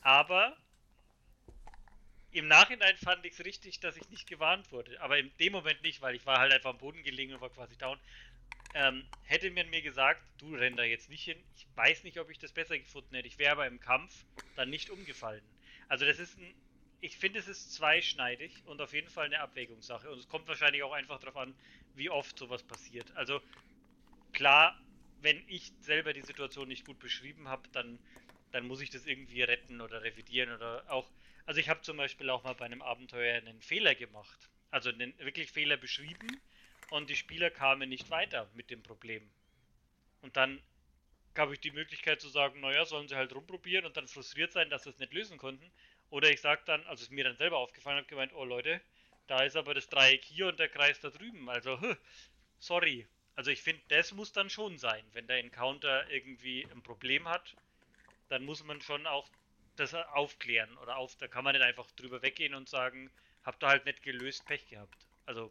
Aber 0.00 0.56
im 2.32 2.48
Nachhinein 2.48 2.96
fand 2.96 3.24
ich 3.24 3.34
es 3.34 3.44
richtig, 3.44 3.80
dass 3.80 3.96
ich 3.96 4.08
nicht 4.10 4.26
gewarnt 4.26 4.72
wurde. 4.72 5.00
Aber 5.00 5.18
in 5.18 5.30
dem 5.38 5.52
Moment 5.52 5.82
nicht, 5.82 6.00
weil 6.00 6.14
ich 6.14 6.26
war 6.26 6.38
halt 6.38 6.52
einfach 6.52 6.70
am 6.70 6.78
Boden 6.78 7.02
gelegen 7.02 7.34
und 7.34 7.40
war 7.40 7.50
quasi 7.50 7.76
down. 7.76 7.98
Ähm, 8.74 9.06
hätte 9.22 9.50
man 9.50 9.68
mir 9.70 9.82
gesagt, 9.82 10.22
du 10.38 10.54
renn 10.54 10.76
da 10.76 10.82
jetzt 10.84 11.08
nicht 11.08 11.24
hin, 11.24 11.42
ich 11.56 11.66
weiß 11.74 12.04
nicht, 12.04 12.18
ob 12.18 12.30
ich 12.30 12.38
das 12.38 12.52
besser 12.52 12.78
gefunden 12.78 13.14
hätte. 13.14 13.28
Ich 13.28 13.38
wäre 13.38 13.52
aber 13.52 13.66
im 13.66 13.80
Kampf 13.80 14.24
dann 14.54 14.70
nicht 14.70 14.90
umgefallen. 14.90 15.44
Also 15.88 16.06
das 16.06 16.18
ist 16.18 16.38
ein, 16.38 16.54
ich 17.00 17.16
finde, 17.18 17.38
es 17.40 17.48
ist 17.48 17.72
zweischneidig 17.74 18.64
und 18.66 18.80
auf 18.80 18.92
jeden 18.92 19.10
Fall 19.10 19.26
eine 19.26 19.40
Abwägungssache. 19.40 20.10
Und 20.10 20.18
es 20.18 20.28
kommt 20.28 20.48
wahrscheinlich 20.48 20.82
auch 20.82 20.92
einfach 20.92 21.18
darauf 21.18 21.36
an, 21.36 21.54
wie 21.94 22.10
oft 22.10 22.38
sowas 22.38 22.62
passiert. 22.62 23.10
Also 23.16 23.40
klar, 24.32 24.80
wenn 25.20 25.42
ich 25.48 25.72
selber 25.80 26.12
die 26.12 26.22
Situation 26.22 26.68
nicht 26.68 26.84
gut 26.84 26.98
beschrieben 26.98 27.48
habe, 27.48 27.68
dann, 27.72 27.98
dann 28.52 28.66
muss 28.66 28.80
ich 28.80 28.90
das 28.90 29.06
irgendwie 29.06 29.42
retten 29.42 29.80
oder 29.80 30.02
revidieren 30.02 30.52
oder 30.54 30.90
auch. 30.90 31.10
Also 31.44 31.60
ich 31.60 31.68
habe 31.68 31.82
zum 31.82 31.96
Beispiel 31.96 32.30
auch 32.30 32.44
mal 32.44 32.54
bei 32.54 32.64
einem 32.66 32.82
Abenteuer 32.82 33.36
einen 33.36 33.60
Fehler 33.62 33.94
gemacht. 33.94 34.50
Also 34.70 34.90
einen 34.90 35.16
wirklich 35.18 35.50
Fehler 35.50 35.76
beschrieben 35.76 36.40
und 36.92 37.08
die 37.08 37.16
Spieler 37.16 37.50
kamen 37.50 37.88
nicht 37.88 38.10
weiter 38.10 38.50
mit 38.52 38.68
dem 38.70 38.82
Problem. 38.82 39.26
Und 40.20 40.36
dann 40.36 40.62
gab 41.32 41.50
ich 41.50 41.58
die 41.58 41.70
Möglichkeit 41.70 42.20
zu 42.20 42.28
sagen, 42.28 42.60
naja, 42.60 42.84
sollen 42.84 43.08
sie 43.08 43.16
halt 43.16 43.34
rumprobieren 43.34 43.86
und 43.86 43.96
dann 43.96 44.06
frustriert 44.06 44.52
sein, 44.52 44.68
dass 44.68 44.84
sie 44.84 44.90
es 44.90 44.98
nicht 44.98 45.14
lösen 45.14 45.38
konnten. 45.38 45.72
Oder 46.10 46.28
ich 46.28 46.42
sage 46.42 46.60
dann, 46.66 46.84
also 46.86 47.02
es 47.02 47.10
mir 47.10 47.24
dann 47.24 47.38
selber 47.38 47.56
aufgefallen, 47.56 47.96
habe 47.96 48.06
gemeint, 48.06 48.34
oh 48.34 48.44
Leute, 48.44 48.78
da 49.26 49.42
ist 49.42 49.56
aber 49.56 49.72
das 49.72 49.88
Dreieck 49.88 50.22
hier 50.22 50.48
und 50.48 50.60
der 50.60 50.68
Kreis 50.68 51.00
da 51.00 51.08
drüben. 51.08 51.48
Also, 51.48 51.78
sorry. 52.58 53.06
Also 53.36 53.50
ich 53.50 53.62
finde, 53.62 53.80
das 53.88 54.12
muss 54.12 54.32
dann 54.32 54.50
schon 54.50 54.76
sein. 54.76 55.02
Wenn 55.12 55.26
der 55.26 55.38
Encounter 55.38 56.06
irgendwie 56.10 56.68
ein 56.70 56.82
Problem 56.82 57.26
hat, 57.26 57.56
dann 58.28 58.44
muss 58.44 58.62
man 58.64 58.82
schon 58.82 59.06
auch 59.06 59.26
das 59.76 59.94
aufklären. 59.94 60.76
Oder 60.76 60.98
auf, 60.98 61.16
da 61.16 61.26
kann 61.26 61.42
man 61.42 61.54
nicht 61.54 61.64
einfach 61.64 61.90
drüber 61.92 62.20
weggehen 62.20 62.54
und 62.54 62.68
sagen, 62.68 63.10
habt 63.44 63.64
ihr 63.64 63.68
halt 63.68 63.86
nicht 63.86 64.02
gelöst, 64.02 64.44
Pech 64.44 64.68
gehabt. 64.68 65.06
Also 65.24 65.50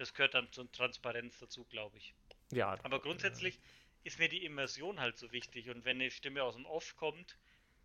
das 0.00 0.14
gehört 0.14 0.34
dann 0.34 0.50
zur 0.50 0.70
Transparenz 0.72 1.38
dazu, 1.38 1.64
glaube 1.64 1.98
ich. 1.98 2.14
Ja. 2.50 2.78
Aber 2.82 3.00
grundsätzlich 3.00 3.56
ja. 3.56 3.60
ist 4.04 4.18
mir 4.18 4.30
die 4.30 4.44
Immersion 4.44 4.98
halt 4.98 5.18
so 5.18 5.30
wichtig. 5.30 5.68
Und 5.68 5.84
wenn 5.84 6.00
eine 6.00 6.10
Stimme 6.10 6.42
aus 6.42 6.54
dem 6.54 6.64
Off 6.64 6.96
kommt, 6.96 7.36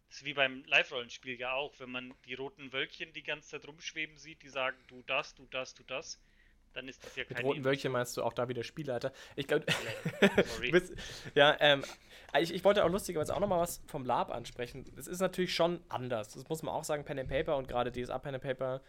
ist 0.09 0.23
wie 0.23 0.33
beim 0.33 0.63
Live-Rollenspiel 0.65 1.37
ja 1.37 1.53
auch, 1.53 1.77
wenn 1.79 1.91
man 1.91 2.13
die 2.25 2.35
roten 2.35 2.71
Wölkchen 2.71 3.11
die 3.11 3.23
ganze 3.23 3.49
Zeit 3.49 3.67
rumschweben 3.67 4.17
sieht, 4.17 4.43
die 4.43 4.49
sagen, 4.49 4.77
du 4.87 5.03
das, 5.07 5.35
du 5.35 5.45
das, 5.47 5.73
du 5.73 5.83
das, 5.83 6.17
dann 6.71 6.87
ist 6.87 7.03
das 7.05 7.15
ja 7.17 7.25
kein. 7.25 7.37
Mit 7.37 7.45
roten 7.45 7.65
Wölkchen 7.65 7.91
meinst 7.91 8.15
du 8.15 8.23
auch 8.23 8.33
da 8.33 8.47
wieder 8.47 8.63
Spielleiter? 8.63 9.11
Ich 9.35 9.47
glaube. 9.47 9.65
ja, 11.35 11.57
ähm, 11.59 11.83
ich, 12.39 12.53
ich 12.53 12.63
wollte 12.63 12.85
auch 12.85 12.89
lustigerweise 12.89 13.35
auch 13.35 13.39
nochmal 13.41 13.59
was 13.59 13.81
vom 13.87 14.05
Lab 14.05 14.31
ansprechen. 14.31 14.85
Es 14.97 15.07
ist 15.07 15.19
natürlich 15.19 15.53
schon 15.53 15.81
anders. 15.89 16.33
Das 16.33 16.47
muss 16.47 16.63
man 16.63 16.73
auch 16.73 16.83
sagen, 16.85 17.03
Pen 17.03 17.19
and 17.19 17.29
Paper 17.29 17.57
und 17.57 17.67
gerade 17.67 17.91
DSA 17.91 18.19
Pen 18.19 18.35
and 18.35 18.43
Paper 18.43 18.81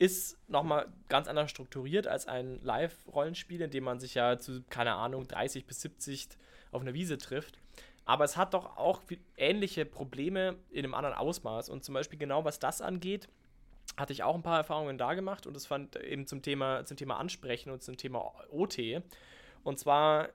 ist 0.00 0.38
nochmal 0.48 0.90
ganz 1.08 1.28
anders 1.28 1.50
strukturiert 1.50 2.06
als 2.06 2.26
ein 2.26 2.58
Live-Rollenspiel, 2.62 3.60
in 3.60 3.70
dem 3.70 3.84
man 3.84 4.00
sich 4.00 4.14
ja 4.14 4.38
zu, 4.38 4.62
keine 4.70 4.94
Ahnung, 4.94 5.28
30 5.28 5.66
bis 5.66 5.82
70 5.82 6.28
auf 6.72 6.80
einer 6.80 6.94
Wiese 6.94 7.18
trifft. 7.18 7.58
Aber 8.06 8.24
es 8.24 8.38
hat 8.38 8.54
doch 8.54 8.78
auch 8.78 9.02
ähnliche 9.36 9.84
Probleme 9.84 10.56
in 10.70 10.84
einem 10.84 10.94
anderen 10.94 11.16
Ausmaß. 11.16 11.68
Und 11.68 11.84
zum 11.84 11.92
Beispiel 11.92 12.18
genau 12.18 12.46
was 12.46 12.58
das 12.58 12.80
angeht, 12.80 13.28
hatte 13.98 14.14
ich 14.14 14.22
auch 14.22 14.34
ein 14.34 14.42
paar 14.42 14.56
Erfahrungen 14.56 14.96
da 14.96 15.12
gemacht 15.12 15.46
und 15.46 15.52
das 15.52 15.66
fand 15.66 15.96
eben 15.96 16.26
zum 16.26 16.40
Thema, 16.40 16.86
zum 16.86 16.96
Thema 16.96 17.18
Ansprechen 17.18 17.70
und 17.70 17.82
zum 17.82 17.98
Thema 17.98 18.32
OT. 18.50 18.78
Und 19.64 19.78
zwar 19.78 20.30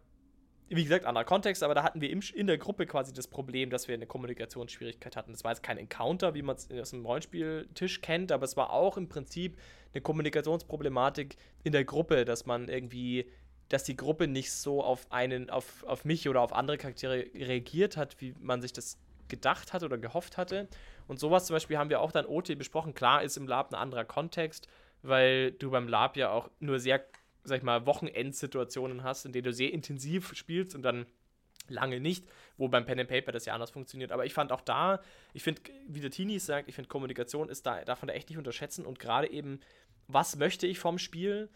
wie 0.69 0.83
gesagt, 0.83 1.05
anderer 1.05 1.25
Kontext, 1.25 1.61
aber 1.61 1.75
da 1.75 1.83
hatten 1.83 2.01
wir 2.01 2.09
in 2.09 2.47
der 2.47 2.57
Gruppe 2.57 2.85
quasi 2.85 3.13
das 3.13 3.27
Problem, 3.27 3.69
dass 3.69 3.87
wir 3.87 3.93
eine 3.93 4.07
Kommunikationsschwierigkeit 4.07 5.15
hatten. 5.15 5.31
Das 5.31 5.43
war 5.43 5.51
jetzt 5.51 5.61
kein 5.61 5.77
Encounter, 5.77 6.33
wie 6.33 6.41
man 6.41 6.55
es 6.55 6.69
aus 6.71 6.89
dem 6.89 7.05
Rollenspieltisch 7.05 8.01
kennt, 8.01 8.31
aber 8.31 8.45
es 8.45 8.57
war 8.57 8.71
auch 8.71 8.97
im 8.97 9.07
Prinzip 9.07 9.57
eine 9.93 10.01
Kommunikationsproblematik 10.01 11.37
in 11.63 11.71
der 11.71 11.85
Gruppe, 11.85 12.25
dass 12.25 12.45
man 12.45 12.67
irgendwie, 12.67 13.29
dass 13.69 13.83
die 13.83 13.95
Gruppe 13.95 14.27
nicht 14.27 14.51
so 14.51 14.83
auf 14.83 15.11
einen, 15.11 15.49
auf, 15.51 15.83
auf 15.83 16.03
mich 16.03 16.27
oder 16.27 16.41
auf 16.41 16.51
andere 16.51 16.77
Charaktere 16.77 17.25
reagiert 17.35 17.95
hat, 17.95 18.19
wie 18.19 18.33
man 18.39 18.61
sich 18.61 18.73
das 18.73 18.97
gedacht 19.27 19.71
hat 19.73 19.83
oder 19.83 19.97
gehofft 19.97 20.37
hatte. 20.37 20.67
Und 21.07 21.19
sowas 21.19 21.45
zum 21.45 21.55
Beispiel 21.55 21.77
haben 21.77 21.89
wir 21.89 22.01
auch 22.01 22.11
dann 22.11 22.25
OT 22.25 22.57
besprochen. 22.57 22.93
Klar 22.93 23.23
ist 23.23 23.37
im 23.37 23.47
Lab 23.47 23.71
ein 23.71 23.75
anderer 23.75 24.05
Kontext, 24.05 24.67
weil 25.03 25.51
du 25.51 25.69
beim 25.69 25.87
Lab 25.87 26.17
ja 26.17 26.31
auch 26.31 26.49
nur 26.59 26.79
sehr 26.79 27.05
sag 27.45 27.57
ich 27.57 27.63
mal, 27.63 27.85
Wochenendsituationen 27.85 29.03
hast, 29.03 29.25
in 29.25 29.31
denen 29.31 29.45
du 29.45 29.53
sehr 29.53 29.71
intensiv 29.71 30.35
spielst 30.35 30.75
und 30.75 30.81
dann 30.81 31.05
lange 31.67 31.99
nicht, 31.99 32.25
wo 32.57 32.67
beim 32.67 32.85
Pen 32.85 32.99
and 32.99 33.09
Paper 33.09 33.31
das 33.31 33.45
ja 33.45 33.53
anders 33.53 33.71
funktioniert. 33.71 34.11
Aber 34.11 34.25
ich 34.25 34.33
fand 34.33 34.51
auch 34.51 34.61
da, 34.61 35.01
ich 35.33 35.43
finde, 35.43 35.61
wie 35.87 35.99
der 35.99 36.11
Tini 36.11 36.37
sagt, 36.39 36.69
ich 36.69 36.75
finde 36.75 36.89
Kommunikation 36.89 37.49
ist 37.49 37.65
da, 37.65 37.83
davon 37.83 38.07
da 38.07 38.13
echt 38.13 38.29
nicht 38.29 38.37
unterschätzen 38.37 38.85
und 38.85 38.99
gerade 38.99 39.29
eben, 39.31 39.59
was 40.07 40.35
möchte 40.35 40.67
ich 40.67 40.77
vom 40.77 40.99
Spiel? 40.99 41.49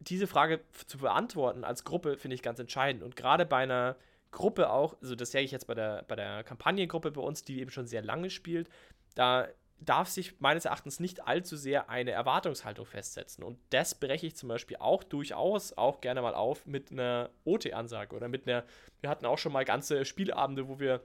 diese 0.00 0.26
Frage 0.26 0.60
zu 0.86 0.98
beantworten 0.98 1.62
als 1.62 1.84
Gruppe 1.84 2.16
finde 2.16 2.34
ich 2.34 2.42
ganz 2.42 2.58
entscheidend. 2.58 3.02
Und 3.02 3.16
gerade 3.16 3.44
bei 3.44 3.58
einer 3.58 3.96
Gruppe 4.30 4.70
auch, 4.70 4.96
also 5.02 5.14
das 5.14 5.30
sage 5.30 5.44
ich 5.44 5.50
jetzt 5.50 5.66
bei 5.66 5.74
der, 5.74 6.04
bei 6.08 6.16
der 6.16 6.42
Kampagnengruppe 6.42 7.10
bei 7.10 7.20
uns, 7.20 7.44
die 7.44 7.60
eben 7.60 7.70
schon 7.70 7.86
sehr 7.86 8.02
lange 8.02 8.30
spielt, 8.30 8.68
da 9.14 9.46
darf 9.80 10.08
sich 10.08 10.40
meines 10.40 10.66
Erachtens 10.66 11.00
nicht 11.00 11.26
allzu 11.26 11.56
sehr 11.56 11.88
eine 11.88 12.10
Erwartungshaltung 12.10 12.84
festsetzen. 12.84 13.42
Und 13.42 13.58
das 13.70 13.94
breche 13.94 14.26
ich 14.26 14.36
zum 14.36 14.48
Beispiel 14.48 14.76
auch 14.78 15.02
durchaus 15.02 15.72
auch 15.72 16.00
gerne 16.00 16.22
mal 16.22 16.34
auf 16.34 16.66
mit 16.66 16.92
einer 16.92 17.30
OT-Ansage 17.44 18.14
oder 18.14 18.28
mit 18.28 18.46
einer, 18.46 18.64
wir 19.00 19.10
hatten 19.10 19.26
auch 19.26 19.38
schon 19.38 19.52
mal 19.52 19.64
ganze 19.64 20.04
Spielabende, 20.04 20.68
wo 20.68 20.78
wir 20.78 21.00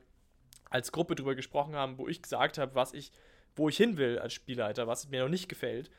als 0.69 0.91
Gruppe 0.91 1.15
drüber 1.15 1.35
gesprochen 1.35 1.75
haben, 1.75 1.97
wo 1.97 2.07
ich 2.07 2.21
gesagt 2.21 2.57
habe, 2.57 2.75
was 2.75 2.93
ich, 2.93 3.11
wo 3.55 3.69
ich 3.69 3.77
hin 3.77 3.97
will 3.97 4.19
als 4.19 4.33
Spielleiter, 4.33 4.87
was 4.87 5.09
mir 5.09 5.23
noch 5.23 5.29
nicht 5.29 5.47
gefällt, 5.47 5.89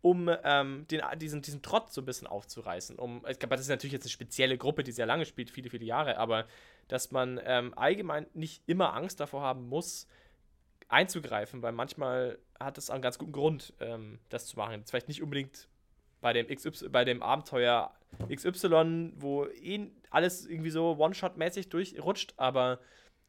um 0.00 0.30
ähm, 0.44 0.86
den, 0.90 1.02
diesen, 1.18 1.42
diesen 1.42 1.62
Trott 1.62 1.92
so 1.92 2.00
ein 2.00 2.06
bisschen 2.06 2.26
aufzureißen. 2.26 2.98
Um, 2.98 3.24
ich 3.28 3.38
glaube, 3.38 3.56
das 3.56 3.62
ist 3.62 3.68
natürlich 3.68 3.92
jetzt 3.92 4.04
eine 4.04 4.10
spezielle 4.10 4.56
Gruppe, 4.56 4.82
die 4.82 4.92
sehr 4.92 5.06
lange 5.06 5.26
spielt, 5.26 5.50
viele, 5.50 5.68
viele 5.68 5.84
Jahre, 5.84 6.16
aber 6.16 6.46
dass 6.88 7.10
man 7.10 7.40
ähm, 7.44 7.72
allgemein 7.76 8.26
nicht 8.34 8.62
immer 8.66 8.94
Angst 8.94 9.20
davor 9.20 9.42
haben 9.42 9.68
muss, 9.68 10.06
einzugreifen, 10.88 11.62
weil 11.62 11.72
manchmal 11.72 12.38
hat 12.60 12.78
es 12.78 12.90
einen 12.90 13.02
ganz 13.02 13.18
guten 13.18 13.32
Grund, 13.32 13.72
ähm, 13.80 14.18
das 14.28 14.46
zu 14.46 14.56
machen. 14.56 14.84
Vielleicht 14.86 15.08
nicht 15.08 15.22
unbedingt 15.22 15.68
bei 16.20 16.32
dem, 16.32 16.46
XY, 16.46 16.88
bei 16.88 17.04
dem 17.04 17.22
Abenteuer 17.22 17.92
XY, 18.32 19.12
wo 19.16 19.46
eh 19.46 19.90
alles 20.10 20.46
irgendwie 20.46 20.70
so 20.70 20.96
One-Shot-mäßig 20.98 21.68
durchrutscht, 21.68 22.34
aber 22.36 22.80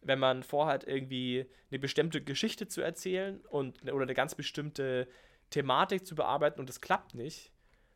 wenn 0.02 0.20
man 0.20 0.44
vorhat, 0.44 0.86
irgendwie 0.86 1.46
eine 1.72 1.80
bestimmte 1.80 2.22
Geschichte 2.22 2.68
zu 2.68 2.82
erzählen 2.82 3.42
und 3.50 3.82
oder 3.92 4.04
eine 4.04 4.14
ganz 4.14 4.36
bestimmte 4.36 5.08
Thematik 5.50 6.06
zu 6.06 6.16
bearbeiten 6.16 6.60
und 6.60 6.70
es 6.70 6.82
klappt 6.82 7.16
nicht, 7.16 7.52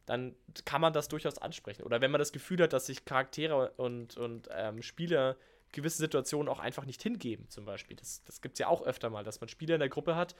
dann 0.06 0.36
kann 0.66 0.82
man 0.82 0.92
das 0.92 1.08
durchaus 1.08 1.38
ansprechen. 1.38 1.84
Oder 1.84 2.02
wenn 2.02 2.10
man 2.10 2.20
das 2.20 2.32
Gefühl 2.32 2.64
hat, 2.64 2.74
dass 2.74 2.88
sich 2.88 3.06
Charaktere 3.06 3.72
und, 3.78 4.18
und 4.18 4.50
ähm, 4.52 4.82
Spieler 4.82 5.38
gewisse 5.72 5.98
Situationen 5.98 6.50
auch 6.50 6.60
einfach 6.60 6.86
nicht 6.86 7.02
hingeben, 7.02 7.50
zum 7.50 7.66
Beispiel. 7.66 7.96
Das, 7.96 8.24
das 8.26 8.42
gibt 8.42 8.54
es 8.54 8.60
ja 8.60 8.68
auch 8.68 8.82
öfter 8.84 9.10
mal, 9.10 9.24
dass 9.24 9.42
man 9.42 9.50
Spieler 9.50 9.76
in 9.76 9.80
der 9.80 9.90
Gruppe 9.90 10.16
hat, 10.16 10.36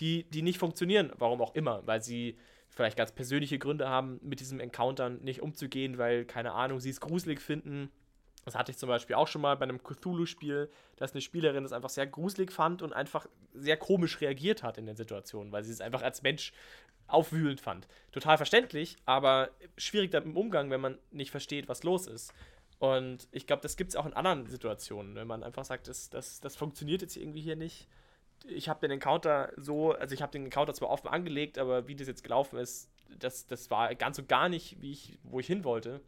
die, 0.00 0.24
die 0.24 0.42
nicht 0.42 0.58
funktionieren, 0.58 1.12
warum 1.16 1.40
auch 1.42 1.54
immer, 1.54 1.86
weil 1.86 2.02
sie 2.02 2.36
vielleicht 2.70 2.96
ganz 2.96 3.12
persönliche 3.12 3.58
Gründe 3.58 3.88
haben, 3.88 4.18
mit 4.22 4.40
diesem 4.40 4.58
Encountern 4.58 5.20
nicht 5.22 5.42
umzugehen, 5.42 5.98
weil, 5.98 6.24
keine 6.24 6.52
Ahnung, 6.52 6.80
sie 6.80 6.90
es 6.90 7.00
gruselig 7.00 7.40
finden. 7.40 7.90
Das 8.44 8.54
hatte 8.54 8.72
ich 8.72 8.78
zum 8.78 8.88
Beispiel 8.88 9.14
auch 9.14 9.28
schon 9.28 9.42
mal 9.42 9.56
bei 9.56 9.64
einem 9.64 9.82
Cthulhu-Spiel, 9.82 10.70
dass 10.96 11.12
eine 11.12 11.20
Spielerin 11.20 11.62
das 11.62 11.72
einfach 11.72 11.90
sehr 11.90 12.06
gruselig 12.06 12.50
fand 12.50 12.82
und 12.82 12.92
einfach 12.92 13.26
sehr 13.54 13.76
komisch 13.76 14.20
reagiert 14.20 14.62
hat 14.62 14.78
in 14.78 14.86
den 14.86 14.96
Situationen, 14.96 15.52
weil 15.52 15.64
sie 15.64 15.72
es 15.72 15.80
einfach 15.80 16.02
als 16.02 16.22
Mensch 16.22 16.52
aufwühlend 17.06 17.60
fand. 17.60 17.86
Total 18.10 18.36
verständlich, 18.38 18.96
aber 19.04 19.50
schwierig 19.76 20.10
dann 20.10 20.24
im 20.24 20.36
Umgang, 20.36 20.70
wenn 20.70 20.80
man 20.80 20.98
nicht 21.10 21.30
versteht, 21.30 21.68
was 21.68 21.82
los 21.82 22.06
ist. 22.06 22.32
Und 22.82 23.28
ich 23.30 23.46
glaube, 23.46 23.62
das 23.62 23.76
gibt 23.76 23.90
es 23.90 23.96
auch 23.96 24.06
in 24.06 24.12
anderen 24.12 24.48
Situationen, 24.48 25.14
wenn 25.14 25.28
man 25.28 25.44
einfach 25.44 25.64
sagt, 25.64 25.86
das, 25.86 26.10
das, 26.10 26.40
das 26.40 26.56
funktioniert 26.56 27.00
jetzt 27.00 27.16
irgendwie 27.16 27.40
hier 27.40 27.54
nicht. 27.54 27.86
Ich 28.48 28.68
habe 28.68 28.80
den 28.80 28.90
Encounter 28.90 29.52
so, 29.56 29.92
also 29.92 30.12
ich 30.16 30.20
habe 30.20 30.32
den 30.32 30.46
Encounter 30.46 30.74
zwar 30.74 30.90
offen 30.90 31.06
angelegt, 31.06 31.58
aber 31.58 31.86
wie 31.86 31.94
das 31.94 32.08
jetzt 32.08 32.24
gelaufen 32.24 32.58
ist, 32.58 32.90
das, 33.20 33.46
das 33.46 33.70
war 33.70 33.94
ganz 33.94 34.18
und 34.18 34.28
gar 34.28 34.48
nicht, 34.48 34.82
wie 34.82 34.90
ich, 34.90 35.16
wo 35.22 35.38
ich 35.38 35.46
hin 35.46 35.62
wollte. 35.62 36.00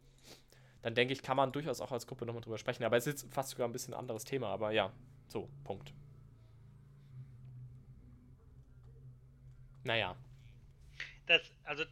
Dann 0.81 0.95
denke 0.95 1.13
ich, 1.13 1.21
kann 1.23 1.37
man 1.37 1.53
durchaus 1.53 1.79
auch 1.79 1.93
als 1.93 2.07
Gruppe 2.07 2.25
nochmal 2.25 2.41
drüber 2.41 2.57
sprechen. 2.57 2.83
Aber 2.83 2.97
es 2.97 3.07
ist 3.07 3.21
jetzt 3.21 3.33
fast 3.33 3.51
sogar 3.51 3.69
ein 3.69 3.71
bisschen 3.71 3.93
ein 3.93 3.99
anderes 4.01 4.25
Thema. 4.25 4.49
Aber 4.49 4.71
ja, 4.71 4.91
so, 5.29 5.47
Punkt. 5.63 5.93
Naja. 9.85 10.17
Das, 11.25 11.41
also, 11.63 11.85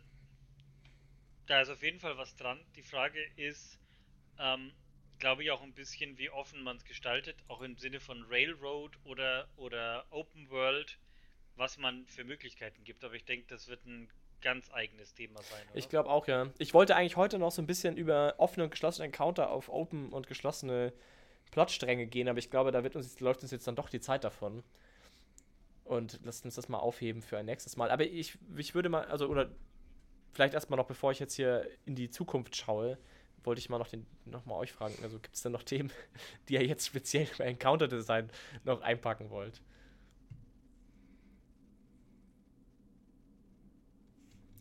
da 1.46 1.62
ist 1.62 1.70
auf 1.70 1.82
jeden 1.82 2.02
Fall 2.02 2.18
was 2.18 2.36
dran. 2.36 2.60
Die 2.76 2.84
Frage 2.84 3.24
ist, 3.38 3.80
ähm, 4.40 4.72
glaube 5.20 5.44
ich, 5.44 5.52
auch 5.52 5.62
ein 5.62 5.74
bisschen, 5.74 6.18
wie 6.18 6.30
offen 6.30 6.64
man 6.64 6.78
es 6.78 6.86
gestaltet, 6.86 7.38
auch 7.48 7.62
im 7.62 7.78
Sinne 7.78 8.00
von 8.00 8.24
Railroad 8.30 8.98
oder, 9.06 9.48
oder 9.56 10.06
Open 10.10 10.50
World, 10.50 11.00
was 11.56 11.78
man 11.78 12.06
für 12.08 12.24
Möglichkeiten 12.24 12.84
gibt. 12.84 13.04
Aber 13.04 13.14
ich 13.14 13.26
denke, 13.26 13.46
das 13.48 13.68
wird 13.68 13.86
ein 13.86 14.10
ganz 14.42 14.72
eigenes 14.72 15.14
Thema 15.14 15.42
sein. 15.42 15.62
Oder? 15.70 15.78
Ich 15.78 15.90
glaube 15.90 16.10
auch, 16.10 16.28
ja. 16.28 16.52
Ich 16.58 16.74
wollte 16.74 16.96
eigentlich 16.96 17.16
heute 17.16 17.40
noch 17.40 17.52
so 17.52 17.62
ein 17.62 17.68
bisschen 17.68 17.98
über 17.98 18.36
offene 18.38 18.66
und 18.66 18.70
geschlossene 18.72 19.06
Encounter 19.06 19.50
auf 19.50 19.70
Open 19.70 20.12
und 20.12 20.28
geschlossene 20.28 20.94
Plotstränge 21.52 22.08
gehen, 22.08 22.28
aber 22.28 22.40
ich 22.40 22.50
glaube, 22.50 22.72
da 22.72 22.84
wird 22.84 22.96
uns, 22.96 23.20
läuft 23.20 23.44
uns 23.44 23.52
jetzt 23.52 23.68
dann 23.68 23.76
doch 23.76 23.90
die 23.90 24.02
Zeit 24.02 24.24
davon. 24.24 24.64
Und 25.86 26.20
lasst 26.24 26.46
uns 26.46 26.56
das 26.56 26.70
mal 26.70 26.80
aufheben 26.80 27.22
für 27.22 27.38
ein 27.38 27.46
nächstes 27.46 27.76
Mal. 27.78 27.92
Aber 27.92 28.04
ich, 28.06 28.38
ich 28.58 28.74
würde 28.74 28.90
mal, 28.90 29.06
also, 29.06 29.28
oder 29.28 29.52
vielleicht 30.32 30.54
erstmal 30.54 30.78
noch, 30.78 30.88
bevor 30.88 31.12
ich 31.12 31.20
jetzt 31.20 31.36
hier 31.36 31.70
in 31.86 31.96
die 31.96 32.10
Zukunft 32.10 32.56
schaue, 32.56 32.98
wollte 33.44 33.60
ich 33.60 33.70
mal 33.70 33.80
noch, 33.80 33.88
den, 33.88 34.06
noch 34.26 34.46
mal 34.46 34.56
euch 34.56 34.72
fragen. 34.72 34.96
Also 35.04 35.20
gibt 35.20 35.36
es 35.36 35.42
denn 35.42 35.52
noch 35.52 35.64
Themen, 35.64 35.92
die 36.50 36.54
ihr 36.56 36.66
jetzt 36.66 36.86
speziell 36.86 37.28
bei 37.38 37.46
Encounter 37.46 37.88
Design 37.88 38.30
noch 38.64 38.82
einpacken 38.82 39.30
wollt? 39.30 39.62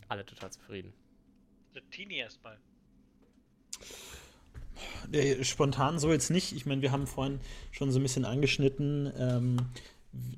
Alle 0.08 0.26
total 0.26 0.52
zufrieden. 0.52 0.92
Tini 1.90 2.16
erstmal. 2.16 2.58
Spontan 5.42 5.98
so 5.98 6.10
jetzt 6.10 6.30
nicht. 6.30 6.52
Ich 6.52 6.66
meine, 6.66 6.82
wir 6.82 6.92
haben 6.92 7.06
vorhin 7.06 7.40
schon 7.70 7.90
so 7.90 7.98
ein 7.98 8.02
bisschen 8.02 8.24
angeschnitten, 8.24 9.12
ähm, 9.16 9.56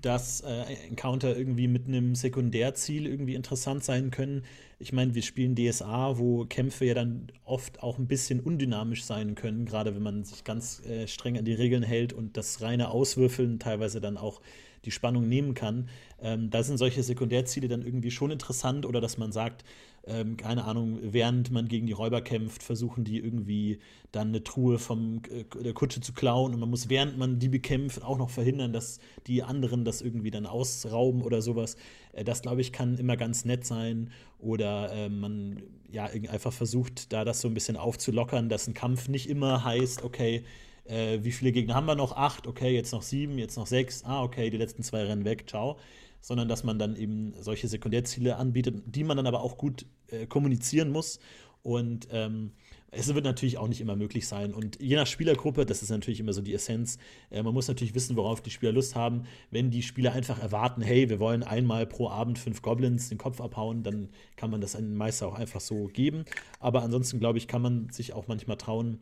dass 0.00 0.40
äh, 0.42 0.62
Encounter 0.88 1.36
irgendwie 1.36 1.66
mit 1.66 1.88
einem 1.88 2.14
Sekundärziel 2.14 3.06
irgendwie 3.06 3.34
interessant 3.34 3.82
sein 3.82 4.10
können. 4.10 4.44
Ich 4.78 4.92
meine, 4.92 5.14
wir 5.14 5.22
spielen 5.22 5.56
DSA, 5.56 6.18
wo 6.18 6.44
Kämpfe 6.44 6.84
ja 6.84 6.94
dann 6.94 7.32
oft 7.44 7.82
auch 7.82 7.98
ein 7.98 8.06
bisschen 8.06 8.40
undynamisch 8.40 9.04
sein 9.04 9.34
können, 9.34 9.64
gerade 9.64 9.94
wenn 9.94 10.02
man 10.02 10.24
sich 10.24 10.44
ganz 10.44 10.84
äh, 10.84 11.08
streng 11.08 11.38
an 11.38 11.44
die 11.44 11.54
Regeln 11.54 11.82
hält 11.82 12.12
und 12.12 12.36
das 12.36 12.60
reine 12.60 12.90
Auswürfeln 12.90 13.58
teilweise 13.58 14.00
dann 14.00 14.16
auch 14.16 14.40
die 14.84 14.90
Spannung 14.90 15.28
nehmen 15.28 15.54
kann. 15.54 15.88
Ähm, 16.20 16.50
da 16.50 16.62
sind 16.62 16.78
solche 16.78 17.02
Sekundärziele 17.02 17.68
dann 17.68 17.82
irgendwie 17.82 18.10
schon 18.10 18.30
interessant 18.30 18.86
oder 18.86 19.00
dass 19.00 19.18
man 19.18 19.32
sagt, 19.32 19.64
ähm, 20.06 20.36
keine 20.36 20.64
Ahnung, 20.64 20.98
während 21.02 21.50
man 21.50 21.68
gegen 21.68 21.86
die 21.86 21.92
Räuber 21.92 22.20
kämpft, 22.20 22.62
versuchen 22.62 23.04
die 23.04 23.18
irgendwie 23.18 23.78
dann 24.12 24.28
eine 24.28 24.44
Truhe 24.44 24.78
vom 24.78 25.22
äh, 25.30 25.44
der 25.62 25.72
Kutsche 25.72 26.00
zu 26.00 26.12
klauen 26.12 26.52
und 26.52 26.60
man 26.60 26.68
muss, 26.68 26.88
während 26.88 27.16
man 27.16 27.38
die 27.38 27.48
bekämpft, 27.48 28.02
auch 28.02 28.18
noch 28.18 28.30
verhindern, 28.30 28.72
dass 28.72 29.00
die 29.26 29.42
anderen 29.42 29.84
das 29.84 30.02
irgendwie 30.02 30.30
dann 30.30 30.46
ausrauben 30.46 31.22
oder 31.22 31.40
sowas. 31.40 31.76
Äh, 32.12 32.24
das, 32.24 32.42
glaube 32.42 32.60
ich, 32.60 32.72
kann 32.72 32.98
immer 32.98 33.16
ganz 33.16 33.44
nett 33.44 33.64
sein 33.64 34.10
oder 34.38 34.92
äh, 34.92 35.08
man 35.08 35.62
ja 35.90 36.04
einfach 36.04 36.52
versucht, 36.52 37.12
da 37.12 37.24
das 37.24 37.40
so 37.40 37.48
ein 37.48 37.54
bisschen 37.54 37.76
aufzulockern, 37.76 38.48
dass 38.48 38.66
ein 38.66 38.74
Kampf 38.74 39.08
nicht 39.08 39.28
immer 39.28 39.64
heißt, 39.64 40.04
okay, 40.04 40.44
äh, 40.84 41.18
wie 41.22 41.32
viele 41.32 41.52
Gegner 41.52 41.74
haben 41.74 41.86
wir 41.86 41.94
noch? 41.94 42.16
Acht, 42.16 42.46
okay, 42.46 42.74
jetzt 42.74 42.92
noch 42.92 43.02
sieben, 43.02 43.38
jetzt 43.38 43.56
noch 43.56 43.66
sechs, 43.66 44.04
ah, 44.04 44.22
okay, 44.22 44.50
die 44.50 44.56
letzten 44.56 44.82
zwei 44.82 45.04
rennen 45.04 45.24
weg, 45.24 45.44
ciao 45.48 45.78
sondern 46.24 46.48
dass 46.48 46.64
man 46.64 46.78
dann 46.78 46.96
eben 46.96 47.34
solche 47.38 47.68
Sekundärziele 47.68 48.36
anbietet, 48.36 48.82
die 48.86 49.04
man 49.04 49.18
dann 49.18 49.26
aber 49.26 49.42
auch 49.42 49.58
gut 49.58 49.84
äh, 50.08 50.26
kommunizieren 50.26 50.90
muss. 50.90 51.20
Und 51.62 52.08
ähm, 52.12 52.52
es 52.90 53.14
wird 53.14 53.26
natürlich 53.26 53.58
auch 53.58 53.68
nicht 53.68 53.82
immer 53.82 53.94
möglich 53.94 54.26
sein. 54.26 54.54
Und 54.54 54.80
je 54.80 54.96
nach 54.96 55.06
Spielergruppe, 55.06 55.66
das 55.66 55.82
ist 55.82 55.90
natürlich 55.90 56.20
immer 56.20 56.32
so 56.32 56.40
die 56.40 56.54
Essenz, 56.54 56.96
äh, 57.30 57.42
man 57.42 57.52
muss 57.52 57.68
natürlich 57.68 57.94
wissen, 57.94 58.16
worauf 58.16 58.40
die 58.40 58.50
Spieler 58.50 58.72
Lust 58.72 58.94
haben. 58.94 59.24
Wenn 59.50 59.70
die 59.70 59.82
Spieler 59.82 60.12
einfach 60.14 60.40
erwarten, 60.40 60.80
hey, 60.80 61.10
wir 61.10 61.20
wollen 61.20 61.42
einmal 61.42 61.86
pro 61.86 62.08
Abend 62.08 62.38
fünf 62.38 62.62
Goblins 62.62 63.10
den 63.10 63.18
Kopf 63.18 63.42
abhauen, 63.42 63.82
dann 63.82 64.08
kann 64.36 64.50
man 64.50 64.62
das 64.62 64.76
einem 64.76 64.96
Meister 64.96 65.28
auch 65.28 65.34
einfach 65.34 65.60
so 65.60 65.88
geben. 65.88 66.24
Aber 66.58 66.82
ansonsten, 66.82 67.18
glaube 67.18 67.36
ich, 67.36 67.48
kann 67.48 67.60
man 67.60 67.90
sich 67.90 68.14
auch 68.14 68.28
manchmal 68.28 68.56
trauen, 68.56 69.00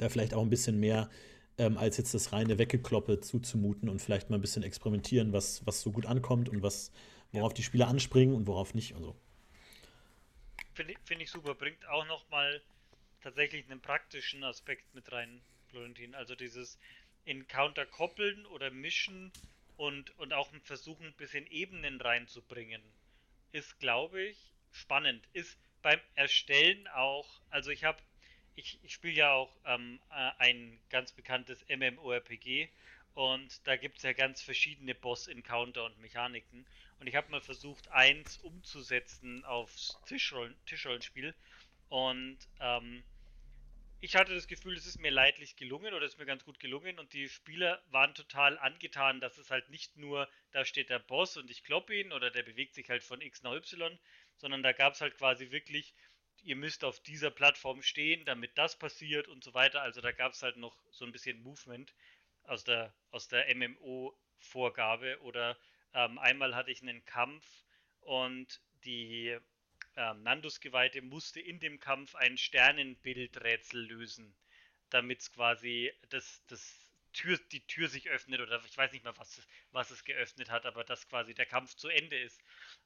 da 0.00 0.08
vielleicht 0.08 0.34
auch 0.34 0.42
ein 0.42 0.50
bisschen 0.50 0.78
mehr 0.80 1.10
ähm, 1.58 1.76
als 1.76 1.96
jetzt 1.98 2.14
das 2.14 2.32
reine 2.32 2.58
Weggekloppe 2.58 3.20
zuzumuten 3.20 3.88
und 3.88 4.00
vielleicht 4.00 4.30
mal 4.30 4.36
ein 4.36 4.40
bisschen 4.40 4.62
experimentieren, 4.62 5.32
was, 5.32 5.66
was 5.66 5.82
so 5.82 5.92
gut 5.92 6.06
ankommt 6.06 6.48
und 6.48 6.62
was, 6.62 6.90
worauf 7.32 7.52
die 7.52 7.62
Spieler 7.62 7.88
anspringen 7.88 8.34
und 8.34 8.46
worauf 8.46 8.74
nicht 8.74 8.94
und 8.94 9.02
so. 9.02 9.16
Finde 10.74 10.94
find 11.04 11.20
ich 11.20 11.30
super, 11.30 11.54
bringt 11.54 11.86
auch 11.88 12.06
nochmal 12.06 12.62
tatsächlich 13.20 13.70
einen 13.70 13.80
praktischen 13.80 14.42
Aspekt 14.44 14.94
mit 14.94 15.12
rein, 15.12 15.42
Florentin. 15.68 16.14
Also 16.14 16.34
dieses 16.34 16.78
Encounter 17.26 17.84
koppeln 17.84 18.46
oder 18.46 18.70
mischen 18.70 19.30
und, 19.76 20.18
und 20.18 20.32
auch 20.32 20.48
versuchen, 20.64 21.06
ein 21.06 21.14
bisschen 21.14 21.46
Ebenen 21.46 22.00
reinzubringen, 22.00 22.82
ist, 23.52 23.78
glaube 23.80 24.22
ich, 24.22 24.38
spannend. 24.70 25.28
Ist 25.32 25.58
beim 25.82 26.00
Erstellen 26.14 26.88
auch, 26.88 27.26
also 27.50 27.70
ich 27.70 27.84
habe 27.84 27.98
ich, 28.60 28.78
ich 28.82 28.92
spiele 28.92 29.14
ja 29.14 29.32
auch 29.32 29.56
ähm, 29.64 30.00
äh, 30.10 30.30
ein 30.38 30.78
ganz 30.90 31.12
bekanntes 31.12 31.64
MMORPG 31.68 32.68
und 33.14 33.66
da 33.66 33.76
gibt 33.76 33.96
es 33.96 34.02
ja 34.02 34.12
ganz 34.12 34.42
verschiedene 34.42 34.94
Boss-Encounter 34.94 35.84
und 35.84 35.98
Mechaniken. 35.98 36.66
Und 37.00 37.06
ich 37.06 37.16
habe 37.16 37.30
mal 37.30 37.40
versucht, 37.40 37.88
eins 37.88 38.36
umzusetzen 38.38 39.44
aufs 39.44 39.98
Tischrollen, 40.06 40.54
Tischrollenspiel. 40.66 41.34
Und 41.88 42.38
ähm, 42.60 43.02
ich 44.00 44.14
hatte 44.14 44.34
das 44.34 44.46
Gefühl, 44.46 44.76
es 44.76 44.86
ist 44.86 45.00
mir 45.00 45.10
leidlich 45.10 45.56
gelungen 45.56 45.92
oder 45.94 46.06
es 46.06 46.12
ist 46.12 46.18
mir 46.18 46.26
ganz 46.26 46.44
gut 46.44 46.60
gelungen. 46.60 46.98
Und 46.98 47.12
die 47.14 47.28
Spieler 47.28 47.82
waren 47.90 48.14
total 48.14 48.58
angetan, 48.58 49.20
dass 49.20 49.38
es 49.38 49.50
halt 49.50 49.70
nicht 49.70 49.96
nur, 49.96 50.28
da 50.52 50.64
steht 50.64 50.90
der 50.90 50.98
Boss 50.98 51.36
und 51.36 51.50
ich 51.50 51.64
kloppe 51.64 51.98
ihn 51.98 52.12
oder 52.12 52.30
der 52.30 52.42
bewegt 52.42 52.74
sich 52.74 52.88
halt 52.90 53.02
von 53.02 53.22
X 53.22 53.42
nach 53.42 53.54
Y, 53.54 53.98
sondern 54.36 54.62
da 54.62 54.72
gab 54.72 54.92
es 54.92 55.00
halt 55.00 55.16
quasi 55.16 55.50
wirklich 55.50 55.94
ihr 56.42 56.56
müsst 56.56 56.84
auf 56.84 57.00
dieser 57.00 57.30
Plattform 57.30 57.82
stehen, 57.82 58.24
damit 58.24 58.56
das 58.56 58.78
passiert 58.78 59.28
und 59.28 59.44
so 59.44 59.54
weiter. 59.54 59.82
Also 59.82 60.00
da 60.00 60.12
gab 60.12 60.32
es 60.32 60.42
halt 60.42 60.56
noch 60.56 60.76
so 60.90 61.04
ein 61.04 61.12
bisschen 61.12 61.42
Movement 61.42 61.94
aus 62.44 62.64
der, 62.64 62.94
aus 63.10 63.28
der 63.28 63.54
MMO-Vorgabe. 63.54 65.20
Oder 65.22 65.56
ähm, 65.94 66.18
einmal 66.18 66.54
hatte 66.54 66.70
ich 66.70 66.82
einen 66.82 67.04
Kampf 67.04 67.46
und 68.00 68.60
die 68.84 69.36
ähm, 69.96 70.22
Nandus-Geweihte 70.22 71.02
musste 71.02 71.40
in 71.40 71.60
dem 71.60 71.80
Kampf 71.80 72.14
ein 72.14 72.38
Sternenbildrätsel 72.38 73.86
lösen, 73.86 74.34
damit 74.90 75.20
es 75.20 75.32
quasi 75.32 75.92
das, 76.08 76.42
das 76.46 76.90
Tür, 77.12 77.38
die 77.52 77.66
Tür 77.66 77.88
sich 77.88 78.08
öffnet 78.08 78.40
oder 78.40 78.62
ich 78.64 78.76
weiß 78.76 78.92
nicht 78.92 79.04
mehr, 79.04 79.16
was, 79.18 79.42
was 79.72 79.90
es 79.90 80.04
geöffnet 80.04 80.50
hat, 80.50 80.64
aber 80.64 80.84
dass 80.84 81.08
quasi 81.08 81.34
der 81.34 81.46
Kampf 81.46 81.74
zu 81.74 81.88
Ende 81.88 82.18
ist. 82.18 82.40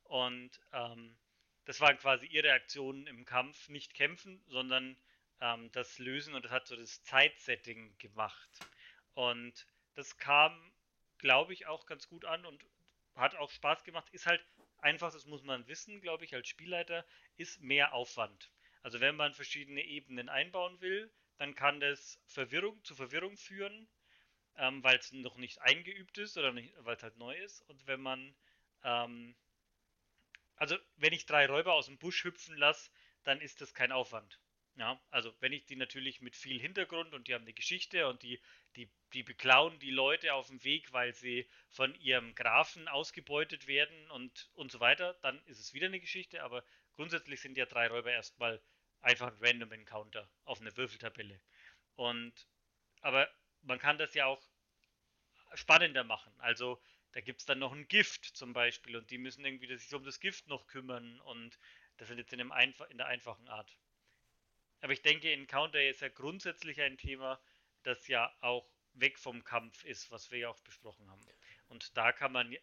Und 0.04 0.50
ähm, 0.72 1.16
das 1.64 1.80
waren 1.80 1.98
quasi 1.98 2.26
ihre 2.26 2.52
Aktionen 2.52 3.06
im 3.06 3.24
Kampf, 3.24 3.68
nicht 3.68 3.94
kämpfen, 3.94 4.42
sondern 4.46 4.96
ähm, 5.40 5.70
das 5.72 5.98
Lösen 5.98 6.34
und 6.34 6.44
das 6.44 6.52
hat 6.52 6.66
so 6.66 6.76
das 6.76 7.02
Zeitsetting 7.04 7.96
gemacht. 7.98 8.50
Und 9.14 9.66
das 9.94 10.16
kam, 10.16 10.72
glaube 11.18 11.52
ich, 11.52 11.66
auch 11.66 11.86
ganz 11.86 12.08
gut 12.08 12.24
an 12.24 12.44
und 12.44 12.64
hat 13.14 13.34
auch 13.36 13.50
Spaß 13.50 13.84
gemacht. 13.84 14.08
Ist 14.12 14.26
halt 14.26 14.44
einfach, 14.78 15.12
das 15.12 15.26
muss 15.26 15.42
man 15.42 15.66
wissen, 15.66 16.00
glaube 16.00 16.24
ich, 16.24 16.34
als 16.34 16.48
Spielleiter, 16.48 17.06
ist 17.36 17.60
mehr 17.60 17.94
Aufwand. 17.94 18.50
Also 18.82 19.00
wenn 19.00 19.16
man 19.16 19.32
verschiedene 19.32 19.82
Ebenen 19.82 20.28
einbauen 20.28 20.80
will, 20.80 21.10
dann 21.38 21.54
kann 21.54 21.80
das 21.80 22.20
Verwirrung 22.26 22.82
zu 22.84 22.94
Verwirrung 22.94 23.36
führen, 23.36 23.88
ähm, 24.56 24.82
weil 24.84 24.98
es 24.98 25.12
noch 25.12 25.36
nicht 25.36 25.60
eingeübt 25.62 26.18
ist 26.18 26.36
oder 26.36 26.54
weil 26.54 26.96
es 26.96 27.02
halt 27.02 27.16
neu 27.16 27.34
ist. 27.36 27.62
Und 27.62 27.86
wenn 27.86 28.00
man 28.00 28.34
ähm, 28.82 29.34
also 30.56 30.76
wenn 30.96 31.12
ich 31.12 31.26
drei 31.26 31.46
Räuber 31.46 31.74
aus 31.74 31.86
dem 31.86 31.98
Busch 31.98 32.24
hüpfen 32.24 32.56
lasse, 32.56 32.90
dann 33.24 33.40
ist 33.40 33.60
das 33.60 33.74
kein 33.74 33.92
Aufwand. 33.92 34.38
Ja, 34.76 35.00
also 35.10 35.32
wenn 35.38 35.52
ich 35.52 35.66
die 35.66 35.76
natürlich 35.76 36.20
mit 36.20 36.34
viel 36.34 36.60
Hintergrund 36.60 37.14
und 37.14 37.28
die 37.28 37.34
haben 37.34 37.42
eine 37.42 37.52
Geschichte 37.52 38.08
und 38.08 38.22
die, 38.24 38.40
die, 38.74 38.90
die 39.12 39.22
beklauen 39.22 39.78
die 39.78 39.92
Leute 39.92 40.34
auf 40.34 40.48
dem 40.48 40.64
Weg, 40.64 40.92
weil 40.92 41.14
sie 41.14 41.48
von 41.70 41.94
ihrem 41.94 42.34
Grafen 42.34 42.88
ausgebeutet 42.88 43.68
werden 43.68 44.10
und, 44.10 44.50
und 44.54 44.72
so 44.72 44.80
weiter, 44.80 45.14
dann 45.22 45.40
ist 45.46 45.60
es 45.60 45.74
wieder 45.74 45.86
eine 45.86 46.00
Geschichte, 46.00 46.42
aber 46.42 46.64
grundsätzlich 46.92 47.40
sind 47.40 47.56
ja 47.56 47.66
drei 47.66 47.86
Räuber 47.86 48.10
erstmal 48.10 48.60
einfach 49.00 49.28
ein 49.28 49.38
Random 49.40 49.70
Encounter 49.70 50.28
auf 50.44 50.60
einer 50.60 50.76
Würfeltabelle. 50.76 51.40
Und 51.94 52.48
aber 53.00 53.28
man 53.62 53.78
kann 53.78 53.98
das 53.98 54.14
ja 54.14 54.26
auch 54.26 54.42
spannender 55.54 56.04
machen. 56.04 56.32
Also 56.38 56.80
da 57.14 57.20
gibt 57.20 57.40
es 57.40 57.46
dann 57.46 57.60
noch 57.60 57.72
ein 57.72 57.86
Gift 57.86 58.24
zum 58.24 58.52
Beispiel 58.52 58.96
und 58.96 59.08
die 59.10 59.18
müssen 59.18 59.44
irgendwie 59.44 59.74
sich 59.76 59.94
um 59.94 60.04
das 60.04 60.18
Gift 60.18 60.48
noch 60.48 60.66
kümmern 60.66 61.20
und 61.20 61.56
das 61.96 62.08
sind 62.08 62.18
jetzt 62.18 62.32
in, 62.32 62.40
in 62.40 62.98
der 62.98 63.06
einfachen 63.06 63.48
Art. 63.48 63.78
Aber 64.80 64.92
ich 64.92 65.00
denke, 65.00 65.32
Encounter 65.32 65.80
ist 65.80 66.00
ja 66.00 66.08
grundsätzlich 66.08 66.80
ein 66.80 66.98
Thema, 66.98 67.40
das 67.84 68.08
ja 68.08 68.34
auch 68.40 68.68
weg 68.94 69.16
vom 69.18 69.44
Kampf 69.44 69.84
ist, 69.84 70.10
was 70.10 70.32
wir 70.32 70.38
ja 70.40 70.48
auch 70.48 70.58
besprochen 70.60 71.08
haben. 71.08 71.24
Und 71.68 71.96
da 71.96 72.10
kann 72.12 72.32
man, 72.32 72.54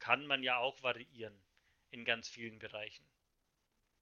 kann 0.00 0.26
man 0.26 0.42
ja 0.42 0.58
auch 0.58 0.82
variieren 0.82 1.40
in 1.90 2.04
ganz 2.04 2.28
vielen 2.28 2.58
Bereichen. 2.58 3.06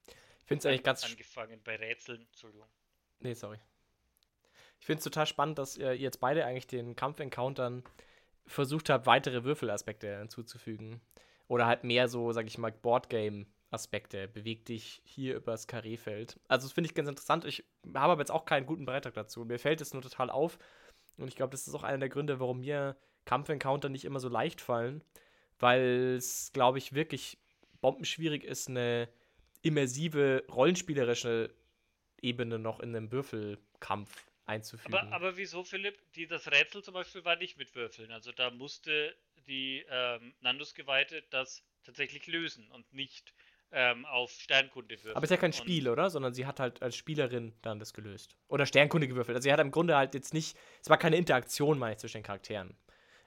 Ich 0.06 0.14
finde 0.46 0.60
es 0.60 0.66
eigentlich 0.66 0.84
ganz. 0.84 1.04
Angefangen 1.04 1.62
bei 1.62 1.76
Rätseln, 1.76 2.22
Entschuldigung. 2.22 2.68
Nee, 3.20 3.34
sorry. 3.34 3.58
Ich 4.80 4.86
finde 4.86 4.98
es 4.98 5.04
total 5.04 5.26
spannend, 5.26 5.58
dass 5.58 5.76
ihr 5.76 5.94
jetzt 5.94 6.20
beide 6.20 6.46
eigentlich 6.46 6.66
den 6.66 6.96
Kampf-Encountern 6.96 7.84
versucht 8.48 8.90
habe, 8.90 9.06
weitere 9.06 9.44
Würfelaspekte 9.44 10.18
hinzuzufügen. 10.18 11.00
Oder 11.46 11.66
halt 11.66 11.84
mehr 11.84 12.08
so, 12.08 12.32
sag 12.32 12.46
ich 12.46 12.58
mal, 12.58 12.72
Boardgame-Aspekte. 12.72 14.28
Beweg 14.28 14.66
dich 14.66 15.00
hier 15.04 15.36
übers 15.36 15.66
Karreefeld. 15.66 16.38
Also, 16.48 16.66
das 16.66 16.72
finde 16.72 16.88
ich 16.88 16.94
ganz 16.94 17.08
interessant. 17.08 17.44
Ich 17.44 17.64
habe 17.94 18.12
aber 18.12 18.20
jetzt 18.20 18.30
auch 18.30 18.44
keinen 18.44 18.66
guten 18.66 18.84
Beitrag 18.84 19.14
dazu. 19.14 19.44
Mir 19.44 19.58
fällt 19.58 19.80
es 19.80 19.94
nur 19.94 20.02
total 20.02 20.30
auf. 20.30 20.58
Und 21.16 21.28
ich 21.28 21.36
glaube, 21.36 21.52
das 21.52 21.66
ist 21.66 21.74
auch 21.74 21.84
einer 21.84 21.98
der 21.98 22.08
Gründe, 22.08 22.40
warum 22.40 22.60
mir 22.60 22.96
Kampf-Encounter 23.24 23.88
nicht 23.88 24.04
immer 24.04 24.20
so 24.20 24.28
leicht 24.28 24.60
fallen. 24.60 25.02
Weil 25.58 26.16
es, 26.16 26.50
glaube 26.52 26.78
ich, 26.78 26.92
wirklich 26.92 27.38
bombenschwierig 27.80 28.44
ist, 28.44 28.68
eine 28.68 29.08
immersive, 29.62 30.44
rollenspielerische 30.50 31.54
Ebene 32.20 32.58
noch 32.58 32.80
in 32.80 32.94
einem 32.94 33.10
Würfelkampf 33.10 34.28
einzufügen. 34.48 34.94
Aber, 34.94 35.12
aber 35.12 35.36
wieso, 35.36 35.62
Philipp? 35.64 35.96
Die, 36.14 36.26
das 36.26 36.50
Rätsel 36.50 36.82
zum 36.82 36.94
Beispiel 36.94 37.24
war 37.24 37.36
nicht 37.36 37.58
mit 37.58 37.74
Würfeln. 37.74 38.10
Also 38.10 38.32
da 38.32 38.50
musste 38.50 39.14
die 39.46 39.84
ähm, 39.88 40.34
Nandus-Geweihte 40.40 41.22
das 41.30 41.62
tatsächlich 41.84 42.26
lösen 42.26 42.70
und 42.70 42.92
nicht 42.92 43.32
ähm, 43.70 44.06
auf 44.06 44.30
Sternkunde 44.30 44.96
würfeln. 44.96 45.16
Aber 45.16 45.24
es 45.24 45.30
ist 45.30 45.36
ja 45.36 45.40
kein 45.40 45.52
Spiel, 45.52 45.88
oder? 45.88 46.10
Sondern 46.10 46.32
sie 46.32 46.46
hat 46.46 46.60
halt 46.60 46.82
als 46.82 46.96
Spielerin 46.96 47.54
dann 47.62 47.78
das 47.78 47.92
gelöst. 47.92 48.36
Oder 48.48 48.66
Sternkunde 48.66 49.08
gewürfelt. 49.08 49.36
Also 49.36 49.44
sie 49.44 49.52
hat 49.52 49.60
im 49.60 49.70
Grunde 49.70 49.96
halt 49.96 50.14
jetzt 50.14 50.32
nicht, 50.32 50.56
es 50.80 50.88
war 50.88 50.96
keine 50.96 51.16
Interaktion, 51.16 51.78
meine 51.78 51.92
ich, 51.92 51.98
zwischen 51.98 52.18
den 52.18 52.24
Charakteren. 52.24 52.76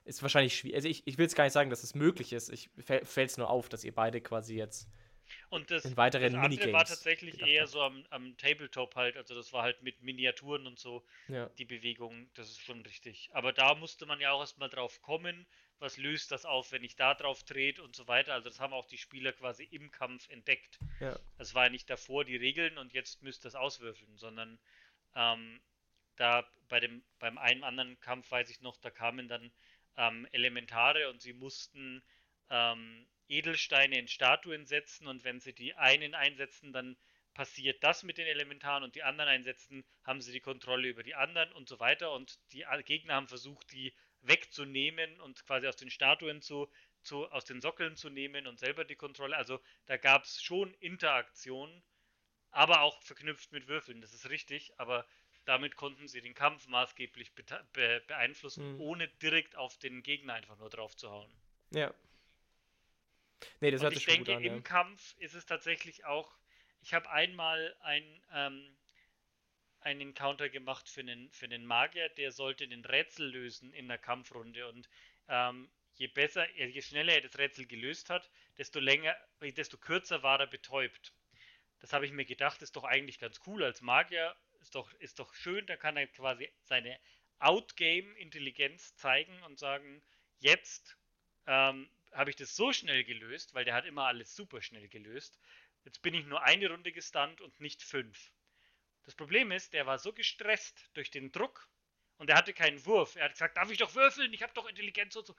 Ist 0.03 0.23
wahrscheinlich 0.23 0.55
schwierig. 0.55 0.75
Also 0.75 0.87
ich, 0.87 1.05
ich 1.05 1.17
will 1.19 1.25
jetzt 1.25 1.35
gar 1.35 1.43
nicht 1.43 1.53
sagen, 1.53 1.69
dass 1.69 1.83
es 1.83 1.93
möglich 1.93 2.33
ist. 2.33 2.49
Ich 2.49 2.71
fällt 2.83 3.29
es 3.29 3.37
nur 3.37 3.49
auf, 3.49 3.69
dass 3.69 3.83
ihr 3.83 3.93
beide 3.93 4.19
quasi 4.19 4.55
jetzt 4.55 4.89
und 5.49 5.71
das, 5.71 5.85
in 5.85 5.97
weiteren 5.97 6.33
das 6.33 6.43
andere 6.43 6.73
war 6.73 6.85
tatsächlich 6.85 7.41
eher 7.41 7.67
so 7.67 7.81
am, 7.81 8.05
am, 8.09 8.37
Tabletop 8.37 8.95
halt, 8.95 9.17
also 9.17 9.35
das 9.35 9.51
war 9.53 9.63
halt 9.63 9.81
mit 9.83 10.01
Miniaturen 10.01 10.67
und 10.67 10.79
so 10.79 11.03
ja. 11.27 11.47
die 11.57 11.65
Bewegung, 11.65 12.29
das 12.35 12.49
ist 12.49 12.61
schon 12.61 12.81
richtig. 12.81 13.29
Aber 13.33 13.53
da 13.53 13.75
musste 13.75 14.05
man 14.05 14.19
ja 14.19 14.31
auch 14.31 14.41
erstmal 14.41 14.69
drauf 14.69 15.01
kommen, 15.01 15.45
was 15.79 15.97
löst 15.97 16.31
das 16.31 16.45
auf, 16.45 16.71
wenn 16.71 16.83
ich 16.83 16.95
da 16.95 17.15
drauf 17.15 17.43
dreht 17.43 17.79
und 17.79 17.95
so 17.95 18.07
weiter. 18.07 18.33
Also 18.33 18.49
das 18.49 18.59
haben 18.59 18.73
auch 18.73 18.85
die 18.85 18.97
Spieler 18.97 19.33
quasi 19.33 19.63
im 19.63 19.91
Kampf 19.91 20.29
entdeckt. 20.29 20.79
Ja. 20.99 21.19
Das 21.37 21.55
war 21.55 21.65
ja 21.65 21.69
nicht 21.69 21.89
davor 21.89 22.23
die 22.23 22.37
Regeln 22.37 22.77
und 22.77 22.93
jetzt 22.93 23.23
müsst 23.23 23.45
ihr 23.45 23.49
es 23.49 23.55
auswürfeln, 23.55 24.17
sondern 24.17 24.59
ähm, 25.15 25.59
da 26.15 26.47
bei 26.69 26.79
dem 26.79 27.03
beim 27.19 27.37
einen 27.37 27.63
anderen 27.63 27.99
Kampf 27.99 28.29
weiß 28.31 28.49
ich 28.49 28.61
noch, 28.61 28.77
da 28.77 28.91
kamen 28.91 29.27
dann 29.27 29.51
ähm, 29.97 30.27
Elementare 30.31 31.09
und 31.09 31.21
sie 31.21 31.33
mussten 31.33 32.03
ähm, 32.49 33.07
Edelsteine 33.31 33.97
in 33.97 34.07
Statuen 34.07 34.65
setzen 34.65 35.07
und 35.07 35.23
wenn 35.23 35.39
sie 35.39 35.53
die 35.53 35.73
einen 35.75 36.13
einsetzen, 36.15 36.73
dann 36.73 36.97
passiert 37.33 37.81
das 37.83 38.03
mit 38.03 38.17
den 38.17 38.27
Elementaren 38.27 38.83
und 38.83 38.95
die 38.95 39.03
anderen 39.03 39.29
einsetzen, 39.29 39.85
haben 40.03 40.21
sie 40.21 40.33
die 40.33 40.41
Kontrolle 40.41 40.89
über 40.89 41.01
die 41.01 41.15
anderen 41.15 41.51
und 41.53 41.69
so 41.69 41.79
weiter 41.79 42.11
und 42.11 42.39
die 42.51 42.65
Gegner 42.83 43.15
haben 43.15 43.27
versucht, 43.27 43.71
die 43.71 43.93
wegzunehmen 44.21 45.19
und 45.21 45.45
quasi 45.45 45.67
aus 45.67 45.77
den 45.77 45.89
Statuen 45.89 46.41
zu, 46.41 46.69
zu 47.03 47.31
aus 47.31 47.45
den 47.45 47.61
Sockeln 47.61 47.95
zu 47.95 48.09
nehmen 48.09 48.47
und 48.47 48.59
selber 48.59 48.83
die 48.83 48.97
Kontrolle. 48.97 49.37
Also 49.37 49.61
da 49.85 49.97
gab 49.97 50.25
es 50.25 50.43
schon 50.43 50.73
Interaktion, 50.75 51.81
aber 52.51 52.81
auch 52.81 53.01
verknüpft 53.01 53.53
mit 53.53 53.67
Würfeln, 53.67 54.01
das 54.01 54.13
ist 54.13 54.29
richtig, 54.29 54.73
aber 54.77 55.07
damit 55.45 55.77
konnten 55.77 56.07
sie 56.07 56.21
den 56.21 56.35
Kampf 56.35 56.67
maßgeblich 56.67 57.33
be 57.33 58.03
beeinflussen, 58.07 58.73
mhm. 58.73 58.81
ohne 58.81 59.07
direkt 59.07 59.55
auf 59.55 59.77
den 59.77 60.03
Gegner 60.03 60.33
einfach 60.33 60.57
nur 60.57 60.69
drauf 60.69 60.95
zu 60.95 61.09
hauen. 61.09 61.33
Ja, 61.71 61.93
Nee, 63.59 63.71
das 63.71 63.81
und 63.81 63.85
hört 63.85 63.97
ich 63.97 64.05
denke, 64.05 64.35
an, 64.35 64.43
im 64.43 64.55
ja. 64.55 64.61
Kampf 64.61 65.15
ist 65.17 65.33
es 65.33 65.45
tatsächlich 65.45 66.05
auch. 66.05 66.37
Ich 66.81 66.93
habe 66.93 67.09
einmal 67.09 67.75
ein, 67.81 68.23
ähm, 68.33 68.77
einen 69.81 70.01
Encounter 70.01 70.49
gemacht 70.49 70.89
für 70.89 71.01
einen, 71.01 71.31
für 71.31 71.45
einen 71.45 71.65
Magier, 71.65 72.09
der 72.09 72.31
sollte 72.31 72.67
den 72.67 72.85
Rätsel 72.85 73.29
lösen 73.29 73.73
in 73.73 73.87
der 73.87 73.97
Kampfrunde. 73.97 74.67
Und 74.67 74.89
ähm, 75.27 75.71
je 75.95 76.07
besser, 76.07 76.49
je 76.55 76.81
schneller 76.81 77.13
er 77.13 77.21
das 77.21 77.37
Rätsel 77.37 77.65
gelöst 77.65 78.09
hat, 78.09 78.29
desto 78.57 78.79
länger, 78.79 79.15
desto 79.41 79.77
kürzer 79.77 80.23
war 80.23 80.39
er 80.39 80.47
betäubt. 80.47 81.13
Das 81.79 81.93
habe 81.93 82.05
ich 82.05 82.11
mir 82.11 82.25
gedacht, 82.25 82.61
ist 82.61 82.75
doch 82.75 82.83
eigentlich 82.83 83.19
ganz 83.19 83.41
cool 83.47 83.63
als 83.63 83.81
Magier, 83.81 84.35
ist 84.61 84.75
doch, 84.75 84.93
ist 84.95 85.19
doch 85.19 85.33
schön, 85.33 85.65
da 85.65 85.75
kann 85.75 85.97
er 85.97 86.07
quasi 86.07 86.49
seine 86.63 86.99
Outgame-Intelligenz 87.39 88.95
zeigen 88.95 89.41
und 89.43 89.57
sagen, 89.57 90.03
jetzt 90.39 90.95
ähm, 91.47 91.89
habe 92.11 92.29
ich 92.29 92.35
das 92.35 92.55
so 92.55 92.73
schnell 92.73 93.03
gelöst, 93.03 93.53
weil 93.53 93.65
der 93.65 93.73
hat 93.73 93.85
immer 93.85 94.05
alles 94.05 94.35
super 94.35 94.61
schnell 94.61 94.87
gelöst. 94.87 95.39
Jetzt 95.85 96.01
bin 96.01 96.13
ich 96.13 96.25
nur 96.25 96.43
eine 96.43 96.69
Runde 96.69 96.91
gestunt 96.91 97.41
und 97.41 97.59
nicht 97.59 97.81
fünf. 97.81 98.31
Das 99.03 99.15
Problem 99.15 99.51
ist, 99.51 99.73
der 99.73 99.85
war 99.85 99.97
so 99.97 100.13
gestresst 100.13 100.89
durch 100.93 101.09
den 101.09 101.31
Druck 101.31 101.67
und 102.17 102.29
er 102.29 102.35
hatte 102.35 102.53
keinen 102.53 102.85
Wurf. 102.85 103.15
Er 103.15 103.25
hat 103.25 103.33
gesagt, 103.33 103.57
darf 103.57 103.71
ich 103.71 103.77
doch 103.77 103.95
würfeln? 103.95 104.31
Ich 104.33 104.43
habe 104.43 104.53
doch 104.53 104.67
Intelligenz 104.67 105.15
und 105.15 105.25
so. 105.25 105.35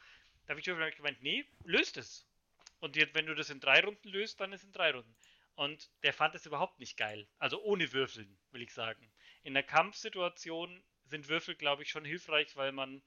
Darf 0.47 0.59
ich 0.59 0.66
würfeln? 0.66 0.82
habe 0.82 0.90
ich 0.90 0.97
gemeint, 0.97 1.23
nee, 1.23 1.44
löst 1.65 1.97
es. 1.97 2.27
Und 2.81 2.97
jetzt, 2.97 3.15
wenn 3.15 3.27
du 3.27 3.35
das 3.35 3.51
in 3.51 3.61
drei 3.61 3.81
Runden 3.81 4.09
löst, 4.09 4.40
dann 4.40 4.53
ist 4.53 4.62
es 4.62 4.66
in 4.66 4.73
drei 4.73 4.90
Runden. 4.90 5.15
Und 5.55 5.90
der 6.03 6.12
fand 6.12 6.35
es 6.35 6.47
überhaupt 6.47 6.81
nicht 6.81 6.97
geil. 6.97 7.28
Also 7.39 7.62
ohne 7.62 7.93
Würfeln, 7.93 8.36
will 8.51 8.62
ich 8.62 8.73
sagen. 8.73 9.12
In 9.44 9.55
der 9.55 9.62
Kampfsituation 9.62 10.82
sind 11.05 11.28
Würfel, 11.28 11.55
glaube 11.55 11.82
ich, 11.82 11.90
schon 11.90 12.05
hilfreich, 12.05 12.57
weil 12.57 12.73
man 12.73 13.03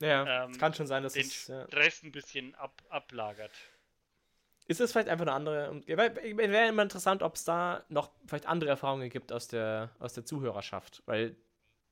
ja, 0.00 0.44
ähm, 0.44 0.50
es 0.50 0.58
kann 0.58 0.74
schon 0.74 0.86
sein, 0.86 1.02
dass 1.02 1.14
den 1.14 1.26
es 1.26 1.46
ja. 1.48 1.66
Stress 1.66 2.02
ein 2.02 2.12
bisschen 2.12 2.54
ab, 2.56 2.82
ablagert. 2.88 3.52
Ist 4.66 4.80
es 4.80 4.92
vielleicht 4.92 5.08
einfach 5.08 5.26
eine 5.26 5.32
andere. 5.32 5.82
Wäre 5.86 6.68
immer 6.68 6.82
interessant, 6.82 7.22
ob 7.22 7.34
es 7.34 7.44
da 7.44 7.84
noch 7.88 8.10
vielleicht 8.26 8.46
andere 8.46 8.70
Erfahrungen 8.70 9.10
gibt 9.10 9.30
aus 9.30 9.46
der, 9.46 9.90
aus 9.98 10.14
der 10.14 10.24
Zuhörerschaft. 10.24 11.02
Weil 11.06 11.36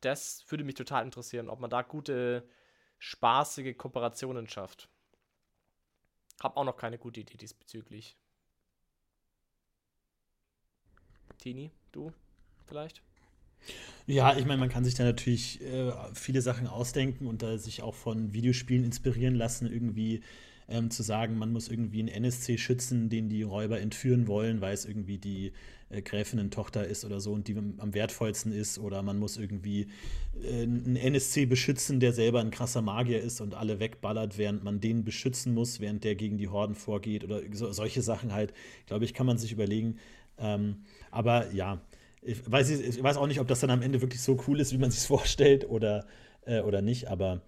das 0.01 0.45
würde 0.51 0.65
mich 0.65 0.75
total 0.75 1.05
interessieren, 1.05 1.51
ob 1.51 1.61
man 1.61 1.71
da 1.71 1.83
gute, 1.83 2.49
spaßige 2.99 3.77
Kooperationen 3.77 4.49
schafft. 4.49 4.89
Hab 6.41 6.57
auch 6.57 6.65
noch 6.65 6.77
keine 6.77 6.99
gute 6.99 7.21
Idee 7.21 7.37
diesbezüglich. 7.37 8.17
Tini? 11.39 11.73
Du 11.91 12.13
vielleicht? 12.67 13.03
Ja, 14.07 14.37
ich 14.37 14.47
meine, 14.47 14.59
man 14.59 14.69
kann 14.69 14.85
sich 14.85 14.95
da 14.95 15.05
natürlich 15.05 15.61
äh, 15.63 15.93
viele 16.15 16.43
Sachen 16.43 16.67
ausdenken 16.67 17.27
und 17.27 17.43
da 17.43 17.57
sich 17.59 17.83
auch 17.83 17.95
von 17.95 18.33
Videospielen 18.33 18.85
inspirieren 18.85 19.35
lassen, 19.35 19.73
irgendwie 19.73 20.23
ähm, 20.69 20.91
zu 20.91 21.03
sagen, 21.03 21.39
man 21.39 21.53
muss 21.53 21.69
irgendwie 21.69 22.01
einen 22.01 22.09
NSC 22.09 22.59
schützen, 22.59 23.09
den 23.11 23.29
die 23.29 23.43
Räuber 23.43 23.81
entführen 23.81 24.27
wollen, 24.27 24.61
weil 24.61 24.75
es 24.75 24.85
irgendwie 24.87 25.19
die 25.19 25.53
äh, 25.91 26.03
Gräfinnen-Tochter 26.03 26.85
ist 26.87 27.05
oder 27.05 27.21
so 27.21 27.33
und 27.33 27.47
die 27.47 27.57
am 27.57 27.95
wertvollsten 27.95 28.53
ist. 28.53 28.79
Oder 28.79 29.03
man 29.03 29.19
muss 29.19 29.37
irgendwie 29.37 29.87
äh, 30.43 30.63
einen 30.63 30.97
NSC 30.97 31.47
beschützen, 31.47 32.01
der 32.01 32.13
selber 32.13 32.41
ein 32.41 32.51
krasser 32.51 32.83
Magier 32.83 33.21
ist 33.21 33.41
und 33.41 33.55
alle 33.55 33.79
wegballert, 33.79 34.37
während 34.37 34.65
man 34.65 34.81
den 34.81 35.05
beschützen 35.05 35.55
muss, 35.55 35.79
während 35.79 36.03
der 36.03 36.17
gegen 36.17 36.39
die 36.39 36.49
Horden 36.49 36.75
vorgeht. 36.75 37.23
Oder 37.23 37.41
so, 37.53 37.71
solche 37.73 38.03
Sachen 38.03 38.33
halt, 38.33 38.53
glaube 38.87 39.05
ich, 39.05 39.15
kann 39.15 39.27
man 39.27 39.39
sich 39.39 39.53
überlegen. 39.53 39.99
Ähm, 40.39 40.85
aber 41.11 41.53
ja, 41.53 41.81
ich 42.23 42.51
weiß, 42.51 42.71
ich 42.71 43.03
weiß 43.03 43.17
auch 43.17 43.27
nicht, 43.27 43.41
ob 43.41 43.49
das 43.49 43.61
dann 43.61 43.71
am 43.71 43.83
Ende 43.83 44.01
wirklich 44.01 44.23
so 44.23 44.39
cool 44.47 44.61
ist, 44.61 44.73
wie 44.73 44.79
man 44.79 44.91
sich 44.91 45.01
vorstellt 45.07 45.69
oder, 45.69 46.07
äh, 46.47 46.61
oder 46.61 46.83
nicht, 46.83 47.09
aber 47.09 47.43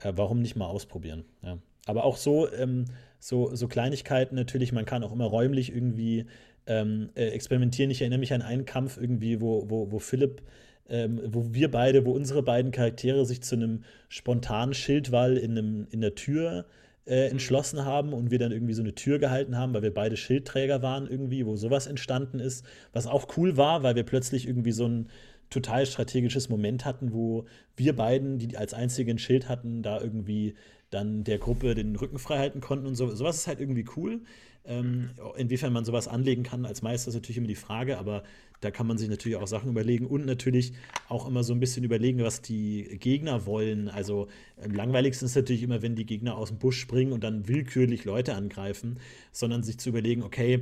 äh, 0.00 0.12
warum 0.16 0.40
nicht 0.40 0.56
mal 0.56 0.66
ausprobieren? 0.66 1.24
Ja. 1.42 1.58
Aber 1.86 2.04
auch 2.04 2.16
so, 2.16 2.50
ähm, 2.52 2.84
so, 3.18 3.54
so 3.54 3.68
Kleinigkeiten 3.68 4.36
natürlich, 4.36 4.72
man 4.72 4.84
kann 4.84 5.02
auch 5.02 5.12
immer 5.12 5.26
räumlich 5.26 5.74
irgendwie 5.74 6.26
ähm, 6.66 7.10
äh, 7.16 7.28
experimentieren. 7.28 7.90
Ich 7.90 8.00
erinnere 8.00 8.20
mich 8.20 8.32
an 8.32 8.42
einen 8.42 8.64
Kampf 8.64 8.96
irgendwie, 8.96 9.40
wo, 9.40 9.68
wo, 9.68 9.90
wo 9.90 9.98
Philipp, 9.98 10.42
ähm, 10.88 11.20
wo 11.26 11.52
wir 11.52 11.70
beide, 11.70 12.06
wo 12.06 12.12
unsere 12.12 12.42
beiden 12.42 12.70
Charaktere 12.70 13.26
sich 13.26 13.42
zu 13.42 13.56
einem 13.56 13.82
spontanen 14.08 14.74
Schildwall 14.74 15.36
in, 15.36 15.52
einem, 15.52 15.86
in 15.90 16.00
der 16.00 16.14
Tür 16.14 16.60
äh, 16.60 16.81
mhm. 17.06 17.12
entschlossen 17.12 17.84
haben 17.84 18.12
und 18.12 18.30
wir 18.30 18.38
dann 18.38 18.52
irgendwie 18.52 18.74
so 18.74 18.82
eine 18.82 18.94
Tür 18.94 19.18
gehalten 19.18 19.56
haben, 19.56 19.74
weil 19.74 19.82
wir 19.82 19.94
beide 19.94 20.16
Schildträger 20.16 20.82
waren 20.82 21.06
irgendwie, 21.06 21.46
wo 21.46 21.56
sowas 21.56 21.86
entstanden 21.86 22.38
ist, 22.38 22.64
was 22.92 23.06
auch 23.06 23.36
cool 23.36 23.56
war, 23.56 23.82
weil 23.82 23.94
wir 23.94 24.04
plötzlich 24.04 24.46
irgendwie 24.46 24.72
so 24.72 24.86
ein 24.86 25.08
total 25.50 25.84
strategisches 25.86 26.48
Moment 26.48 26.84
hatten, 26.84 27.12
wo 27.12 27.44
wir 27.76 27.94
beiden, 27.94 28.38
die 28.38 28.56
als 28.56 28.72
einzigen 28.74 29.18
Schild 29.18 29.48
hatten, 29.48 29.82
da 29.82 30.00
irgendwie 30.00 30.54
dann 30.90 31.24
der 31.24 31.38
Gruppe 31.38 31.74
den 31.74 31.94
Rücken 31.96 32.18
frei 32.18 32.38
halten 32.38 32.60
konnten 32.60 32.86
und 32.86 32.94
so. 32.94 33.14
Sowas 33.14 33.36
ist 33.36 33.46
halt 33.46 33.60
irgendwie 33.60 33.84
cool. 33.96 34.22
Ähm, 34.64 35.10
inwiefern 35.36 35.72
man 35.72 35.84
sowas 35.84 36.06
anlegen 36.06 36.44
kann 36.44 36.64
als 36.66 36.82
Meister 36.82 37.08
ist 37.08 37.14
natürlich 37.14 37.38
immer 37.38 37.48
die 37.48 37.54
Frage, 37.56 37.98
aber 37.98 38.22
da 38.62 38.70
kann 38.70 38.86
man 38.86 38.96
sich 38.96 39.10
natürlich 39.10 39.36
auch 39.36 39.46
Sachen 39.48 39.70
überlegen 39.70 40.06
und 40.06 40.24
natürlich 40.24 40.72
auch 41.08 41.26
immer 41.26 41.42
so 41.42 41.52
ein 41.52 41.60
bisschen 41.60 41.84
überlegen, 41.84 42.22
was 42.22 42.42
die 42.42 42.96
Gegner 43.00 43.44
wollen. 43.44 43.88
Also 43.88 44.28
am 44.62 44.70
langweiligsten 44.70 45.26
ist 45.26 45.34
natürlich 45.34 45.64
immer, 45.64 45.82
wenn 45.82 45.96
die 45.96 46.06
Gegner 46.06 46.36
aus 46.36 46.48
dem 46.48 46.58
Busch 46.58 46.78
springen 46.78 47.12
und 47.12 47.24
dann 47.24 47.48
willkürlich 47.48 48.04
Leute 48.04 48.34
angreifen, 48.34 49.00
sondern 49.32 49.64
sich 49.64 49.78
zu 49.78 49.88
überlegen, 49.88 50.22
okay, 50.22 50.60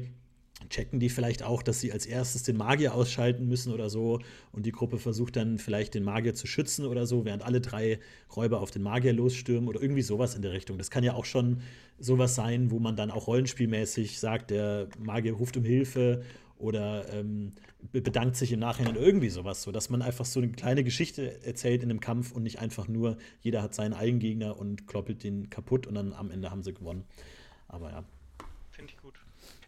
checken 0.71 0.99
die 0.99 1.11
vielleicht 1.11 1.43
auch, 1.43 1.63
dass 1.63 1.81
sie 1.81 1.93
als 1.93 2.07
erstes 2.07 2.43
den 2.43 2.57
Magier 2.57 2.95
ausschalten 2.95 3.47
müssen 3.47 3.73
oder 3.73 3.91
so 3.91 4.21
und 4.53 4.65
die 4.65 4.73
Gruppe 4.73 4.99
versucht 4.99 5.37
dann 5.37 5.59
vielleicht 5.59 5.95
den 5.95 6.05
Magier 6.05 6.35
zu 6.35 6.47
schützen 6.47 6.87
oder 6.87 7.07
so, 7.07 7.27
während 7.27 7.43
alle 7.43 7.61
drei 7.61 7.99
Räuber 8.35 8.61
auf 8.61 8.71
den 8.71 8.83
Magier 8.83 9.13
losstürmen 9.13 9.69
oder 9.69 9.81
irgendwie 9.81 10.03
sowas 10.03 10.35
in 10.35 10.43
der 10.43 10.53
Richtung. 10.53 10.79
Das 10.79 10.91
kann 10.91 11.05
ja 11.05 11.15
auch 11.15 11.25
schon 11.27 11.61
sowas 11.99 12.35
sein, 12.35 12.71
wo 12.71 12.79
man 12.79 12.97
dann 12.97 13.11
auch 13.11 13.27
rollenspielmäßig 13.27 14.19
sagt, 14.19 14.51
der 14.51 14.89
Magier 14.99 15.35
ruft 15.35 15.57
um 15.59 15.65
Hilfe 15.65 16.23
oder 16.61 17.13
ähm, 17.13 17.55
bedankt 17.93 18.37
sich 18.37 18.53
im 18.53 18.61
Nachhinein 18.61 18.97
irgendwie 18.97 19.31
sowas, 19.31 19.63
so 19.63 19.73
dass 19.73 19.91
man 19.91 20.03
einfach 20.03 20.25
so 20.25 20.41
eine 20.41 20.53
kleine 20.53 20.85
Geschichte 20.85 21.43
erzählt 21.45 21.83
in 21.83 21.91
einem 21.91 22.01
Kampf 22.01 22.33
und 22.33 22.43
nicht 22.43 22.59
einfach 22.59 22.87
nur 22.87 23.17
jeder 23.41 23.63
hat 23.63 23.75
seinen 23.75 23.95
eigenen 23.95 24.21
Gegner 24.21 24.59
und 24.59 24.87
kloppelt 24.87 25.25
den 25.25 25.51
kaputt 25.51 25.87
und 25.87 25.95
dann 25.95 26.13
am 26.13 26.31
Ende 26.31 26.51
haben 26.51 26.63
sie 26.63 26.75
gewonnen. 26.75 27.05
Aber 27.69 27.91
ja. 27.91 28.05
Finde 28.71 28.93
ich 28.93 29.01
gut. 29.01 29.15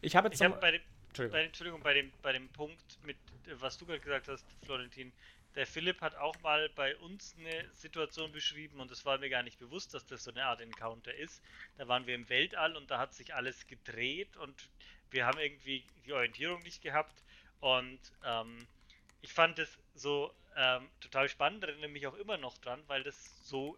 Ich 0.01 0.16
habe 0.16 0.28
jetzt 0.28 0.40
ich 0.40 0.47
hab 0.47 0.60
bei, 0.60 0.73
dem, 0.73 0.81
Entschuldigung. 1.09 1.32
Bei, 1.32 1.44
Entschuldigung, 1.44 1.82
bei 1.82 1.94
dem, 1.94 2.12
bei 2.23 2.32
dem 2.32 2.48
Punkt, 2.48 2.98
mit 3.05 3.16
was 3.59 3.78
du 3.78 3.86
gerade 3.86 4.01
gesagt 4.01 4.28
hast, 4.28 4.44
Florentin, 4.64 5.12
der 5.55 5.66
Philipp 5.66 6.01
hat 6.01 6.16
auch 6.16 6.39
mal 6.43 6.70
bei 6.70 6.97
uns 6.97 7.35
eine 7.39 7.69
Situation 7.73 8.32
beschrieben 8.32 8.81
und 8.81 8.90
es 8.90 9.05
war 9.05 9.19
mir 9.19 9.28
gar 9.28 9.43
nicht 9.43 9.59
bewusst, 9.59 9.93
dass 9.93 10.06
das 10.06 10.24
so 10.24 10.31
eine 10.31 10.44
Art 10.44 10.60
Encounter 10.60 11.14
ist. 11.14 11.43
Da 11.77 11.89
waren 11.89 12.06
wir 12.06 12.14
im 12.14 12.28
Weltall 12.28 12.77
und 12.77 12.90
da 12.90 12.98
hat 12.98 13.12
sich 13.12 13.35
alles 13.35 13.66
gedreht 13.66 14.36
und 14.39 14.70
wir 15.12 15.26
haben 15.26 15.39
irgendwie 15.39 15.84
die 16.06 16.12
Orientierung 16.12 16.62
nicht 16.62 16.82
gehabt 16.82 17.22
und 17.60 18.01
ähm, 18.24 18.66
ich 19.20 19.32
fand 19.32 19.59
es 19.59 19.78
so 19.94 20.32
ähm, 20.56 20.89
total 21.01 21.28
spannend, 21.28 21.64
erinnere 21.64 21.89
mich 21.89 22.06
auch 22.06 22.14
immer 22.14 22.36
noch 22.36 22.59
dran, 22.59 22.82
weil 22.86 23.02
das 23.02 23.16
so 23.44 23.76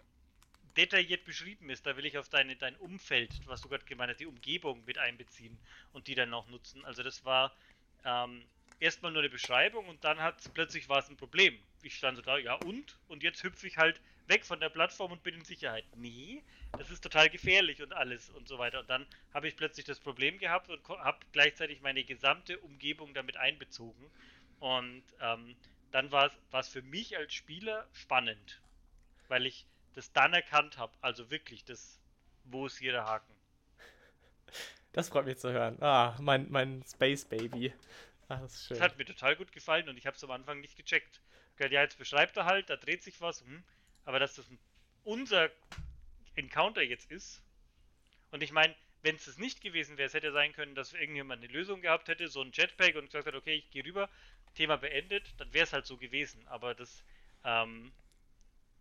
detailliert 0.77 1.25
beschrieben 1.25 1.71
ist. 1.71 1.87
Da 1.87 1.97
will 1.97 2.07
ich 2.07 2.19
auf 2.19 2.29
deine, 2.29 2.57
dein 2.57 2.77
Umfeld, 2.77 3.31
was 3.47 3.61
du 3.61 3.69
gerade 3.69 3.85
gemeint 3.85 4.11
hast, 4.11 4.21
die 4.21 4.27
Umgebung 4.27 4.85
mit 4.85 4.99
einbeziehen 4.99 5.59
und 5.93 6.07
die 6.09 6.15
dann 6.15 6.31
noch 6.31 6.49
nutzen. 6.49 6.85
Also 6.85 7.03
das 7.03 7.25
war 7.25 7.55
ähm, 8.05 8.45
erstmal 8.81 9.13
nur 9.13 9.23
eine 9.23 9.31
Beschreibung 9.31 9.89
und 9.89 10.05
dann 10.05 10.21
hat 10.21 10.37
plötzlich 10.55 10.89
war 10.89 10.99
es 10.99 11.09
ein 11.09 11.17
Problem. 11.17 11.59
Ich 11.83 11.97
stand 11.97 12.17
so 12.17 12.23
da, 12.23 12.39
ja 12.39 12.55
und? 12.55 12.99
Und 13.09 13.23
jetzt 13.23 13.43
hüpfe 13.43 13.67
ich 13.67 13.77
halt 13.77 14.01
weg 14.27 14.45
von 14.45 14.61
der 14.61 14.69
Plattform 14.69 15.13
und 15.13 15.23
bin 15.23 15.35
in 15.35 15.45
Sicherheit. 15.45 15.85
Nee, 15.97 16.43
das 16.79 16.91
ist 16.91 17.03
total 17.03 17.29
gefährlich 17.29 17.83
und 17.83 17.93
alles 17.93 18.31
und 18.31 18.49
so 18.49 18.59
weiter. 18.59 18.81
Und 18.81 18.91
dann 18.91 19.07
habe 19.33 19.49
ich 19.49 19.57
plötzlich 19.57 19.87
das 19.87 20.01
Problem 20.01 20.39
gehabt 20.39 20.71
und 20.71 20.87
habe 20.89 21.19
gleichzeitig 21.33 21.81
meine 21.83 22.05
gesamte 22.05 22.59
Umgebung 22.59 23.15
damit 23.15 23.37
einbezogen. 23.37 24.11
Und 24.61 25.03
ähm, 25.21 25.57
dann 25.91 26.11
war 26.11 26.31
es 26.53 26.69
für 26.69 26.83
mich 26.83 27.17
als 27.17 27.35
Spieler 27.35 27.87
spannend, 27.93 28.61
weil 29.29 29.47
ich 29.47 29.67
das 29.95 30.13
dann 30.13 30.33
erkannt 30.33 30.79
habe. 30.79 30.93
Also 31.01 31.31
wirklich, 31.31 31.65
das, 31.65 32.01
wo 32.45 32.67
ist 32.67 32.79
hier 32.79 32.93
der 32.93 33.05
Haken? 33.05 33.33
Das 34.93 35.09
freut 35.09 35.27
mich 35.27 35.39
zu 35.39 35.53
hören. 35.53 35.81
Ah, 35.83 36.17
mein, 36.21 36.47
mein 36.51 36.83
Space 36.89 37.25
Baby. 37.25 37.73
Ah, 38.29 38.37
das. 38.37 38.69
Das 38.69 38.81
hat 38.81 38.97
mir 38.97 39.05
total 39.05 39.37
gut 39.37 39.53
gefallen 39.53 39.89
und 39.89 39.99
ich 39.99 40.07
habe 40.07 40.17
es 40.17 40.25
am 40.25 40.31
Anfang 40.31 40.61
nicht 40.61 40.77
gecheckt. 40.77 41.21
Ja, 41.59 41.67
jetzt 41.67 41.99
beschreibt 41.99 42.37
er 42.37 42.47
halt, 42.47 42.71
da 42.71 42.77
dreht 42.77 43.03
sich 43.03 43.21
was, 43.21 43.43
hm, 43.43 43.63
aber 44.05 44.19
dass 44.19 44.35
das 44.35 44.47
unser 45.05 45.51
Encounter 46.35 46.83
jetzt 46.83 47.11
ist. 47.11 47.43
Und 48.31 48.43
ich 48.43 48.51
meine, 48.51 48.75
wenn 49.03 49.17
es 49.17 49.27
das 49.27 49.39
nicht 49.39 49.61
gewesen 49.61 49.99
wäre, 49.99 50.07
es 50.07 50.15
hätte 50.15 50.33
sein 50.33 50.53
können, 50.53 50.75
dass 50.75 50.95
irgendjemand 50.95 51.45
eine 51.45 51.53
Lösung 51.53 51.83
gehabt 51.83 52.09
hätte, 52.09 52.29
so 52.29 52.41
ein 52.41 52.53
Jetpack 52.53 52.97
und 52.97 53.07
gesagt 53.07 53.27
hat, 53.27 53.35
okay, 53.35 53.57
ich 53.57 53.71
gehe 53.71 53.85
rüber, 53.85 54.09
Thema 54.55 54.77
beendet, 54.77 55.35
dann 55.39 55.53
wäre 55.53 55.65
es 55.65 55.73
halt 55.73 55.87
so 55.87 55.99
gewesen. 55.99 56.47
Aber 56.49 56.75
das 56.75 57.05
ähm, 57.45 57.93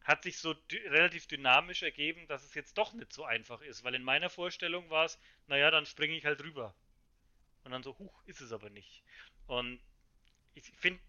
hat 0.03 0.24
sich 0.24 0.38
so 0.40 0.56
relativ 0.72 1.28
dynamisch 1.28 1.84
ergeben, 1.84 2.28
dass 2.28 2.44
es 2.44 2.53
jetzt 2.53 2.78
doch 2.78 2.94
nicht 2.94 3.14
so 3.14 3.26
einfach 3.26 3.61
ist, 3.61 3.84
weil 3.84 3.95
in 3.95 4.03
meiner 4.03 4.30
Vorstellung 4.30 4.90
war 4.90 5.06
es, 5.06 5.20
naja, 5.48 5.72
dann 5.72 5.86
springe 5.86 6.15
ich 6.15 6.26
halt 6.26 6.41
rüber. 6.41 6.74
Und 7.64 7.72
dann 7.72 7.84
so, 7.84 7.98
huch, 7.98 8.24
ist 8.26 8.41
es 8.41 8.52
aber 8.52 8.70
nicht. 8.70 9.03
Und 9.48 9.80
ich 10.56 10.64
finde 10.76 11.02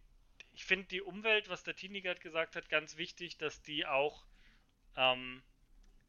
ich 0.55 0.65
finde 0.65 0.87
die 0.87 1.03
Umwelt, 1.03 1.49
was 1.49 1.65
der 1.65 1.75
Tini 1.75 2.01
gerade 2.01 2.21
gesagt 2.21 2.55
hat, 2.55 2.69
ganz 2.69 2.97
wichtig, 2.97 3.37
dass 3.39 3.61
die 3.63 3.87
auch 3.87 4.25
ähm, 4.97 5.43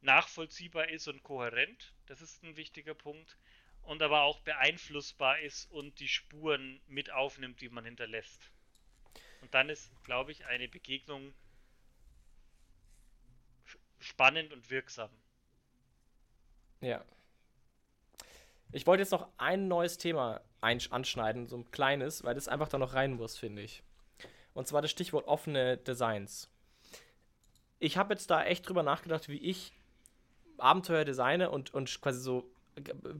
nachvollziehbar 0.02 0.90
ist 0.90 1.08
und 1.08 1.24
kohärent. 1.24 1.94
Das 2.06 2.22
ist 2.22 2.44
ein 2.44 2.56
wichtiger 2.56 2.94
Punkt. 2.94 3.38
Und 3.82 4.02
aber 4.02 4.22
auch 4.22 4.40
beeinflussbar 4.40 5.40
ist 5.40 5.66
und 5.72 6.00
die 6.00 6.08
Spuren 6.08 6.82
mit 6.88 7.12
aufnimmt, 7.12 7.62
die 7.62 7.70
man 7.70 7.86
hinterlässt. 7.86 8.52
Und 9.42 9.54
dann 9.54 9.70
ist, 9.70 9.92
glaube 10.04 10.32
ich, 10.32 10.46
eine 10.46 10.68
Begegnung 10.68 11.34
spannend 14.00 14.54
und 14.54 14.70
wirksam. 14.70 15.10
Ja. 16.82 17.04
Ich 18.76 18.86
wollte 18.86 19.04
jetzt 19.04 19.12
noch 19.12 19.30
ein 19.38 19.70
neues 19.70 19.98
Thema 19.98 20.42
anschneiden, 20.60 21.48
so 21.48 21.56
ein 21.56 21.72
kleines, 21.72 22.26
weil 22.26 22.36
das 22.36 22.50
einfach 22.50 22.68
da 22.68 22.78
noch 22.78 22.94
rein 22.94 23.14
muss, 23.14 23.38
finde 23.38 23.62
ich. 23.62 23.84
Und 24.54 24.68
zwar 24.68 24.82
das 24.82 24.92
Stichwort 24.92 25.30
offene 25.30 25.78
Designs. 25.78 26.50
Ich 27.80 27.96
habe 27.96 28.14
jetzt 28.14 28.30
da 28.30 28.44
echt 28.44 28.68
drüber 28.68 28.84
nachgedacht, 28.84 29.30
wie 29.30 29.38
ich 29.38 29.72
Abenteuer 30.58 31.06
designe 31.06 31.50
und, 31.52 31.74
und 31.74 32.02
quasi 32.02 32.20
so 32.20 32.52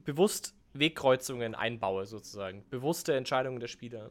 bewusst 0.04 0.54
Wegkreuzungen 0.74 1.56
einbaue, 1.56 2.06
sozusagen. 2.06 2.68
Bewusste 2.70 3.16
Entscheidungen 3.16 3.62
der 3.62 3.70
Spieler. 3.70 4.10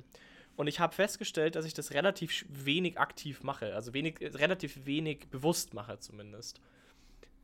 Und 0.56 0.66
ich 0.66 0.80
habe 0.80 0.94
festgestellt, 0.94 1.56
dass 1.56 1.66
ich 1.66 1.74
das 1.74 1.92
relativ 1.92 2.46
wenig 2.48 2.98
aktiv 2.98 3.42
mache, 3.42 3.74
also 3.74 3.92
wenig, 3.92 4.18
relativ 4.20 4.86
wenig 4.86 5.28
bewusst 5.28 5.74
mache 5.74 5.98
zumindest. 5.98 6.62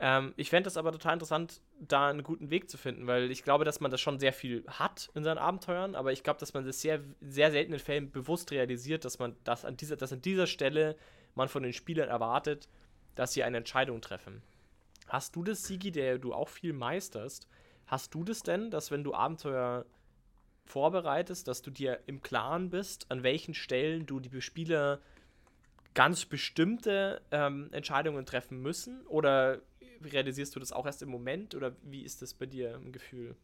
Ähm, 0.02 0.32
ich 0.36 0.48
fände 0.48 0.68
es 0.68 0.78
aber 0.78 0.92
total 0.92 1.12
interessant, 1.12 1.60
da 1.78 2.08
einen 2.08 2.22
guten 2.22 2.48
Weg 2.48 2.70
zu 2.70 2.78
finden, 2.78 3.06
weil 3.06 3.30
ich 3.30 3.44
glaube, 3.44 3.66
dass 3.66 3.80
man 3.80 3.90
das 3.90 4.00
schon 4.00 4.18
sehr 4.18 4.32
viel 4.32 4.64
hat 4.66 5.10
in 5.14 5.22
seinen 5.22 5.36
Abenteuern, 5.36 5.94
aber 5.94 6.10
ich 6.10 6.22
glaube, 6.22 6.40
dass 6.40 6.54
man 6.54 6.64
das 6.64 6.80
sehr, 6.80 7.00
sehr 7.20 7.50
selten 7.50 7.74
in 7.74 7.78
Fällen 7.78 8.10
bewusst 8.10 8.50
realisiert, 8.50 9.04
dass 9.04 9.18
man 9.18 9.36
das 9.44 9.66
an 9.66 9.76
dieser, 9.76 9.96
dass 9.96 10.12
an 10.12 10.22
dieser 10.22 10.46
Stelle 10.46 10.96
man 11.34 11.48
von 11.48 11.62
den 11.62 11.74
Spielern 11.74 12.08
erwartet, 12.08 12.66
dass 13.14 13.34
sie 13.34 13.44
eine 13.44 13.58
Entscheidung 13.58 14.00
treffen. 14.00 14.42
Hast 15.06 15.36
du 15.36 15.44
das, 15.44 15.64
Sigi, 15.64 15.92
der 15.92 16.18
du 16.18 16.32
auch 16.32 16.48
viel 16.48 16.72
meisterst, 16.72 17.46
hast 17.86 18.14
du 18.14 18.24
das 18.24 18.40
denn, 18.40 18.70
dass 18.70 18.90
wenn 18.90 19.04
du 19.04 19.12
Abenteuer 19.12 19.84
vorbereitest, 20.64 21.46
dass 21.46 21.60
du 21.60 21.70
dir 21.70 22.00
im 22.06 22.22
Klaren 22.22 22.70
bist, 22.70 23.10
an 23.10 23.22
welchen 23.22 23.52
Stellen 23.52 24.06
du 24.06 24.20
die 24.20 24.40
Spieler 24.40 25.00
ganz 25.92 26.24
bestimmte 26.24 27.20
ähm, 27.32 27.68
Entscheidungen 27.72 28.24
treffen 28.24 28.62
müssen? 28.62 29.04
Oder 29.08 29.60
realisierst 30.00 30.54
du 30.54 30.60
das 30.60 30.72
auch 30.72 30.86
erst 30.86 31.02
im 31.02 31.08
Moment? 31.08 31.54
Oder 31.54 31.76
wie 31.82 32.02
ist 32.02 32.22
das 32.22 32.34
bei 32.34 32.46
dir 32.46 32.74
im 32.74 32.92
Gefühl? 32.92 33.36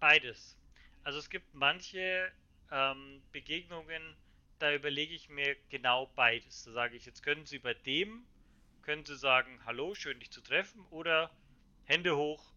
Beides. 0.00 0.56
Also 1.04 1.18
es 1.18 1.30
gibt 1.30 1.54
manche 1.54 2.30
ähm, 2.70 3.22
Begegnungen, 3.32 4.16
da 4.58 4.74
überlege 4.74 5.14
ich 5.14 5.28
mir 5.28 5.56
genau 5.68 6.10
beides. 6.14 6.64
Da 6.64 6.72
sage 6.72 6.96
ich, 6.96 7.06
jetzt 7.06 7.22
können 7.22 7.46
Sie 7.46 7.58
bei 7.58 7.74
dem, 7.74 8.26
können 8.82 9.04
Sie 9.04 9.16
sagen, 9.16 9.60
hallo, 9.64 9.94
schön 9.94 10.18
dich 10.18 10.30
zu 10.30 10.40
treffen 10.40 10.84
oder 10.90 11.30
Hände 11.84 12.16
hoch, 12.16 12.52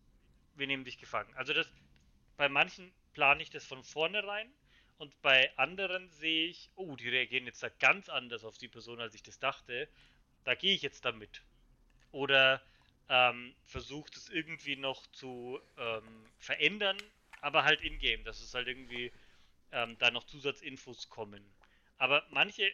wir 0.55 0.67
nehmen 0.67 0.85
dich 0.85 0.97
gefangen. 0.97 1.33
Also 1.35 1.53
das, 1.53 1.67
bei 2.37 2.49
manchen 2.49 2.91
plane 3.13 3.41
ich 3.43 3.49
das 3.49 3.65
von 3.65 3.83
vornherein 3.83 4.51
und 4.97 5.21
bei 5.21 5.55
anderen 5.57 6.09
sehe 6.09 6.47
ich, 6.47 6.69
oh, 6.75 6.95
die 6.95 7.09
reagieren 7.09 7.45
jetzt 7.45 7.63
da 7.63 7.69
ganz 7.69 8.09
anders 8.09 8.43
auf 8.43 8.57
die 8.57 8.67
Person, 8.67 8.99
als 8.99 9.13
ich 9.13 9.23
das 9.23 9.39
dachte. 9.39 9.87
Da 10.43 10.55
gehe 10.55 10.73
ich 10.73 10.81
jetzt 10.81 11.05
damit. 11.05 11.41
Oder 12.11 12.61
ähm, 13.09 13.55
versucht 13.65 14.17
es 14.17 14.29
irgendwie 14.29 14.75
noch 14.75 15.07
zu 15.07 15.59
ähm, 15.77 16.31
verändern, 16.37 16.97
aber 17.41 17.63
halt 17.63 17.81
in-game, 17.81 18.23
dass 18.23 18.41
es 18.41 18.53
halt 18.53 18.67
irgendwie 18.67 19.11
ähm, 19.71 19.97
da 19.99 20.11
noch 20.11 20.25
Zusatzinfos 20.25 21.09
kommen. 21.09 21.43
Aber 21.97 22.25
manche, 22.29 22.71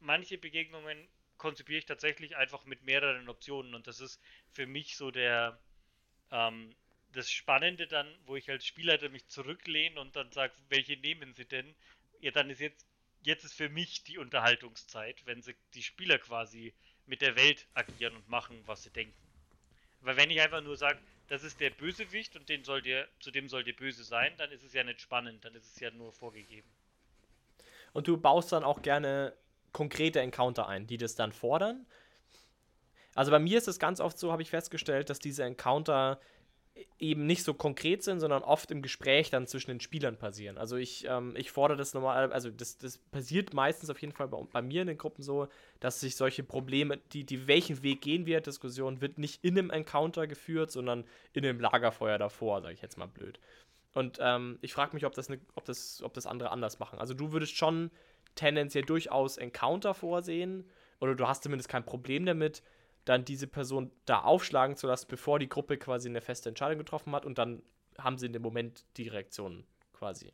manche 0.00 0.38
Begegnungen 0.38 1.08
konzipiere 1.38 1.78
ich 1.78 1.86
tatsächlich 1.86 2.36
einfach 2.36 2.64
mit 2.64 2.82
mehreren 2.82 3.28
Optionen 3.28 3.74
und 3.74 3.86
das 3.86 4.00
ist 4.00 4.20
für 4.50 4.66
mich 4.66 4.96
so 4.96 5.10
der 5.10 5.60
ähm, 6.30 6.74
das 7.12 7.30
Spannende 7.30 7.86
dann, 7.88 8.08
wo 8.26 8.36
ich 8.36 8.50
als 8.50 8.66
Spielleiter 8.66 9.08
mich 9.10 9.26
zurücklehne 9.28 10.00
und 10.00 10.16
dann 10.16 10.32
sage, 10.32 10.54
welche 10.68 10.96
nehmen 10.98 11.34
Sie 11.34 11.46
denn? 11.46 11.74
Ja, 12.20 12.30
dann 12.32 12.50
ist 12.50 12.60
jetzt 12.60 12.86
jetzt 13.22 13.44
ist 13.44 13.54
für 13.54 13.68
mich 13.68 14.04
die 14.04 14.18
Unterhaltungszeit, 14.18 15.26
wenn 15.26 15.42
sie 15.42 15.54
die 15.74 15.82
Spieler 15.82 16.18
quasi 16.18 16.74
mit 17.06 17.20
der 17.22 17.36
Welt 17.36 17.66
agieren 17.74 18.16
und 18.16 18.28
machen, 18.28 18.62
was 18.66 18.84
sie 18.84 18.90
denken. 18.92 19.27
Weil 20.00 20.16
wenn 20.16 20.30
ich 20.30 20.40
einfach 20.40 20.62
nur 20.62 20.76
sage, 20.76 20.98
das 21.28 21.44
ist 21.44 21.60
der 21.60 21.70
Bösewicht 21.70 22.36
und 22.36 22.48
den 22.48 22.64
soll 22.64 22.82
dir, 22.82 23.06
zu 23.20 23.30
dem 23.30 23.48
soll 23.48 23.64
dir 23.64 23.76
böse 23.76 24.04
sein, 24.04 24.32
dann 24.38 24.50
ist 24.50 24.64
es 24.64 24.72
ja 24.72 24.84
nicht 24.84 25.00
spannend, 25.00 25.44
dann 25.44 25.54
ist 25.54 25.74
es 25.74 25.80
ja 25.80 25.90
nur 25.90 26.12
vorgegeben. 26.12 26.68
Und 27.92 28.08
du 28.08 28.16
baust 28.16 28.52
dann 28.52 28.64
auch 28.64 28.82
gerne 28.82 29.34
konkrete 29.72 30.20
Encounter 30.20 30.68
ein, 30.68 30.86
die 30.86 30.96
das 30.96 31.14
dann 31.14 31.32
fordern. 31.32 31.86
Also 33.14 33.30
bei 33.30 33.38
mir 33.38 33.58
ist 33.58 33.68
es 33.68 33.78
ganz 33.78 34.00
oft 34.00 34.18
so, 34.18 34.32
habe 34.32 34.42
ich 34.42 34.50
festgestellt, 34.50 35.10
dass 35.10 35.18
diese 35.18 35.44
Encounter 35.44 36.20
eben 36.98 37.26
nicht 37.26 37.44
so 37.44 37.54
konkret 37.54 38.02
sind, 38.02 38.20
sondern 38.20 38.42
oft 38.42 38.70
im 38.70 38.82
Gespräch 38.82 39.30
dann 39.30 39.46
zwischen 39.46 39.70
den 39.70 39.80
Spielern 39.80 40.16
passieren. 40.16 40.58
Also 40.58 40.76
ich, 40.76 41.06
ähm, 41.08 41.34
ich 41.36 41.50
fordere 41.50 41.78
das 41.78 41.94
normal, 41.94 42.32
also 42.32 42.50
das, 42.50 42.78
das 42.78 42.98
passiert 42.98 43.54
meistens 43.54 43.90
auf 43.90 44.00
jeden 44.00 44.12
Fall 44.12 44.28
bei, 44.28 44.38
bei, 44.52 44.62
mir 44.62 44.82
in 44.82 44.88
den 44.88 44.98
Gruppen 44.98 45.22
so, 45.22 45.48
dass 45.80 46.00
sich 46.00 46.16
solche 46.16 46.42
Probleme, 46.42 46.98
die, 47.12 47.24
die 47.24 47.46
welchen 47.46 47.82
Weg 47.82 48.00
gehen 48.00 48.26
wir, 48.26 48.40
Diskussion, 48.40 49.00
wird 49.00 49.18
nicht 49.18 49.44
in 49.44 49.58
einem 49.58 49.70
Encounter 49.70 50.26
geführt, 50.26 50.70
sondern 50.70 51.04
in 51.32 51.44
einem 51.44 51.60
Lagerfeuer 51.60 52.18
davor, 52.18 52.62
sage 52.62 52.74
ich 52.74 52.82
jetzt 52.82 52.98
mal 52.98 53.06
blöd. 53.06 53.38
Und 53.94 54.18
ähm, 54.20 54.58
ich 54.60 54.72
frage 54.72 54.94
mich, 54.94 55.06
ob 55.06 55.14
das, 55.14 55.28
ne, 55.28 55.40
ob, 55.54 55.64
das, 55.64 56.02
ob 56.02 56.14
das 56.14 56.26
andere 56.26 56.50
anders 56.50 56.78
machen. 56.78 56.98
Also 56.98 57.14
du 57.14 57.32
würdest 57.32 57.56
schon 57.56 57.90
tendenziell 58.34 58.84
durchaus 58.84 59.36
Encounter 59.36 59.94
vorsehen, 59.94 60.64
oder 61.00 61.14
du 61.14 61.28
hast 61.28 61.44
zumindest 61.44 61.68
kein 61.68 61.84
Problem 61.84 62.26
damit, 62.26 62.62
dann 63.08 63.24
diese 63.24 63.46
Person 63.46 63.90
da 64.04 64.20
aufschlagen 64.22 64.76
zu 64.76 64.86
lassen, 64.86 65.06
bevor 65.08 65.38
die 65.38 65.48
Gruppe 65.48 65.78
quasi 65.78 66.08
eine 66.08 66.20
feste 66.20 66.48
Entscheidung 66.48 66.78
getroffen 66.78 67.14
hat 67.14 67.24
und 67.24 67.38
dann 67.38 67.62
haben 67.96 68.18
sie 68.18 68.26
in 68.26 68.32
dem 68.32 68.42
Moment 68.42 68.84
die 68.96 69.08
Reaktion 69.08 69.66
quasi. 69.92 70.32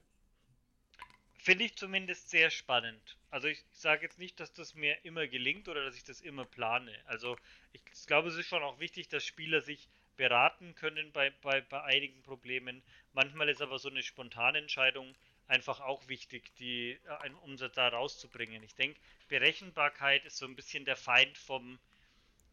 Finde 1.38 1.64
ich 1.64 1.76
zumindest 1.76 2.30
sehr 2.30 2.50
spannend. 2.50 3.18
Also 3.30 3.48
ich 3.48 3.62
sage 3.72 4.02
jetzt 4.02 4.18
nicht, 4.18 4.40
dass 4.40 4.52
das 4.52 4.74
mir 4.74 5.04
immer 5.04 5.26
gelingt 5.26 5.68
oder 5.68 5.84
dass 5.84 5.96
ich 5.96 6.04
das 6.04 6.20
immer 6.20 6.46
plane. 6.46 6.92
Also 7.04 7.36
ich 7.72 7.82
glaube, 8.06 8.28
es 8.28 8.36
ist 8.36 8.46
schon 8.46 8.62
auch 8.62 8.80
wichtig, 8.80 9.08
dass 9.08 9.24
Spieler 9.24 9.60
sich 9.60 9.88
beraten 10.16 10.74
können 10.74 11.12
bei, 11.12 11.30
bei, 11.42 11.60
bei 11.60 11.82
einigen 11.82 12.22
Problemen. 12.22 12.82
Manchmal 13.12 13.48
ist 13.48 13.60
aber 13.60 13.78
so 13.78 13.90
eine 13.90 14.02
spontane 14.02 14.58
Entscheidung 14.58 15.14
einfach 15.46 15.80
auch 15.80 16.08
wichtig, 16.08 16.54
die, 16.56 16.92
äh, 16.92 17.30
um 17.42 17.56
da 17.56 17.88
rauszubringen. 17.88 18.62
Ich 18.62 18.74
denke, 18.74 18.98
Berechenbarkeit 19.28 20.24
ist 20.24 20.38
so 20.38 20.46
ein 20.46 20.56
bisschen 20.56 20.84
der 20.84 20.96
Feind 20.96 21.36
vom, 21.36 21.78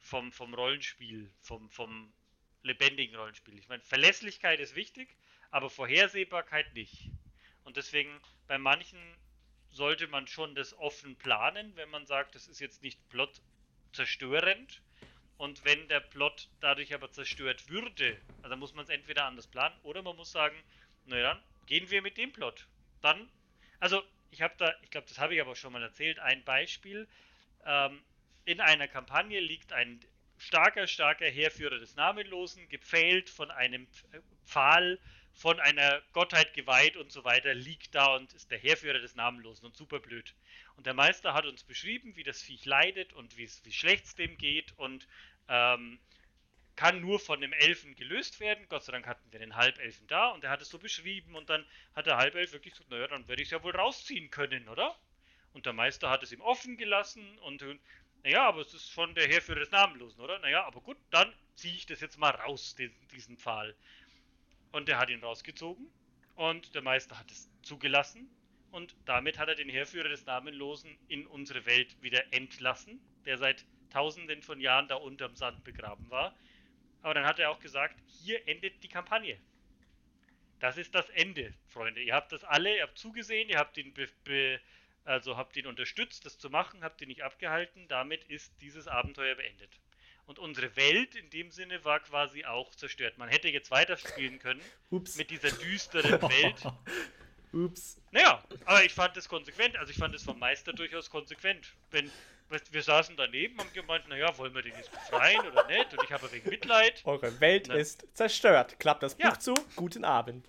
vom, 0.01 0.31
vom 0.31 0.53
Rollenspiel, 0.53 1.31
vom, 1.39 1.69
vom 1.69 2.11
lebendigen 2.63 3.15
Rollenspiel. 3.15 3.57
Ich 3.57 3.67
meine, 3.69 3.83
Verlässlichkeit 3.83 4.59
ist 4.59 4.75
wichtig, 4.75 5.15
aber 5.51 5.69
Vorhersehbarkeit 5.69 6.73
nicht. 6.73 7.09
Und 7.63 7.77
deswegen 7.77 8.19
bei 8.47 8.57
manchen 8.57 8.99
sollte 9.69 10.07
man 10.07 10.27
schon 10.27 10.55
das 10.55 10.77
offen 10.77 11.15
planen, 11.15 11.75
wenn 11.75 11.89
man 11.89 12.05
sagt, 12.05 12.35
das 12.35 12.47
ist 12.47 12.59
jetzt 12.59 12.83
nicht 12.83 13.07
plot 13.09 13.41
zerstörend. 13.93 14.81
Und 15.37 15.65
wenn 15.65 15.87
der 15.87 16.01
Plot 16.01 16.49
dadurch 16.59 16.93
aber 16.93 17.11
zerstört 17.11 17.67
würde, 17.69 18.19
also 18.43 18.55
muss 18.55 18.73
man 18.73 18.83
es 18.83 18.89
entweder 18.89 19.25
anders 19.25 19.47
planen 19.47 19.75
oder 19.81 20.01
man 20.01 20.15
muss 20.15 20.31
sagen, 20.31 20.55
naja, 21.05 21.33
dann 21.33 21.43
gehen 21.65 21.89
wir 21.89 22.01
mit 22.01 22.17
dem 22.17 22.31
Plot. 22.31 22.67
Dann, 23.01 23.29
also 23.79 24.03
ich 24.29 24.41
habe 24.41 24.53
da, 24.57 24.73
ich 24.83 24.91
glaube, 24.91 25.07
das 25.07 25.17
habe 25.17 25.33
ich 25.33 25.41
aber 25.41 25.55
schon 25.55 25.73
mal 25.73 25.81
erzählt, 25.81 26.19
ein 26.19 26.43
Beispiel. 26.43 27.07
Ähm, 27.65 28.03
in 28.45 28.59
einer 28.61 28.87
Kampagne 28.87 29.39
liegt 29.39 29.73
ein 29.73 29.99
starker, 30.37 30.87
starker 30.87 31.27
Heerführer 31.27 31.77
des 31.77 31.95
Namenlosen, 31.95 32.67
gepfählt 32.69 33.29
von 33.29 33.51
einem 33.51 33.87
Pfahl, 34.45 34.99
von 35.33 35.59
einer 35.59 36.01
Gottheit 36.13 36.53
geweiht 36.53 36.97
und 36.97 37.11
so 37.11 37.23
weiter, 37.23 37.53
liegt 37.53 37.95
da 37.95 38.15
und 38.15 38.33
ist 38.33 38.51
der 38.51 38.57
Heerführer 38.57 38.99
des 38.99 39.15
Namenlosen 39.15 39.65
und 39.65 39.75
super 39.75 39.99
blöd. 39.99 40.33
Und 40.75 40.85
der 40.85 40.93
Meister 40.93 41.33
hat 41.33 41.45
uns 41.45 41.63
beschrieben, 41.63 42.15
wie 42.15 42.23
das 42.23 42.41
Viech 42.41 42.65
leidet 42.65 43.13
und 43.13 43.37
wie 43.37 43.47
schlecht 43.71 44.05
es 44.05 44.15
dem 44.15 44.37
geht 44.37 44.73
und 44.77 45.07
ähm, 45.47 45.99
kann 46.75 47.01
nur 47.01 47.19
von 47.19 47.39
dem 47.41 47.53
Elfen 47.53 47.95
gelöst 47.95 48.39
werden. 48.39 48.65
Gott 48.67 48.83
sei 48.83 48.91
Dank 48.91 49.05
hatten 49.05 49.31
wir 49.31 49.39
den 49.39 49.55
Halbelfen 49.55 50.07
da 50.07 50.29
und 50.29 50.43
er 50.43 50.49
hat 50.49 50.61
es 50.61 50.69
so 50.69 50.79
beschrieben 50.79 51.35
und 51.35 51.49
dann 51.49 51.65
hat 51.95 52.07
der 52.07 52.17
Halbelf 52.17 52.53
wirklich 52.53 52.73
gesagt, 52.73 52.89
naja, 52.89 53.07
dann 53.07 53.27
werde 53.27 53.41
ich 53.41 53.47
es 53.47 53.51
ja 53.51 53.63
wohl 53.63 53.75
rausziehen 53.75 54.31
können, 54.31 54.67
oder? 54.67 54.97
Und 55.53 55.65
der 55.65 55.73
Meister 55.73 56.09
hat 56.09 56.23
es 56.23 56.31
ihm 56.31 56.41
offen 56.41 56.77
gelassen 56.77 57.37
und 57.39 57.61
naja, 58.23 58.47
aber 58.47 58.61
es 58.61 58.73
ist 58.73 58.91
von 58.91 59.15
der 59.15 59.27
Herführer 59.27 59.59
des 59.59 59.71
Namenlosen, 59.71 60.21
oder? 60.21 60.37
Naja, 60.39 60.63
aber 60.65 60.81
gut, 60.81 60.97
dann 61.09 61.33
ziehe 61.55 61.73
ich 61.73 61.85
das 61.85 62.01
jetzt 62.01 62.17
mal 62.17 62.29
raus, 62.29 62.75
den, 62.75 62.93
diesen 63.11 63.37
Pfahl. 63.37 63.75
Und 64.71 64.87
er 64.89 64.99
hat 64.99 65.09
ihn 65.09 65.23
rausgezogen 65.23 65.91
und 66.35 66.73
der 66.75 66.81
Meister 66.81 67.17
hat 67.17 67.29
es 67.31 67.49
zugelassen 67.61 68.29
und 68.71 68.95
damit 69.05 69.37
hat 69.37 69.49
er 69.49 69.55
den 69.55 69.69
Herführer 69.69 70.09
des 70.09 70.25
Namenlosen 70.25 70.97
in 71.07 71.27
unsere 71.27 71.65
Welt 71.65 72.01
wieder 72.01 72.23
entlassen, 72.31 73.01
der 73.25 73.37
seit 73.37 73.65
tausenden 73.89 74.41
von 74.41 74.61
Jahren 74.61 74.87
da 74.87 74.95
unterm 74.95 75.35
Sand 75.35 75.63
begraben 75.63 76.09
war. 76.09 76.35
Aber 77.01 77.13
dann 77.13 77.25
hat 77.25 77.39
er 77.39 77.49
auch 77.49 77.59
gesagt, 77.59 77.99
hier 78.07 78.47
endet 78.47 78.83
die 78.83 78.87
Kampagne. 78.87 79.37
Das 80.59 80.77
ist 80.77 80.93
das 80.93 81.09
Ende, 81.09 81.53
Freunde. 81.67 82.01
Ihr 82.01 82.13
habt 82.13 82.31
das 82.31 82.43
alle, 82.43 82.77
ihr 82.77 82.83
habt 82.83 82.97
zugesehen, 82.97 83.49
ihr 83.49 83.57
habt 83.57 83.77
ihn 83.77 83.93
be, 83.93 84.07
be 84.23 84.61
also 85.05 85.37
habt 85.37 85.55
ihn 85.57 85.67
unterstützt, 85.67 86.25
das 86.25 86.37
zu 86.37 86.49
machen, 86.49 86.83
habt 86.83 87.01
ihn 87.01 87.07
nicht 87.07 87.23
abgehalten. 87.23 87.87
Damit 87.87 88.23
ist 88.25 88.53
dieses 88.61 88.87
Abenteuer 88.87 89.35
beendet. 89.35 89.69
Und 90.25 90.39
unsere 90.39 90.75
Welt 90.75 91.15
in 91.15 91.29
dem 91.29 91.51
Sinne 91.51 91.83
war 91.83 91.99
quasi 91.99 92.45
auch 92.45 92.73
zerstört. 92.75 93.17
Man 93.17 93.27
hätte 93.27 93.49
jetzt 93.49 93.71
weiterspielen 93.71 94.39
können 94.39 94.61
Ups. 94.89 95.17
mit 95.17 95.29
dieser 95.29 95.51
düsteren 95.51 96.21
Welt. 96.21 96.61
Ups. 97.53 97.99
Naja, 98.11 98.41
aber 98.65 98.83
ich 98.85 98.93
fand 98.93 99.17
es 99.17 99.27
konsequent. 99.27 99.75
Also 99.77 99.91
ich 99.91 99.97
fand 99.97 100.15
es 100.15 100.23
vom 100.23 100.39
Meister 100.39 100.71
durchaus 100.73 101.09
konsequent. 101.09 101.73
Wenn 101.89 102.09
wir 102.71 102.83
saßen 102.83 103.15
daneben 103.17 103.53
und 103.55 103.61
haben 103.61 103.73
gemeint, 103.73 104.07
naja, 104.09 104.37
wollen 104.37 104.53
wir 104.53 104.61
den 104.61 104.73
jetzt 104.75 104.91
befreien 104.91 105.39
oder 105.47 105.65
nicht? 105.67 105.93
Und 105.93 106.03
ich 106.03 106.11
habe 106.11 106.31
wegen 106.31 106.49
Mitleid. 106.49 107.01
Eure 107.05 107.39
Welt 107.39 107.65
Na, 107.69 107.75
ist 107.75 108.05
zerstört. 108.13 108.77
Klappt 108.79 109.03
das 109.03 109.15
Buch 109.15 109.23
Ja. 109.23 109.39
zu. 109.39 109.53
Guten 109.75 110.03
Abend. 110.05 110.47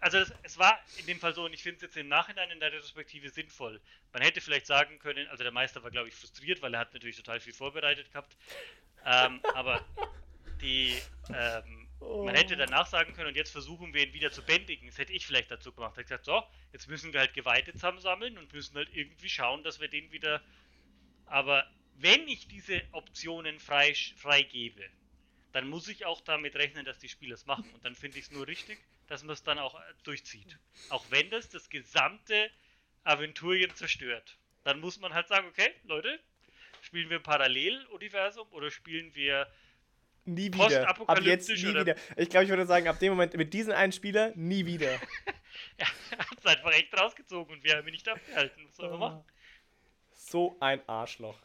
Also 0.00 0.18
es, 0.18 0.32
es 0.42 0.58
war 0.58 0.78
in 0.98 1.06
dem 1.06 1.20
Fall 1.20 1.34
so, 1.34 1.44
und 1.44 1.52
ich 1.52 1.62
finde 1.62 1.76
es 1.76 1.82
jetzt 1.82 1.96
im 1.96 2.08
Nachhinein 2.08 2.50
in 2.50 2.60
der 2.60 2.72
Retrospektive 2.72 3.30
sinnvoll. 3.30 3.80
Man 4.12 4.22
hätte 4.22 4.40
vielleicht 4.40 4.66
sagen 4.66 4.98
können, 4.98 5.28
also 5.28 5.42
der 5.42 5.52
Meister 5.52 5.82
war, 5.82 5.90
glaube 5.90 6.08
ich, 6.08 6.14
frustriert, 6.14 6.62
weil 6.62 6.74
er 6.74 6.80
hat 6.80 6.92
natürlich 6.94 7.16
total 7.16 7.40
viel 7.40 7.52
vorbereitet 7.52 8.10
gehabt. 8.10 8.36
Ähm, 9.04 9.40
aber 9.54 9.84
die, 10.60 10.94
ähm, 11.34 11.88
man 12.00 12.34
hätte 12.34 12.56
danach 12.56 12.86
sagen 12.86 13.12
können, 13.12 13.28
und 13.28 13.36
jetzt 13.36 13.50
versuchen 13.50 13.92
wir 13.94 14.06
ihn 14.06 14.12
wieder 14.12 14.30
zu 14.30 14.42
bändigen. 14.42 14.88
Das 14.88 14.98
hätte 14.98 15.12
ich 15.12 15.26
vielleicht 15.26 15.50
dazu 15.50 15.72
gemacht. 15.72 15.92
Ich 15.92 15.98
hätte 15.98 16.08
gesagt, 16.08 16.24
so, 16.24 16.42
jetzt 16.72 16.88
müssen 16.88 17.12
wir 17.12 17.20
halt 17.20 17.34
Geweihte 17.34 17.72
zusammensammeln 17.72 18.38
und 18.38 18.52
müssen 18.52 18.76
halt 18.76 18.88
irgendwie 18.94 19.28
schauen, 19.28 19.62
dass 19.62 19.80
wir 19.80 19.88
den 19.88 20.10
wieder. 20.12 20.42
Aber 21.26 21.66
wenn 21.96 22.26
ich 22.28 22.48
diese 22.48 22.82
Optionen 22.92 23.58
frei, 23.58 23.94
freigebe, 24.16 24.84
dann 25.52 25.68
muss 25.68 25.88
ich 25.88 26.06
auch 26.06 26.20
damit 26.20 26.56
rechnen, 26.56 26.84
dass 26.84 26.98
die 26.98 27.08
Spieler 27.08 27.34
es 27.34 27.46
machen. 27.46 27.70
Und 27.74 27.84
dann 27.84 27.94
finde 27.94 28.18
ich 28.18 28.24
es 28.24 28.30
nur 28.30 28.46
richtig, 28.46 28.78
dass 29.10 29.24
man 29.24 29.34
es 29.34 29.42
dann 29.42 29.58
auch 29.58 29.74
äh, 29.74 29.82
durchzieht. 30.04 30.56
Auch 30.88 31.04
wenn 31.10 31.28
das 31.30 31.48
das 31.50 31.68
gesamte 31.68 32.48
Aventurien 33.04 33.74
zerstört. 33.74 34.38
Dann 34.62 34.78
muss 34.80 35.00
man 35.00 35.12
halt 35.12 35.26
sagen, 35.28 35.48
okay, 35.48 35.74
Leute, 35.84 36.20
spielen 36.80 37.10
wir 37.10 37.18
ein 37.18 37.22
Paralleluniversum 37.22 38.46
oder 38.52 38.70
spielen 38.70 39.14
wir 39.14 39.46
Nie 40.26 40.52
wieder. 40.52 40.88
Ab 40.88 41.20
jetzt 41.22 41.48
nie 41.48 41.66
oder- 41.66 41.80
wieder. 41.80 41.96
Ich 42.16 42.28
glaube, 42.30 42.44
ich 42.44 42.50
würde 42.50 42.66
sagen, 42.66 42.86
ab 42.86 42.98
dem 43.00 43.10
Moment 43.12 43.34
mit 43.34 43.52
diesem 43.52 43.72
einen 43.74 43.92
Spieler 43.92 44.32
nie 44.36 44.64
wieder. 44.64 44.98
Er 45.76 45.88
hat 46.18 46.38
es 46.38 46.46
einfach 46.46 46.72
echt 46.72 46.94
rausgezogen 46.98 47.56
und 47.56 47.64
wir 47.64 47.76
haben 47.76 47.86
ihn 47.88 47.92
nicht 47.92 48.08
abgehalten. 48.08 48.64
Was 48.68 48.76
soll 48.76 48.90
man 48.90 48.98
machen? 49.00 49.24
So 50.12 50.56
ein 50.60 50.86
Arschloch. 50.88 51.36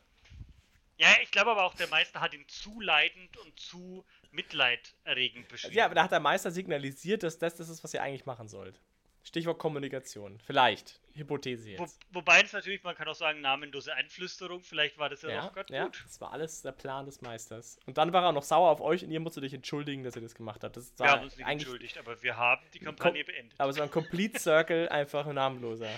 Ja, 0.97 1.09
ich 1.22 1.31
glaube 1.31 1.51
aber 1.51 1.65
auch, 1.65 1.76
der 1.76 1.88
Meister 1.88 2.22
hat 2.22 2.34
ihn 2.34 2.47
zu 2.47 2.80
leidend 2.80 3.35
und 3.38 3.59
zu 3.59 4.05
mitleiderregend 4.31 5.47
beschrieben. 5.47 5.76
Ja, 5.76 5.85
aber 5.85 5.95
da 5.95 6.03
hat 6.03 6.11
der 6.11 6.19
Meister 6.19 6.51
signalisiert, 6.51 7.23
dass 7.23 7.38
das 7.38 7.55
das 7.55 7.69
ist, 7.69 7.84
was 7.84 7.93
ihr 7.93 8.01
eigentlich 8.01 8.26
machen 8.26 8.47
sollt. 8.47 8.81
Stichwort 9.23 9.59
Kommunikation. 9.59 10.39
Vielleicht. 10.45 10.99
Hypothese 11.16 11.78
Wo, 11.78 11.84
jetzt. 11.84 12.00
wobei 12.12 12.42
es 12.42 12.52
natürlich, 12.54 12.84
man 12.84 12.96
kann 12.96 13.08
auch 13.08 13.16
sagen, 13.16 13.42
namenlose 13.42 13.94
Einflüsterung, 13.94 14.62
vielleicht 14.64 14.98
war 14.98 15.10
das 15.10 15.22
ja, 15.22 15.30
Ja, 15.30 15.42
doch 15.48 15.54
gerade 15.54 15.74
ja, 15.74 15.86
gut. 15.86 16.04
das 16.06 16.20
war 16.22 16.32
alles 16.34 16.62
der 16.62 16.74
Plan 16.74 17.06
des 17.06 17.22
Meisters. 17.22 17.78
Und 17.86 17.98
dann 17.98 18.12
war 18.14 18.24
er 18.24 18.32
noch 18.32 18.44
sauer 18.44 18.70
auf 18.70 18.82
euch 18.82 19.04
und 19.04 19.12
ihr 19.12 19.20
musstet 19.20 19.44
euch 19.44 19.54
entschuldigen, 19.54 20.04
dass 20.04 20.16
ihr 20.16 20.22
das 20.22 20.36
gemacht 20.36 20.64
habt. 20.64 20.76
Das 20.78 20.94
Wir 21.00 21.08
haben 21.08 21.24
uns 21.24 21.38
nicht 21.38 21.48
entschuldigt, 21.48 21.98
aber 21.98 22.22
wir 22.22 22.36
haben 22.38 22.62
die 22.74 22.80
Kampagne 22.80 23.24
beendet. 23.24 23.60
aber 23.60 23.70
es 23.72 23.78
war 23.78 23.86
ein 23.86 23.92
Complete 23.92 24.38
Circle, 24.40 24.90
einfach 24.90 25.26
ein 25.26 25.36
namenloser. 25.36 25.90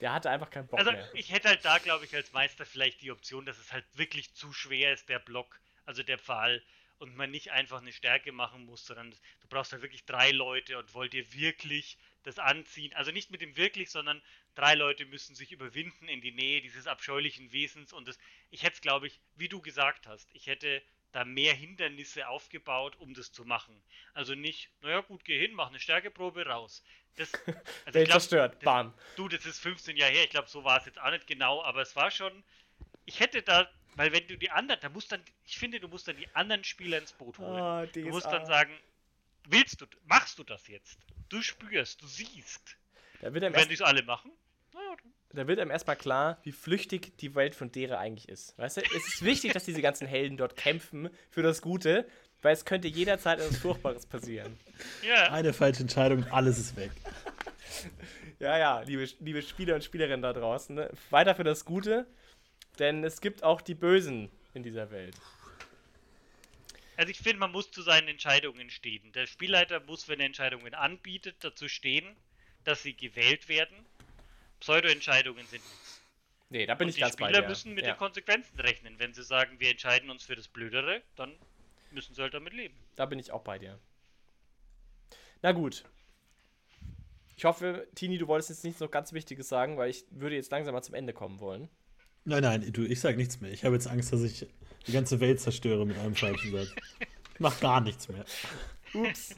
Der 0.00 0.12
hatte 0.12 0.30
einfach 0.30 0.50
keinen 0.50 0.66
Bock 0.68 0.78
Also 0.78 0.92
mehr. 0.92 1.08
ich 1.14 1.32
hätte 1.32 1.48
halt 1.48 1.64
da, 1.64 1.78
glaube 1.78 2.04
ich, 2.04 2.14
als 2.14 2.32
Meister 2.32 2.64
vielleicht 2.66 3.02
die 3.02 3.10
Option, 3.10 3.46
dass 3.46 3.58
es 3.58 3.72
halt 3.72 3.84
wirklich 3.94 4.34
zu 4.34 4.52
schwer 4.52 4.92
ist, 4.92 5.08
der 5.08 5.18
Block, 5.18 5.60
also 5.86 6.02
der 6.02 6.18
Pfahl, 6.18 6.62
und 6.98 7.16
man 7.16 7.30
nicht 7.30 7.50
einfach 7.50 7.80
eine 7.80 7.92
Stärke 7.92 8.30
machen 8.30 8.66
muss, 8.66 8.84
sondern 8.84 9.10
du 9.10 9.48
brauchst 9.48 9.72
halt 9.72 9.80
wirklich 9.80 10.04
drei 10.04 10.32
Leute 10.32 10.76
und 10.78 10.92
wollt 10.92 11.14
ihr 11.14 11.32
wirklich 11.32 11.96
das 12.22 12.38
anziehen. 12.38 12.92
Also 12.94 13.10
nicht 13.12 13.30
mit 13.30 13.40
dem 13.40 13.56
wirklich, 13.56 13.90
sondern 13.90 14.22
drei 14.54 14.74
Leute 14.74 15.06
müssen 15.06 15.34
sich 15.34 15.52
überwinden 15.52 16.08
in 16.08 16.20
die 16.20 16.32
Nähe 16.32 16.60
dieses 16.60 16.86
abscheulichen 16.86 17.52
Wesens 17.52 17.92
und 17.92 18.08
das, 18.08 18.18
ich 18.50 18.62
hätte 18.62 18.74
es, 18.74 18.80
glaube 18.80 19.06
ich, 19.06 19.20
wie 19.36 19.48
du 19.48 19.60
gesagt 19.60 20.06
hast, 20.06 20.28
ich 20.34 20.46
hätte 20.46 20.82
da 21.12 21.24
mehr 21.24 21.54
Hindernisse 21.54 22.28
aufgebaut, 22.28 22.96
um 22.96 23.14
das 23.14 23.32
zu 23.32 23.44
machen. 23.44 23.82
Also 24.14 24.34
nicht, 24.34 24.70
naja 24.80 25.00
gut, 25.00 25.24
geh 25.24 25.38
hin, 25.40 25.54
mach 25.54 25.68
eine 25.68 25.80
Stärkeprobe 25.80 26.46
raus. 26.46 26.84
Das, 27.16 27.32
also 27.84 27.98
ich 27.98 28.04
glaub, 28.06 28.20
zerstört. 28.20 28.54
das- 28.54 28.64
Bam. 28.64 28.94
Du, 29.16 29.28
das 29.28 29.44
ist 29.44 29.58
15 29.60 29.96
Jahre 29.96 30.12
her, 30.12 30.24
ich 30.24 30.30
glaube, 30.30 30.48
so 30.48 30.62
war 30.62 30.78
es 30.78 30.86
jetzt 30.86 31.00
auch 31.00 31.10
nicht 31.10 31.26
genau, 31.26 31.62
aber 31.64 31.82
es 31.82 31.96
war 31.96 32.10
schon. 32.10 32.44
Ich 33.06 33.18
hätte 33.18 33.42
da, 33.42 33.68
weil 33.96 34.12
wenn 34.12 34.26
du 34.28 34.38
die 34.38 34.50
anderen, 34.50 34.80
da 34.80 34.88
musst 34.88 35.10
dann, 35.10 35.22
ich 35.44 35.58
finde, 35.58 35.80
du 35.80 35.88
musst 35.88 36.06
dann 36.06 36.16
die 36.16 36.28
anderen 36.34 36.62
Spieler 36.62 36.98
ins 36.98 37.12
Boot 37.12 37.38
holen. 37.38 37.58
Ah, 37.60 37.86
du 37.86 38.06
musst 38.10 38.26
dann 38.26 38.46
sagen, 38.46 38.78
willst 39.48 39.80
du, 39.80 39.86
machst 40.04 40.38
du 40.38 40.44
das 40.44 40.68
jetzt? 40.68 40.98
Du 41.30 41.40
spürst, 41.42 42.02
du 42.02 42.06
siehst. 42.06 42.76
Da 43.22 43.32
wird 43.32 43.42
einem 43.44 43.54
Wenn 43.54 43.68
die 43.68 43.74
es 43.74 43.80
alle 43.82 44.02
machen, 44.02 44.30
naja, 44.74 44.96
dann- 45.02 45.12
da 45.38 45.46
wird 45.48 45.58
einem 45.60 45.70
erstmal 45.70 45.96
klar, 45.96 46.38
wie 46.42 46.52
flüchtig 46.52 47.16
die 47.18 47.34
Welt 47.34 47.54
von 47.54 47.70
Dere 47.72 47.98
eigentlich 47.98 48.28
ist. 48.28 48.58
Weißt 48.58 48.76
du, 48.78 48.80
es 48.82 49.06
ist 49.06 49.24
wichtig, 49.24 49.52
dass 49.52 49.64
diese 49.64 49.80
ganzen 49.80 50.06
Helden 50.06 50.36
dort 50.36 50.56
kämpfen 50.56 51.08
für 51.30 51.42
das 51.42 51.62
Gute, 51.62 52.06
weil 52.42 52.52
es 52.52 52.64
könnte 52.64 52.88
jederzeit 52.88 53.38
etwas 53.38 53.58
Furchtbares 53.58 54.06
passieren. 54.06 54.58
ja, 55.06 55.30
Eine 55.30 55.52
falsche 55.52 55.82
Entscheidung, 55.82 56.24
alles 56.32 56.58
ist 56.58 56.76
weg. 56.76 56.90
Ja, 58.40 58.58
ja, 58.58 58.80
liebe, 58.80 59.04
liebe 59.20 59.42
Spieler 59.42 59.74
und 59.74 59.84
Spielerinnen 59.84 60.22
da 60.22 60.32
draußen, 60.32 60.74
ne? 60.74 60.90
weiter 61.10 61.34
für 61.34 61.44
das 61.44 61.64
Gute, 61.64 62.06
denn 62.78 63.04
es 63.04 63.20
gibt 63.20 63.42
auch 63.44 63.60
die 63.60 63.74
Bösen 63.74 64.30
in 64.54 64.62
dieser 64.62 64.90
Welt. 64.90 65.14
Also 67.00 67.12
ich 67.12 67.18
finde, 67.18 67.38
man 67.38 67.50
muss 67.50 67.70
zu 67.70 67.80
seinen 67.80 68.08
Entscheidungen 68.08 68.68
stehen. 68.68 69.10
Der 69.12 69.26
Spielleiter 69.26 69.80
muss, 69.80 70.06
wenn 70.06 70.20
er 70.20 70.26
Entscheidungen 70.26 70.74
anbietet, 70.74 71.36
dazu 71.40 71.66
stehen, 71.66 72.14
dass 72.64 72.82
sie 72.82 72.92
gewählt 72.92 73.48
werden. 73.48 73.74
Pseudo-Entscheidungen 74.60 75.46
sind 75.46 75.64
nichts. 75.64 76.02
Nee, 76.50 76.66
da 76.66 76.74
bin 76.74 76.84
Und 76.84 76.88
ich 76.90 76.96
die 76.96 77.00
ganz 77.00 77.16
bei 77.16 77.28
Spieler 77.28 77.40
dir. 77.40 77.48
müssen 77.48 77.72
mit 77.72 77.86
ja. 77.86 77.94
den 77.94 77.96
Konsequenzen 77.96 78.60
rechnen. 78.60 78.98
Wenn 78.98 79.14
sie 79.14 79.22
sagen, 79.22 79.58
wir 79.60 79.70
entscheiden 79.70 80.10
uns 80.10 80.24
für 80.24 80.36
das 80.36 80.46
Blödere, 80.46 81.00
dann 81.16 81.34
müssen 81.90 82.14
sie 82.14 82.20
halt 82.20 82.34
damit 82.34 82.52
leben. 82.52 82.76
Da 82.96 83.06
bin 83.06 83.18
ich 83.18 83.32
auch 83.32 83.44
bei 83.44 83.58
dir. 83.58 83.78
Na 85.40 85.52
gut. 85.52 85.86
Ich 87.34 87.46
hoffe, 87.46 87.88
Tini, 87.94 88.18
du 88.18 88.28
wolltest 88.28 88.50
jetzt 88.50 88.62
nichts 88.62 88.78
noch 88.80 88.90
ganz 88.90 89.14
Wichtiges 89.14 89.48
sagen, 89.48 89.78
weil 89.78 89.88
ich 89.88 90.04
würde 90.10 90.36
jetzt 90.36 90.52
langsam 90.52 90.74
mal 90.74 90.82
zum 90.82 90.94
Ende 90.94 91.14
kommen 91.14 91.40
wollen. 91.40 91.70
Nein, 92.26 92.42
nein, 92.42 92.72
du, 92.74 92.84
ich 92.84 93.00
sag 93.00 93.16
nichts 93.16 93.40
mehr. 93.40 93.50
Ich 93.50 93.64
habe 93.64 93.74
jetzt 93.74 93.86
Angst, 93.86 94.12
dass 94.12 94.22
ich 94.22 94.46
die 94.86 94.92
ganze 94.92 95.20
Welt 95.20 95.40
zerstöre 95.40 95.86
mit 95.86 95.98
einem 95.98 96.14
falschen 96.14 96.52
Satz. 96.52 96.74
Mach 97.38 97.58
gar 97.60 97.80
nichts 97.80 98.08
mehr. 98.08 98.24
Ups. 98.94 99.34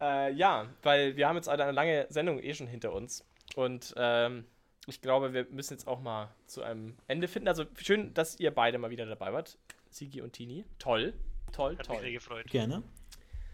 äh, 0.00 0.32
ja, 0.32 0.68
weil 0.82 1.16
wir 1.16 1.28
haben 1.28 1.36
jetzt 1.36 1.48
eine 1.48 1.70
lange 1.72 2.06
Sendung 2.10 2.38
eh 2.42 2.54
schon 2.54 2.66
hinter 2.66 2.92
uns. 2.92 3.24
Und 3.54 3.94
ähm, 3.96 4.44
ich 4.86 5.00
glaube, 5.00 5.32
wir 5.32 5.46
müssen 5.50 5.74
jetzt 5.74 5.86
auch 5.88 6.00
mal 6.00 6.28
zu 6.46 6.62
einem 6.62 6.96
Ende 7.08 7.28
finden. 7.28 7.48
Also 7.48 7.64
schön, 7.82 8.12
dass 8.14 8.38
ihr 8.38 8.50
beide 8.54 8.78
mal 8.78 8.90
wieder 8.90 9.06
dabei 9.06 9.32
wart. 9.32 9.58
Sigi 9.90 10.20
und 10.20 10.32
Tini. 10.32 10.64
Toll. 10.78 11.14
Toll, 11.52 11.72
Hat 11.78 11.78
mich 11.78 11.86
sehr 11.88 11.96
toll. 12.04 12.12
gefreut. 12.12 12.46
Gerne. 12.50 12.82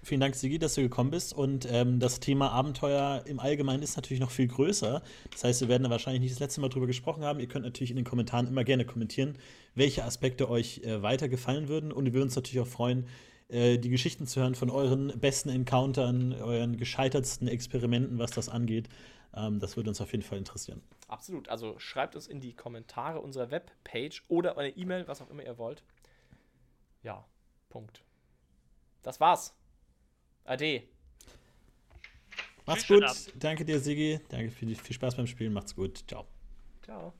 Vielen 0.04 0.20
Dank, 0.20 0.34
Sigi, 0.34 0.58
dass 0.58 0.74
du 0.74 0.82
gekommen 0.82 1.10
bist. 1.10 1.32
Und 1.32 1.66
ähm, 1.70 2.00
das 2.00 2.18
Thema 2.18 2.50
Abenteuer 2.50 3.22
im 3.24 3.38
Allgemeinen 3.38 3.84
ist 3.84 3.94
natürlich 3.94 4.20
noch 4.20 4.32
viel 4.32 4.48
größer. 4.48 5.00
Das 5.30 5.44
heißt, 5.44 5.60
wir 5.60 5.68
werden 5.68 5.84
da 5.84 5.90
wahrscheinlich 5.90 6.22
nicht 6.22 6.32
das 6.32 6.40
letzte 6.40 6.60
Mal 6.60 6.70
drüber 6.70 6.88
gesprochen 6.88 7.22
haben. 7.22 7.38
Ihr 7.38 7.46
könnt 7.46 7.64
natürlich 7.64 7.90
in 7.90 7.96
den 7.96 8.04
Kommentaren 8.04 8.48
immer 8.48 8.64
gerne 8.64 8.84
kommentieren, 8.84 9.38
welche 9.76 10.04
Aspekte 10.04 10.50
euch 10.50 10.78
äh, 10.78 11.02
weiter 11.02 11.28
gefallen 11.28 11.68
würden. 11.68 11.92
Und 11.92 12.06
wir 12.06 12.14
würden 12.14 12.24
uns 12.24 12.34
natürlich 12.34 12.66
auch 12.66 12.70
freuen, 12.70 13.06
äh, 13.48 13.78
die 13.78 13.90
Geschichten 13.90 14.26
zu 14.26 14.40
hören 14.40 14.56
von 14.56 14.70
euren 14.70 15.12
besten 15.20 15.50
Encountern, 15.50 16.32
euren 16.32 16.78
gescheitertsten 16.78 17.46
Experimenten, 17.46 18.18
was 18.18 18.32
das 18.32 18.48
angeht. 18.48 18.88
Ähm, 19.36 19.60
das 19.60 19.76
würde 19.76 19.90
uns 19.90 20.00
auf 20.00 20.10
jeden 20.10 20.24
Fall 20.24 20.38
interessieren. 20.38 20.82
Absolut. 21.06 21.48
Also 21.48 21.78
schreibt 21.78 22.16
uns 22.16 22.26
in 22.26 22.40
die 22.40 22.54
Kommentare 22.54 23.20
unserer 23.20 23.52
Webpage 23.52 24.24
oder 24.26 24.58
eine 24.58 24.70
E-Mail, 24.70 25.06
was 25.06 25.22
auch 25.22 25.30
immer 25.30 25.44
ihr 25.44 25.58
wollt. 25.58 25.84
Ja, 27.04 27.24
Punkt. 27.68 28.02
Das 29.04 29.20
war's. 29.20 29.54
Ade. 30.44 30.82
Macht's 32.66 32.86
schönen 32.86 33.06
gut. 33.06 33.32
Danke 33.38 33.64
dir, 33.64 33.80
Sigi. 33.80 34.20
Danke 34.28 34.50
für 34.50 34.66
die, 34.66 34.74
viel 34.74 34.94
Spaß 34.94 35.16
beim 35.16 35.26
Spielen. 35.26 35.52
Macht's 35.52 35.74
gut. 35.74 36.04
Ciao. 36.06 36.26
Ciao. 36.82 37.12